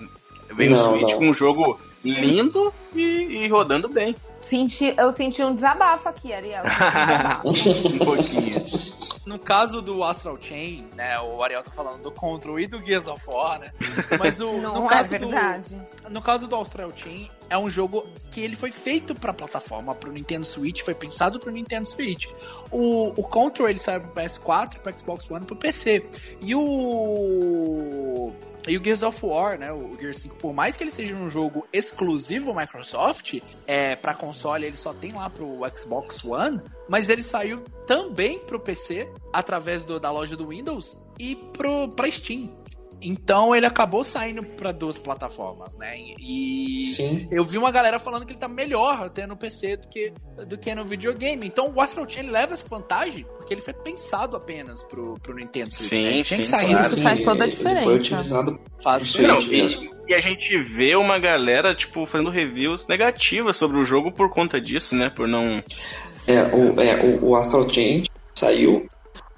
Vem 0.53 0.71
o 0.73 0.77
Switch 0.77 1.11
não. 1.11 1.17
com 1.19 1.29
um 1.29 1.33
jogo 1.33 1.79
lindo 2.03 2.73
e, 2.95 3.43
e 3.43 3.47
rodando 3.47 3.87
bem. 3.87 4.15
Senti, 4.41 4.95
eu 4.97 5.11
senti 5.11 5.43
um 5.43 5.53
desabafo 5.53 6.09
aqui, 6.09 6.33
Ariel. 6.33 6.63
um 7.45 7.97
pouquinho. 7.99 8.65
No 9.29 9.37
caso 9.37 9.79
do 9.79 10.03
Astral 10.03 10.39
Chain, 10.41 10.89
né? 10.95 11.19
O 11.19 11.43
Ariel 11.43 11.61
tá 11.61 11.69
falando 11.69 12.01
do 12.01 12.11
Control 12.11 12.59
e 12.59 12.65
do 12.65 12.83
Gears 12.83 13.05
of 13.05 13.23
War, 13.27 13.59
né? 13.59 13.71
Mas 14.17 14.39
o, 14.39 14.53
Não 14.53 14.79
no, 14.79 14.85
é 14.87 14.89
caso 14.89 15.09
verdade. 15.11 15.81
Do, 16.01 16.09
no 16.09 16.19
caso 16.19 16.47
do 16.47 16.55
Astral 16.55 16.91
Chain, 16.95 17.29
é 17.47 17.55
um 17.55 17.69
jogo 17.69 18.07
que 18.31 18.41
ele 18.41 18.55
foi 18.55 18.71
feito 18.71 19.13
pra 19.13 19.31
plataforma, 19.31 19.93
pro 19.93 20.11
Nintendo 20.11 20.47
Switch, 20.47 20.81
foi 20.81 20.95
pensado 20.95 21.39
pro 21.39 21.51
Nintendo 21.51 21.87
Switch. 21.87 22.25
O, 22.71 23.09
o 23.09 23.23
Control 23.23 23.69
ele 23.69 23.77
saiu 23.77 24.01
pro 24.01 24.19
PS4, 24.19 24.79
pro 24.79 24.97
Xbox 24.97 25.29
One 25.29 25.43
e 25.43 25.45
pro 25.45 25.55
PC. 25.55 26.09
E 26.41 26.55
o. 26.55 28.33
E 28.67 28.77
o 28.77 28.83
Gears 28.83 29.01
of 29.03 29.25
War, 29.25 29.57
né? 29.57 29.71
O 29.71 29.97
Gears 29.99 30.17
5, 30.17 30.35
por 30.35 30.53
mais 30.53 30.75
que 30.77 30.83
ele 30.83 30.91
seja 30.91 31.15
um 31.15 31.29
jogo 31.29 31.65
exclusivo 31.71 32.53
Microsoft, 32.53 33.39
é, 33.65 33.95
para 33.95 34.13
console 34.13 34.65
ele 34.65 34.77
só 34.77 34.93
tem 34.93 35.11
lá 35.13 35.29
pro 35.29 35.59
Xbox 35.75 36.23
One, 36.23 36.61
mas 36.87 37.09
ele 37.09 37.23
saiu 37.23 37.63
também 37.87 38.37
pro 38.39 38.59
PC 38.59 39.09
através 39.33 39.83
do- 39.85 39.99
da 39.99 40.11
loja 40.11 40.35
do 40.35 40.47
Windows 40.47 40.97
e 41.17 41.35
pro 41.35 41.87
pra 41.89 42.09
Steam. 42.11 42.49
Então 43.01 43.55
ele 43.55 43.65
acabou 43.65 44.03
saindo 44.03 44.43
para 44.43 44.71
duas 44.71 44.97
plataformas, 44.97 45.75
né? 45.77 45.97
E 46.19 46.81
Sim. 46.81 47.27
eu 47.31 47.45
vi 47.45 47.57
uma 47.57 47.71
galera 47.71 47.97
falando 47.99 48.25
que 48.25 48.33
ele 48.33 48.39
tá 48.39 48.47
melhor 48.47 49.03
até 49.03 49.25
no 49.25 49.37
PC 49.37 49.77
do 49.77 49.87
que, 49.87 50.13
do 50.47 50.57
que 50.57 50.73
no 50.75 50.85
videogame. 50.85 51.47
Então 51.47 51.71
o 51.73 51.79
Astral 51.81 52.07
Chain 52.09 52.23
ele 52.23 52.31
leva 52.31 52.53
essa 52.53 52.67
vantagem 52.67 53.25
porque 53.37 53.53
ele 53.53 53.61
foi 53.61 53.73
pensado 53.73 54.35
apenas 54.35 54.83
pro, 54.83 55.13
pro 55.21 55.33
Nintendo 55.33 55.71
Switch. 55.71 55.89
Sim, 55.89 56.03
né? 56.03 56.23
Sim, 56.23 56.43
sair 56.43 56.69
claro. 56.71 56.87
Isso 56.87 57.01
faz 57.01 57.21
toda 57.23 57.43
a 57.43 57.47
diferença. 57.47 57.85
foi 57.85 57.95
utilizado 57.95 58.59
faz 58.83 59.15
Não, 59.15 59.39
e, 59.39 59.91
e 60.07 60.13
a 60.13 60.19
gente 60.19 60.61
vê 60.63 60.95
uma 60.95 61.17
galera, 61.19 61.73
tipo, 61.75 62.05
fazendo 62.05 62.29
reviews 62.29 62.87
negativas 62.87 63.55
sobre 63.57 63.79
o 63.79 63.85
jogo 63.85 64.11
por 64.11 64.29
conta 64.29 64.59
disso, 64.59 64.95
né? 64.95 65.09
Por 65.09 65.27
não. 65.27 65.63
É, 66.27 66.43
o, 66.53 66.79
é, 66.79 66.95
o, 67.03 67.29
o 67.29 67.35
Astral 67.35 67.69
Chain 67.69 68.03
saiu 68.35 68.87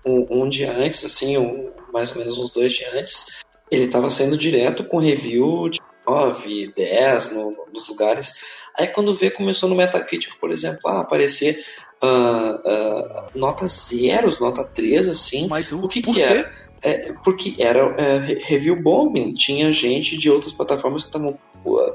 um, 0.05 0.43
um 0.43 0.49
dia 0.49 0.71
antes, 0.71 1.05
assim, 1.05 1.37
um- 1.37 1.69
mais 1.93 2.11
ou 2.11 2.17
menos 2.19 2.37
uns 2.37 2.51
dois 2.51 2.73
dias 2.73 2.93
antes. 2.93 3.40
Ele 3.71 3.85
estava 3.85 4.09
saindo 4.09 4.37
direto 4.37 4.83
com 4.83 4.99
review 4.99 5.69
de 5.69 5.79
9, 6.05 6.73
10 6.75 7.31
no- 7.33 7.55
nos 7.73 7.87
lugares. 7.87 8.33
Aí 8.77 8.87
quando 8.87 9.13
vê, 9.13 9.31
começou 9.31 9.69
no 9.69 9.75
Metacritic, 9.75 10.33
por 10.39 10.51
exemplo, 10.51 10.79
a 10.87 11.01
aparecer 11.01 11.63
ah, 12.01 12.59
ah, 12.65 13.27
nota 13.35 13.65
zero, 13.67 14.35
nota 14.41 14.63
3, 14.63 15.07
assim. 15.07 15.47
Mas 15.47 15.71
o, 15.71 15.87
que 15.87 16.01
que 16.01 16.21
era? 16.21 16.51
É, 16.81 17.13
porque 17.23 17.55
era 17.59 17.95
é, 17.97 18.17
re- 18.17 18.41
review 18.43 18.81
bombing. 18.81 19.33
Tinha 19.33 19.71
gente 19.71 20.17
de 20.17 20.29
outras 20.29 20.51
plataformas 20.51 21.03
que 21.03 21.09
estavam 21.09 21.37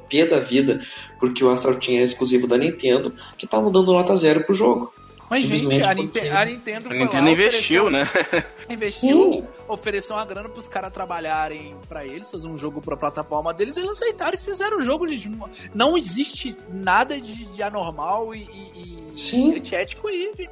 pé 0.08 0.24
da 0.26 0.38
vida, 0.38 0.78
porque 1.18 1.42
o 1.44 1.50
Astral 1.50 1.76
é 1.88 1.94
exclusivo 2.02 2.46
da 2.46 2.56
Nintendo, 2.56 3.12
que 3.36 3.46
estavam 3.46 3.72
dando 3.72 3.92
nota 3.92 4.16
zero 4.16 4.44
pro 4.44 4.54
jogo. 4.54 4.94
Mas, 5.28 5.42
gente, 5.42 5.82
a, 5.82 5.92
Ninte- 5.94 6.20
a 6.28 6.44
Nintendo 6.44 6.88
A 6.90 6.94
Nintendo 6.94 7.24
lá, 7.24 7.30
investiu, 7.30 7.86
ofereceu- 7.86 7.90
né? 7.90 8.08
Investiu, 8.70 9.32
Sim. 9.32 9.44
ofereceu 9.66 10.14
uma 10.16 10.24
grana 10.24 10.48
pros 10.48 10.68
caras 10.68 10.92
trabalharem 10.92 11.76
pra 11.88 12.04
eles, 12.04 12.30
fazer 12.30 12.46
um 12.46 12.56
jogo 12.56 12.80
pra 12.80 12.96
plataforma 12.96 13.52
deles, 13.52 13.76
eles 13.76 13.90
aceitaram 13.90 14.34
e 14.34 14.38
fizeram 14.38 14.78
o 14.78 14.80
jogo, 14.82 15.06
gente. 15.08 15.28
Não- 15.74 15.96
existe 15.96 16.56
nada 16.72 17.20
de, 17.20 17.44
de 17.46 17.62
anormal 17.62 18.34
e, 18.34 18.40
e, 18.42 19.10
e 19.12 19.18
Sim. 19.18 19.56
antiético 19.56 20.06
aí, 20.08 20.32
gente. 20.36 20.50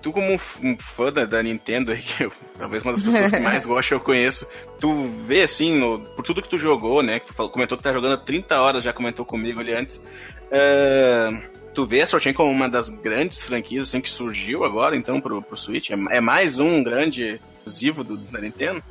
Tu, 0.00 0.12
como 0.12 0.32
um 0.62 0.76
fã 0.78 1.12
da, 1.12 1.24
da 1.24 1.40
Nintendo, 1.42 1.92
aí, 1.92 2.02
que 2.02 2.24
eu, 2.24 2.32
talvez 2.58 2.82
uma 2.82 2.92
das 2.92 3.02
pessoas 3.04 3.30
que 3.30 3.38
mais 3.40 3.64
gosta 3.66 3.94
eu 3.94 4.00
conheço, 4.00 4.48
tu 4.80 5.06
vê 5.26 5.42
assim, 5.42 5.76
no- 5.78 6.00
por 6.00 6.24
tudo 6.24 6.42
que 6.42 6.48
tu 6.48 6.58
jogou, 6.58 7.02
né? 7.02 7.20
Que 7.20 7.28
tu 7.28 7.34
falou- 7.34 7.50
comentou 7.52 7.78
que 7.78 7.84
tá 7.84 7.92
jogando 7.92 8.14
há 8.14 8.18
30 8.18 8.60
horas, 8.60 8.82
já 8.84 8.92
comentou 8.92 9.24
comigo 9.24 9.60
ali 9.60 9.72
antes. 9.72 10.00
é, 10.50 11.30
tu 11.74 11.86
vê 11.86 12.02
a 12.02 12.06
Chain 12.06 12.32
como 12.32 12.50
uma 12.50 12.68
das 12.68 12.88
grandes 12.88 13.42
franquias 13.42 13.88
assim, 13.88 14.00
que 14.00 14.10
surgiu 14.10 14.64
agora, 14.64 14.96
então, 14.96 15.20
pro, 15.20 15.40
pro 15.42 15.56
Switch? 15.56 15.90
É, 15.90 15.94
é 16.10 16.20
mais 16.20 16.58
um 16.58 16.82
grande 16.82 17.40
exclusivo 17.58 18.04
do, 18.04 18.16
da 18.16 18.40
Nintendo? 18.40 18.82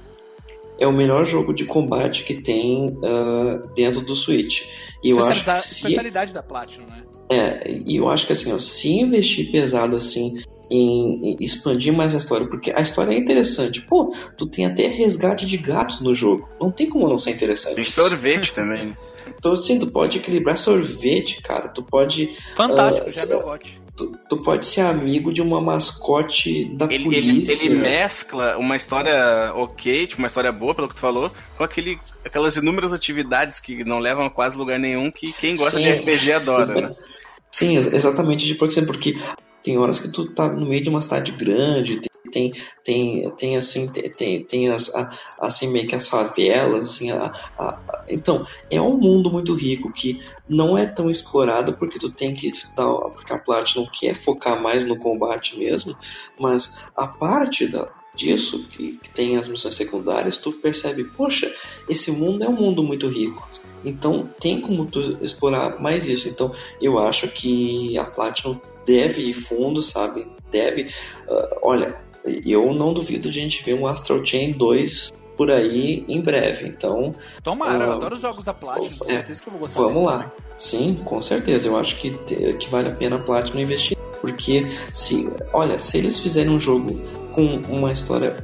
É 0.80 0.88
o 0.88 0.92
melhor 0.92 1.26
jogo 1.26 1.54
de 1.54 1.66
combate 1.66 2.24
que 2.24 2.36
tem 2.36 2.98
ah, 3.04 3.62
dentro 3.76 4.02
do 4.02 4.16
Switch. 4.16 4.64
E 5.04 5.12
eu 5.12 5.20
acho 5.20 5.44
que 5.44 5.52
se- 5.62 5.74
Especialidade 5.74 6.34
da 6.34 6.42
Platinum, 6.42 6.86
né? 6.88 7.04
É, 7.30 7.72
e 7.86 7.96
eu 7.96 8.10
acho 8.10 8.26
que 8.28 8.34
assim, 8.34 8.52
ó, 8.52 8.58
se 8.58 8.90
investir 9.00 9.52
pesado 9.52 9.96
assim 9.96 10.42
em, 10.70 11.34
em 11.34 11.38
expandir 11.40 11.94
mais 11.94 12.16
a 12.16 12.18
história, 12.18 12.48
porque 12.48 12.72
a 12.76 12.82
história 12.82 13.14
é 13.14 13.18
interessante. 13.18 13.82
Pô, 13.82 14.14
tu 14.38 14.46
tem 14.48 14.66
até 14.66 14.88
resgate 14.88 15.46
de 15.46 15.58
gatos 15.58 16.02
no 16.02 16.14
jogo. 16.16 16.50
Não 16.60 16.72
tem 16.72 16.90
como 16.90 17.08
não 17.08 17.18
ser 17.18 17.32
interessante. 17.32 17.76
Tem 17.76 17.86
sorvete 17.86 18.54
também. 18.54 18.96
Então, 19.42 19.56
sim, 19.56 19.80
tu 19.80 19.88
pode 19.88 20.20
equilibrar 20.20 20.56
sorvete, 20.56 21.42
cara. 21.42 21.68
Tu 21.68 21.82
pode, 21.82 22.30
Fantástico, 22.56 23.08
Ah, 23.08 23.10
já 23.10 23.24
é 23.24 23.26
meu 23.26 23.58
tu, 23.98 24.12
tu 24.30 24.38
pode 24.38 24.64
ser 24.68 24.82
amigo 24.82 25.34
de 25.34 25.42
uma 25.42 25.60
mascote 25.60 26.66
da 26.76 26.86
Ele, 26.86 26.96
ele, 27.16 27.34
polícia. 27.46 27.66
ele 27.66 27.76
mescla 27.76 28.56
uma 28.58 28.78
história 28.78 29.52
ok, 29.56 30.06
tipo, 30.06 30.22
uma 30.22 30.28
história 30.28 30.52
boa, 30.52 30.76
pelo 30.76 30.88
que 30.88 30.94
tu 30.94 31.02
falou, 31.02 31.32
com 31.58 31.64
aquele, 31.64 32.00
aquelas 32.24 32.56
inúmeras 32.56 32.94
atividades 32.94 33.60
que 33.60 33.84
não 33.84 33.98
levam 33.98 34.28
a 34.28 34.30
quase 34.30 34.56
lugar 34.56 34.78
nenhum, 34.80 35.10
que 35.10 35.34
quem 35.34 35.56
gosta 35.56 35.80
Sim. 35.80 35.86
de 35.86 35.92
RPG 35.92 36.34
adora, 36.34 36.82
né? 36.82 36.92
Sim, 37.52 37.76
ex- 37.78 37.92
exatamente, 37.92 38.46
de 38.46 38.54
por 38.54 38.68
exemplo, 38.68 38.94
porque 38.94 39.20
tem 39.64 39.76
horas 39.78 40.00
que 40.00 40.10
tu 40.12 40.32
tá 40.34 40.48
no 40.48 40.68
meio 40.68 40.84
de 40.84 40.90
uma 40.90 41.02
cidade 41.02 41.32
grande, 41.32 42.00
tem 42.32 42.54
tem, 42.84 43.30
tem, 43.36 43.58
assim, 43.58 43.92
tem, 43.92 44.46
tem, 44.46 44.70
as, 44.70 44.94
a- 44.96 45.10
assim, 45.40 45.68
meio 45.72 45.88
que 45.88 45.96
as 45.96 46.08
favelas, 46.08 46.86
assim, 46.90 47.12
a, 47.12 47.26
a- 47.60 47.80
então, 48.10 48.44
é 48.70 48.82
um 48.82 48.98
mundo 48.98 49.32
muito 49.32 49.54
rico 49.54 49.92
que 49.94 50.18
não 50.50 50.78
é 50.78 50.86
tão 50.86 51.10
explorado 51.10 51.78
porque 51.78 52.00
tu 52.00 52.12
tem 52.14 52.34
que 52.34 52.52
dar, 52.76 52.92
porque 52.94 53.34
a 53.34 53.40
Platinum 53.40 53.88
quer 53.94 54.16
focar 54.16 54.62
mais 54.62 54.86
no 54.86 54.98
combate 54.98 55.58
mesmo, 55.58 55.96
mas 56.40 56.72
a 56.96 57.08
parte 57.08 57.68
da, 57.68 57.88
disso, 58.16 58.68
que, 58.70 58.98
que 59.00 59.14
tem 59.14 59.38
as 59.38 59.48
missões 59.48 59.76
secundárias, 59.76 60.38
tu 60.38 60.52
percebe, 60.54 61.06
poxa, 61.16 61.54
esse 61.88 62.12
mundo 62.12 62.44
é 62.44 62.50
um 62.50 62.56
mundo 62.56 62.84
muito 62.84 63.08
rico. 63.08 63.50
Então 63.84 64.30
tem 64.40 64.62
como 64.62 64.86
tu 64.90 65.00
explorar 65.24 65.82
mais 65.82 66.06
isso. 66.08 66.30
Então 66.30 66.52
eu 66.80 67.00
acho 67.00 67.28
que 67.30 67.98
a 67.98 68.06
Platinum 68.06 68.60
deve 68.86 69.24
ir 69.24 69.34
fundo, 69.34 69.82
sabe? 69.82 70.26
Deve. 70.52 70.88
ah, 71.30 71.50
olha, 71.64 71.96
eu 72.26 72.74
não 72.74 72.94
duvido 72.94 73.30
de 73.30 73.40
a 73.40 73.42
gente 73.44 73.64
ver 73.64 73.74
um 73.74 73.88
Astral 73.88 74.26
Chain 74.26 74.54
2 74.54 75.12
por 75.38 75.50
aí 75.50 76.06
em 76.08 76.22
breve. 76.22 76.68
Então 76.68 77.16
Tomara, 77.44 77.84
eu 77.86 77.92
Ah, 77.92 77.96
adoro 77.96 78.16
os 78.16 78.22
jogos 78.22 78.46
da 78.46 78.54
Platinum, 78.54 78.98
com 78.98 79.06
é, 79.06 79.14
certeza 79.14 79.42
que 79.42 79.48
eu 79.48 79.52
vou 79.52 79.62
gostar 79.62 79.82
vamos 79.82 80.04
lá. 80.04 80.14
também. 80.20 80.32
Sim, 80.58 81.02
com 81.04 81.20
certeza. 81.22 81.68
Eu 81.68 81.78
acho 81.78 81.96
que, 81.98 82.12
que 82.60 82.70
vale 82.70 82.90
a 82.90 82.92
pena 82.92 83.16
a 83.16 83.20
Platinum 83.20 83.62
investir. 83.62 83.98
Porque 84.20 84.68
se, 84.94 85.34
olha, 85.52 85.80
se 85.80 85.98
eles 85.98 86.20
fizerem 86.20 86.52
um 86.52 86.62
jogo 86.62 86.94
com 87.32 87.44
uma 87.68 87.92
história 87.92 88.36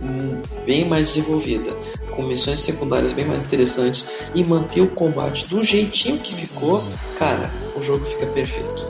bem 0.65 0.85
mais 0.85 1.09
desenvolvida, 1.09 1.69
com 2.15 2.23
missões 2.23 2.61
secundárias 2.61 3.13
bem 3.13 3.25
mais 3.25 3.43
interessantes 3.43 4.09
e 4.33 4.43
manter 4.43 4.81
o 4.81 4.87
combate 4.87 5.45
do 5.45 5.63
jeitinho 5.63 6.17
que 6.17 6.33
ficou, 6.33 6.83
cara, 7.19 7.51
o 7.75 7.83
jogo 7.83 8.03
fica 8.05 8.25
perfeito. 8.25 8.89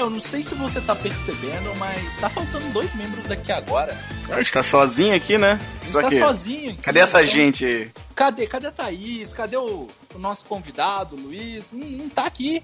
Eu 0.00 0.10
não 0.10 0.18
sei 0.18 0.42
se 0.42 0.54
você 0.54 0.80
tá 0.80 0.94
percebendo, 0.94 1.74
mas 1.76 2.16
tá 2.16 2.28
faltando 2.28 2.66
dois 2.72 2.92
membros 2.94 3.30
aqui 3.30 3.52
agora. 3.52 3.96
A 4.30 4.36
gente 4.38 4.52
tá 4.52 4.62
sozinho 4.62 5.14
aqui, 5.14 5.36
né? 5.38 5.52
A 5.80 5.84
gente 5.84 5.92
Só 5.92 6.00
tá 6.02 6.08
que, 6.08 6.18
sozinho. 6.18 6.70
aqui, 6.72 6.82
cadê 6.82 7.00
essa 7.00 7.20
então- 7.22 7.32
gente 7.32 7.64
aí? 7.64 7.90
Cadê, 8.14 8.46
cadê 8.46 8.66
a 8.66 8.70
Thaís? 8.70 9.32
Cadê 9.32 9.56
o, 9.56 9.88
o 10.14 10.18
nosso 10.18 10.44
convidado, 10.44 11.16
o 11.16 11.20
Luiz? 11.20 11.68
Não, 11.72 11.86
não 11.86 12.08
tá 12.08 12.24
aqui. 12.26 12.62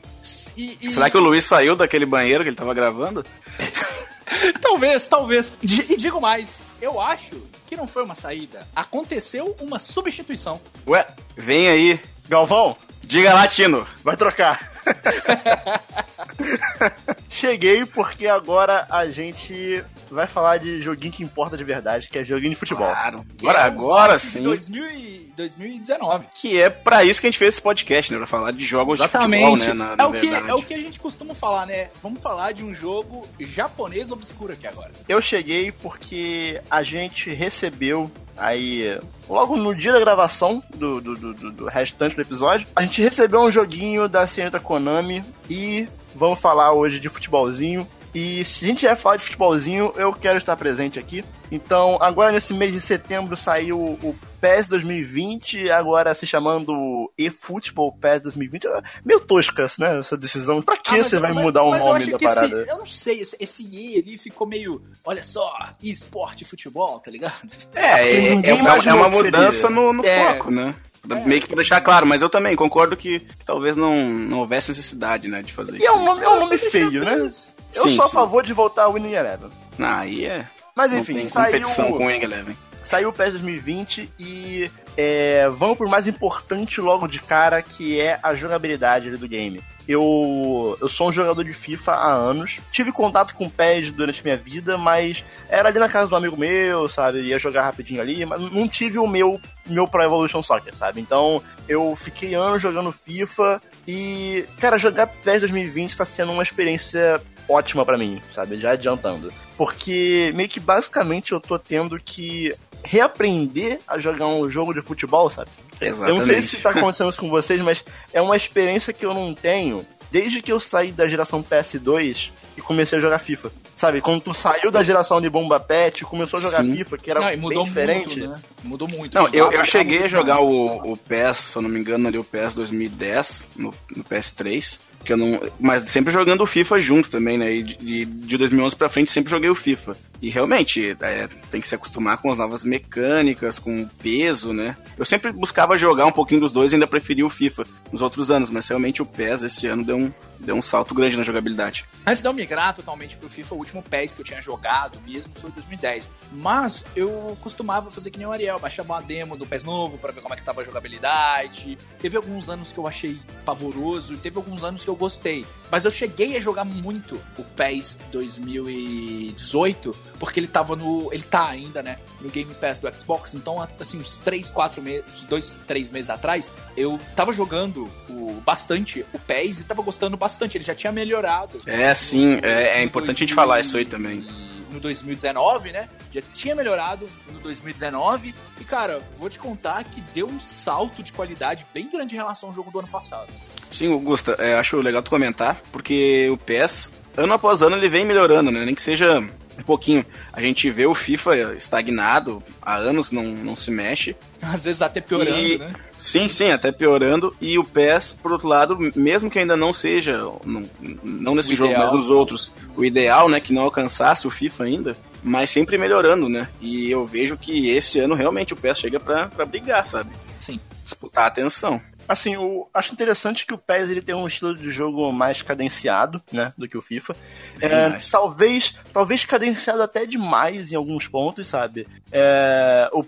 E, 0.57 0.77
e- 0.83 0.93
Será 0.93 1.09
que 1.09 1.17
o 1.17 1.21
Luiz 1.21 1.45
saiu 1.45 1.75
daquele 1.77 2.05
banheiro 2.05 2.43
que 2.43 2.51
ele 2.51 2.57
tava 2.57 2.75
gravando? 2.75 3.25
Talvez, 4.61 5.07
talvez. 5.09 5.53
E 5.63 5.97
digo 5.97 6.21
mais, 6.21 6.59
eu 6.81 7.01
acho 7.01 7.41
que 7.67 7.77
não 7.77 7.87
foi 7.87 8.03
uma 8.05 8.15
saída. 8.15 8.67
Aconteceu 8.75 9.57
uma 9.61 9.79
substituição. 9.79 10.61
Ué, 10.87 11.07
vem 11.37 11.69
aí. 11.69 12.01
Galvão, 12.29 12.77
Diga 13.03 13.33
lá, 13.33 13.47
Tino. 13.47 13.87
vai 14.03 14.17
trocar. 14.17 14.73
Cheguei 17.29 17.85
porque 17.85 18.27
agora 18.27 18.87
a 18.91 19.09
gente 19.09 19.85
vai 20.11 20.27
falar 20.27 20.59
de 20.59 20.81
joguinho 20.81 21.13
que 21.13 21.23
importa 21.23 21.57
de 21.57 21.65
verdade, 21.65 22.09
que 22.09 22.19
é 22.19 22.25
joguinho 22.25 22.51
de 22.51 22.59
futebol. 22.59 22.87
Claro. 22.87 23.25
Agora, 23.39 23.65
agora 23.65 24.17
De 24.17 24.23
sim. 24.23 24.43
2000 24.43 24.91
e 24.91 25.33
2019. 25.37 26.27
Que 26.35 26.61
é 26.61 26.71
pra 26.71 27.05
isso 27.05 27.21
que 27.21 27.27
a 27.27 27.31
gente 27.31 27.39
fez 27.39 27.55
esse 27.55 27.63
podcast, 27.63 28.13
né? 28.13 28.19
Pra 28.19 28.27
falar 28.27 28.53
de 28.53 28.65
jogos 28.65 28.99
de 28.99 29.09
futebol, 29.09 29.57
né? 29.57 29.75
Na, 29.75 29.97
na 29.97 30.05
é, 30.05 30.07
o 30.07 30.13
que, 30.13 30.29
é 30.29 30.55
o 30.55 30.63
que 30.63 30.75
a 30.75 30.79
gente 30.79 30.99
costuma 30.99 31.35
falar, 31.35 31.67
né? 31.67 31.91
Vamos 32.03 32.23
falar 32.23 32.53
de 32.53 32.65
um 32.65 32.75
jogo 32.75 33.27
japonês 33.39 34.11
obscuro 34.11 34.53
aqui 34.53 34.67
agora. 34.67 34.93
Eu 35.09 35.21
cheguei 35.21 35.73
porque 35.73 36.61
a 36.71 36.83
gente 36.83 37.31
recebeu 37.31 38.11
aí, 38.37 38.99
logo 39.29 39.57
no 39.57 39.75
dia 39.75 39.93
da 39.93 40.01
gravação 40.01 40.63
do, 40.75 41.01
do, 41.01 41.15
do, 41.17 41.53
do- 41.53 41.67
restante 41.67 42.15
do 42.17 42.23
episódio, 42.23 42.67
a 42.77 42.83
gente 42.83 43.03
recebeu 43.03 43.41
um 43.41 43.51
joguinho 43.51 44.09
da 44.09 44.27
senhorita 44.27 44.61
Konami 44.61 45.23
e 45.51 45.89
vamos 46.15 46.39
falar 46.39 46.73
hoje 46.73 47.01
de 47.01 47.09
futebolzinho. 47.09 47.87
E 48.19 48.43
se 48.47 48.65
a 48.65 48.69
gente 48.69 48.87
vai 48.87 48.97
falar 48.97 49.17
de 49.19 49.25
futebolzinho, 49.25 49.93
eu 49.95 50.11
quero 50.11 50.39
estar 50.39 50.57
presente 50.57 50.99
aqui. 50.99 51.23
Então, 51.53 51.99
agora 52.01 52.33
nesse 52.33 52.55
mês 52.55 52.73
de 52.73 52.81
setembro 52.81 53.37
saiu 53.37 53.79
o 53.79 54.17
PES 54.41 54.69
2020, 54.69 55.71
agora 55.71 56.15
se 56.15 56.27
chamando 56.27 57.13
eFootball 57.19 57.93
PES 57.93 58.23
2020. 58.23 58.67
É 58.69 58.83
Meio 59.05 59.21
tosca 59.21 59.67
né, 59.79 59.99
essa 59.99 60.17
decisão. 60.17 60.63
Pra 60.63 60.79
que 60.79 60.99
Ah, 60.99 61.03
você 61.05 61.19
vai 61.19 61.35
mas- 61.35 61.45
mudar 61.45 61.63
o 61.63 61.77
nome 61.77 62.03
acho 62.05 62.11
da 62.13 62.19
que 62.19 62.25
esse- 62.25 62.35
parada? 62.35 62.65
eu 62.67 62.79
não 62.79 62.87
sei, 62.87 63.21
esse, 63.21 63.37
esse 63.39 63.63
E 63.71 63.99
ali 63.99 64.17
ficou 64.17 64.47
meio, 64.47 64.83
olha 65.05 65.23
só, 65.23 65.53
esporte 65.83 66.43
futebol, 66.47 66.99
tá 67.01 67.11
ligado? 67.11 67.35
É, 67.75 68.17
é, 68.17 68.31
ninguém 68.31 68.51
é 68.51 68.55
uma, 68.55 68.79
é 68.79 68.95
uma 68.95 69.09
mudança 69.11 69.69
no, 69.69 69.93
no 69.93 70.07
É. 70.07 70.33
foco, 70.33 70.51
né? 70.51 70.75
Pra- 71.07 71.21
Meio 71.21 71.43
que 71.43 71.49
pra 71.49 71.57
deixar 71.57 71.83
claro, 71.83 72.07
mas 72.07 72.23
eu 72.23 72.31
também 72.31 72.57
concordo 72.57 72.97
que, 72.97 73.21
que 73.21 73.45
talvez 73.45 73.77
não, 73.77 73.95
não 74.09 74.39
houvesse 74.39 74.71
necessidade, 74.71 75.29
né, 75.29 75.43
de 75.43 75.53
fazer 75.53 75.77
E 75.77 75.79
isso. 75.81 75.87
é 75.87 75.93
um 75.93 76.03
nome, 76.05 76.25
é 76.25 76.29
um 76.31 76.41
nome 76.41 76.57
feio, 76.59 77.05
né? 77.05 77.31
Eu 77.77 77.85
Sim, 77.85 77.97
sou 77.97 78.05
a 78.05 78.09
sim. 78.09 78.15
favor 78.15 78.43
de 78.45 78.53
voltar 78.53 78.85
ao 78.85 78.93
Winning 78.95 79.13
Eleven. 79.15 79.51
Não, 79.79 79.89
aí 79.89 80.25
é. 80.25 80.47
Mas 80.75 80.91
Não 80.93 80.99
enfim, 80.99 81.15
tem 81.15 81.29
saiu, 81.29 81.53
competição 81.53 81.93
com 81.93 82.05
o 82.05 82.07
Wing 82.09 82.25
Eleven. 82.25 82.57
saiu 82.85 83.09
o 83.09 83.13
PES 83.13 83.33
2020 83.33 84.11
e 84.19 84.71
é, 84.97 85.49
vamos 85.51 85.79
por 85.79 85.89
mais 85.89 86.07
importante 86.07 86.81
logo 86.81 87.07
de 87.07 87.19
cara, 87.21 87.63
que 87.63 87.99
é 88.01 88.19
a 88.23 88.35
jogabilidade 88.35 89.09
ali 89.09 89.17
do 89.17 89.27
game. 89.29 89.63
eu, 89.89 90.77
eu 90.81 90.89
sou 90.89 91.09
um 91.09 91.13
jogador 91.13 91.43
de 91.45 91.53
FIFA 91.55 91.93
há 91.93 92.13
anos. 92.13 92.59
Tive 92.71 92.93
contato 92.93 93.35
com 93.35 93.47
o 93.47 93.51
PES 93.51 93.91
durante 93.91 94.21
a 94.21 94.25
minha 94.25 94.37
vida, 94.37 94.77
mas 94.77 95.25
era 95.49 95.69
ali 95.71 95.79
na 95.79 95.89
casa 95.89 96.09
do 96.11 96.17
amigo 96.17 96.37
meu, 96.37 96.89
sabe? 96.89 97.21
Ia 97.23 97.39
jogar 97.39 97.63
rapidinho 97.63 98.01
ali, 98.03 98.25
mas 98.27 98.41
não 98.53 98.69
tive 98.69 98.99
o 98.99 99.07
meu, 99.07 99.41
meu 99.67 99.87
Pro 99.89 100.03
Evolution 100.03 100.43
Soccer, 100.43 100.77
sabe? 100.77 101.01
Então 101.01 101.43
eu 101.69 101.97
fiquei 101.97 102.35
anos 102.35 102.61
jogando 102.61 102.93
FIFA 102.93 103.63
e, 103.89 104.45
cara, 104.61 104.77
jogar 104.77 105.07
PES 105.07 105.41
2020 105.41 105.97
tá 105.97 106.05
sendo 106.05 106.33
uma 106.33 106.43
experiência 106.43 107.21
ótima 107.49 107.85
para 107.85 107.99
mim, 107.99 108.21
sabe? 108.35 108.59
Já 108.59 108.73
adiantando. 108.73 109.33
Porque 109.57 110.33
meio 110.35 110.49
que 110.49 110.61
basicamente 110.61 111.33
eu 111.33 111.41
tô 111.41 111.59
tendo 111.59 111.99
que 111.99 112.55
reaprender 112.85 113.81
a 113.87 113.99
jogar 113.99 114.27
um 114.27 114.49
jogo 114.51 114.73
de 114.73 114.81
futebol, 114.81 115.29
sabe? 115.29 115.51
Exatamente. 115.81 116.09
Eu 116.09 116.17
não 116.19 116.25
sei 116.25 116.43
se 116.43 116.57
tá 116.59 116.71
acontecendo 116.71 117.09
isso 117.09 117.19
com 117.19 117.29
vocês, 117.29 117.61
mas 117.61 117.85
é 118.13 118.21
uma 118.21 118.37
experiência 118.37 118.93
que 118.93 119.05
eu 119.05 119.13
não 119.13 119.35
tenho 119.35 119.85
desde 120.11 120.41
que 120.41 120.53
eu 120.53 120.61
saí 120.61 120.93
da 120.93 121.07
geração 121.07 121.43
PS2 121.43 122.31
e 122.57 122.63
comecei 122.63 122.99
a 122.99 123.01
jogar 123.01 123.19
FIFA. 123.19 123.51
Sabe, 123.77 124.01
quando 124.01 124.23
tu 124.23 124.33
saiu 124.33 124.71
da 124.71 124.83
geração 124.83 125.21
de 125.21 125.29
Bomba 125.29 125.61
Pet 125.61 126.01
e 126.01 126.05
começou 126.05 126.39
a 126.39 126.43
jogar 126.43 126.65
Sim. 126.65 126.75
FIFA, 126.77 126.97
que 126.97 127.11
era 127.11 127.21
Não, 127.21 127.27
e 127.29 127.31
bem 127.33 127.41
mudou 127.41 127.65
diferente. 127.65 128.19
muito, 128.19 128.29
né? 128.29 128.41
Mudou 128.65 128.89
muito. 128.89 129.15
Não, 129.15 129.27
eu, 129.27 129.33
eu 129.35 129.45
Jogava 129.45 129.65
cheguei 129.65 130.03
a 130.05 130.09
jogar 130.09 130.41
o, 130.41 130.93
o 130.93 130.97
PES, 130.97 131.37
se 131.37 131.57
eu 131.57 131.63
não 131.63 131.69
me 131.69 131.79
engano, 131.79 132.09
ali 132.09 132.17
o 132.17 132.25
PES 132.25 132.55
2010, 132.55 133.47
no, 133.55 133.75
no 133.95 134.03
PS3. 134.03 134.79
Que 135.05 135.13
eu 135.13 135.17
não, 135.17 135.41
mas 135.61 135.83
sempre 135.83 136.13
jogando 136.13 136.41
o 136.41 136.47
FIFA 136.47 136.81
junto 136.81 137.09
também, 137.09 137.39
né? 137.39 137.53
E 137.53 137.63
de, 137.63 137.77
de, 137.77 138.05
de 138.05 138.39
2011 138.39 138.75
pra 138.75 138.89
frente 138.89 139.13
sempre 139.13 139.31
joguei 139.31 139.49
o 139.49 139.55
FIFA. 139.55 139.97
E 140.21 140.31
realmente, 140.31 140.97
é, 141.01 141.29
tem 141.51 141.61
que 141.61 141.69
se 141.69 141.75
acostumar 141.77 142.17
com 142.17 142.33
as 142.33 142.39
novas 142.39 142.65
mecânicas, 142.65 143.59
com 143.59 143.83
o 143.83 143.89
peso, 144.03 144.53
né? 144.53 144.77
Eu 144.99 145.05
sempre 145.05 145.31
buscava 145.31 145.79
jogar 145.79 146.07
um 146.07 146.13
pouquinho 146.13 146.41
dos 146.41 146.51
dois 146.51 146.73
e 146.73 146.75
ainda 146.75 146.87
preferia 146.87 147.25
o 147.25 147.31
FIFA 147.31 147.65
nos 147.93 148.03
outros 148.03 148.31
anos, 148.31 148.51
mas 148.51 148.67
realmente 148.67 149.01
o 149.01 149.07
PES 149.07 149.45
esse 149.45 149.67
ano 149.69 149.85
deu 149.85 149.97
um, 149.97 150.13
deu 150.41 150.57
um 150.57 150.63
salto 150.63 150.95
grande 150.95 151.17
na 151.17 151.23
jogabilidade. 151.23 151.85
Antes 152.05 152.23
de 152.23 152.29
eu 152.29 152.33
migrar 152.33 152.75
totalmente 152.75 153.17
pro 153.17 153.29
FIFA, 153.29 153.55
o 153.55 153.65
último 153.67 153.83
PES 153.83 154.15
que 154.15 154.21
eu 154.21 154.25
tinha 154.25 154.41
jogado 154.41 154.99
mesmo 155.07 155.33
foi 155.37 155.51
2010. 155.51 156.09
Mas 156.33 156.85
eu 156.95 157.37
costumava 157.41 157.91
fazer 157.91 158.11
que 158.11 158.19
nem 158.19 158.27
o 158.27 158.33
Ariel, 158.33 158.59
baixava 158.59 158.93
uma 158.93 159.03
demo 159.03 159.37
do 159.37 159.47
PES 159.47 159.65
novo 159.65 159.99
pra 159.99 160.13
ver 160.13 160.21
como 160.21 160.35
é 160.35 160.37
que 160.37 160.45
tava 160.45 160.63
a 160.63 160.65
jogabilidade. 160.65 161.77
Teve 161.99 162.17
alguns 162.17 162.49
anos 162.49 162.73
que 162.73 162.79
eu 162.79 162.87
achei 162.87 163.19
pavoroso, 163.45 164.15
e 164.15 164.17
teve 164.17 164.37
alguns 164.37 164.63
anos 164.63 164.83
que 164.83 164.89
eu 164.89 164.97
gostei. 164.97 165.45
Mas 165.71 165.85
eu 165.85 165.91
cheguei 165.91 166.37
a 166.37 166.41
jogar 166.41 166.65
muito 166.65 167.21
o 167.39 167.43
PES 167.43 167.97
2018, 168.13 169.97
porque 170.19 170.41
ele 170.41 170.49
tava 170.49 170.77
no. 170.77 171.13
Ele 171.13 171.23
tá 171.23 171.49
ainda, 171.49 171.83
né? 171.83 171.99
No 172.21 172.29
Game 172.29 172.53
Pass 172.55 172.79
do 172.79 172.93
Xbox. 172.93 173.35
Então, 173.35 173.67
assim, 173.81 173.99
uns 173.99 174.19
3, 174.19 174.51
4 174.51 174.83
meses, 174.83 175.05
2, 175.29 175.55
3 175.67 175.91
meses 175.91 176.11
atrás, 176.11 176.53
eu 176.77 176.99
tava 177.15 177.33
jogando 177.33 177.91
o, 178.09 178.41
bastante 178.45 179.05
o 179.13 179.19
PES 179.19 179.61
e 179.61 179.65
tava 179.65 179.83
gostando 179.83 180.17
bastante. 180.17 180.57
Ele 180.57 180.65
já 180.65 180.75
tinha 180.75 180.93
melhorado. 180.93 181.61
É, 181.67 181.95
sim, 181.95 182.39
é, 182.43 182.81
é 182.81 182.83
importante 182.83 183.17
a 183.17 183.27
gente 183.27 183.35
2000 183.35 183.56
falar 183.57 183.61
isso 183.61 183.77
aí 183.77 183.85
também. 183.85 184.25
No 184.71 184.81
2019, 184.81 185.73
né? 185.73 185.89
Já 186.13 186.21
tinha 186.35 186.55
melhorado 186.55 187.09
no 187.33 187.39
2019. 187.41 188.35
E, 188.61 188.65
cara, 188.65 189.01
vou 189.17 189.31
te 189.31 189.39
contar 189.39 189.85
que 189.85 190.01
deu 190.15 190.27
um 190.27 190.41
salto 190.41 191.03
de 191.03 191.13
qualidade 191.13 191.67
bem 191.73 191.89
grande 191.91 192.15
em 192.15 192.19
relação 192.19 192.49
ao 192.51 192.55
jogo 192.55 192.71
do 192.71 192.79
ano 192.81 192.89
passado. 192.89 193.29
Sim, 193.73 193.93
Augusta, 193.93 194.33
é, 194.39 194.55
acho 194.55 194.77
legal 194.79 195.03
tu 195.03 195.11
comentar, 195.11 195.61
porque 195.73 196.29
o 196.31 196.37
PES, 196.37 196.93
ano 197.17 197.33
após 197.33 197.63
ano, 197.63 197.77
ele 197.77 197.89
vem 197.89 198.05
melhorando, 198.05 198.51
né? 198.51 198.65
Nem 198.65 198.75
que 198.75 198.83
seja 198.83 199.19
um 199.19 199.63
pouquinho. 199.63 200.05
A 200.33 200.41
gente 200.41 200.71
vê 200.71 200.87
o 200.87 200.95
FIFA 200.95 201.55
estagnado, 201.57 202.43
há 202.61 202.77
anos 202.77 203.11
não, 203.11 203.25
não 203.25 203.57
se 203.57 203.71
mexe. 203.71 204.15
Às 204.43 204.65
vezes 204.65 204.83
até 204.83 205.01
piorando, 205.01 205.39
E- 205.39 205.59
né? 205.59 205.73
Sim, 206.07 206.29
sim, 206.29 206.51
até 206.53 206.71
piorando. 206.71 207.35
E 207.41 207.59
o 207.59 207.65
PES, 207.65 208.17
por 208.23 208.31
outro 208.31 208.47
lado, 208.47 208.79
mesmo 208.95 209.29
que 209.29 209.41
ainda 209.41 209.57
não 209.57 209.73
seja, 209.73 210.17
não, 210.45 210.63
não 211.03 211.35
nesse 211.35 211.53
O 211.53 211.57
jogo, 211.57 211.73
ideal. 211.73 211.87
mas 211.87 211.95
nos 211.97 212.09
outros, 212.09 212.53
o 212.77 212.85
ideal, 212.85 213.29
né, 213.29 213.41
que 213.41 213.53
não 213.53 213.63
alcançasse 213.63 214.25
o 214.25 214.31
FIFA 214.31 214.65
ainda, 214.65 214.97
mas 215.21 215.51
sempre 215.51 215.77
melhorando, 215.77 216.29
né? 216.29 216.49
E 216.61 216.89
eu 216.89 217.05
vejo 217.05 217.37
que 217.37 217.71
esse 217.71 217.99
ano 217.99 218.15
realmente 218.15 218.53
o 218.53 218.57
PES 218.57 218.79
chega 218.79 219.01
pra, 219.01 219.27
pra 219.27 219.45
brigar, 219.45 219.85
sabe? 219.85 220.11
Sim. 220.39 220.61
Disputar 220.85 221.25
a 221.25 221.27
atenção. 221.27 221.81
Assim, 222.09 222.35
eu 222.35 222.71
acho 222.73 222.93
interessante 222.93 223.45
que 223.45 223.53
o 223.53 223.59
PES 223.59 223.91
ele 223.91 224.01
tem 224.01 224.15
um 224.15 224.29
estilo 224.29 224.55
de 224.55 224.71
jogo 224.71 225.11
mais 225.13 225.43
cadenciado, 225.43 226.23
né, 226.31 226.53
do 226.57 226.69
que 226.69 226.79
o 226.79 226.83
FIFA. 226.83 227.17
É, 227.61 227.99
talvez, 228.13 228.79
talvez 228.93 229.25
cadenciado 229.25 229.83
até 229.83 230.07
demais 230.07 230.71
em 230.71 230.77
alguns 230.77 231.09
pontos, 231.09 231.49
sabe? 231.49 231.89
É, 232.13 232.89
o 232.93 233.05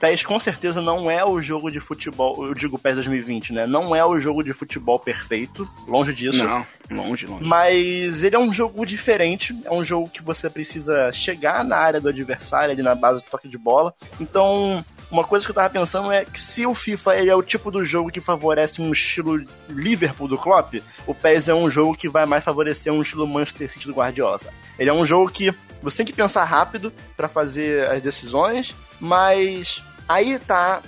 PES 0.00 0.24
com 0.24 0.38
certeza 0.38 0.80
não 0.80 1.10
é 1.10 1.24
o 1.24 1.42
jogo 1.42 1.70
de 1.70 1.80
futebol, 1.80 2.46
eu 2.46 2.54
digo 2.54 2.78
PES 2.78 2.96
2020, 2.96 3.52
né? 3.52 3.66
Não 3.66 3.94
é 3.94 4.04
o 4.04 4.18
jogo 4.20 4.42
de 4.42 4.52
futebol 4.52 4.98
perfeito, 4.98 5.68
longe 5.86 6.14
disso. 6.14 6.44
Não, 6.44 6.64
longe, 6.90 7.26
longe. 7.26 7.44
Mas 7.44 8.22
ele 8.22 8.36
é 8.36 8.38
um 8.38 8.52
jogo 8.52 8.86
diferente, 8.86 9.56
é 9.64 9.72
um 9.72 9.84
jogo 9.84 10.08
que 10.08 10.22
você 10.22 10.48
precisa 10.48 11.12
chegar 11.12 11.64
na 11.64 11.76
área 11.76 12.00
do 12.00 12.08
adversário, 12.08 12.72
ali 12.72 12.82
na 12.82 12.94
base 12.94 13.24
do 13.24 13.30
toque 13.30 13.48
de 13.48 13.58
bola. 13.58 13.92
Então, 14.20 14.84
uma 15.10 15.24
coisa 15.24 15.44
que 15.44 15.50
eu 15.50 15.54
tava 15.54 15.70
pensando 15.70 16.12
é 16.12 16.24
que 16.24 16.38
se 16.38 16.64
o 16.64 16.74
FIFA 16.74 17.16
ele 17.16 17.30
é 17.30 17.34
o 17.34 17.42
tipo 17.42 17.70
do 17.70 17.84
jogo 17.84 18.10
que 18.10 18.20
favorece 18.20 18.80
um 18.80 18.92
estilo 18.92 19.42
Liverpool 19.68 20.28
do 20.28 20.38
Klopp, 20.38 20.74
o 21.06 21.14
PES 21.14 21.48
é 21.48 21.54
um 21.54 21.70
jogo 21.70 21.96
que 21.96 22.08
vai 22.08 22.24
mais 22.24 22.44
favorecer 22.44 22.92
um 22.92 23.02
estilo 23.02 23.26
Manchester 23.26 23.72
City 23.72 23.86
do 23.86 23.94
Guardiola. 23.94 24.38
Ele 24.78 24.90
é 24.90 24.92
um 24.92 25.04
jogo 25.04 25.30
que 25.30 25.52
você 25.82 25.98
tem 25.98 26.06
que 26.06 26.12
pensar 26.12 26.44
rápido 26.44 26.92
pra 27.16 27.28
fazer 27.28 27.88
as 27.90 28.02
decisões, 28.02 28.74
mas 29.00 29.82
aí 30.08 30.38
tá 30.38 30.82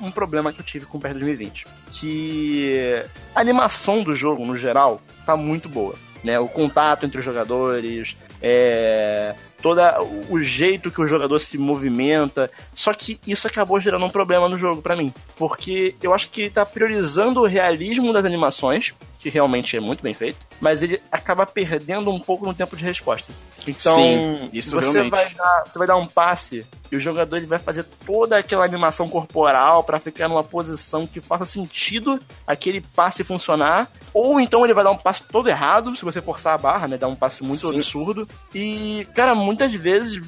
um, 0.00 0.06
um 0.06 0.10
problema 0.10 0.52
que 0.52 0.60
eu 0.60 0.64
tive 0.64 0.86
com 0.86 0.98
o 0.98 1.00
PES 1.00 1.12
2020, 1.12 1.66
que 1.90 3.02
a 3.34 3.40
animação 3.40 4.02
do 4.02 4.14
jogo 4.14 4.44
no 4.44 4.56
geral 4.56 5.00
tá 5.26 5.36
muito 5.36 5.68
boa, 5.68 5.94
né? 6.22 6.38
O 6.38 6.48
contato 6.48 7.04
entre 7.04 7.18
os 7.18 7.24
jogadores, 7.24 8.16
é, 8.40 9.34
todo 9.62 9.80
o 10.28 10.38
jeito 10.42 10.90
que 10.90 11.00
o 11.00 11.06
jogador 11.06 11.38
se 11.38 11.56
movimenta. 11.56 12.50
Só 12.74 12.92
que 12.92 13.18
isso 13.26 13.46
acabou 13.46 13.80
gerando 13.80 14.04
um 14.04 14.10
problema 14.10 14.46
no 14.48 14.58
jogo 14.58 14.82
pra 14.82 14.94
mim, 14.94 15.12
porque 15.36 15.94
eu 16.02 16.12
acho 16.12 16.28
que 16.28 16.42
ele 16.42 16.50
tá 16.50 16.66
priorizando 16.66 17.40
o 17.40 17.46
realismo 17.46 18.12
das 18.12 18.26
animações, 18.26 18.92
que 19.18 19.30
realmente 19.30 19.74
é 19.76 19.80
muito 19.80 20.02
bem 20.02 20.12
feito, 20.12 20.36
mas 20.60 20.82
ele 20.82 21.00
acaba 21.10 21.46
perdendo 21.46 22.10
um 22.10 22.20
pouco 22.20 22.44
no 22.44 22.52
tempo 22.52 22.76
de 22.76 22.84
resposta. 22.84 23.32
Então, 23.66 23.96
Sim, 23.96 24.50
isso 24.52 24.70
você 24.70 24.90
realmente. 24.90 25.10
vai 25.10 25.34
dar, 25.34 25.64
você 25.66 25.78
vai 25.78 25.88
dar 25.88 25.96
um 25.96 26.06
passe 26.06 26.66
e 26.92 26.96
o 26.96 27.00
jogador 27.00 27.36
ele 27.36 27.46
vai 27.46 27.58
fazer 27.58 27.84
toda 28.06 28.38
aquela 28.38 28.64
animação 28.64 29.08
corporal 29.08 29.82
pra 29.82 29.98
ficar 29.98 30.28
numa 30.28 30.44
posição 30.44 31.06
que 31.06 31.20
faça 31.20 31.44
sentido 31.44 32.20
aquele 32.46 32.80
passe 32.80 33.24
funcionar, 33.24 33.90
ou 34.12 34.38
então 34.38 34.64
ele 34.64 34.74
vai 34.74 34.84
dar 34.84 34.90
um 34.90 34.96
passe 34.96 35.22
todo 35.24 35.48
errado, 35.48 35.96
se 35.96 36.04
você 36.04 36.20
forçar 36.20 36.54
a 36.54 36.58
barra, 36.58 36.86
né, 36.88 36.98
dar 36.98 37.08
um 37.08 37.16
passe 37.16 37.42
muito 37.42 37.68
Sim. 37.68 37.76
absurdo. 37.76 38.28
E, 38.54 39.06
cara, 39.14 39.34
muitas 39.34 39.72
vezes 39.72 40.20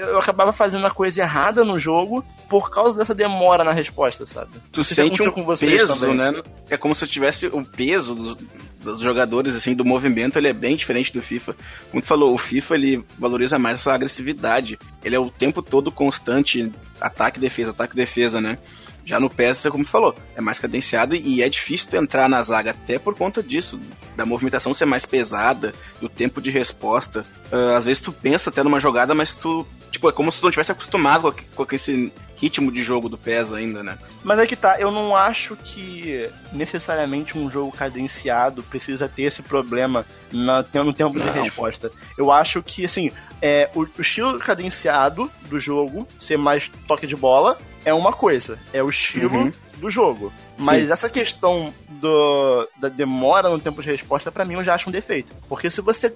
eu 0.00 0.18
acabava 0.18 0.52
fazendo 0.52 0.86
a 0.86 0.90
coisa 0.90 1.20
errada 1.20 1.64
no 1.64 1.78
jogo 1.78 2.24
por 2.48 2.70
causa 2.70 2.96
dessa 2.96 3.14
demora 3.14 3.62
na 3.62 3.72
resposta, 3.72 4.26
sabe? 4.26 4.50
Tu 4.72 4.82
se 4.82 4.94
sente 4.94 5.22
um 5.22 5.56
peso, 5.56 6.00
também. 6.00 6.16
né? 6.16 6.42
É 6.68 6.76
como 6.76 6.94
se 6.94 7.06
tivesse 7.06 7.46
o 7.46 7.64
peso 7.64 8.14
dos, 8.14 8.36
dos 8.80 9.00
jogadores, 9.00 9.54
assim, 9.54 9.74
do 9.74 9.84
movimento, 9.84 10.38
ele 10.38 10.48
é 10.48 10.52
bem 10.52 10.74
diferente 10.74 11.12
do 11.12 11.22
FIFA. 11.22 11.54
Como 11.90 12.02
tu 12.02 12.06
falou, 12.06 12.34
o 12.34 12.38
FIFA, 12.38 12.74
ele 12.74 13.04
valoriza 13.18 13.58
mais 13.58 13.80
essa 13.80 13.92
agressividade. 13.92 14.78
Ele 15.04 15.14
é 15.14 15.20
o 15.20 15.30
tempo 15.30 15.62
todo 15.62 15.92
constante, 15.92 16.72
ataque, 17.00 17.38
defesa, 17.38 17.70
ataque, 17.70 17.94
defesa, 17.94 18.40
né? 18.40 18.58
Já 19.04 19.18
no 19.18 19.30
PES, 19.30 19.66
como 19.70 19.84
tu 19.84 19.90
falou, 19.90 20.14
é 20.36 20.40
mais 20.40 20.58
cadenciado 20.58 21.16
e 21.16 21.42
é 21.42 21.48
difícil 21.48 21.88
tu 21.88 21.96
entrar 21.96 22.28
na 22.28 22.42
zaga 22.42 22.70
até 22.70 22.98
por 22.98 23.14
conta 23.14 23.42
disso, 23.42 23.80
da 24.16 24.24
movimentação 24.24 24.74
ser 24.74 24.84
mais 24.84 25.06
pesada, 25.06 25.74
do 26.00 26.08
tempo 26.08 26.40
de 26.40 26.50
resposta. 26.50 27.24
Ah, 27.50 27.76
às 27.76 27.86
vezes 27.86 28.02
tu 28.02 28.12
pensa 28.12 28.50
até 28.50 28.62
numa 28.62 28.78
jogada, 28.78 29.14
mas 29.14 29.34
tu, 29.34 29.66
tipo, 29.90 30.08
é 30.08 30.12
como 30.12 30.30
se 30.30 30.38
tu 30.38 30.44
não 30.44 30.50
tivesse 30.50 30.72
acostumado 30.72 31.34
com, 31.54 31.66
esse 31.72 32.12
ritmo 32.36 32.72
de 32.72 32.82
jogo 32.82 33.08
do 33.08 33.18
PES 33.18 33.52
ainda, 33.52 33.82
né? 33.82 33.98
Mas 34.24 34.38
é 34.38 34.46
que 34.46 34.56
tá, 34.56 34.80
eu 34.80 34.90
não 34.90 35.14
acho 35.14 35.56
que 35.56 36.28
necessariamente 36.52 37.36
um 37.36 37.50
jogo 37.50 37.70
cadenciado 37.72 38.62
precisa 38.62 39.08
ter 39.08 39.22
esse 39.24 39.42
problema 39.42 40.06
na- 40.32 40.64
no 40.74 40.94
tempo 40.94 41.18
de 41.18 41.24
Não. 41.24 41.32
resposta. 41.32 41.90
Eu 42.16 42.30
acho 42.32 42.62
que, 42.62 42.84
assim, 42.84 43.10
é, 43.42 43.68
o, 43.74 43.80
o 43.82 44.00
estilo 44.00 44.38
cadenciado 44.38 45.30
do 45.48 45.58
jogo, 45.58 46.06
ser 46.18 46.38
mais 46.38 46.70
toque 46.86 47.06
de 47.06 47.16
bola, 47.16 47.58
é 47.84 47.92
uma 47.94 48.12
coisa. 48.12 48.58
É 48.72 48.82
o 48.82 48.90
estilo 48.90 49.36
Uhum. 49.38 49.52
do 49.78 49.88
jogo. 49.90 50.32
Mas 50.58 50.90
essa 50.90 51.08
questão 51.08 51.72
do, 51.88 52.68
da 52.78 52.88
demora 52.88 53.48
no 53.48 53.58
tempo 53.58 53.82
de 53.82 53.90
resposta, 53.90 54.30
pra 54.30 54.44
mim, 54.44 54.54
eu 54.54 54.64
já 54.64 54.74
acho 54.74 54.88
um 54.88 54.92
defeito. 54.92 55.32
Porque 55.48 55.70
se 55.70 55.80
você, 55.80 56.12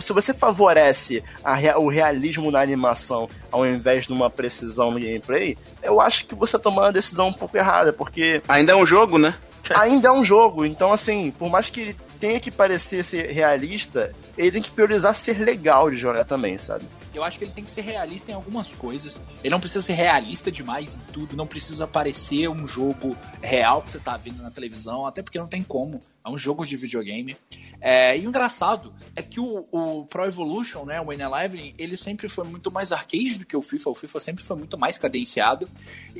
se 0.00 0.12
você 0.12 0.34
favorece 0.34 1.22
a 1.42 1.56
o 1.78 1.88
realismo 1.88 2.50
na 2.50 2.60
animação 2.60 3.28
ao 3.50 3.66
invés 3.66 4.06
de 4.06 4.12
uma 4.12 4.28
precisão 4.28 4.90
no 4.90 5.00
gameplay, 5.00 5.56
eu 5.82 6.00
acho 6.00 6.26
que 6.26 6.34
você 6.34 6.52
tá 6.52 6.58
tomando 6.58 6.84
uma 6.86 6.92
decisão 6.92 7.28
um 7.28 7.32
pouco 7.32 7.56
errada, 7.56 7.92
porque 7.92 8.42
Ainda 8.48 8.72
é 8.72 8.76
um 8.76 8.84
jogo, 8.86 9.18
né? 9.18 9.34
ainda 9.74 10.08
é 10.08 10.12
um 10.12 10.24
jogo. 10.24 10.64
Então, 10.64 10.92
assim, 10.92 11.30
por 11.38 11.48
mais 11.50 11.68
que 11.70 11.80
ele 11.80 11.96
tenha 12.20 12.40
que 12.40 12.50
parecer 12.50 13.04
ser 13.04 13.30
realista, 13.30 14.12
ele 14.36 14.50
tem 14.52 14.62
que 14.62 14.70
priorizar 14.70 15.14
ser 15.14 15.38
legal 15.38 15.90
de 15.90 15.96
jogar 15.96 16.24
também, 16.24 16.58
sabe? 16.58 16.84
Eu 17.14 17.24
acho 17.24 17.38
que 17.38 17.44
ele 17.44 17.52
tem 17.52 17.64
que 17.64 17.70
ser 17.70 17.82
realista 17.82 18.30
em 18.30 18.34
algumas 18.34 18.72
coisas. 18.72 19.20
Ele 19.42 19.50
não 19.50 19.60
precisa 19.60 19.82
ser 19.82 19.94
realista 19.94 20.50
demais 20.50 20.94
em 20.94 21.12
tudo, 21.12 21.36
não 21.36 21.46
precisa 21.46 21.86
parecer 21.86 22.48
um 22.48 22.66
jogo 22.66 23.16
real 23.42 23.82
que 23.82 23.92
você 23.92 23.98
tá 23.98 24.16
vendo 24.16 24.42
na 24.42 24.50
televisão, 24.50 25.06
até 25.06 25.22
porque 25.22 25.38
não 25.38 25.46
tem 25.46 25.62
como. 25.62 26.00
É 26.24 26.28
um 26.28 26.38
jogo 26.38 26.66
de 26.66 26.76
videogame. 26.76 27.36
É, 27.80 28.18
e 28.18 28.26
o 28.26 28.28
engraçado 28.28 28.92
é 29.14 29.22
que 29.22 29.38
o, 29.38 29.64
o 29.70 30.04
Pro 30.06 30.24
Evolution, 30.24 30.84
né, 30.84 31.00
o 31.00 31.04
Wayne 31.04 31.22
Eleven, 31.22 31.74
ele 31.78 31.96
sempre 31.96 32.28
foi 32.28 32.44
muito 32.44 32.70
mais 32.70 32.90
arcade 32.92 33.38
do 33.38 33.46
que 33.46 33.56
o 33.56 33.62
FIFA. 33.62 33.90
O 33.90 33.94
FIFA 33.94 34.20
sempre 34.20 34.44
foi 34.44 34.56
muito 34.56 34.76
mais 34.76 34.98
cadenciado. 34.98 35.68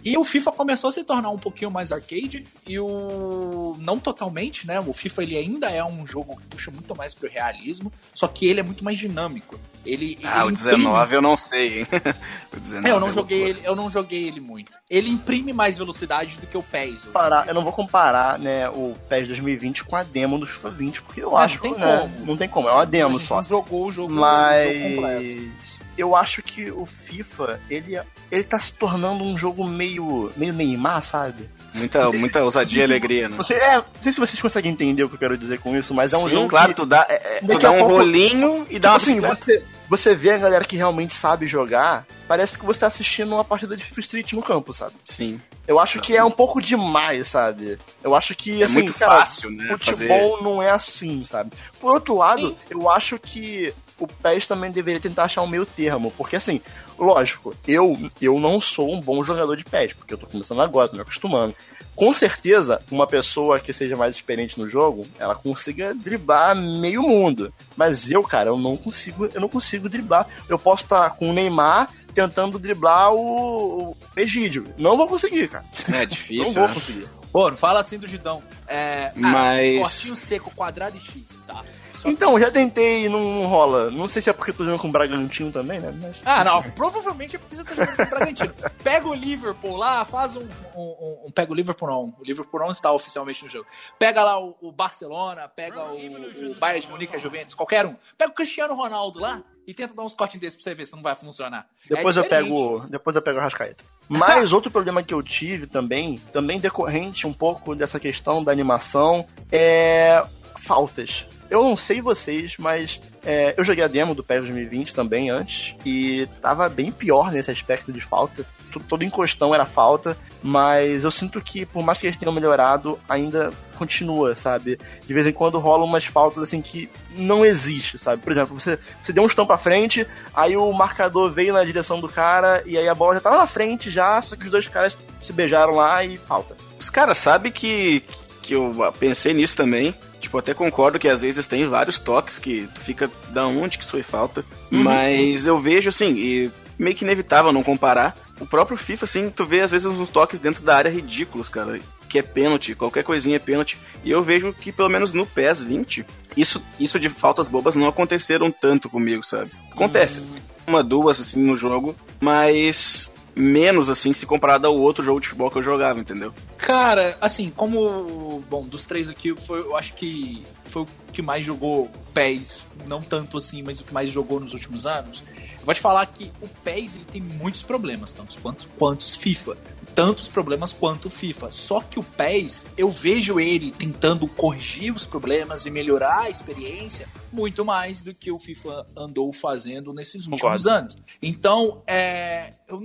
E 0.04 0.16
o 0.16 0.24
FIFA 0.24 0.52
começou 0.52 0.88
a 0.88 0.92
se 0.92 1.04
tornar 1.04 1.30
um 1.30 1.38
pouquinho 1.38 1.70
mais 1.70 1.90
arcade. 1.92 2.44
E 2.66 2.78
o. 2.78 3.76
Não 3.78 3.98
totalmente, 3.98 4.66
né? 4.66 4.78
O 4.80 4.92
FIFA 4.92 5.22
ele 5.22 5.36
ainda 5.36 5.70
é 5.70 5.84
um 5.84 6.06
jogo 6.06 6.36
que 6.36 6.46
puxa 6.46 6.70
muito 6.70 6.94
mais 6.94 7.14
pro 7.14 7.28
realismo. 7.28 7.92
Só 8.14 8.28
que 8.28 8.46
ele 8.46 8.60
é 8.60 8.62
muito 8.62 8.84
mais 8.84 8.96
dinâmico. 8.96 9.58
Ele, 9.84 10.18
ah, 10.22 10.40
ele 10.40 10.48
o 10.48 10.50
19 10.50 11.14
eu 11.14 11.22
não 11.22 11.36
sei, 11.36 11.80
hein? 11.80 11.86
o 12.52 12.60
19 12.60 12.88
é, 12.88 12.92
eu 12.92 13.00
não 13.00 13.08
é 13.08 13.12
joguei 13.12 13.42
ele, 13.42 13.60
eu 13.64 13.76
não 13.76 13.88
joguei 13.88 14.28
ele 14.28 14.40
muito. 14.40 14.72
Ele 14.90 15.08
imprime 15.08 15.52
mais 15.52 15.78
velocidade 15.78 16.36
do 16.36 16.46
que 16.46 16.58
o 16.58 16.62
PES. 16.62 17.06
Parar, 17.06 17.48
eu 17.48 17.54
não 17.54 17.62
vou 17.62 17.72
comparar, 17.72 18.38
né, 18.38 18.68
o 18.68 18.94
PES 19.08 19.28
2020 19.28 19.84
com 19.88 19.96
a 19.96 20.02
demo 20.02 20.38
do 20.38 20.46
FIFA 20.46 20.70
20, 20.70 21.02
porque 21.02 21.22
eu 21.22 21.36
acho 21.36 21.54
não 21.56 21.62
tem 21.62 21.74
né, 21.74 21.98
como. 21.98 22.26
Não 22.26 22.36
tem 22.36 22.48
como, 22.48 22.68
é 22.68 22.72
uma 22.72 22.86
demo 22.86 23.20
só. 23.20 23.36
Não 23.36 23.42
jogou 23.42 23.86
o 23.86 23.92
jogo, 23.92 24.12
Mas... 24.12 24.68
o 24.68 24.74
jogo 24.74 24.94
completo 24.94 25.68
eu 25.98 26.14
acho 26.14 26.40
que 26.42 26.70
o 26.70 26.86
FIFA, 26.86 27.60
ele, 27.68 28.00
ele 28.30 28.44
tá 28.44 28.58
se 28.58 28.72
tornando 28.72 29.24
um 29.24 29.36
jogo 29.36 29.66
meio, 29.66 30.30
meio 30.36 30.52
Neymar, 30.52 31.02
sabe? 31.02 31.50
Muita, 31.74 32.10
muita 32.12 32.44
ousadia 32.44 32.82
e 32.82 32.84
alegria, 32.84 33.28
né? 33.28 33.36
Você, 33.36 33.54
é, 33.54 33.76
não 33.76 33.84
sei 34.00 34.12
se 34.12 34.20
vocês 34.20 34.40
conseguem 34.40 34.70
entender 34.70 35.02
o 35.02 35.08
que 35.08 35.16
eu 35.16 35.18
quero 35.18 35.36
dizer 35.36 35.58
com 35.58 35.76
isso, 35.76 35.92
mas 35.92 36.12
é 36.12 36.16
um 36.16 36.24
Sim, 36.24 36.30
jogo 36.30 36.48
claro, 36.48 36.68
que, 36.68 36.76
tu 36.76 36.86
dá, 36.86 37.04
é, 37.08 37.40
tu 37.40 37.58
dá 37.58 37.70
um 37.72 37.78
pouco, 37.78 37.94
rolinho 37.94 38.64
e 38.70 38.78
dá 38.78 38.96
tipo 38.98 39.18
uma 39.18 39.32
assim, 39.32 39.42
você, 39.42 39.64
você 39.88 40.14
vê 40.14 40.30
a 40.32 40.38
galera 40.38 40.64
que 40.64 40.76
realmente 40.76 41.14
sabe 41.14 41.46
jogar, 41.46 42.06
parece 42.26 42.58
que 42.58 42.66
você 42.66 42.80
tá 42.80 42.86
assistindo 42.86 43.32
uma 43.32 43.44
partida 43.44 43.76
de 43.76 43.84
FIFA 43.84 44.00
Street 44.00 44.32
no 44.34 44.42
campo, 44.42 44.72
sabe? 44.72 44.94
Sim. 45.06 45.40
Eu 45.66 45.78
acho 45.78 46.00
que 46.00 46.16
é 46.16 46.24
um 46.24 46.30
pouco 46.30 46.60
demais, 46.62 47.28
sabe? 47.28 47.78
Eu 48.02 48.14
acho 48.14 48.34
que, 48.34 48.62
é 48.62 48.64
assim, 48.64 48.74
muito 48.74 48.94
cara, 48.94 49.18
fácil, 49.18 49.50
né? 49.50 49.66
Futebol 49.68 50.30
fazer... 50.36 50.42
não 50.42 50.62
é 50.62 50.70
assim, 50.70 51.24
sabe? 51.24 51.52
Por 51.80 51.92
outro 51.92 52.16
lado, 52.16 52.50
Sim. 52.50 52.56
eu 52.70 52.90
acho 52.90 53.18
que 53.18 53.74
o 53.98 54.06
PES 54.06 54.46
também 54.46 54.70
deveria 54.70 55.00
tentar 55.00 55.24
achar 55.24 55.42
um 55.42 55.46
meio 55.46 55.66
termo, 55.66 56.12
porque 56.16 56.36
assim, 56.36 56.60
lógico, 56.98 57.54
eu, 57.66 57.98
eu 58.20 58.38
não 58.38 58.60
sou 58.60 58.94
um 58.94 59.00
bom 59.00 59.22
jogador 59.22 59.56
de 59.56 59.64
PES, 59.64 59.92
porque 59.94 60.14
eu 60.14 60.18
tô 60.18 60.26
começando 60.26 60.62
agora, 60.62 60.88
tô 60.88 60.96
me 60.96 61.02
acostumando. 61.02 61.54
Com 61.98 62.14
certeza, 62.14 62.80
uma 62.92 63.08
pessoa 63.08 63.58
que 63.58 63.72
seja 63.72 63.96
mais 63.96 64.14
experiente 64.14 64.56
no 64.56 64.70
jogo, 64.70 65.04
ela 65.18 65.34
consiga 65.34 65.92
driblar 65.92 66.54
meio 66.54 67.02
mundo. 67.02 67.52
Mas 67.76 68.08
eu, 68.08 68.22
cara, 68.22 68.50
eu 68.50 68.56
não 68.56 68.76
consigo, 68.76 69.26
eu 69.34 69.40
não 69.40 69.48
consigo 69.48 69.88
driblar. 69.88 70.24
Eu 70.48 70.56
posso 70.60 70.84
estar 70.84 71.10
com 71.16 71.30
o 71.30 71.32
Neymar 71.32 71.90
tentando 72.14 72.56
driblar 72.56 73.12
o, 73.12 73.90
o 73.90 73.96
Egídio. 74.16 74.64
Não 74.78 74.96
vou 74.96 75.08
conseguir, 75.08 75.48
cara. 75.48 75.64
É 75.92 76.06
difícil. 76.06 76.44
não 76.46 76.52
vou 76.52 76.68
né? 76.68 76.74
conseguir. 76.74 77.08
Pô, 77.32 77.50
não 77.50 77.56
fala 77.56 77.80
assim 77.80 77.98
do 77.98 78.06
Gidão. 78.06 78.44
É, 78.68 79.10
Mas. 79.16 79.78
Ah, 79.78 79.82
cortinho 79.82 80.16
seco, 80.16 80.50
quadrado 80.54 80.96
e 80.96 81.00
X, 81.00 81.24
tá? 81.48 81.64
Então, 82.04 82.38
já 82.38 82.50
tentei 82.50 83.04
e 83.04 83.08
não 83.08 83.46
rola. 83.46 83.90
Não 83.90 84.08
sei 84.08 84.22
se 84.22 84.30
é 84.30 84.32
porque 84.32 84.50
eu 84.50 84.54
tô 84.54 84.64
jogando 84.64 84.80
com 84.80 84.88
o 84.88 84.92
Bragantino 84.92 85.50
também, 85.50 85.80
né? 85.80 85.92
Mas... 86.00 86.16
Ah, 86.24 86.44
não. 86.44 86.62
Provavelmente 86.70 87.36
é 87.36 87.38
porque 87.38 87.56
você 87.56 87.64
tá 87.64 87.74
jogando 87.74 87.96
com 87.96 88.02
o 88.02 88.10
Bragantino. 88.10 88.54
Pega 88.82 89.08
o 89.08 89.14
Liverpool 89.14 89.76
lá, 89.76 90.04
faz 90.04 90.36
um, 90.36 90.42
um, 90.74 90.80
um, 90.80 91.26
um, 91.26 91.30
Pega 91.30 91.52
o 91.52 91.54
Liverpool 91.54 91.88
não. 91.88 92.14
O 92.18 92.24
Liverpool 92.24 92.60
não 92.60 92.70
está 92.70 92.92
oficialmente 92.92 93.44
no 93.44 93.50
jogo. 93.50 93.66
Pega 93.98 94.22
lá 94.22 94.40
o, 94.40 94.56
o 94.60 94.72
Barcelona, 94.72 95.48
pega 95.48 95.82
o, 95.84 96.52
o 96.52 96.54
Bayern 96.58 96.80
de 96.80 96.90
Munique, 96.90 97.16
a 97.16 97.18
Juventus, 97.18 97.54
qualquer 97.54 97.86
um. 97.86 97.96
Pega 98.16 98.30
o 98.30 98.34
Cristiano 98.34 98.74
Ronaldo 98.74 99.18
lá 99.18 99.42
e 99.66 99.74
tenta 99.74 99.92
dar 99.92 100.02
uns 100.02 100.14
cortes 100.14 100.40
desses 100.40 100.56
pra 100.56 100.64
você 100.64 100.74
ver 100.74 100.86
se 100.86 100.96
não 100.96 101.02
vai 101.02 101.14
funcionar. 101.14 101.66
Depois 101.88 102.16
é 102.16 102.20
eu 102.20 102.24
pego. 102.24 102.86
Depois 102.88 103.14
eu 103.14 103.20
pego 103.20 103.38
a 103.38 103.42
Rascaeta. 103.42 103.84
Mas 104.08 104.52
outro 104.54 104.70
problema 104.70 105.02
que 105.02 105.12
eu 105.12 105.22
tive 105.22 105.66
também, 105.66 106.16
também 106.32 106.58
decorrente 106.58 107.26
um 107.26 107.34
pouco 107.34 107.74
dessa 107.74 108.00
questão 108.00 108.42
da 108.42 108.50
animação, 108.50 109.26
é 109.52 110.24
faltas. 110.58 111.26
Eu 111.50 111.62
não 111.62 111.76
sei 111.76 112.00
vocês, 112.00 112.56
mas 112.58 113.00
é, 113.24 113.54
eu 113.56 113.64
joguei 113.64 113.82
a 113.82 113.88
demo 113.88 114.14
do 114.14 114.22
PES 114.22 114.40
2020 114.40 114.94
também 114.94 115.30
antes 115.30 115.74
e 115.84 116.28
tava 116.40 116.68
bem 116.68 116.92
pior 116.92 117.32
nesse 117.32 117.50
aspecto 117.50 117.92
de 117.92 118.00
falta. 118.00 118.44
Todo 118.86 119.02
encostão 119.02 119.54
era 119.54 119.64
falta, 119.64 120.16
mas 120.42 121.04
eu 121.04 121.10
sinto 121.10 121.40
que, 121.40 121.64
por 121.64 121.82
mais 121.82 121.98
que 121.98 122.06
eles 122.06 122.18
tenham 122.18 122.34
melhorado, 122.34 122.98
ainda 123.08 123.50
continua, 123.78 124.34
sabe? 124.34 124.78
De 125.06 125.14
vez 125.14 125.26
em 125.26 125.32
quando 125.32 125.58
rolam 125.58 125.86
umas 125.86 126.04
faltas 126.04 126.42
assim 126.42 126.60
que 126.60 126.90
não 127.16 127.44
existe, 127.44 127.96
sabe? 127.96 128.22
Por 128.22 128.32
exemplo, 128.32 128.58
você, 128.58 128.78
você 129.02 129.12
deu 129.12 129.22
um 129.22 129.26
estão 129.26 129.46
pra 129.46 129.56
frente, 129.56 130.06
aí 130.34 130.56
o 130.56 130.70
marcador 130.72 131.30
veio 131.30 131.54
na 131.54 131.64
direção 131.64 132.00
do 132.00 132.08
cara 132.08 132.62
e 132.66 132.76
aí 132.76 132.88
a 132.88 132.94
bola 132.94 133.14
já 133.14 133.20
tava 133.20 133.38
na 133.38 133.46
frente 133.46 133.90
já, 133.90 134.20
só 134.20 134.36
que 134.36 134.44
os 134.44 134.50
dois 134.50 134.68
caras 134.68 134.98
se 135.22 135.32
beijaram 135.32 135.74
lá 135.74 136.04
e 136.04 136.16
falta. 136.16 136.56
Os 136.78 136.90
caras 136.90 137.18
sabem 137.18 137.50
que, 137.50 138.02
que 138.42 138.54
eu 138.54 138.72
pensei 138.98 139.32
nisso 139.32 139.56
também. 139.56 139.94
Tipo, 140.20 140.38
até 140.38 140.52
concordo 140.52 140.98
que 140.98 141.08
às 141.08 141.20
vezes 141.20 141.46
tem 141.46 141.66
vários 141.66 141.98
toques 141.98 142.38
que 142.38 142.68
tu 142.74 142.80
fica 142.80 143.10
da 143.30 143.46
onde 143.46 143.78
que 143.78 143.84
isso 143.84 143.92
foi 143.92 144.02
falta. 144.02 144.44
Uhum. 144.70 144.82
Mas 144.82 145.46
eu 145.46 145.58
vejo 145.58 145.88
assim, 145.88 146.14
e 146.16 146.50
meio 146.78 146.96
que 146.96 147.04
inevitável 147.04 147.52
não 147.52 147.62
comparar. 147.62 148.16
O 148.40 148.46
próprio 148.46 148.76
FIFA, 148.76 149.04
assim, 149.04 149.30
tu 149.30 149.44
vê 149.44 149.60
às 149.60 149.70
vezes 149.70 149.86
uns 149.86 150.08
toques 150.08 150.40
dentro 150.40 150.62
da 150.62 150.76
área 150.76 150.90
ridículos, 150.90 151.48
cara. 151.48 151.80
Que 152.08 152.18
é 152.18 152.22
pênalti, 152.22 152.74
qualquer 152.74 153.04
coisinha 153.04 153.36
é 153.36 153.40
pênalti. 153.40 153.78
E 154.02 154.10
eu 154.10 154.22
vejo 154.22 154.52
que 154.52 154.72
pelo 154.72 154.88
menos 154.88 155.12
no 155.12 155.26
PES 155.26 155.62
20, 155.62 156.06
isso, 156.36 156.64
isso 156.80 156.98
de 156.98 157.08
faltas 157.08 157.48
bobas 157.48 157.76
não 157.76 157.88
aconteceram 157.88 158.50
tanto 158.50 158.88
comigo, 158.88 159.24
sabe? 159.24 159.50
Acontece. 159.70 160.20
Uhum. 160.20 160.36
Uma, 160.66 160.82
duas, 160.82 161.20
assim, 161.20 161.42
no 161.42 161.56
jogo, 161.56 161.96
mas 162.20 163.10
menos, 163.38 163.88
assim, 163.88 164.12
se 164.12 164.26
comparado 164.26 164.66
ao 164.66 164.76
outro 164.76 165.02
jogo 165.02 165.20
de 165.20 165.28
futebol 165.28 165.50
que 165.50 165.58
eu 165.58 165.62
jogava, 165.62 166.00
entendeu? 166.00 166.34
Cara, 166.56 167.16
assim, 167.20 167.50
como. 167.50 168.42
Bom, 168.50 168.64
dos 168.64 168.84
três 168.84 169.08
aqui, 169.08 169.34
foi, 169.36 169.60
eu 169.60 169.76
acho 169.76 169.94
que 169.94 170.42
foi 170.64 170.82
o 170.82 170.86
que 171.12 171.22
mais 171.22 171.46
jogou 171.46 171.90
PES. 172.12 172.64
Não 172.86 173.00
tanto 173.00 173.38
assim, 173.38 173.62
mas 173.62 173.80
o 173.80 173.84
que 173.84 173.94
mais 173.94 174.10
jogou 174.10 174.40
nos 174.40 174.52
últimos 174.52 174.86
anos. 174.86 175.22
Eu 175.60 175.64
vou 175.64 175.74
te 175.74 175.80
falar 175.80 176.06
que 176.06 176.30
o 176.40 176.48
PES 176.48 176.96
ele 176.96 177.04
tem 177.04 177.20
muitos 177.20 177.62
problemas, 177.62 178.12
tantos 178.12 178.36
quantos, 178.36 178.66
quantos 178.78 179.14
FIFA 179.14 179.56
tantos 179.98 180.28
problemas 180.28 180.72
quanto 180.72 181.06
o 181.06 181.10
FIFA. 181.10 181.50
Só 181.50 181.80
que 181.80 181.98
o 181.98 182.04
PES, 182.04 182.64
eu 182.76 182.88
vejo 182.88 183.40
ele 183.40 183.72
tentando 183.72 184.28
corrigir 184.28 184.94
os 184.94 185.04
problemas 185.04 185.66
e 185.66 185.72
melhorar 185.72 186.20
a 186.20 186.30
experiência 186.30 187.08
muito 187.32 187.64
mais 187.64 188.00
do 188.04 188.14
que 188.14 188.30
o 188.30 188.38
FIFA 188.38 188.86
andou 188.96 189.32
fazendo 189.32 189.92
nesses 189.92 190.26
últimos 190.28 190.40
Concordo. 190.40 190.70
anos. 190.70 190.96
Então, 191.20 191.82
é, 191.84 192.52
eu, 192.68 192.82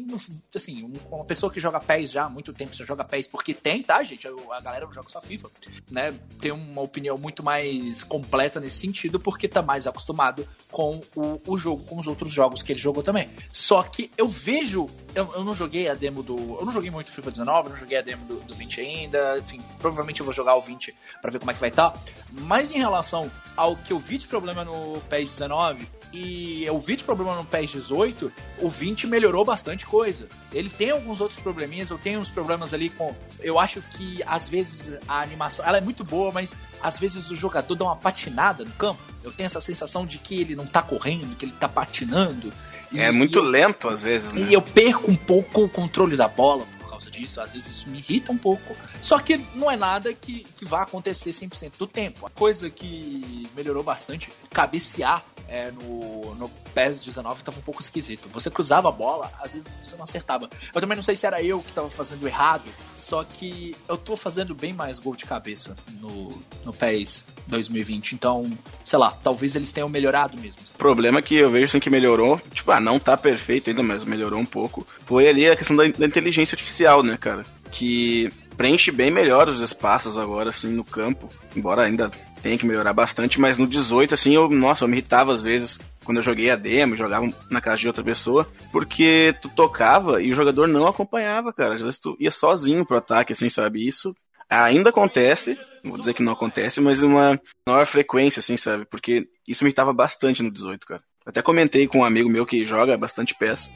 assim, 0.56 0.90
uma 1.12 1.26
pessoa 1.26 1.52
que 1.52 1.60
joga 1.60 1.80
PES 1.80 2.12
já 2.12 2.24
há 2.24 2.30
muito 2.30 2.54
tempo, 2.54 2.74
só 2.76 2.86
joga 2.86 3.04
PES 3.04 3.28
porque 3.28 3.54
tem, 3.54 3.84
tá, 3.84 4.02
gente? 4.02 4.26
A 4.28 4.62
galera 4.62 4.86
não 4.86 4.94
joga 4.94 5.10
só 5.10 5.20
FIFA, 5.20 5.50
né? 5.92 6.14
Tem 6.40 6.52
uma 6.52 6.82
opinião 6.82 7.18
muito 7.18 7.44
mais 7.44 8.02
completa 8.02 8.62
nesse 8.62 8.78
sentido 8.78 9.20
porque 9.20 9.48
tá 9.48 9.62
mais 9.62 9.86
acostumado 9.86 10.48
com 10.72 11.02
o, 11.16 11.42
o 11.46 11.58
jogo, 11.58 11.84
com 11.84 12.00
os 12.00 12.08
outros 12.08 12.32
jogos 12.32 12.62
que 12.62 12.72
ele 12.72 12.80
jogou 12.80 13.04
também. 13.04 13.30
Só 13.52 13.84
que 13.84 14.10
eu 14.18 14.28
vejo, 14.28 14.88
eu, 15.14 15.30
eu 15.34 15.44
não 15.44 15.54
joguei 15.54 15.90
a 15.90 15.94
demo 15.94 16.24
do, 16.24 16.38
eu 16.38 16.66
não 16.66 16.72
joguei 16.72 16.90
muito 16.90 17.12
FIFA 17.12 17.32
19, 17.32 17.70
não 17.70 17.78
joguei 17.78 17.98
a 17.98 18.02
demo 18.02 18.26
do, 18.26 18.36
do 18.40 18.56
20 18.56 18.80
ainda, 18.80 19.38
enfim, 19.38 19.62
provavelmente 19.80 20.22
eu 20.22 20.26
vou 20.26 20.34
jogar 20.34 20.56
o 20.56 20.62
20 20.62 20.96
para 21.22 21.30
ver 21.30 21.40
como 21.40 21.52
é 21.52 21.54
que 21.54 21.60
vai 21.60 21.70
estar. 21.70 21.92
Tá. 21.92 22.00
Mas 22.32 22.72
em 22.72 22.78
relação 22.78 23.30
ao 23.58 23.76
que 23.76 23.92
eu 23.92 24.00
vi 24.00 24.18
de 24.18 24.28
problema 24.28 24.64
no 24.64 25.02
PES 25.10 25.32
19 25.32 25.88
e 26.14 26.64
eu 26.64 26.80
vi 26.80 26.96
de 26.96 27.04
problema 27.04 27.36
no 27.36 27.44
PES 27.44 27.72
18, 27.72 28.32
o 28.60 28.70
20 28.70 29.08
melhorou 29.08 29.44
bastante 29.44 29.73
coisa. 29.86 30.28
Ele 30.52 30.70
tem 30.70 30.92
alguns 30.92 31.20
outros 31.20 31.40
probleminhas, 31.40 31.90
eu 31.90 31.98
tenho 31.98 32.20
uns 32.20 32.30
problemas 32.30 32.74
ali 32.74 32.90
com. 32.90 33.16
Eu 33.40 33.60
acho 33.60 33.82
que 33.82 34.22
às 34.26 34.48
vezes 34.48 34.98
a 35.08 35.22
animação. 35.22 35.66
Ela 35.66 35.80
é 35.80 35.82
muito 35.82 36.04
boa, 36.04 36.32
mas 36.32 36.56
às 36.82 37.00
vezes 37.00 37.30
o 37.32 37.36
jogador 37.36 37.76
dá 37.76 37.86
uma 37.86 37.96
patinada 37.96 38.64
no 38.64 38.72
campo. 38.72 39.02
Eu 39.24 39.32
tenho 39.32 39.46
essa 39.46 39.62
sensação 39.62 40.06
de 40.06 40.18
que 40.18 40.40
ele 40.40 40.56
não 40.56 40.66
tá 40.66 40.82
correndo, 40.82 41.36
que 41.36 41.46
ele 41.46 41.54
tá 41.60 41.68
patinando. 41.68 42.54
É 42.96 43.12
muito 43.12 43.40
eu, 43.40 43.44
lento 43.44 43.90
às 43.90 44.04
vezes, 44.04 44.34
né? 44.34 44.42
E 44.48 44.54
eu 44.54 44.62
perco 44.62 45.10
um 45.10 45.16
pouco 45.16 45.64
o 45.64 45.70
controle 45.70 46.16
da 46.16 46.28
bola 46.28 46.66
disso, 47.14 47.40
às 47.40 47.54
vezes 47.54 47.70
isso 47.70 47.90
me 47.90 48.00
irrita 48.00 48.32
um 48.32 48.38
pouco. 48.38 48.76
Só 49.02 49.20
que 49.20 49.38
não 49.56 49.70
é 49.70 49.78
nada 49.78 50.14
que, 50.14 50.44
que 50.56 50.66
vá 50.66 50.82
acontecer 50.82 51.32
100% 51.32 51.74
do 51.78 51.88
tempo. 51.88 52.26
A 52.26 52.30
coisa 52.30 52.70
que 52.70 53.50
melhorou 53.56 53.84
bastante, 53.84 54.32
cabecear 54.52 55.24
é, 55.48 55.72
no, 55.72 56.34
no 56.36 56.50
PES 56.74 57.04
19 57.04 57.40
estava 57.40 57.60
um 57.60 57.62
pouco 57.62 57.82
esquisito. 57.82 58.28
Você 58.30 58.50
cruzava 58.50 58.90
a 58.90 58.92
bola, 58.92 59.32
às 59.40 59.54
vezes 59.54 59.68
você 59.84 59.96
não 59.96 60.04
acertava. 60.04 60.50
Eu 60.74 60.82
também 60.82 60.96
não 60.96 61.04
sei 61.04 61.16
se 61.16 61.28
era 61.28 61.42
eu 61.42 61.62
que 61.62 61.70
estava 61.70 61.90
fazendo 61.90 62.28
errado, 62.28 62.64
só 63.04 63.24
que 63.24 63.76
eu 63.88 63.98
tô 63.98 64.16
fazendo 64.16 64.56
bem 64.56 64.72
mais 64.72 64.98
gol 64.98 65.16
de 65.16 65.26
cabeça 65.26 65.76
no, 66.00 66.30
no 66.64 66.72
PES 66.72 67.26
2020. 67.48 68.14
Então, 68.14 68.50
sei 68.84 68.98
lá, 68.98 69.12
talvez 69.12 69.56
eles 69.56 69.74
tenham 69.74 69.90
melhorado 69.90 70.38
mesmo. 70.38 70.62
O 70.74 70.78
problema 70.78 71.22
que 71.22 71.36
eu 71.36 71.52
vejo 71.52 71.66
assim 71.66 71.80
que 71.80 71.90
melhorou, 71.90 72.42
tipo, 72.54 72.72
ah, 72.72 72.80
não 72.80 72.98
tá 72.98 73.18
perfeito 73.18 73.70
ainda, 73.70 73.84
mas 73.84 74.06
melhorou 74.06 74.40
um 74.40 74.46
pouco, 74.46 74.88
foi 75.06 75.28
ali 75.28 75.50
a 75.50 75.56
questão 75.56 75.76
da, 75.76 75.84
da 75.86 76.06
inteligência 76.06 76.56
artificial, 76.56 77.04
né, 77.04 77.18
cara? 77.18 77.44
Que 77.72 78.32
preenche 78.56 78.90
bem 78.90 79.12
melhor 79.12 79.50
os 79.50 79.60
espaços 79.60 80.18
agora, 80.18 80.50
assim, 80.50 80.70
no 80.70 80.86
campo. 80.86 81.28
Embora 81.56 81.82
ainda 81.82 82.10
tenha 82.44 82.58
que 82.58 82.66
melhorar 82.66 82.92
bastante, 82.92 83.40
mas 83.40 83.58
no 83.58 83.66
18, 83.66 84.14
assim, 84.14 84.36
eu, 84.36 84.50
nossa, 84.50 84.84
eu 84.84 84.88
me 84.90 84.98
irritava 84.98 85.34
às 85.34 85.42
vezes 85.42 85.80
quando 86.04 86.18
eu 86.18 86.24
joguei 86.24 86.52
a 86.52 86.58
demo, 86.58 86.98
jogava 86.98 87.28
na 87.50 87.62
casa 87.62 87.78
de 87.78 87.88
outra 87.88 88.04
pessoa, 88.04 88.46
porque 88.72 89.34
tu 89.42 89.48
tocava 89.48 90.22
e 90.22 90.30
o 90.30 90.36
jogador 90.36 90.68
não 90.68 90.86
acompanhava, 90.86 91.54
cara. 91.54 91.76
Às 91.76 91.82
vezes 91.82 91.98
tu 91.98 92.18
ia 92.20 92.30
sozinho 92.30 92.86
pro 92.86 92.98
ataque, 92.98 93.32
assim, 93.32 93.48
sabe? 93.48 93.88
Isso 93.88 94.14
ainda 94.50 94.90
acontece, 94.90 95.58
vou 95.82 95.98
dizer 95.98 96.14
que 96.14 96.22
não 96.22 96.34
acontece, 96.34 96.82
mas 96.82 97.02
uma 97.02 97.40
maior 97.66 97.86
frequência, 97.86 98.42
assim, 98.42 98.58
sabe? 98.58 98.86
Porque 98.86 99.26
isso 99.48 99.64
me 99.64 99.70
irritava 99.70 99.94
bastante 99.94 100.44
no 100.44 100.52
18, 100.52 100.86
cara. 100.86 101.02
Até 101.26 101.42
comentei 101.42 101.88
com 101.88 102.00
um 102.00 102.06
amigo 102.06 102.30
meu 102.30 102.46
que 102.46 102.66
joga 102.66 102.98
bastante 102.98 103.34
peça. 103.34 103.72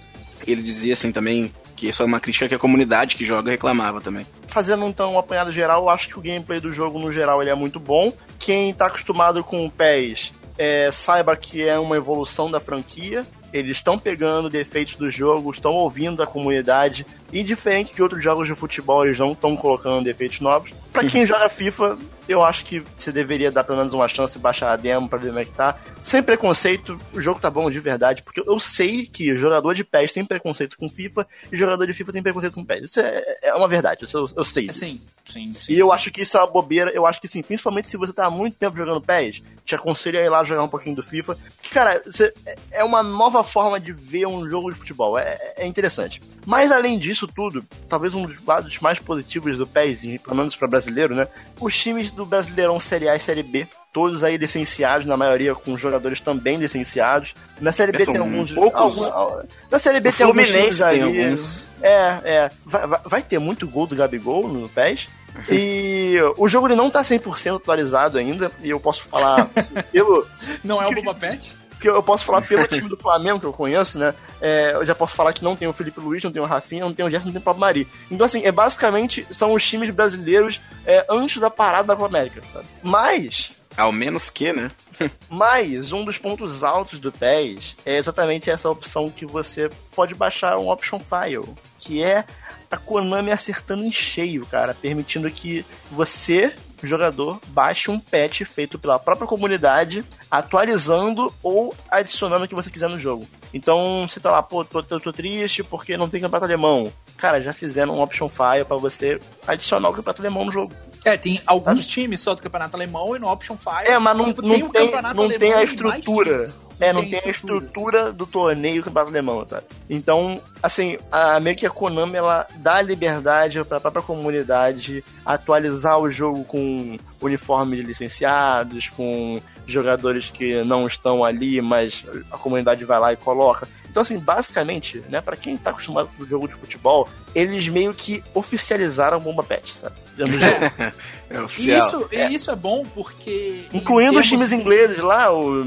Ele 0.46 0.62
dizia 0.62 0.92
assim 0.92 1.14
também 1.14 1.54
que 1.78 1.88
isso 1.88 2.02
é 2.02 2.06
uma 2.06 2.20
crítica 2.20 2.50
que 2.50 2.56
a 2.56 2.60
comunidade 2.60 3.16
que 3.16 3.24
joga 3.24 3.52
reclamava 3.52 4.02
também. 4.02 4.26
Fazendo 4.48 4.86
então 4.88 5.14
um 5.14 5.20
apanhado 5.20 5.52
geral, 5.52 5.84
eu 5.84 5.90
acho 5.90 6.10
que 6.10 6.20
o 6.20 6.22
gameplay 6.22 6.60
do 6.60 6.72
jogo 6.72 7.00
no 7.00 7.14
geral 7.14 7.42
ele 7.42 7.52
é 7.52 7.56
muito 7.56 7.80
bom. 7.80 8.12
Quem 8.40 8.74
tá 8.74 8.88
acostumado 8.88 9.44
com 9.44 9.66
o 9.66 9.70
PES 9.70 10.34
é, 10.58 10.90
saiba 10.92 11.38
que 11.38 11.66
é 11.66 11.78
uma 11.78 11.96
evolução 11.96 12.50
da 12.50 12.60
franquia. 12.60 13.26
Eles 13.54 13.78
estão 13.78 13.98
pegando 13.98 14.50
defeitos 14.50 14.96
do 14.96 15.10
jogo, 15.10 15.52
estão 15.52 15.74
ouvindo 15.74 16.22
a 16.22 16.28
comunidade. 16.28 17.06
E 17.32 17.44
diferente 17.44 17.94
de 17.94 18.02
outros 18.04 18.22
jogos 18.22 18.48
de 18.48 18.56
futebol, 18.56 19.06
eles 19.06 19.20
não 19.20 19.32
estão 19.32 19.56
colocando 19.56 20.04
defeitos 20.04 20.42
novos. 20.42 20.72
Para 20.98 21.08
quem 21.08 21.26
joga 21.28 21.48
FIFA, 21.48 21.98
eu 22.28 22.44
acho 22.44 22.66
que 22.66 22.84
você 22.96 23.12
deveria 23.12 23.52
dar 23.52 23.64
pelo 23.64 23.78
menos 23.78 23.94
uma 23.94 24.08
chance, 24.08 24.38
baixar 24.38 24.72
a 24.72 24.76
demo 24.76 25.08
pra 25.08 25.18
ver 25.18 25.28
como 25.28 25.40
é 25.40 25.46
que 25.46 25.52
tá. 25.52 25.78
Sem 26.04 26.24
preconceito, 26.24 27.00
o 27.14 27.22
jogo 27.22 27.40
tá 27.40 27.50
bom 27.50 27.70
de 27.70 27.80
verdade, 27.80 28.24
porque 28.24 28.42
eu 28.46 28.60
sei 28.60 29.06
que 29.06 29.36
jogador 29.36 29.74
de 29.74 29.84
PES 29.84 30.14
tem 30.14 30.26
preconceito 30.26 30.78
com 30.78 30.90
FIFA 30.90 31.28
e 31.52 31.58
jogador 31.58 31.86
de 31.86 31.94
FIFA 31.94 32.14
tem 32.14 32.24
preconceito 32.24 32.54
com 32.54 32.66
PES. 32.66 32.84
Isso 32.86 33.00
é, 33.00 33.24
é 33.44 33.54
uma 33.54 33.68
verdade, 33.68 34.06
eu, 34.12 34.30
eu 34.36 34.44
sei 34.44 34.68
disso. 34.68 34.80
Sim, 34.80 35.02
sim, 35.26 35.54
sim. 35.54 35.74
E 35.74 35.78
eu 35.78 35.88
sim. 35.88 35.94
acho 35.94 36.12
que 36.12 36.22
isso 36.22 36.38
é 36.38 36.42
uma 36.42 36.48
bobeira, 36.48 36.92
eu 36.92 37.06
acho 37.06 37.22
que 37.22 37.28
sim, 37.28 37.42
principalmente 37.42 37.88
se 37.88 37.98
você 37.98 38.14
tá 38.14 38.26
há 38.26 38.30
muito 38.30 38.58
tempo 38.58 38.78
jogando 38.78 39.02
PES, 39.02 39.44
te 39.66 39.76
aconselho 39.76 40.18
a 40.18 40.24
ir 40.24 40.30
lá 40.30 40.44
jogar 40.44 40.64
um 40.64 40.70
pouquinho 40.70 40.96
do 40.96 41.04
FIFA. 41.04 41.38
Que, 41.62 41.70
cara, 41.70 42.02
você, 42.06 42.34
é 42.72 42.84
uma 42.84 43.04
nova 43.04 43.44
forma 43.44 43.80
de 43.80 43.92
ver 43.92 44.26
um 44.26 44.50
jogo 44.50 44.72
de 44.72 44.80
futebol, 44.80 45.20
é, 45.20 45.38
é 45.58 45.68
interessante. 45.68 46.22
Mas 46.46 46.72
além 46.72 46.98
disso 46.98 47.28
tudo, 47.28 47.66
talvez 47.90 48.14
um 48.14 48.26
dos 48.26 48.44
lados 48.46 48.80
mais 48.80 48.98
positivos 48.98 49.58
do 49.58 49.68
PES, 49.68 50.04
e 50.04 50.20
pelo 50.20 50.38
menos 50.38 50.56
para 50.56 50.70
brasileiro, 50.70 50.87
né? 51.16 51.28
Os 51.60 51.78
times 51.78 52.12
do 52.12 52.26
Brasileirão 52.26 52.80
Série 52.80 53.10
A 53.10 53.16
e 53.16 53.20
Série 53.20 53.44
B, 53.44 53.68
todos 53.94 54.24
aí 54.24 54.38
licenciados, 54.38 55.06
na 55.06 55.18
maioria 55.18 55.54
com 55.56 55.76
jogadores 55.78 56.22
também 56.22 56.58
licenciados. 56.58 57.34
Na 57.60 57.72
Série 57.72 57.92
B 57.92 58.06
São 58.06 58.14
tem 58.14 58.22
alguns. 58.22 58.52
poucos. 58.52 58.80
alguns- 59.08 59.46
na 59.72 59.80
Série 59.80 60.00
B 60.00 60.10
O 60.10 60.14
tem 60.14 60.26
alguns 60.26 60.44
Fluminense 60.48 60.78
times 60.78 60.92
tem 60.92 61.04
aí. 61.04 61.24
alguns. 61.26 61.64
É, 61.82 62.20
é. 62.24 62.52
Vai, 62.66 62.88
vai- 62.88 63.00
vai 63.06 63.22
ter 63.22 63.40
muito 63.40 63.68
gol 63.68 63.86
do 63.88 63.96
Gabigol 63.96 64.48
no 64.48 64.68
PES. 64.70 65.08
E 65.50 66.16
o 66.38 66.48
jogo 66.48 66.68
ele 66.68 66.76
não 66.76 66.90
tá 66.90 67.04
100% 67.04 67.58
atualizado 67.58 68.18
ainda, 68.18 68.52
e 68.64 68.70
eu 68.72 68.80
posso 68.80 69.04
falar 69.06 69.48
pelo, 69.92 70.26
Não 70.64 70.82
é 70.82 70.88
o 70.88 70.92
Boba 70.96 71.14
Pet? 71.14 71.56
Que 71.80 71.90
eu 71.90 72.02
posso 72.04 72.26
falar 72.26 72.42
pelo 72.42 72.66
time 72.68 72.90
do 72.90 72.98
Flamengo 72.98 73.40
que 73.40 73.46
eu 73.46 73.54
conheço, 73.54 73.98
né? 73.98 74.14
É, 74.42 74.74
eu 74.74 74.86
já 74.86 74.96
posso 74.96 75.16
falar 75.16 75.34
que 75.34 75.44
não 75.44 75.56
tem 75.56 75.68
o 75.68 75.74
Felipe 75.74 76.00
Luiz, 76.00 76.24
não 76.24 76.32
tem 76.32 76.42
o 76.42 76.46
Rafinha, 76.46 76.86
não 76.86 76.94
tem 76.94 77.06
o 77.06 77.10
Gerson, 77.10 77.26
não 77.26 77.34
tem 77.34 77.42
o 77.42 77.44
Pablo 77.44 77.62
Mari. 77.62 77.88
Então, 78.12 78.26
assim, 78.26 78.44
é 78.46 78.52
basicamente 78.52 79.26
são 79.32 79.54
os 79.54 79.68
times 79.68 79.90
brasileiros 79.90 80.60
é, 80.86 81.06
antes 81.10 81.38
da 81.38 81.50
parada 81.50 81.88
da 81.88 81.96
Copa 81.96 82.08
América, 82.08 82.42
sabe? 82.52 82.66
Mas, 82.82 83.52
Ao 83.76 83.92
menos 83.92 84.30
que, 84.30 84.52
né? 84.52 84.72
mas 85.30 85.92
um 85.92 86.04
dos 86.04 86.18
pontos 86.18 86.64
altos 86.64 87.00
do 87.00 87.12
PES 87.12 87.76
é 87.86 87.98
exatamente 87.98 88.50
essa 88.50 88.70
opção 88.70 89.10
que 89.10 89.26
você 89.26 89.70
pode 89.96 90.16
baixar 90.16 90.58
um 90.58 90.70
option 90.70 91.00
file, 91.00 91.54
que 91.78 92.04
é 92.04 92.26
a 92.70 92.78
Konami 92.78 93.32
acertando 93.32 93.84
em 93.84 93.92
cheio, 93.92 94.46
cara, 94.46 94.74
permitindo 94.74 95.30
que 95.30 95.66
você, 95.92 96.54
jogador, 96.84 97.40
baixe 97.48 97.90
um 97.90 98.00
patch 98.00 98.44
feito 98.44 98.78
pela 98.78 99.00
própria 99.00 99.28
comunidade, 99.28 100.04
atualizando 100.30 101.34
ou 101.42 101.74
adicionando 101.90 102.46
o 102.46 102.48
que 102.48 102.56
você 102.56 102.70
quiser 102.70 102.90
no 102.90 103.00
jogo. 103.00 103.28
Então, 103.54 104.06
você 104.08 104.20
tá 104.20 104.30
lá, 104.30 104.44
pô, 104.44 104.64
tô, 104.64 104.84
tô, 104.84 105.00
tô 105.00 105.14
triste 105.14 105.64
porque 105.64 105.98
não 105.98 106.10
tem 106.10 106.22
campeonato 106.22 106.46
alemão. 106.46 106.92
Cara, 107.18 107.42
já 107.42 107.54
fizeram 107.54 107.96
um 107.96 108.02
option 108.02 108.30
file 108.30 108.66
pra 108.66 108.78
você 108.78 109.20
adicionar 109.48 109.90
o 109.90 109.94
campeonato 109.94 110.22
alemão 110.22 110.46
no 110.46 110.52
jogo. 110.52 110.74
É, 111.06 111.16
tem 111.16 111.42
alguns 111.46 111.88
times 111.88 112.20
só 112.20 112.36
do 112.36 112.42
campeonato 112.42 112.76
alemão 112.76 113.16
e 113.16 113.20
no 113.20 113.32
Option 113.32 113.56
Fire. 113.56 113.88
É, 113.88 113.98
mas 113.98 114.18
não, 114.18 114.26
não 114.26 114.34
tem, 114.34 114.64
o 114.64 114.70
campeonato 114.70 115.16
não 115.16 115.30
tem 115.30 115.54
a 115.54 115.64
estrutura. 115.64 116.54
É, 116.80 116.94
não 116.94 117.08
tem 117.08 117.20
a 117.26 117.30
estrutura 117.30 118.12
do 118.14 118.26
torneio 118.26 118.82
do 118.82 118.86
campeonato 118.86 119.12
alemão, 119.12 119.46
sabe? 119.46 119.66
Então, 119.90 120.40
assim, 120.62 120.98
a, 121.12 121.40
meio 121.40 121.56
que 121.56 121.66
a 121.66 121.70
Konami, 121.70 122.16
ela 122.16 122.48
dá 122.58 122.82
liberdade 122.82 123.64
pra 123.64 123.80
própria 123.80 124.04
comunidade 124.04 125.04
atualizar 125.26 126.00
o 126.00 126.10
jogo 126.10 126.44
com 126.44 126.98
uniformes 127.22 127.86
licenciados, 127.86 128.90
com 128.90 129.42
jogadores 129.66 130.30
que 130.30 130.64
não 130.64 130.88
estão 130.88 131.24
ali, 131.26 131.62
mas 131.62 132.06
a 132.32 132.38
comunidade 132.38 132.86
vai 132.86 133.00
lá 133.00 133.14
e 133.14 133.18
coloca. 133.18 133.68
Então, 133.90 134.02
assim, 134.02 134.20
basicamente, 134.20 135.04
né, 135.10 135.22
para 135.22 135.36
quem 135.36 135.58
tá 135.58 135.72
acostumado 135.72 136.10
com 136.16 136.24
o 136.24 136.28
jogo 136.28 136.48
de 136.48 136.54
futebol, 136.54 137.10
eles 137.34 137.68
meio 137.68 137.94
que 137.94 138.24
oficializaram 138.34 139.18
o 139.18 139.22
Bomba 139.22 139.44
Pet, 139.44 139.74
sabe? 139.76 139.96
É 141.30 141.38
E 141.38 141.42
oficial. 141.42 141.88
isso, 141.88 142.10
e 142.12 142.36
isso 142.36 142.52
é 142.52 142.56
bom 142.56 142.86
porque. 142.96 143.66
Incluindo 143.74 144.18
os 144.18 144.28
times 144.28 144.52
ingleses 144.54 145.00
lá, 145.00 145.30
o 145.30 145.62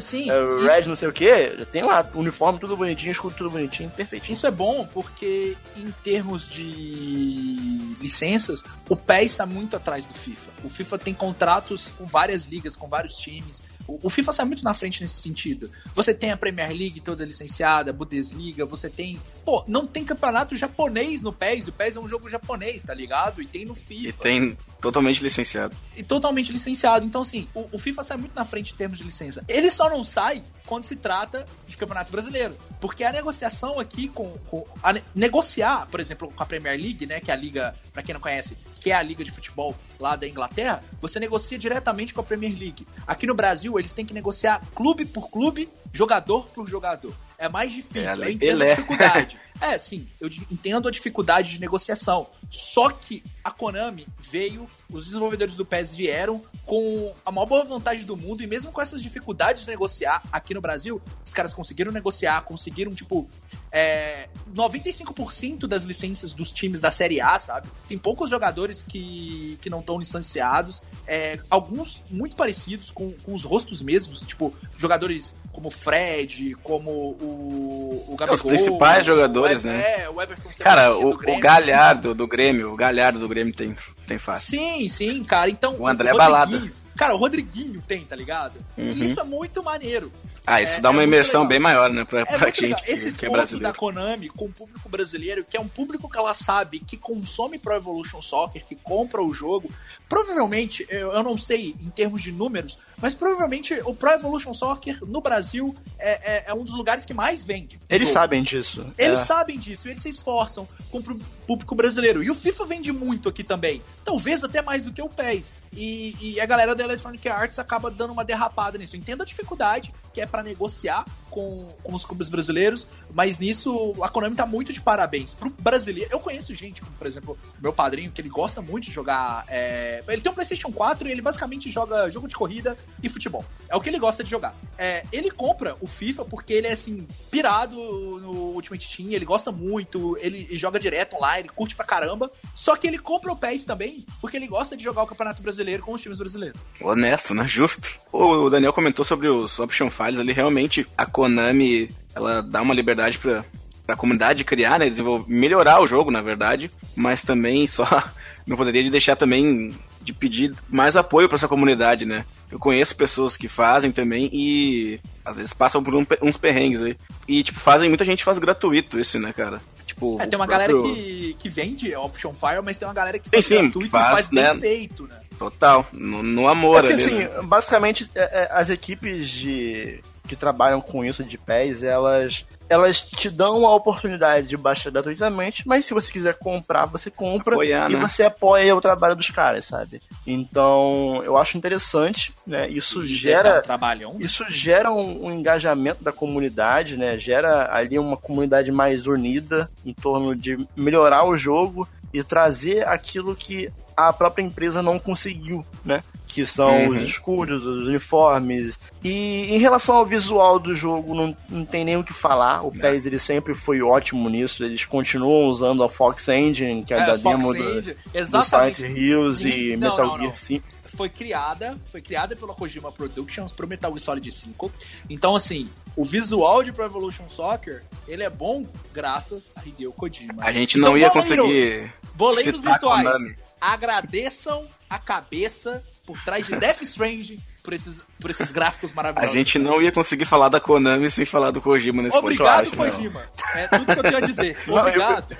Sim, 0.00 0.30
é, 0.30 0.38
o 0.38 0.58
isso- 0.58 0.66
Red 0.68 0.82
não 0.86 0.96
sei 0.96 1.08
o 1.08 1.12
que, 1.12 1.66
tem 1.72 1.82
lá, 1.82 2.08
uniforme 2.14 2.58
tudo 2.58 2.76
bonitinho, 2.76 3.12
escudo 3.12 3.34
tudo 3.36 3.50
bonitinho, 3.50 3.90
perfeitinho. 3.90 4.32
Isso 4.34 4.46
é 4.46 4.50
bom 4.50 4.86
porque, 4.92 5.56
em 5.76 5.90
termos 6.02 6.48
de 6.48 7.96
licenças, 8.00 8.62
o 8.88 8.96
PES 8.96 9.32
está 9.32 9.46
muito 9.46 9.76
atrás 9.76 10.06
do 10.06 10.14
FIFA. 10.14 10.50
O 10.64 10.68
FIFA 10.68 10.98
tem 10.98 11.14
contratos 11.14 11.92
com 11.98 12.06
várias 12.06 12.46
ligas, 12.46 12.76
com 12.76 12.88
vários 12.88 13.14
times. 13.16 13.62
O 13.88 14.10
FIFA 14.10 14.32
sai 14.32 14.46
muito 14.46 14.64
na 14.64 14.74
frente 14.74 15.02
nesse 15.02 15.20
sentido. 15.20 15.70
Você 15.94 16.12
tem 16.12 16.30
a 16.32 16.36
Premier 16.36 16.68
League 16.70 17.00
toda 17.00 17.24
licenciada, 17.24 17.90
a 17.90 17.92
Bundesliga, 17.92 18.64
você 18.66 18.88
tem. 18.90 19.20
Pô, 19.44 19.64
não 19.66 19.86
tem 19.86 20.04
campeonato 20.04 20.56
japonês 20.56 21.22
no 21.22 21.32
PES. 21.32 21.68
O 21.68 21.72
PES 21.72 21.96
é 21.96 22.00
um 22.00 22.08
jogo 22.08 22.28
japonês, 22.28 22.82
tá 22.82 22.92
ligado? 22.94 23.40
E 23.40 23.46
tem 23.46 23.64
no 23.64 23.72
E 23.74 23.76
FIFA. 23.76 24.22
tem 24.22 24.58
totalmente 24.80 25.22
licenciado. 25.22 25.76
e 25.96 26.02
totalmente 26.02 26.52
licenciado. 26.52 27.04
Então, 27.06 27.22
assim, 27.22 27.48
o, 27.54 27.66
o 27.72 27.78
FIFA 27.78 28.02
sai 28.04 28.16
muito 28.16 28.34
na 28.34 28.44
frente 28.44 28.72
em 28.72 28.76
termos 28.76 28.98
de 28.98 29.04
licença. 29.04 29.44
Ele 29.48 29.70
só 29.70 29.88
não 29.88 30.02
sai 30.04 30.42
quando 30.66 30.84
se 30.84 30.96
trata 30.96 31.46
de 31.66 31.76
Campeonato 31.76 32.10
Brasileiro. 32.10 32.56
Porque 32.80 33.04
a 33.04 33.12
negociação 33.12 33.78
aqui 33.78 34.08
com. 34.08 34.30
com- 34.48 34.66
a 34.82 34.92
ne- 34.92 35.02
negociar, 35.14 35.86
por 35.90 36.00
exemplo, 36.00 36.32
com 36.34 36.42
a 36.42 36.46
Premier 36.46 36.76
League, 36.80 37.06
né? 37.06 37.20
Que 37.20 37.30
é 37.30 37.34
a 37.34 37.36
liga, 37.36 37.74
pra 37.92 38.02
quem 38.02 38.12
não 38.12 38.20
conhece, 38.20 38.56
que 38.86 38.92
é 38.92 38.94
a 38.94 39.02
liga 39.02 39.24
de 39.24 39.32
futebol 39.32 39.74
lá 39.98 40.14
da 40.14 40.28
Inglaterra, 40.28 40.80
você 41.00 41.18
negocia 41.18 41.58
diretamente 41.58 42.14
com 42.14 42.20
a 42.20 42.22
Premier 42.22 42.56
League. 42.56 42.86
Aqui 43.04 43.26
no 43.26 43.34
Brasil, 43.34 43.76
eles 43.80 43.92
têm 43.92 44.06
que 44.06 44.14
negociar 44.14 44.60
clube 44.76 45.04
por 45.04 45.28
clube, 45.28 45.68
jogador 45.92 46.46
por 46.46 46.68
jogador. 46.68 47.12
É 47.38 47.48
mais 47.48 47.72
difícil. 47.72 48.02
É 48.02 48.12
a 48.12 48.16
eu 48.16 48.30
entendo 48.30 48.62
a 48.62 48.66
dificuldade. 48.66 49.40
É, 49.60 49.78
sim, 49.78 50.06
eu 50.20 50.28
entendo 50.50 50.86
a 50.86 50.90
dificuldade 50.90 51.50
de 51.52 51.60
negociação. 51.60 52.28
Só 52.50 52.90
que 52.90 53.24
a 53.42 53.50
Konami 53.50 54.06
veio, 54.18 54.66
os 54.90 55.06
desenvolvedores 55.06 55.56
do 55.56 55.64
PES 55.64 55.94
vieram 55.94 56.42
com 56.64 57.12
a 57.24 57.32
maior 57.32 57.46
boa 57.46 57.64
vontade 57.64 58.04
do 58.04 58.16
mundo, 58.16 58.42
e 58.42 58.46
mesmo 58.46 58.70
com 58.70 58.80
essas 58.80 59.02
dificuldades 59.02 59.64
de 59.64 59.70
negociar 59.70 60.22
aqui 60.30 60.52
no 60.52 60.60
Brasil, 60.60 61.00
os 61.24 61.32
caras 61.32 61.54
conseguiram 61.54 61.90
negociar, 61.90 62.42
conseguiram, 62.42 62.92
tipo, 62.92 63.28
é, 63.72 64.28
95% 64.54 65.66
das 65.66 65.82
licenças 65.82 66.32
dos 66.32 66.52
times 66.52 66.80
da 66.80 66.90
Série 66.90 67.20
A, 67.20 67.38
sabe? 67.38 67.68
Tem 67.88 67.98
poucos 67.98 68.30
jogadores 68.30 68.82
que, 68.82 69.58
que 69.60 69.70
não 69.70 69.80
estão 69.80 69.98
licenciados, 69.98 70.82
é, 71.06 71.40
alguns 71.48 72.02
muito 72.10 72.36
parecidos 72.36 72.90
com, 72.90 73.12
com 73.24 73.34
os 73.34 73.42
rostos 73.42 73.80
mesmos, 73.80 74.20
tipo, 74.20 74.54
jogadores 74.76 75.34
como 75.56 75.68
o 75.68 75.70
Fred, 75.70 76.54
como 76.62 76.90
o, 76.90 78.04
o 78.08 78.14
Gabigol. 78.16 78.38
principais 78.50 79.02
o 79.04 79.06
jogadores, 79.06 79.64
Ever- 79.64 79.78
né? 79.78 80.02
É, 80.02 80.10
o 80.10 80.20
Everton 80.20 80.50
Cara, 80.58 80.94
o, 80.94 81.12
do 81.12 81.16
Grêmio. 81.16 81.38
o 81.38 81.42
Galhardo 81.42 82.14
do 82.14 82.26
Grêmio, 82.26 82.72
o 82.72 82.76
Galhardo 82.76 83.18
do 83.18 83.26
Grêmio 83.26 83.54
tem, 83.54 83.74
tem 84.06 84.18
fácil. 84.18 84.50
Sim, 84.58 84.86
sim, 84.90 85.24
cara. 85.24 85.48
Então. 85.48 85.74
O 85.78 85.88
André 85.88 86.10
Rodriguinho- 86.10 86.60
Balada. 86.60 86.85
Cara, 86.96 87.14
o 87.14 87.18
Rodriguinho 87.18 87.82
tem, 87.86 88.04
tá 88.04 88.16
ligado? 88.16 88.54
Uhum. 88.76 88.88
E 88.90 89.06
isso 89.06 89.20
é 89.20 89.24
muito 89.24 89.62
maneiro. 89.62 90.10
Ah, 90.46 90.62
isso 90.62 90.76
É- 90.76 90.80
dá 90.80 90.90
uma 90.90 91.00
é 91.02 91.04
imersão 91.04 91.46
bem 91.46 91.58
maior, 91.58 91.90
né? 91.90 92.04
Pra, 92.04 92.20
É 92.20 92.24
pra 92.24 92.46
gente 92.46 92.60
legal. 92.62 92.80
Esse 92.86 93.02
que, 93.12 93.26
é 93.26 93.28
esforço 93.28 93.58
da 93.58 93.70
brasileiro. 93.72 93.74
Konami 93.78 94.28
com 94.28 94.44
o 94.46 94.52
público 94.52 94.88
brasileiro, 94.88 95.44
que 95.44 95.56
é 95.56 95.60
um 95.60 95.68
público 95.68 96.08
que 96.08 96.16
ela 96.18 96.34
sabe 96.34 96.78
que 96.78 96.96
consome 96.96 97.58
Pro 97.58 97.74
Evolution 97.74 98.22
Soccer, 98.22 98.64
que 98.64 98.74
compra 98.76 99.22
o 99.22 99.32
jogo. 99.32 99.70
Provavelmente, 100.08 100.86
eu, 100.88 101.12
eu 101.12 101.22
não 101.22 101.36
sei 101.36 101.74
em 101.80 101.90
termos 101.90 102.22
de 102.22 102.30
números, 102.32 102.78
mas 103.02 103.14
provavelmente 103.14 103.74
o 103.84 103.94
Pro 103.94 104.10
Evolution 104.12 104.54
Soccer 104.54 104.98
no 105.04 105.20
Brasil 105.20 105.74
é, 105.98 106.10
é- 106.36 106.44
é 106.46 106.54
um 106.54 106.64
dos 106.64 106.74
lugares 106.74 107.04
que 107.04 107.12
mais 107.12 107.44
vende. 107.44 107.78
Eles 107.88 108.08
jogo. 108.08 108.20
sabem 108.20 108.42
disso. 108.42 108.86
Eles 108.96 109.20
É. 109.20 109.24
sabem 109.24 109.58
disso, 109.58 109.88
eles 109.88 110.00
se 110.00 110.08
esforçam 110.08 110.66
com 110.90 110.98
o 110.98 111.02
público 111.46 111.74
brasileiro. 111.74 112.22
E 112.22 112.30
o 112.30 112.34
FIFA 112.34 112.64
vende 112.64 112.92
muito 112.92 113.28
aqui 113.28 113.42
também. 113.44 113.82
Talvez 114.04 114.42
até 114.44 114.62
mais 114.62 114.84
do 114.84 114.92
que 114.92 115.02
o 115.02 115.08
PES. 115.08 115.52
E, 115.72 116.16
e 116.20 116.40
a 116.40 116.46
galera 116.46 116.74
da 116.74 116.85
Electronic 116.86 117.28
Arts 117.28 117.58
acaba 117.58 117.90
dando 117.90 118.12
uma 118.12 118.24
derrapada 118.24 118.78
nisso. 118.78 118.96
Eu 118.96 119.00
entendo 119.00 119.22
a 119.22 119.26
dificuldade 119.26 119.92
que 120.16 120.20
é 120.22 120.26
para 120.26 120.42
negociar 120.42 121.04
com, 121.28 121.66
com 121.82 121.94
os 121.94 122.02
clubes 122.02 122.30
brasileiros, 122.30 122.88
mas 123.12 123.38
nisso 123.38 123.92
a 124.02 124.08
Konami 124.08 124.34
tá 124.34 124.46
muito 124.46 124.72
de 124.72 124.80
parabéns. 124.80 125.34
Pro 125.34 125.50
brasileiro, 125.50 126.08
eu 126.10 126.18
conheço 126.18 126.54
gente, 126.54 126.80
como 126.80 126.94
por 126.94 127.06
exemplo, 127.06 127.38
meu 127.60 127.70
padrinho, 127.70 128.10
que 128.10 128.22
ele 128.22 128.30
gosta 128.30 128.62
muito 128.62 128.84
de 128.84 128.90
jogar. 128.90 129.44
É, 129.46 130.02
ele 130.08 130.22
tem 130.22 130.32
um 130.32 130.34
PlayStation 130.34 130.72
4 130.72 131.06
e 131.06 131.12
ele 131.12 131.20
basicamente 131.20 131.70
joga 131.70 132.10
jogo 132.10 132.26
de 132.26 132.34
corrida 132.34 132.78
e 133.02 133.10
futebol. 133.10 133.44
É 133.68 133.76
o 133.76 133.80
que 133.82 133.90
ele 133.90 133.98
gosta 133.98 134.24
de 134.24 134.30
jogar. 134.30 134.54
É, 134.78 135.04
ele 135.12 135.30
compra 135.30 135.76
o 135.82 135.86
FIFA 135.86 136.24
porque 136.24 136.54
ele 136.54 136.66
é 136.66 136.72
assim, 136.72 137.06
pirado 137.30 137.76
no 137.76 138.54
Ultimate 138.54 138.96
Team, 138.96 139.10
ele 139.10 139.26
gosta 139.26 139.52
muito, 139.52 140.16
ele 140.18 140.48
joga 140.56 140.80
direto 140.80 141.16
online, 141.16 141.46
curte 141.50 141.76
pra 141.76 141.84
caramba. 141.84 142.32
Só 142.54 142.74
que 142.74 142.86
ele 142.86 142.98
compra 142.98 143.32
o 143.32 143.36
PES 143.36 143.64
também 143.64 144.06
porque 144.18 144.38
ele 144.38 144.46
gosta 144.46 144.74
de 144.74 144.82
jogar 144.82 145.02
o 145.02 145.06
Campeonato 145.06 145.42
Brasileiro 145.42 145.82
com 145.82 145.92
os 145.92 146.00
times 146.00 146.16
brasileiros. 146.16 146.58
Honesto, 146.80 147.34
né? 147.34 147.46
Justo. 147.46 147.94
O 148.10 148.48
Daniel 148.48 148.72
comentou 148.72 149.04
sobre 149.04 149.28
os 149.28 149.58
option 149.58 149.90
ali, 150.14 150.32
realmente 150.32 150.86
a 150.96 151.04
Konami, 151.04 151.90
ela 152.14 152.40
dá 152.42 152.62
uma 152.62 152.74
liberdade 152.74 153.18
pra, 153.18 153.44
pra 153.86 153.96
comunidade 153.96 154.44
criar, 154.44 154.78
né? 154.78 154.88
Desenvolver, 154.88 155.28
melhorar 155.28 155.80
o 155.80 155.86
jogo, 155.86 156.10
na 156.10 156.20
verdade, 156.20 156.70
mas 156.94 157.24
também 157.24 157.66
só 157.66 157.86
não 158.46 158.56
poderia 158.56 158.82
de 158.82 158.90
deixar 158.90 159.16
também 159.16 159.74
de 160.00 160.12
pedir 160.12 160.54
mais 160.68 160.96
apoio 160.96 161.28
para 161.28 161.34
essa 161.34 161.48
comunidade, 161.48 162.06
né? 162.06 162.24
Eu 162.50 162.60
conheço 162.60 162.94
pessoas 162.94 163.36
que 163.36 163.48
fazem 163.48 163.90
também 163.90 164.30
e 164.32 165.00
às 165.24 165.36
vezes 165.36 165.52
passam 165.52 165.82
por 165.82 165.96
um, 165.96 166.06
uns 166.22 166.36
perrengues 166.36 166.80
aí. 166.80 166.96
E, 167.26 167.42
tipo, 167.42 167.58
fazem, 167.58 167.88
muita 167.88 168.04
gente 168.04 168.22
faz 168.22 168.38
gratuito 168.38 169.00
isso, 169.00 169.18
né, 169.18 169.32
cara? 169.32 169.60
Tipo, 169.84 170.16
é, 170.20 170.26
tem 170.26 170.38
uma 170.38 170.46
próprio... 170.46 170.78
galera 170.78 170.94
que, 170.94 171.36
que 171.40 171.48
vende 171.48 171.94
Option 171.96 172.32
File, 172.32 172.62
mas 172.64 172.78
tem 172.78 172.86
uma 172.86 172.94
galera 172.94 173.18
que 173.18 173.28
sim, 173.28 173.34
faz 173.34 173.46
sim, 173.46 173.62
gratuito 173.62 173.90
faz, 173.90 174.06
e 174.06 174.10
faz 174.12 174.30
né? 174.30 174.50
bem 174.52 174.60
feito, 174.60 175.02
né? 175.08 175.20
Total, 175.38 175.86
no, 175.92 176.22
no 176.22 176.48
amor 176.48 176.84
é 176.84 176.88
que, 176.88 176.92
ali, 176.94 177.02
assim, 177.02 177.18
né? 177.18 177.42
basicamente, 177.42 178.10
é, 178.14 178.20
é, 178.20 178.48
as 178.50 178.70
equipes 178.70 179.28
de 179.28 180.00
que 180.26 180.34
trabalham 180.34 180.80
com 180.80 181.04
isso 181.04 181.22
de 181.22 181.38
pés, 181.38 181.82
elas 181.82 182.44
elas 182.68 183.00
te 183.00 183.30
dão 183.30 183.64
a 183.64 183.72
oportunidade 183.74 184.48
de 184.48 184.56
baixar 184.56 184.90
gratuitamente, 184.90 185.62
mas 185.64 185.86
se 185.86 185.94
você 185.94 186.10
quiser 186.10 186.34
comprar, 186.34 186.84
você 186.86 187.10
compra 187.10 187.54
Apoiar, 187.54 187.88
e 187.88 187.94
né? 187.94 188.00
você 188.00 188.24
apoia 188.24 188.74
o 188.74 188.80
trabalho 188.80 189.14
dos 189.14 189.30
caras, 189.30 189.66
sabe? 189.66 190.02
Então, 190.26 191.22
eu 191.24 191.36
acho 191.36 191.56
interessante, 191.56 192.34
né? 192.44 192.68
Isso 192.68 193.04
E 193.04 193.08
dar 193.08 193.14
gera 193.14 193.62
um 194.08 194.20
isso 194.20 194.44
gera 194.48 194.90
um, 194.90 195.26
um 195.26 195.32
engajamento 195.32 196.02
da 196.02 196.10
comunidade, 196.10 196.96
né? 196.96 197.16
Gera 197.16 197.72
ali 197.72 197.96
uma 197.98 198.16
comunidade 198.16 198.72
mais 198.72 199.06
unida 199.06 199.70
em 199.84 199.94
torno 199.94 200.34
de 200.34 200.58
melhorar 200.74 201.24
o 201.24 201.36
jogo 201.36 201.88
e 202.12 202.22
trazer 202.24 202.86
aquilo 202.88 203.36
que 203.36 203.70
a 203.96 204.12
própria 204.12 204.42
empresa 204.42 204.82
não 204.82 204.98
conseguiu, 204.98 205.64
né? 205.84 206.02
Que 206.28 206.44
são 206.44 206.88
Uhum. 206.88 206.94
os 206.96 207.02
escudos, 207.02 207.64
os 207.64 207.86
uniformes. 207.86 208.78
E 209.02 209.46
em 209.54 209.58
relação 209.58 209.96
ao 209.96 210.04
visual 210.04 210.58
do 210.58 210.74
jogo, 210.74 211.14
não, 211.14 211.34
não 211.48 211.64
tem 211.64 211.84
nem 211.84 211.96
o 211.96 212.04
que 212.04 212.12
falar. 212.12 212.62
O 212.66 212.70
PES 212.70 213.06
ele 213.06 213.18
sempre 213.18 213.54
foi 213.54 213.80
ótimo 213.80 214.28
nisso. 214.28 214.64
Eles 214.64 214.84
continuam 214.84 215.46
usando 215.48 215.82
a 215.82 215.88
Fox 215.88 216.28
Engine, 216.28 216.84
que 216.84 216.92
é, 216.92 216.98
É, 216.98 217.06
da 217.06 217.18
Fox 217.18 217.22
demo 217.22 217.54
do, 217.54 217.56
Engine, 217.78 217.94
do 217.94 218.18
exatamente. 218.18 218.76
Silent 218.76 218.96
Hills 218.98 219.48
e 219.48 219.76
Não, 219.76 219.90
Metal 219.90 220.06
não, 220.08 220.14
Gear 220.16 220.26
não. 220.28 220.32
5. 220.34 220.66
foi 220.96 221.08
criada, 221.08 221.78
foi 221.90 222.00
criada 222.02 222.34
pela 222.36 222.54
Kojima 222.54 222.90
Productions 222.92 223.52
pro 223.52 223.66
Metal 223.68 223.90
Gear 223.92 224.00
Solid 224.00 224.30
5. 224.30 224.72
Então, 225.08 225.36
assim, 225.36 225.68
o 225.96 226.04
visual 226.04 226.62
de 226.62 226.72
Pro 226.72 226.84
Evolution 226.84 227.28
Soccer, 227.28 227.82
ele 228.08 228.22
é 228.24 228.30
bom 228.30 228.66
graças 228.92 229.50
a 229.56 229.60
Hideo 229.66 229.92
Kojima. 229.92 230.34
A 230.42 230.52
gente 230.52 230.76
Então, 230.78 230.90
não 230.90 230.98
ia 230.98 231.08
boleiros, 231.08 231.36
conseguir 231.46 231.92
Boleiros 232.14 232.62
virtuais. 232.62 233.36
Agradeçam 233.60 234.66
a 234.88 234.98
cabeça 234.98 235.82
por 236.06 236.18
trás 236.24 236.46
de 236.46 236.54
Death 236.56 236.82
Stranding 236.82 237.40
por 237.62 237.72
esses, 237.72 238.00
por 238.20 238.30
esses 238.30 238.52
gráficos 238.52 238.92
A 238.92 238.94
maravilhosos. 238.94 239.32
gente 239.32 239.58
não 239.58 239.82
ia 239.82 239.90
conseguir 239.90 240.24
falar 240.24 240.48
da 240.48 240.60
Konami 240.60 241.10
sem 241.10 241.24
falar 241.26 241.50
do 241.50 241.60
Kojima 241.60 242.00
nesse 242.00 242.16
Obrigado, 242.16 242.70
podcast. 242.70 242.96
Kojima. 242.96 243.28
É 243.56 243.66
tudo 243.66 243.86
que 243.86 243.98
eu 243.98 244.02
tenho 244.04 244.16
a 244.18 244.20
dizer. 244.20 244.56
Não, 244.68 244.74
eu- 244.76 244.80
Obrigado. 244.82 245.36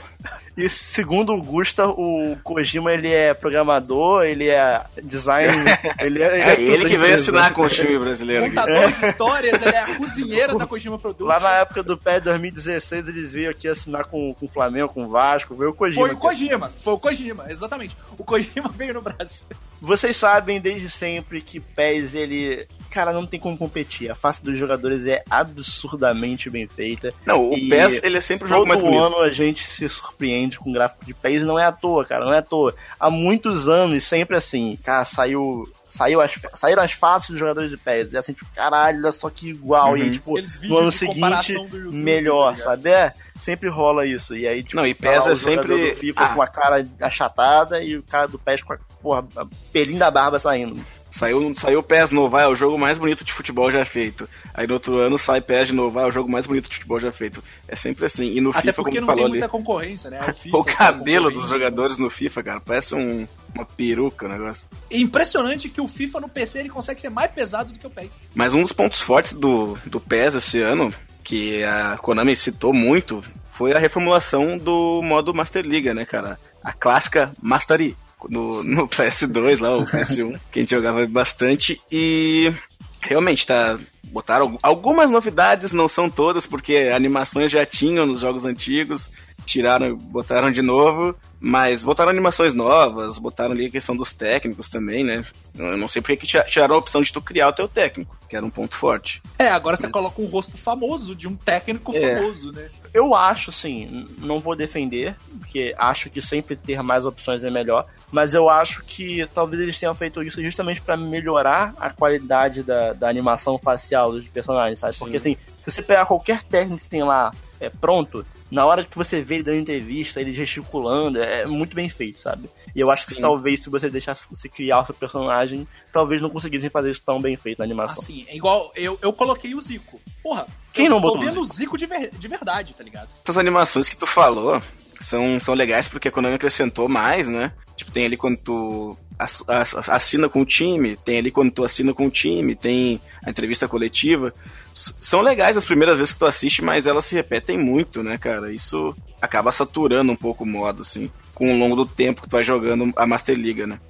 E 0.57 0.69
segundo 0.71 1.35
o 1.35 1.43
Gusta, 1.43 1.87
o 1.87 2.37
Kojima 2.43 2.93
ele 2.93 3.13
é 3.13 3.35
programador, 3.35 4.25
ele 4.25 4.49
é 4.49 4.83
design, 5.03 5.53
ele 6.01 6.23
é, 6.23 6.41
É 6.41 6.57
tudo 6.57 6.73
ele 6.73 6.85
que 6.87 6.97
veio 6.97 7.15
assinar 7.15 7.53
com 7.53 7.63
o 7.63 7.69
time 7.69 7.99
brasileiro. 7.99 8.47
aqui. 8.47 8.55
Contador 8.55 8.93
de 8.93 9.07
histórias, 9.07 9.63
ele 9.63 9.75
é 9.75 9.81
a 9.81 9.97
cozinheira 9.97 10.55
da 10.55 10.67
Kojima 10.67 10.99
Productions. 10.99 11.29
Lá 11.29 11.41
na 11.41 11.59
época 11.59 11.83
do 11.83 11.99
PES 11.99 12.23
2016, 12.23 13.09
eles 13.09 13.31
veio 13.31 13.51
aqui 13.51 13.69
assinar 13.69 14.07
com, 14.07 14.33
com 14.33 14.47
o 14.47 14.49
Flamengo, 14.49 14.89
com 14.89 15.05
o 15.05 15.09
Vasco, 15.09 15.55
veio 15.55 15.71
o 15.71 15.75
Kojima. 15.75 16.07
Foi 16.07 16.15
o 16.15 16.19
Kojima, 16.19 16.69
foi 16.69 16.95
o 16.95 16.99
Kojima, 16.99 17.45
exatamente. 17.51 17.97
O 18.17 18.25
Kojima 18.25 18.69
veio 18.75 18.95
no 18.95 19.03
Brasil. 19.03 19.45
Vocês 19.81 20.17
sabem 20.17 20.59
desde 20.59 20.89
sempre 20.91 21.43
que 21.43 21.61
PES, 21.61 22.15
ele. 22.15 22.67
Cara, 22.97 23.13
não 23.13 23.27
tem 23.27 23.39
como 23.39 23.59
competir. 23.59 24.11
A 24.11 24.15
face 24.15 24.43
dos 24.43 24.59
jogadores 24.59 25.07
é 25.07 25.23
absurdamente 25.29 26.49
bem 26.49 26.67
feita. 26.67 27.13
Não, 27.27 27.51
o 27.51 27.55
E 27.55 27.69
PES 27.69 28.03
ele 28.03 28.17
é 28.17 28.21
sempre 28.23 28.47
o 28.47 28.49
jogo 28.49 28.61
Todo 28.63 28.69
mais 28.69 28.81
bonito. 28.81 29.03
ano 29.05 29.21
a 29.21 29.29
gente 29.31 29.67
se 29.67 29.87
surpreende 29.87 30.59
com 30.59 30.73
gráfico 30.73 31.05
de 31.05 31.13
PES, 31.13 31.43
não 31.43 31.59
é 31.59 31.67
à 31.67 31.73
toa, 31.73 32.07
cara, 32.07 32.25
não 32.25 32.33
é 32.33 32.39
à 32.39 32.43
toa. 32.43 32.75
Há 32.99 33.11
muitos 33.11 33.69
anos, 33.69 34.03
sempre 34.05 34.35
assim, 34.37 34.79
cara, 34.83 35.05
saiu. 35.05 35.69
Saiu 35.89 36.21
as, 36.21 36.33
saíram 36.55 36.83
as 36.83 36.93
faces 36.93 37.31
dos 37.31 37.39
jogadores 37.39 37.71
de 37.71 37.77
PES. 37.79 38.13
E 38.13 38.17
assim, 38.19 38.33
tipo, 38.35 38.51
caralho, 38.55 38.99
olha 38.99 39.13
só 39.13 39.31
que 39.31 39.49
igual. 39.51 39.91
Uhum. 39.93 39.97
E 39.99 40.11
tipo, 40.13 40.33
Aqueles 40.33 40.61
no 40.63 40.79
ano 40.79 40.93
seguinte, 40.93 41.53
YouTube, 41.53 41.79
melhor, 41.97 42.55
tá 42.57 42.65
sabe? 42.65 42.91
É, 42.91 43.13
sempre 43.39 43.69
rola 43.71 44.05
isso. 44.05 44.35
E 44.37 44.47
aí, 44.47 44.63
tipo, 44.63 44.77
Não, 44.77 44.87
e 44.87 44.95
tá 44.95 45.09
lá 45.09 45.15
PES 45.15 45.27
é 45.27 45.33
o 45.33 45.37
jogador 45.37 45.63
sempre- 45.69 45.91
do 45.95 45.97
FIFA 46.01 46.21
Ah. 46.23 46.29
com 46.35 46.43
a 46.43 46.47
cara 46.47 46.83
achatada 47.01 47.83
e 47.83 47.97
o 47.97 48.03
cara 48.03 48.27
do 48.27 48.39
PES 48.39 48.63
com 48.63 48.73
a 48.75 48.79
porra, 49.03 49.27
a 49.37 49.47
pelinho 49.73 49.99
da 49.99 50.11
barba 50.11 50.39
saindo. 50.39 50.85
Saiu, 51.17 51.55
saiu 51.57 51.79
o 51.79 51.83
PES 51.83 52.13
novo, 52.13 52.37
ah, 52.37 52.43
é 52.43 52.47
o 52.47 52.55
jogo 52.55 52.77
mais 52.79 52.99
bonito 52.99 53.25
de 53.25 53.33
futebol 53.33 53.71
já 53.71 53.87
feito. 53.87 54.29
Aí 54.53 54.67
no 54.67 54.75
outro 54.75 54.99
ano 54.99 55.17
sai 55.17 55.41
PES 55.41 55.69
de 55.69 55.75
novo, 55.75 55.99
ah, 55.99 56.03
é 56.03 56.07
o 56.07 56.11
jogo 56.11 56.31
mais 56.31 56.47
bonito 56.47 56.69
de 56.69 56.75
futebol 56.75 57.01
já 57.01 57.11
feito. 57.11 57.43
É 57.67 57.75
sempre 57.75 58.05
assim. 58.05 58.35
E 58.35 58.41
no 58.43 58.51
Até 58.51 58.61
FIFA, 58.61 58.83
porque 58.83 59.01
não 59.01 59.07
tem 59.07 59.17
falou 59.17 59.31
muita 59.31 59.47
ali, 59.47 59.51
concorrência, 59.51 60.11
né? 60.11 60.21
O, 60.29 60.33
FIFA, 60.35 60.57
o 60.59 60.65
cabelo 60.65 61.33
só 61.33 61.41
dos 61.41 61.49
jogadores 61.49 61.97
no 61.97 62.11
FIFA, 62.11 62.43
cara, 62.43 62.61
parece 62.61 62.95
um, 62.95 63.27
uma 63.55 63.65
peruca 63.65 64.27
o 64.27 64.29
negócio. 64.29 64.69
É 64.91 64.99
impressionante 64.99 65.71
que 65.71 65.81
o 65.81 65.89
FIFA 65.89 66.21
no 66.21 66.29
PC 66.29 66.59
ele 66.59 66.69
consegue 66.69 67.01
ser 67.01 67.09
mais 67.09 67.31
pesado 67.31 67.73
do 67.73 67.79
que 67.79 67.87
o 67.87 67.91
PES. 67.91 68.11
Mas 68.35 68.53
um 68.53 68.61
dos 68.61 68.73
pontos 68.73 69.01
fortes 69.01 69.33
do, 69.33 69.79
do 69.87 69.99
PES 69.99 70.35
esse 70.35 70.61
ano, 70.61 70.93
que 71.25 71.65
a 71.65 71.97
Konami 71.97 72.37
citou 72.37 72.75
muito, 72.75 73.25
foi 73.53 73.73
a 73.73 73.79
reformulação 73.79 74.59
do 74.59 75.01
modo 75.03 75.33
Master 75.33 75.65
Liga, 75.65 75.95
né, 75.95 76.05
cara? 76.05 76.39
A 76.63 76.75
clássica 76.75 77.33
Mastery. 77.41 77.97
No, 78.29 78.63
no 78.63 78.89
PS2 78.89 79.61
lá, 79.61 79.77
o 79.77 79.85
PS1, 79.87 80.39
que 80.51 80.61
a 80.61 80.63
gente 80.63 80.71
jogava 80.71 81.07
bastante. 81.07 81.81
E 81.91 82.53
realmente, 83.01 83.47
tá. 83.47 83.79
Botaram 84.05 84.57
algumas 84.63 85.11
novidades, 85.11 85.73
não 85.73 85.89
são 85.89 86.09
todas, 86.09 86.47
porque 86.47 86.91
animações 86.95 87.51
já 87.51 87.67
tinham 87.67 88.07
nos 88.07 88.21
jogos 88.21 88.45
antigos, 88.45 89.11
tiraram, 89.47 89.97
botaram 89.97 90.51
de 90.51 90.61
novo, 90.61 91.15
mas 91.41 91.85
botaram 91.85 92.11
animações 92.11 92.53
novas, 92.53 93.19
botaram 93.19 93.53
ali 93.53 93.67
a 93.67 93.71
questão 93.71 93.97
dos 93.97 94.13
técnicos 94.13 94.69
também, 94.69 95.05
né? 95.05 95.25
Eu 95.57 95.77
não 95.77 95.89
sei 95.89 96.03
porque 96.03 96.17
que 96.17 96.27
tira- 96.27 96.45
tiraram 96.45 96.75
a 96.75 96.79
opção 96.79 97.01
de 97.01 97.13
tu 97.13 97.21
criar 97.23 97.49
o 97.49 97.53
teu 97.53 97.69
técnico, 97.69 98.15
que 98.29 98.37
era 98.37 98.45
um 98.45 98.51
ponto 98.51 98.75
forte. 98.77 99.23
É, 99.39 99.49
agora 99.49 99.77
você 99.77 99.89
coloca 99.89 100.21
um 100.21 100.27
rosto 100.27 100.57
famoso 100.59 101.15
de 101.15 101.29
um 101.29 101.37
técnico 101.37 101.95
É. 101.97 102.17
famoso, 102.17 102.53
né? 102.53 102.69
Eu 102.93 103.15
acho, 103.15 103.51
assim, 103.51 104.09
não 104.19 104.39
vou 104.39 104.57
defender, 104.57 105.15
porque 105.39 105.75
acho 105.79 106.11
que 106.11 106.21
sempre 106.21 106.57
ter 106.57 106.83
mais 106.83 107.05
opções 107.05 107.45
é 107.45 107.51
melhor, 107.51 107.87
mas 108.11 108.35
eu 108.35 108.49
acho 108.49 108.83
que 108.85 109.27
talvez 109.35 109.61
eles 109.63 109.79
tenham 109.79 109.95
feito 109.95 110.23
isso 110.23 110.43
justamente 110.43 110.81
pra 110.81 110.97
melhorar 110.97 111.75
a 111.79 111.91
qualidade 111.91 112.63
da, 112.63 112.93
da 112.95 113.09
animação 113.09 113.59
facial 113.59 114.11
dos 114.13 114.27
personagens, 114.29 114.81
sabe? 114.81 114.97
Porque, 114.99 115.17
assim, 115.19 115.37
se 115.63 115.71
você 115.71 115.83
pegar 115.83 116.07
qualquer 116.07 116.43
técnico 116.43 116.83
que 116.83 116.89
tem 116.89 117.03
lá 117.05 117.31
é, 117.61 117.69
pronto, 117.71 118.25
na 118.51 118.65
hora 118.67 118.85
que 118.85 118.97
você 118.97 119.21
vê 119.21 119.37
ele 119.37 119.45
dando 119.45 119.59
entrevista, 119.59 120.21
ele 120.21 120.33
gesticulando, 120.33 121.23
é 121.23 121.47
muito 121.47 121.75
bem 121.75 121.89
feito, 121.89 122.21
sabe? 122.21 122.49
E 122.75 122.81
eu 122.81 122.91
acho 122.91 123.07
Sim. 123.07 123.15
que 123.15 123.21
talvez 123.21 123.63
se 123.63 123.71
você 123.71 123.89
deixasse 123.89 124.27
você 124.31 124.49
criar 124.49 124.81
o 124.83 124.87
seu 124.87 124.95
personagem, 124.95 125.67
talvez 125.93 126.21
não 126.21 126.29
conseguissem 126.29 126.69
fazer 126.69 126.91
isso 126.91 127.03
tão 127.05 127.21
bem 127.21 127.37
feito 127.37 127.59
na 127.59 127.65
animação. 127.65 128.03
Assim, 128.03 128.27
é 128.29 128.37
igual 128.37 128.71
eu, 128.77 128.99
eu 129.01 129.13
coloquei 129.13 129.55
o 129.55 129.61
Zico. 129.61 129.99
Porra, 130.23 130.47
Quem 130.73 130.85
eu 130.87 130.91
não 130.91 131.01
tô 131.01 131.09
botou 131.09 131.23
o 131.23 131.27
vendo 131.27 131.41
o 131.41 131.45
Zico 131.45 131.79
de, 131.79 131.87
ver- 131.87 132.11
de 132.13 132.29
verdade, 132.29 132.75
tá 132.75 132.85
ligado? 132.85 133.09
Essas 133.25 133.39
animações 133.39 133.89
que 133.89 133.97
tu 133.97 134.07
falou 134.07 134.61
são, 135.01 135.41
são 135.41 135.55
legais 135.55 135.89
porque 135.89 136.09
a 136.09 136.13
Konami 136.13 136.35
acrescentou 136.35 136.87
mais, 136.89 137.29
né? 137.29 137.53
Tipo, 137.77 137.91
tem 137.93 138.05
ali 138.05 138.17
quando 138.17 138.37
tu 138.39 138.99
ass- 139.19 139.45
ass- 139.49 139.89
assina 139.89 140.29
com 140.29 140.43
o 140.43 140.47
time, 140.47 140.97
tem 140.99 141.19
ali 141.19 141.31
quando 141.31 141.51
tu 141.51 141.65
assina 141.65 141.95
com 141.95 142.07
o 142.07 142.11
time, 142.11 142.55
tem 142.55 143.01
a 143.25 143.31
entrevista 143.31 143.67
coletiva. 143.67 144.35
São 144.77 145.23
legais 145.23 145.57
as 145.57 145.65
primeiras 145.65 145.97
vezes 145.97 146.13
que 146.13 146.19
tu 146.19 146.27
assiste, 146.27 146.63
mas 146.63 146.87
elas 146.87 147.07
se 147.07 147.15
repetem 147.15 147.57
muito, 147.57 148.03
né, 148.03 148.19
cara? 148.19 148.53
Isso 148.53 148.95
acaba 149.23 149.51
saturando 149.51 150.13
um 150.13 150.17
pouco 150.17 150.45
o 150.45 150.47
modo, 150.47 150.83
assim, 150.83 151.11
com 151.35 151.51
o 151.51 151.59
longo 151.59 151.75
do 151.75 151.87
tempo 151.87 152.21
que 152.21 152.29
tu 152.29 152.33
vai 152.33 152.45
jogando 152.45 152.93
a 152.95 153.07
Master 153.07 153.35
Liga, 153.35 153.67
né? 153.67 153.81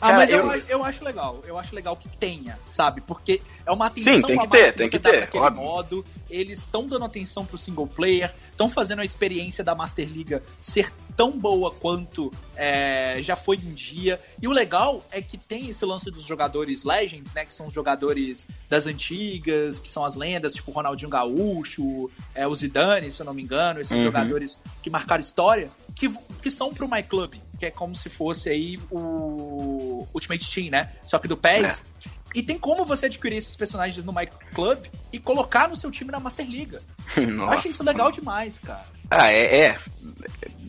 Ah, 0.00 0.08
Cara, 0.08 0.18
mas 0.18 0.30
eu, 0.30 0.38
eu- 0.38 0.50
acho- 0.50 0.72
eu 0.72 0.84
acho 0.84 1.04
legal. 1.04 1.42
Eu 1.46 1.58
acho 1.58 1.74
legal 1.74 1.96
que 1.96 2.08
tenha, 2.16 2.58
sabe? 2.66 3.00
Porque 3.00 3.40
é 3.64 3.72
uma 3.72 3.86
atenção 3.86 4.14
Sim, 4.14 4.22
tem 4.22 4.38
que 4.38 4.48
ter, 4.48 4.72
tem 4.74 4.88
você 4.88 4.98
que 4.98 5.10
ter, 5.30 5.38
óbvio. 5.38 5.62
modo. 5.62 6.04
Eles 6.28 6.58
estão 6.60 6.86
dando 6.86 7.04
atenção 7.04 7.46
pro 7.46 7.56
single 7.56 7.86
player, 7.86 8.34
estão 8.50 8.68
fazendo 8.68 9.00
a 9.00 9.04
experiência 9.04 9.62
da 9.64 9.74
Master 9.74 10.06
Liga 10.06 10.42
ser 10.60 10.92
tão 11.16 11.30
boa 11.38 11.70
quanto 11.70 12.30
é, 12.56 13.18
já 13.22 13.36
foi 13.36 13.56
um 13.56 13.72
dia. 13.72 14.20
E 14.42 14.48
o 14.48 14.52
legal 14.52 15.02
é 15.10 15.22
que 15.22 15.38
tem 15.38 15.70
esse 15.70 15.84
lance 15.86 16.10
dos 16.10 16.24
jogadores 16.24 16.84
Legends, 16.84 17.32
né? 17.32 17.44
Que 17.46 17.54
são 17.54 17.68
os 17.68 17.72
jogadores 17.74 18.46
das 18.68 18.86
antigas, 18.86 19.78
que 19.78 19.88
são 19.88 20.04
as 20.04 20.16
lendas, 20.16 20.54
tipo 20.54 20.70
o 20.70 20.74
Ronaldinho 20.74 21.08
Gaúcho, 21.10 22.10
é, 22.34 22.46
o 22.46 22.54
Zidane, 22.54 23.10
se 23.10 23.22
eu 23.22 23.26
não 23.26 23.32
me 23.34 23.42
engano, 23.42 23.80
esses 23.80 23.96
Uhum. 23.96 24.02
jogadores 24.02 24.60
que 24.82 24.90
marcaram 24.90 25.20
história, 25.20 25.70
que, 25.94 26.08
que 26.42 26.50
são 26.50 26.72
pro 26.74 26.88
My 26.88 27.02
Club, 27.02 27.34
que 27.58 27.66
é 27.66 27.70
como 27.70 27.94
se 27.94 28.08
fosse 28.08 28.48
aí 28.48 28.78
o 28.90 30.06
Ultimate 30.12 30.50
Team, 30.50 30.70
né? 30.70 30.92
Só 31.02 31.18
que 31.18 31.28
do 31.28 31.36
PES. 31.36 31.82
E 32.34 32.42
tem 32.42 32.58
como 32.58 32.84
você 32.84 33.06
adquirir 33.06 33.36
esses 33.36 33.54
personagens 33.54 34.04
no 34.04 34.12
My 34.12 34.26
Club 34.52 34.78
e 35.12 35.20
colocar 35.20 35.68
no 35.68 35.76
seu 35.76 35.88
time 35.90 36.10
na 36.10 36.18
Master 36.18 36.44
Liga. 36.44 36.82
Eu 37.16 37.28
Nossa. 37.28 37.58
acho 37.58 37.68
isso 37.68 37.84
legal 37.84 38.10
demais, 38.10 38.58
cara. 38.58 38.84
Ah, 39.08 39.30
é, 39.30 39.66
é. 39.66 39.78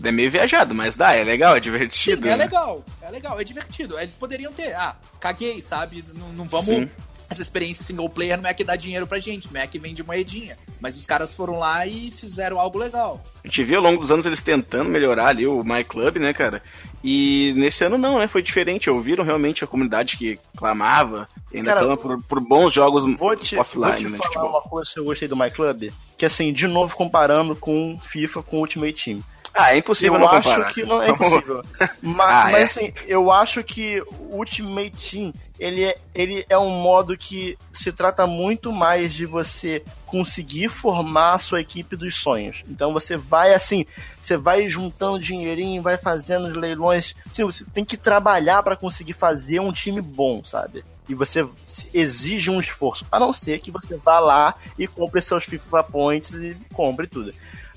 É 0.03 0.11
meio 0.11 0.29
viajado, 0.29 0.75
mas 0.75 0.95
dá, 0.95 1.13
é 1.13 1.23
legal, 1.23 1.53
é 1.53 1.55
Sim, 1.55 1.61
divertido. 1.61 2.27
é 2.27 2.31
né? 2.31 2.43
legal, 2.43 2.85
é 3.01 3.09
legal, 3.09 3.39
é 3.39 3.43
divertido. 3.43 3.99
Eles 3.99 4.15
poderiam 4.15 4.53
ter, 4.53 4.75
ah, 4.75 4.95
caguei, 5.19 5.59
sabe? 5.63 6.05
Não, 6.13 6.29
não 6.33 6.45
vamos. 6.45 6.67
Sim. 6.67 6.89
Essa 7.29 7.41
experiência 7.41 7.83
single 7.83 8.09
player 8.09 8.39
não 8.41 8.49
é 8.49 8.53
que 8.53 8.63
dá 8.63 8.75
dinheiro 8.75 9.07
pra 9.07 9.19
gente, 9.19 9.51
não 9.53 9.59
é 9.59 9.65
que 9.67 9.79
vende 9.79 10.03
moedinha. 10.03 10.55
Mas 10.79 10.97
os 10.97 11.05
caras 11.07 11.33
foram 11.33 11.57
lá 11.59 11.85
e 11.85 12.11
fizeram 12.11 12.59
algo 12.59 12.77
legal. 12.77 13.23
A 13.43 13.47
gente 13.47 13.63
viu 13.63 13.77
ao 13.77 13.83
longo 13.83 14.01
dos 14.01 14.11
anos 14.11 14.25
eles 14.25 14.41
tentando 14.41 14.89
melhorar 14.89 15.27
ali 15.27 15.47
o 15.47 15.63
My 15.63 15.83
Club, 15.83 16.17
né, 16.17 16.33
cara? 16.33 16.61
E 17.03 17.53
nesse 17.55 17.83
ano 17.83 17.97
não, 17.97 18.19
né? 18.19 18.27
Foi 18.27 18.41
diferente. 18.41 18.89
Ouviram 18.89 19.23
realmente 19.23 19.63
a 19.63 19.67
comunidade 19.67 20.17
que 20.17 20.39
clamava, 20.55 21.27
ainda 21.53 21.73
Cara, 21.73 21.79
clama 21.81 21.97
por, 21.97 22.23
por 22.23 22.39
bons 22.39 22.73
jogos 22.73 23.03
Vou 23.17 23.35
te, 23.35 23.57
offline, 23.57 23.85
vou 23.85 23.95
te 23.97 24.03
né? 24.03 24.17
falar 24.17 24.27
Futebol. 24.27 24.49
uma 24.49 24.61
coisa 24.61 24.91
que 24.93 24.99
eu 24.99 25.05
gostei 25.05 25.27
do 25.27 25.35
My 25.35 25.49
Club, 25.51 25.91
que 26.17 26.25
assim, 26.25 26.53
de 26.53 26.67
novo 26.67 26.95
comparando 26.95 27.55
com 27.55 27.99
FIFA, 28.03 28.43
com 28.43 28.59
Ultimate 28.59 29.03
Team. 29.03 29.19
Ah, 29.57 29.73
é 29.73 29.77
impossível 29.77 30.15
eu 30.15 30.19
não 30.19 30.29
acho 30.29 30.49
comparar. 30.49 30.73
que 30.73 30.83
não 30.83 31.01
é 31.01 31.09
impossível. 31.09 31.63
mas, 32.03 32.35
Ah, 32.35 32.49
mas 32.51 32.55
é? 32.61 32.63
assim, 32.63 32.93
eu 33.07 33.31
acho 33.31 33.63
que 33.63 34.01
o 34.01 34.35
Ultimate 34.37 34.91
Team, 34.91 35.33
ele 35.57 35.85
é, 35.85 35.95
ele 36.13 36.45
é 36.49 36.57
um 36.57 36.69
modo 36.69 37.15
que 37.15 37.57
se 37.71 37.89
trata 37.93 38.27
muito 38.27 38.73
mais 38.73 39.13
de 39.13 39.25
você 39.25 39.81
conseguir 40.05 40.67
formar 40.69 41.33
a 41.35 41.39
sua 41.39 41.61
equipe 41.61 41.95
dos 41.95 42.15
sonhos. 42.15 42.63
Então 42.69 42.91
você 42.91 43.15
vai 43.15 43.53
assim, 43.53 43.85
você 44.19 44.35
vai 44.35 44.67
juntando 44.67 45.19
dinheirinho, 45.19 45.81
vai 45.81 45.97
fazendo 45.97 46.47
os 46.47 46.55
leilões. 46.57 47.15
Sim, 47.31 47.45
você 47.45 47.63
tem 47.73 47.85
que 47.85 47.95
trabalhar 47.95 48.61
para 48.61 48.75
conseguir 48.75 49.13
fazer 49.13 49.61
um 49.61 49.71
time 49.71 50.01
bom, 50.01 50.43
sabe? 50.43 50.83
E 51.07 51.13
você 51.15 51.47
exige 51.93 52.49
um 52.49 52.59
esforço. 52.59 53.05
A 53.11 53.19
não 53.19 53.31
ser 53.31 53.59
que 53.59 53.71
você 53.71 53.95
vá 53.95 54.19
lá 54.19 54.55
e 54.77 54.87
compre 54.87 55.21
seus 55.21 55.45
FIFA 55.45 55.83
Points 55.83 56.31
e 56.33 56.57
compre 56.73 57.07
tudo. 57.07 57.33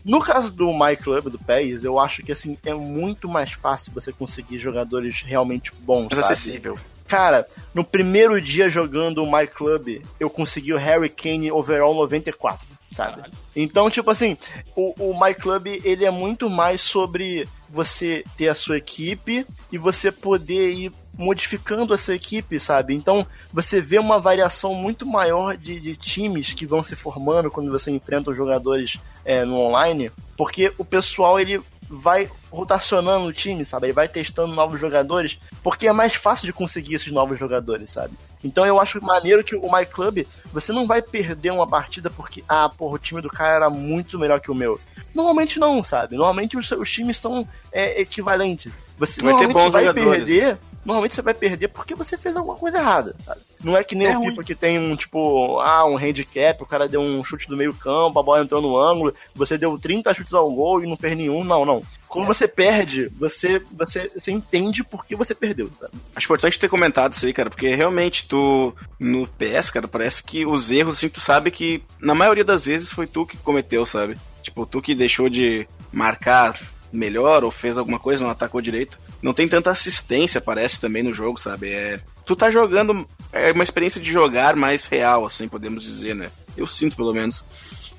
No 0.08 0.22
caso 0.22 0.50
do 0.50 0.72
My 0.72 0.96
Club, 0.96 1.26
do 1.28 1.38
PES, 1.38 1.84
eu 1.84 1.98
acho 1.98 2.22
que 2.22 2.32
assim, 2.32 2.56
é 2.64 2.72
muito 2.72 3.28
mais 3.28 3.52
fácil 3.52 3.92
você 3.92 4.10
conseguir 4.10 4.58
jogadores 4.58 5.20
realmente 5.20 5.70
bons, 5.80 6.08
Mais 6.10 6.24
acessível. 6.24 6.78
Cara, 7.06 7.46
no 7.74 7.84
primeiro 7.84 8.40
dia 8.40 8.70
jogando 8.70 9.22
o 9.22 9.30
My 9.30 9.46
Club, 9.46 10.02
eu 10.18 10.30
consegui 10.30 10.72
o 10.72 10.78
Harry 10.78 11.10
Kane 11.10 11.52
overall 11.52 11.94
94, 11.94 12.66
sabe? 12.90 13.22
Então, 13.54 13.90
tipo 13.90 14.10
assim, 14.10 14.34
o, 14.74 14.94
o 15.10 15.20
My 15.20 15.34
Club, 15.34 15.66
ele 15.84 16.06
é 16.06 16.10
muito 16.10 16.48
mais 16.48 16.80
sobre 16.80 17.46
você 17.68 18.24
ter 18.34 18.48
a 18.48 18.54
sua 18.54 18.78
equipe 18.78 19.46
e 19.70 19.76
você 19.76 20.10
poder 20.10 20.72
ir 20.72 20.92
modificando 21.18 21.92
a 21.92 21.98
sua 21.98 22.14
equipe, 22.14 22.60
sabe? 22.60 22.94
Então, 22.94 23.26
você 23.52 23.80
vê 23.80 23.98
uma 23.98 24.20
variação 24.20 24.72
muito 24.72 25.04
maior 25.04 25.56
de, 25.56 25.80
de 25.80 25.96
times 25.96 26.54
que 26.54 26.64
vão 26.64 26.84
se 26.84 26.94
formando 26.94 27.50
quando 27.50 27.72
você 27.72 27.90
enfrenta 27.90 28.30
os 28.30 28.36
jogadores 28.36 28.98
é, 29.24 29.44
no 29.44 29.56
online, 29.56 30.12
porque 30.36 30.72
o 30.78 30.84
pessoal, 30.84 31.40
ele 31.40 31.60
vai 31.90 32.30
rotacionando 32.50 33.26
o 33.26 33.32
time, 33.32 33.64
sabe? 33.64 33.86
Ele 33.86 33.92
vai 33.92 34.08
testando 34.08 34.54
novos 34.54 34.80
jogadores, 34.80 35.40
porque 35.62 35.88
é 35.88 35.92
mais 35.92 36.14
fácil 36.14 36.46
de 36.46 36.52
conseguir 36.52 36.94
esses 36.94 37.10
novos 37.10 37.38
jogadores, 37.38 37.90
sabe? 37.90 38.14
Então 38.44 38.64
eu 38.66 38.80
acho 38.80 39.02
maneiro 39.02 39.42
que 39.42 39.56
o 39.56 39.72
My 39.72 39.84
Club, 39.86 40.26
você 40.52 40.72
não 40.72 40.86
vai 40.86 41.02
perder 41.02 41.50
uma 41.50 41.66
partida 41.66 42.10
porque, 42.10 42.44
ah, 42.48 42.68
porra, 42.68 42.94
o 42.94 42.98
time 42.98 43.20
do 43.20 43.28
cara 43.28 43.56
era 43.56 43.70
muito 43.70 44.18
melhor 44.18 44.40
que 44.40 44.50
o 44.50 44.54
meu. 44.54 44.78
Normalmente 45.14 45.58
não, 45.58 45.82
sabe? 45.82 46.16
Normalmente 46.16 46.56
os, 46.56 46.70
os 46.70 46.90
times 46.90 47.16
são 47.16 47.46
é, 47.72 48.00
equivalentes. 48.00 48.72
Você 48.98 49.22
Vai 49.22 49.36
ter 49.36 49.48
bons 49.48 49.72
vai 49.72 49.86
jogadores. 49.86 50.24
perder, 50.24 50.58
normalmente 50.88 51.14
você 51.14 51.20
vai 51.20 51.34
perder 51.34 51.68
porque 51.68 51.94
você 51.94 52.16
fez 52.16 52.34
alguma 52.34 52.56
coisa 52.56 52.78
errada, 52.78 53.14
sabe? 53.22 53.40
Não 53.62 53.76
é 53.76 53.84
que 53.84 53.94
nem 53.94 54.08
É 54.08 54.16
o 54.16 54.20
ruim. 54.20 54.30
FIFA 54.30 54.42
que 54.42 54.54
tem 54.54 54.78
um, 54.78 54.96
tipo, 54.96 55.60
ah, 55.60 55.84
um 55.86 55.98
handicap, 55.98 56.62
o 56.62 56.66
cara 56.66 56.88
deu 56.88 57.02
um 57.02 57.22
chute 57.22 57.46
do 57.46 57.58
meio 57.58 57.74
campo, 57.74 58.18
a 58.18 58.22
bola 58.22 58.42
entrou 58.42 58.62
no 58.62 58.74
ângulo, 58.74 59.12
você 59.34 59.58
deu 59.58 59.78
30 59.78 60.14
chutes 60.14 60.32
ao 60.32 60.50
gol 60.50 60.82
e 60.82 60.86
não 60.88 60.96
fez 60.96 61.14
nenhum. 61.14 61.44
Não, 61.44 61.66
não. 61.66 61.82
Quando 62.08 62.26
você 62.26 62.48
perde, 62.48 63.06
você, 63.18 63.62
você, 63.70 64.08
você 64.08 64.32
entende 64.32 64.82
por 64.82 65.04
que 65.04 65.14
você 65.14 65.34
perdeu, 65.34 65.68
sabe? 65.74 65.92
Acho 66.16 66.26
importante 66.26 66.58
ter 66.58 66.70
comentado 66.70 67.12
isso 67.12 67.26
aí, 67.26 67.34
cara, 67.34 67.50
porque 67.50 67.74
realmente 67.74 68.26
tu, 68.26 68.74
no 68.98 69.26
PS, 69.26 69.70
cara, 69.70 69.86
parece 69.86 70.22
que 70.22 70.46
os 70.46 70.70
erros, 70.70 70.96
assim, 70.96 71.10
tu 71.10 71.20
sabe 71.20 71.50
que 71.50 71.82
na 72.00 72.14
maioria 72.14 72.44
das 72.44 72.64
vezes 72.64 72.90
foi 72.90 73.06
tu 73.06 73.26
que 73.26 73.36
cometeu, 73.36 73.84
sabe? 73.84 74.16
Tipo, 74.42 74.64
tu 74.64 74.80
que 74.80 74.94
deixou 74.94 75.28
de 75.28 75.68
marcar 75.92 76.58
melhor 76.92 77.44
ou 77.44 77.50
fez 77.50 77.78
alguma 77.78 77.98
coisa, 77.98 78.24
não 78.24 78.30
atacou 78.30 78.60
direito. 78.60 78.98
Não 79.22 79.32
tem 79.32 79.48
tanta 79.48 79.70
assistência, 79.70 80.40
parece, 80.40 80.80
também 80.80 81.02
no 81.02 81.12
jogo, 81.12 81.38
sabe? 81.38 81.72
É, 81.72 82.00
tu 82.24 82.34
tá 82.34 82.50
jogando, 82.50 83.06
é 83.32 83.52
uma 83.52 83.64
experiência 83.64 84.00
de 84.00 84.10
jogar 84.10 84.56
mais 84.56 84.86
real, 84.86 85.24
assim, 85.24 85.48
podemos 85.48 85.82
dizer, 85.82 86.14
né? 86.14 86.30
Eu 86.56 86.66
sinto, 86.66 86.96
pelo 86.96 87.12
menos. 87.12 87.44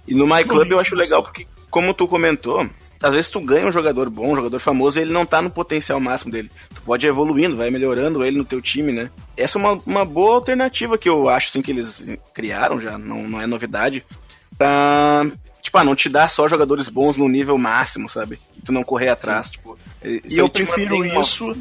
E 0.08 0.14
no 0.14 0.28
My 0.28 0.44
Club 0.44 0.72
eu 0.72 0.80
acho 0.80 0.96
legal 0.96 1.22
porque, 1.22 1.48
como 1.70 1.94
tu 1.94 2.08
comentou, 2.08 2.68
às 3.02 3.14
vezes 3.14 3.30
tu 3.30 3.40
ganha 3.40 3.66
um 3.66 3.72
jogador 3.72 4.10
bom, 4.10 4.32
um 4.32 4.36
jogador 4.36 4.60
famoso, 4.60 5.00
e 5.00 5.04
ele 5.04 5.14
não 5.14 5.26
tá 5.26 5.42
no 5.42 5.50
potencial 5.50 6.00
máximo 6.00 6.32
dele. 6.32 6.52
Tu 6.74 6.82
pode 6.82 7.06
ir 7.06 7.10
evoluindo, 7.10 7.56
vai 7.56 7.70
melhorando 7.70 8.24
ele 8.26 8.38
no 8.38 8.44
teu 8.44 8.62
time, 8.62 8.92
né? 8.92 9.10
Essa 9.38 9.58
é 9.58 9.62
uma, 9.62 9.74
uma 9.86 10.06
boa 10.06 10.36
alternativa 10.36 10.98
que 10.98 11.08
eu 11.08 11.30
acho, 11.30 11.48
assim, 11.48 11.62
que 11.62 11.72
eles 11.72 12.12
criaram 12.34 12.80
já, 12.80 12.98
não, 12.98 13.24
não 13.24 13.42
é 13.42 13.48
novidade, 13.48 14.06
pra, 14.58 15.26
tipo, 15.62 15.78
ah, 15.78 15.84
não 15.84 15.96
te 15.96 16.10
dar 16.10 16.30
só 16.30 16.48
jogadores 16.48 16.88
bons 16.90 17.18
no 17.18 17.28
nível 17.28 17.58
máximo, 17.58 18.10
sabe? 18.10 18.40
E 18.58 18.62
tu 18.62 18.72
não 18.72 18.84
correr 18.84 19.10
atrás, 19.10 19.50
tipo... 19.52 19.78
E 20.04 20.38
eu 20.38 20.48
prefiro 20.50 20.96
uma- 20.98 21.20
isso. 21.22 21.56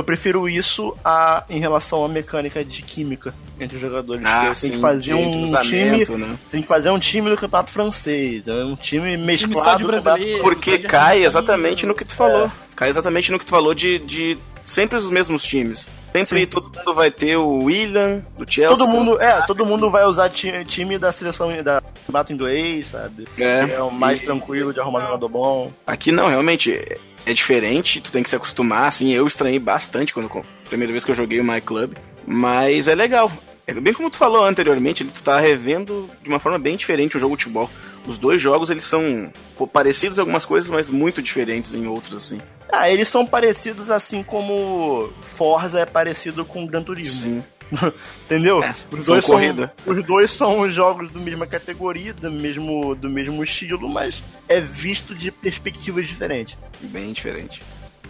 Eu 0.00 0.04
prefiro 0.04 0.48
isso 0.48 0.96
a, 1.04 1.44
em 1.50 1.58
relação 1.60 2.02
à 2.04 2.08
mecânica 2.08 2.64
de 2.64 2.80
química 2.82 3.34
entre 3.60 3.76
os 3.76 3.80
jogadores. 3.82 4.22
Ah, 4.24 4.52
que 4.54 4.60
tem 4.62 4.70
sim, 4.70 4.76
que 4.76 4.80
fazer 4.80 5.12
um 5.14 5.46
time. 5.60 6.06
né? 6.16 6.38
Tem 6.48 6.62
que 6.62 6.66
fazer 6.66 6.88
um 6.90 6.98
time 6.98 7.28
do 7.28 7.36
campeonato 7.36 7.70
francês. 7.70 8.48
É 8.48 8.64
um 8.64 8.74
time 8.76 9.16
mesclado. 9.18 9.86
brasileiro. 9.86 10.42
Porque 10.42 10.78
cai 10.78 11.24
exatamente 11.24 11.84
no 11.84 11.94
que 11.94 12.04
tu 12.04 12.14
falou. 12.14 12.50
Cai 12.74 12.88
exatamente 12.88 13.30
no 13.30 13.38
que 13.38 13.44
tu 13.44 13.50
falou 13.50 13.74
de, 13.74 13.98
de 13.98 14.38
sempre 14.64 14.96
os 14.96 15.10
mesmos 15.10 15.42
times. 15.44 15.86
Sempre 16.12 16.40
Sim. 16.40 16.46
todo 16.46 16.72
mundo 16.76 16.92
vai 16.94 17.08
ter 17.08 17.36
o 17.36 17.64
William, 17.64 18.22
do 18.36 18.50
Chelsea. 18.50 18.74
Todo 18.76 18.88
mundo, 18.88 19.20
é, 19.20 19.42
todo 19.46 19.64
mundo 19.64 19.88
vai 19.90 20.04
usar 20.06 20.28
ti- 20.28 20.64
time 20.66 20.98
da 20.98 21.12
seleção 21.12 21.50
da 21.62 21.80
campeonato 21.80 22.32
inglês, 22.32 22.88
sabe? 22.88 23.28
É. 23.38 23.74
É 23.74 23.80
o 23.82 23.92
mais 23.92 24.20
E- 24.20 24.24
tranquilo 24.24 24.72
de 24.72 24.80
arrumar 24.80 25.02
jogador 25.02 25.28
bom. 25.28 25.70
Aqui 25.86 26.10
não, 26.10 26.26
realmente 26.26 26.80
é- 27.26 27.32
diferente, 27.32 28.00
tu 28.00 28.10
tem 28.10 28.22
que 28.22 28.28
se 28.28 28.36
acostumar, 28.36 28.88
assim, 28.88 29.12
eu 29.12 29.26
estranhei 29.26 29.58
bastante 29.58 30.12
quando 30.14 30.30
primeira 30.68 30.92
vez 30.92 31.04
que 31.04 31.10
eu 31.10 31.14
joguei 31.14 31.40
o 31.40 31.44
My 31.44 31.60
Club, 31.60 31.94
mas 32.26 32.88
é 32.88 32.94
legal. 32.94 33.30
É 33.66 33.74
bem 33.74 33.92
como 33.92 34.10
tu 34.10 34.16
falou 34.16 34.44
anteriormente, 34.44 35.04
tu 35.04 35.22
tá 35.22 35.38
revendo 35.38 36.08
de 36.22 36.28
uma 36.28 36.40
forma 36.40 36.58
bem 36.58 36.76
diferente 36.76 37.16
o 37.16 37.20
jogo 37.20 37.36
de 37.36 37.44
futebol. 37.44 37.70
Os 38.06 38.18
dois 38.18 38.40
jogos, 38.40 38.70
eles 38.70 38.82
são 38.82 39.32
parecidos 39.72 40.18
em 40.18 40.20
algumas 40.20 40.44
coisas, 40.44 40.70
mas 40.70 40.90
muito 40.90 41.22
diferentes 41.22 41.74
em 41.74 41.86
outras, 41.86 42.14
assim. 42.14 42.40
Ah, 42.72 42.90
eles 42.90 43.08
são 43.08 43.26
parecidos 43.26 43.90
assim 43.90 44.22
como 44.22 45.12
Forza 45.36 45.80
é 45.80 45.86
parecido 45.86 46.44
com 46.44 46.66
Gran 46.66 46.82
Turismo. 46.82 47.22
Sim. 47.22 47.44
Entendeu? 48.24 48.62
É, 48.62 48.74
os, 48.90 49.06
dois 49.06 49.24
são, 49.24 49.34
corrida. 49.34 49.72
os 49.86 50.04
dois 50.04 50.30
são 50.30 50.68
jogos 50.70 51.10
da 51.10 51.20
mesma 51.20 51.46
categoria, 51.46 52.12
do 52.12 52.30
mesmo, 52.30 52.94
do 52.94 53.08
mesmo 53.08 53.42
estilo, 53.42 53.88
mas 53.88 54.22
é 54.48 54.60
visto 54.60 55.14
de 55.14 55.30
perspectivas 55.30 56.06
diferentes. 56.06 56.56
Bem 56.80 57.12
diferente. 57.12 57.62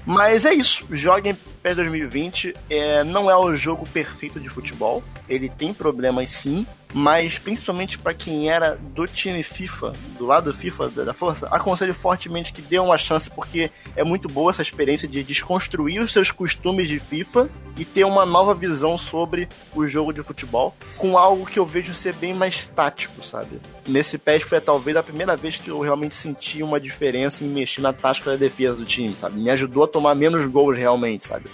Mas 0.07 0.45
é 0.45 0.55
isso. 0.55 0.87
Joguem 0.91 1.37
PES 1.63 1.77
2020. 1.77 2.55
É, 2.69 3.05
não 3.05 3.31
é 3.31 3.37
o 3.37 3.55
jogo 3.55 3.87
perfeito 3.87 4.41
de 4.41 4.49
futebol. 4.49 5.03
Ele 5.29 5.49
tem 5.49 5.75
problemas 5.75 6.31
sim. 6.31 6.67
Mas 6.93 7.39
principalmente 7.39 7.99
para 7.99 8.15
quem 8.15 8.51
era 8.51 8.77
do 8.77 9.07
time 9.07 9.43
FIFA, 9.43 9.93
do 10.19 10.27
lado 10.27 10.53
FIFA 10.53 10.89
da, 10.91 11.15
Força, 11.15 11.47
aconselho 11.49 11.95
fortemente 11.95 12.53
que 12.53 12.63
dê 12.63 12.79
uma 12.79 12.99
chance, 12.99 13.31
porque 13.31 13.71
é 13.95 14.03
muito 14.03 14.29
boa 14.29 14.51
essa 14.51 14.63
experiência 14.63 15.07
de 15.07 15.23
desconstruir 15.23 16.01
os 16.01 16.13
seus 16.13 16.31
costumes 16.31 16.89
de 16.89 16.99
FIFA 16.99 17.49
e 17.77 17.85
ter 17.85 18.05
uma 18.05 18.27
nova 18.27 18.55
visão 18.55 18.99
sobre 18.99 19.49
o 19.75 19.87
jogo 19.87 20.13
de 20.13 20.23
futebol, 20.23 20.75
com 20.97 21.17
algo 21.17 21.47
que 21.47 21.59
eu 21.59 21.67
vejo 21.67 21.95
ser 21.95 22.15
bem 22.15 22.35
mais 22.35 22.67
tático, 22.69 23.23
sabe? 23.23 23.61
Nesse 23.87 24.19
PES 24.19 24.43
foi 24.43 24.61
talvez 24.61 24.97
a 24.97 25.03
primeira 25.03 25.37
vez 25.37 25.57
que 25.57 25.71
eu 25.71 25.81
realmente 25.81 26.15
senti 26.15 26.63
uma 26.63 26.81
diferença 26.81 27.45
em 27.45 27.49
mexer 27.49 27.81
na 27.81 27.93
tática 27.93 28.31
da 28.31 28.37
defesa 28.37 28.77
do 28.77 28.85
time, 28.85 29.17
sabe? 29.17 29.41
Me 29.41 29.51
ajudou 29.51 29.85
a 29.85 29.89
tomar 29.89 30.15
menos 30.15 30.47
gols 30.47 30.77
realmente, 30.77 31.27
sabe? 31.27 31.47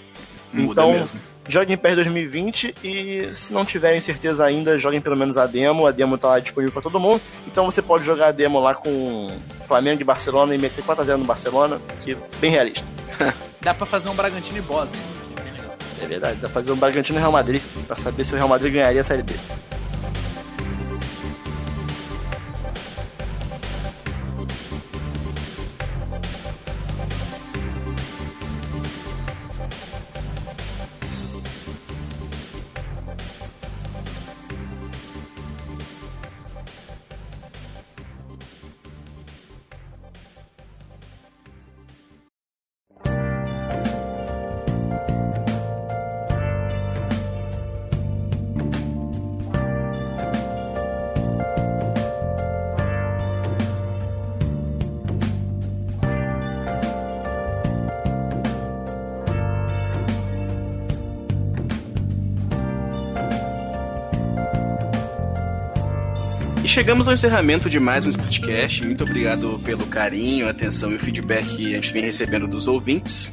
Muda 0.53 0.81
Então, 0.81 0.91
mesmo. 0.91 1.19
Joguem 1.47 1.77
PES 1.77 1.95
2020 1.95 2.75
e 2.83 3.29
se 3.33 3.53
não 3.53 3.65
tiverem 3.65 3.99
certeza 4.01 4.45
ainda, 4.45 4.77
joguem 4.77 5.01
pelo 5.01 5.15
menos 5.15 5.37
a 5.37 5.45
demo. 5.45 5.87
A 5.87 5.91
demo 5.91 6.17
tá 6.17 6.29
lá 6.29 6.39
disponível 6.39 6.71
para 6.71 6.81
todo 6.81 6.99
mundo. 6.99 7.21
Então 7.45 7.65
você 7.65 7.81
pode 7.81 8.03
jogar 8.05 8.27
a 8.27 8.31
demo 8.31 8.59
lá 8.59 8.75
com 8.75 9.27
Flamengo 9.67 10.01
e 10.01 10.05
Barcelona 10.05 10.53
e 10.55 10.57
meter 10.57 10.83
4x0 10.83 11.17
no 11.17 11.25
Barcelona, 11.25 11.81
que 12.01 12.13
é 12.13 12.17
bem 12.39 12.51
realista. 12.51 12.85
Dá 13.61 13.73
pra 13.73 13.85
fazer 13.85 14.09
um 14.09 14.15
Bragantino 14.15 14.57
e 14.57 14.61
Bosnia. 14.61 15.17
É 15.99 16.05
verdade, 16.05 16.35
dá 16.35 16.47
pra 16.47 16.61
fazer 16.61 16.71
um 16.71 16.75
Bragantino 16.75 17.17
e 17.17 17.21
Real 17.21 17.31
Madrid 17.31 17.61
pra 17.87 17.95
saber 17.95 18.23
se 18.23 18.31
o 18.31 18.35
Real 18.35 18.47
Madrid 18.47 18.71
ganharia 18.71 19.01
a 19.01 19.03
Série 19.03 19.23
B. 19.23 19.33
chegamos 66.87 67.05
ao 67.05 67.13
encerramento 67.13 67.69
de 67.69 67.81
mais 67.81 68.05
um 68.05 68.09
Splitcast. 68.09 68.85
Muito 68.85 69.03
obrigado 69.03 69.59
pelo 69.65 69.85
carinho, 69.87 70.47
atenção 70.47 70.95
e 70.95 70.97
feedback 70.97 71.57
que 71.57 71.73
a 71.73 71.75
gente 71.75 71.91
vem 71.91 72.01
recebendo 72.01 72.47
dos 72.47 72.65
ouvintes. 72.65 73.27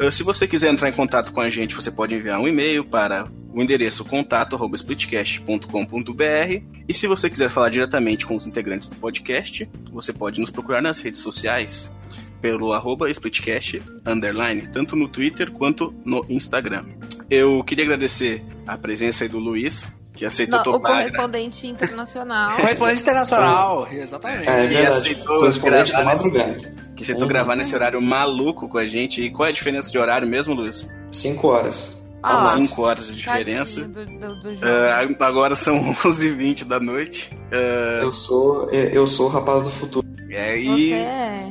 Uh, 0.00 0.12
Se 0.12 0.22
você 0.22 0.46
quiser 0.46 0.72
entrar 0.72 0.88
em 0.88 0.92
contato 0.92 1.32
com 1.32 1.40
a 1.40 1.50
gente, 1.50 1.74
você 1.74 1.90
pode 1.90 2.14
enviar 2.14 2.38
um 2.38 2.46
e-mail 2.46 2.84
para 2.84 3.24
o 3.52 3.60
endereço 3.60 4.04
contato@splitcast.com.br. 4.04 6.62
E 6.88 6.94
se 6.94 7.08
você 7.08 7.28
quiser 7.28 7.50
falar 7.50 7.70
diretamente 7.70 8.24
com 8.24 8.36
os 8.36 8.46
integrantes 8.46 8.88
do 8.88 8.94
podcast, 8.94 9.68
você 9.92 10.12
pode 10.12 10.40
nos 10.40 10.50
procurar 10.50 10.80
nas 10.80 11.00
redes 11.00 11.22
sociais 11.22 11.92
pelo 12.40 12.72
arroba 12.72 13.10
splitcast 13.10 13.82
underline, 14.06 14.68
tanto 14.68 14.94
no 14.94 15.08
Twitter 15.08 15.50
quanto 15.50 15.92
no 16.04 16.24
Instagram. 16.28 16.84
Eu 17.28 17.64
queria 17.64 17.84
agradecer 17.84 18.44
a 18.64 18.78
presença 18.78 19.24
aí 19.24 19.28
do 19.28 19.40
Luiz, 19.40 19.92
que 20.22 20.26
aceitou 20.26 20.60
Não, 20.60 20.60
o 20.60 20.72
topar, 20.76 20.92
né? 20.92 20.96
correspondente 20.98 21.66
internacional. 21.66 22.54
Correspondente 22.62 23.02
internacional, 23.02 23.88
exatamente. 23.90 24.48
É 24.48 24.64
E 24.64 24.68
verdade. 24.68 24.96
aceitou 24.96 25.38
Correspondente 25.40 25.92
da 25.92 26.04
madrugada. 26.04 26.74
que 26.94 27.02
aceitou 27.02 27.26
gravar 27.26 27.56
nesse 27.56 27.74
horário 27.74 28.00
maluco 28.00 28.68
com 28.68 28.78
a 28.78 28.86
gente. 28.86 29.20
E 29.20 29.30
qual 29.32 29.46
é 29.46 29.50
a 29.50 29.52
diferença 29.52 29.90
de 29.90 29.98
horário 29.98 30.28
mesmo, 30.28 30.54
Luiz? 30.54 30.88
5 31.10 31.48
horas. 31.48 32.04
Ah, 32.22 32.52
5 32.56 32.82
horas 32.82 33.08
de 33.08 33.16
diferença. 33.16 33.80
Do, 33.80 34.06
do, 34.06 34.40
do. 34.40 34.58
Ah, 34.64 35.26
agora 35.26 35.56
são 35.56 35.92
11h20 36.04 36.66
da 36.68 36.78
noite. 36.78 37.28
Ah, 37.50 37.98
Eu 38.02 38.12
sou 38.12 38.70
eu 38.70 39.04
sou 39.08 39.26
o 39.26 39.28
rapaz 39.28 39.64
do 39.64 39.70
futuro. 39.70 40.06
é, 40.30 40.56
e 40.56 40.92
é. 40.92 41.48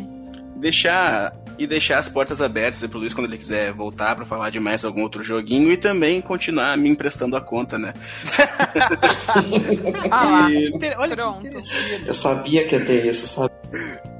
deixar 0.56 1.34
e 1.62 1.68
deixar 1.68 2.00
as 2.00 2.10
portas 2.10 2.42
abertas 2.42 2.84
pro 2.90 2.98
Luiz 2.98 3.14
quando 3.14 3.28
ele 3.28 3.38
quiser 3.38 3.72
voltar 3.72 4.16
pra 4.16 4.26
falar 4.26 4.50
de 4.50 4.60
mais 4.60 4.84
algum 4.84 5.04
outro 5.04 5.22
joguinho 5.22 5.72
e 5.72 5.78
também 5.78 6.20
continuar 6.20 6.76
me 6.76 6.90
emprestando 6.90 7.36
a 7.36 7.42
conta, 7.42 7.78
né? 7.78 7.94
Ah. 10.12 10.50
E, 10.50 10.72
Olha 10.98 11.16
Pronto. 11.16 11.48
Eu 12.06 12.14
sabia 12.14 12.66
que 12.68 12.76
ia 12.76 12.84
ter 12.84 13.06
isso, 13.06 13.28
sabe? 13.28 13.51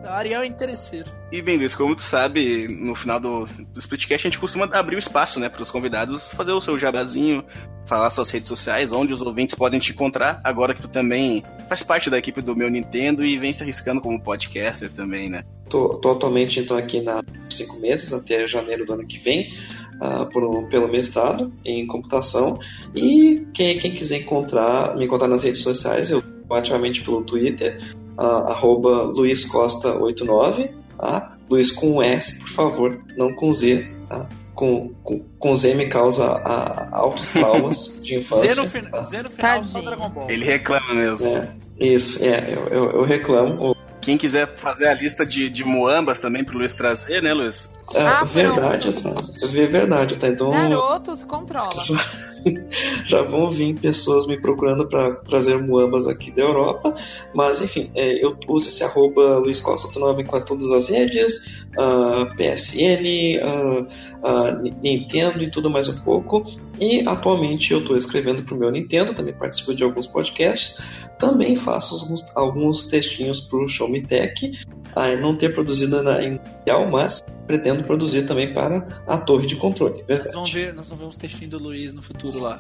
O 0.04 0.08
Ariel 0.08 0.42
é 0.42 0.48
interesseiro. 0.48 1.10
e 1.32 1.42
bem, 1.42 1.58
Luiz, 1.58 1.76
como 1.76 1.96
tu 1.96 2.02
sabe, 2.02 2.68
no 2.68 2.96
final 2.96 3.20
do, 3.20 3.46
do 3.46 3.80
Splitcast 3.80 4.28
a 4.28 4.30
gente 4.30 4.40
costuma 4.40 4.66
abrir 4.72 4.96
o 4.96 5.00
espaço, 5.00 5.40
né, 5.40 5.50
pros 5.50 5.70
convidados 5.70 6.32
fazer 6.32 6.52
o 6.54 6.62
seu 6.62 6.80
jabazinho, 6.80 7.44
falar 7.86 8.10
suas 8.10 8.30
redes 8.30 8.48
sociais, 8.48 8.92
onde 8.92 9.14
os 9.14 9.22
ouvintes 9.22 9.56
podem 9.56 9.80
te 9.80 9.92
encontrar, 9.92 10.40
agora 10.44 10.74
que 10.74 10.82
tu 10.82 10.88
também 10.88 11.44
faz 11.68 11.84
parte 11.84 12.10
da 12.10 12.18
equipe 12.18 12.42
do 12.42 12.56
meu 12.56 12.70
Nintendo 12.70 13.26
e 13.26 13.38
vem 13.38 13.52
se 13.52 13.64
arriscando 13.64 14.00
como 14.00 14.22
podcaster 14.22 14.90
também, 14.92 15.30
né? 15.30 15.44
Tô, 15.70 15.96
tô 15.96 16.12
atualmente 16.12 16.60
então 16.60 16.78
aqui 16.78 17.02
na 17.02 17.24
cinco 17.50 17.80
meses 17.80 18.14
até 18.14 18.48
janeiro 18.48 18.86
do 18.86 18.94
ano 18.94 19.06
que 19.06 19.18
vem 19.18 19.54
ah, 20.00 20.26
por 20.26 20.68
pelo 20.68 20.88
mestrado 20.88 21.54
em 21.64 21.86
computação 21.88 22.60
e 22.94 23.46
quem, 23.54 23.78
quem 23.78 23.92
quiser 23.92 24.18
encontrar 24.18 24.98
me 24.98 25.06
encontrar 25.06 25.30
nas 25.30 25.44
redes 25.44 25.62
sociais 25.62 26.12
eu 26.12 26.22
ativamente 26.50 27.02
pelo 27.02 27.24
Twitter 27.24 27.80
ah, 28.18 28.52
arroba 28.52 29.12
luizcosta89 29.14 30.72
tá? 30.98 31.38
Luiz 31.50 31.72
com 31.72 32.02
S 32.02 32.40
por 32.40 32.50
favor 32.50 33.00
não 33.18 33.34
com 33.34 33.52
Z 33.54 33.88
tá? 34.08 34.26
com, 34.54 34.90
com, 35.04 35.20
com 35.40 35.56
Z 35.56 35.74
me 35.76 35.88
causa 35.88 36.26
ah, 36.46 36.88
altos 36.92 37.30
traumas 37.32 38.00
de 38.04 38.16
infância 38.16 38.54
Z 38.56 38.62
no, 38.62 38.68
fin- 38.68 38.90
tá? 38.90 39.04
Z 39.04 39.24
no 39.24 39.30
final, 39.30 39.64
só 39.64 39.74
Tadinho. 39.74 39.84
Dragon 39.84 40.10
Ball. 40.10 40.30
Ele 40.30 40.46
reclama 40.46 40.94
mesmo. 40.94 41.28
É, 41.28 41.48
isso, 41.80 42.24
é, 42.24 42.54
eu, 42.54 42.68
eu, 42.68 42.92
eu 42.92 43.04
reclamo. 43.04 43.76
Quem 44.02 44.18
quiser 44.18 44.56
fazer 44.58 44.88
a 44.88 44.94
lista 44.94 45.26
de, 45.26 45.50
de 45.50 45.64
muambas 45.64 46.20
também 46.20 46.44
pro 46.44 46.58
Luiz 46.58 46.72
trazer, 46.72 47.22
né, 47.22 47.34
Luiz? 47.34 47.70
É, 47.94 48.02
Ah, 48.02 48.24
verdade, 48.24 48.94
tá? 49.02 49.10
É 49.44 49.48
verdade, 49.68 50.18
tá? 50.18 50.28
Então 50.28 50.50
Garotos, 50.50 51.24
controla. 51.24 51.70
já 53.06 53.22
vão 53.22 53.50
vir 53.50 53.76
pessoas 53.80 54.26
me 54.28 54.40
procurando 54.40 54.88
para 54.88 55.14
trazer 55.16 55.58
muambas 55.62 56.08
aqui 56.08 56.32
da 56.32 56.42
Europa, 56.42 56.96
mas 57.34 57.62
enfim, 57.62 57.92
é, 57.94 58.24
eu 58.24 58.36
uso 58.48 58.70
esse 58.70 58.84
arroba 58.84 59.38
Luiz 59.40 59.62
Costa 59.62 59.88
89 59.88 60.22
em 60.22 60.26
quase 60.26 60.46
todas 60.46 60.72
as 60.72 60.90
redes, 60.90 61.64
ah, 61.78 62.26
PSN, 62.36 63.40
ah, 63.44 63.86
ah, 64.24 64.52
Ni- 64.62 64.72
Nintendo 64.82 65.44
e 65.44 65.52
tudo 65.52 65.70
mais 65.70 65.88
um 65.88 66.00
pouco. 66.02 66.46
E 66.82 67.08
atualmente 67.08 67.72
eu 67.72 67.80
estou 67.80 67.96
escrevendo 67.96 68.42
para 68.42 68.56
o 68.56 68.58
meu 68.58 68.72
Nintendo, 68.72 69.14
também 69.14 69.36
participo 69.36 69.76
de 69.76 69.84
alguns 69.84 70.08
podcasts, 70.08 70.80
também 71.20 71.56
faço 71.56 71.94
alguns, 71.94 72.26
alguns 72.34 72.86
textinhos 72.88 73.40
para 73.40 73.60
o 73.60 73.68
Show 73.68 73.88
Me 73.88 74.02
Tech, 74.02 74.52
ah, 74.96 75.16
não 75.18 75.38
ter 75.38 75.54
produzido 75.54 76.02
na 76.02 76.24
em 76.24 76.40
real, 76.66 76.90
mas 76.90 77.22
pretendo 77.46 77.84
produzir 77.84 78.24
também 78.24 78.52
para 78.52 79.04
a 79.08 79.18
torre 79.18 79.46
de 79.46 79.56
controle, 79.58 80.00
Nós 80.00 80.08
verdade. 80.08 80.34
vamos 80.34 80.52
ver, 80.52 80.74
nós 80.74 80.90
vamos 80.90 81.04
ver 81.04 81.10
uns 81.10 81.18
textinhos 81.18 81.52
do 81.52 81.62
Luiz 81.64 81.94
no 81.94 82.02
futuro 82.02 82.40
lá. 82.40 82.58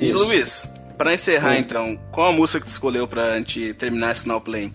E 0.00 0.08
Isso. 0.08 0.24
Luiz, 0.24 0.72
pra 0.96 1.12
encerrar 1.12 1.50
Oi. 1.50 1.58
então, 1.58 1.98
qual 2.10 2.30
a 2.30 2.32
música 2.32 2.60
que 2.60 2.66
tu 2.66 2.70
escolheu 2.70 3.06
pra 3.06 3.36
gente 3.36 3.74
terminar 3.74 4.12
esse 4.12 4.26
Now 4.26 4.40
Play? 4.40 4.72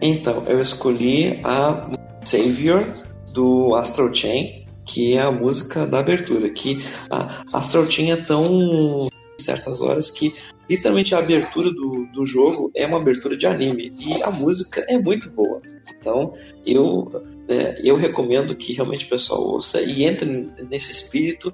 Então, 0.00 0.44
eu 0.46 0.62
escolhi 0.62 1.40
a 1.42 1.90
Savior 2.24 2.84
do 3.32 3.74
Astral 3.74 4.14
Chain, 4.14 4.64
que 4.88 5.14
é 5.14 5.20
a 5.20 5.30
música 5.30 5.86
da 5.86 6.00
abertura. 6.00 6.48
Que 6.48 6.82
a 7.10 7.44
Astral 7.52 7.84
é 7.84 8.16
tão 8.16 9.08
certas 9.38 9.80
horas 9.82 10.10
que 10.10 10.34
literalmente 10.68 11.14
a 11.14 11.18
abertura 11.18 11.70
do, 11.70 12.06
do 12.12 12.26
jogo 12.26 12.70
é 12.74 12.86
uma 12.86 12.98
abertura 12.98 13.36
de 13.36 13.46
anime 13.46 13.92
e 13.98 14.22
a 14.22 14.30
música 14.30 14.84
é 14.88 14.98
muito 14.98 15.30
boa. 15.30 15.62
Então, 15.96 16.34
eu 16.66 17.10
é, 17.48 17.80
eu 17.82 17.96
recomendo 17.96 18.54
que 18.54 18.74
realmente 18.74 19.06
o 19.06 19.08
pessoal 19.08 19.40
ouça 19.40 19.80
e 19.80 20.04
entre 20.04 20.52
nesse 20.68 20.92
espírito, 20.92 21.52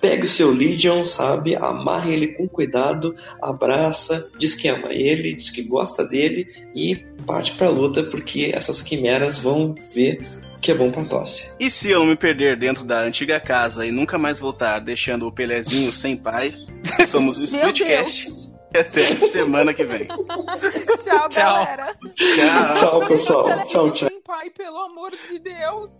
pegue 0.00 0.24
o 0.24 0.28
seu 0.28 0.50
Legion, 0.50 1.04
sabe, 1.04 1.54
amarre 1.54 2.14
ele 2.14 2.28
com 2.28 2.48
cuidado, 2.48 3.14
abraça, 3.42 4.30
diz 4.38 4.54
que 4.54 4.68
ama 4.68 4.88
ele, 4.90 5.34
diz 5.34 5.50
que 5.50 5.62
gosta 5.62 6.02
dele 6.02 6.46
e 6.74 6.96
parte 7.26 7.52
pra 7.52 7.68
luta 7.68 8.02
porque 8.04 8.52
essas 8.54 8.80
quimeras 8.80 9.38
vão 9.38 9.74
ver 9.94 10.26
que 10.64 10.72
é 10.72 10.74
bom 10.74 10.90
pra 10.90 11.04
tosse. 11.04 11.54
E 11.60 11.70
se 11.70 11.90
eu 11.90 11.98
não 12.00 12.06
me 12.06 12.16
perder 12.16 12.58
dentro 12.58 12.84
da 12.84 13.00
antiga 13.00 13.38
casa 13.38 13.84
e 13.84 13.92
nunca 13.92 14.16
mais 14.16 14.38
voltar, 14.38 14.78
deixando 14.78 15.26
o 15.26 15.32
Pelezinho 15.32 15.92
sem 15.92 16.16
pai, 16.16 16.54
somos 17.06 17.36
o 17.36 17.44
Splitcast. 17.44 18.28
E 18.74 18.78
até 18.80 19.02
semana 19.28 19.74
que 19.74 19.84
vem. 19.84 20.06
Tchau, 20.06 21.28
Tchau. 21.28 21.30
galera. 21.30 21.92
Tchau. 22.16 22.74
Tchau, 22.74 23.06
pessoal. 23.06 23.66
Tchau, 23.66 23.90
tchau. 23.92 24.08
Sem 24.08 24.22
pai, 24.22 24.48
pelo 24.50 24.78
amor 24.78 25.10
de 25.10 25.38
Deus. 25.38 25.90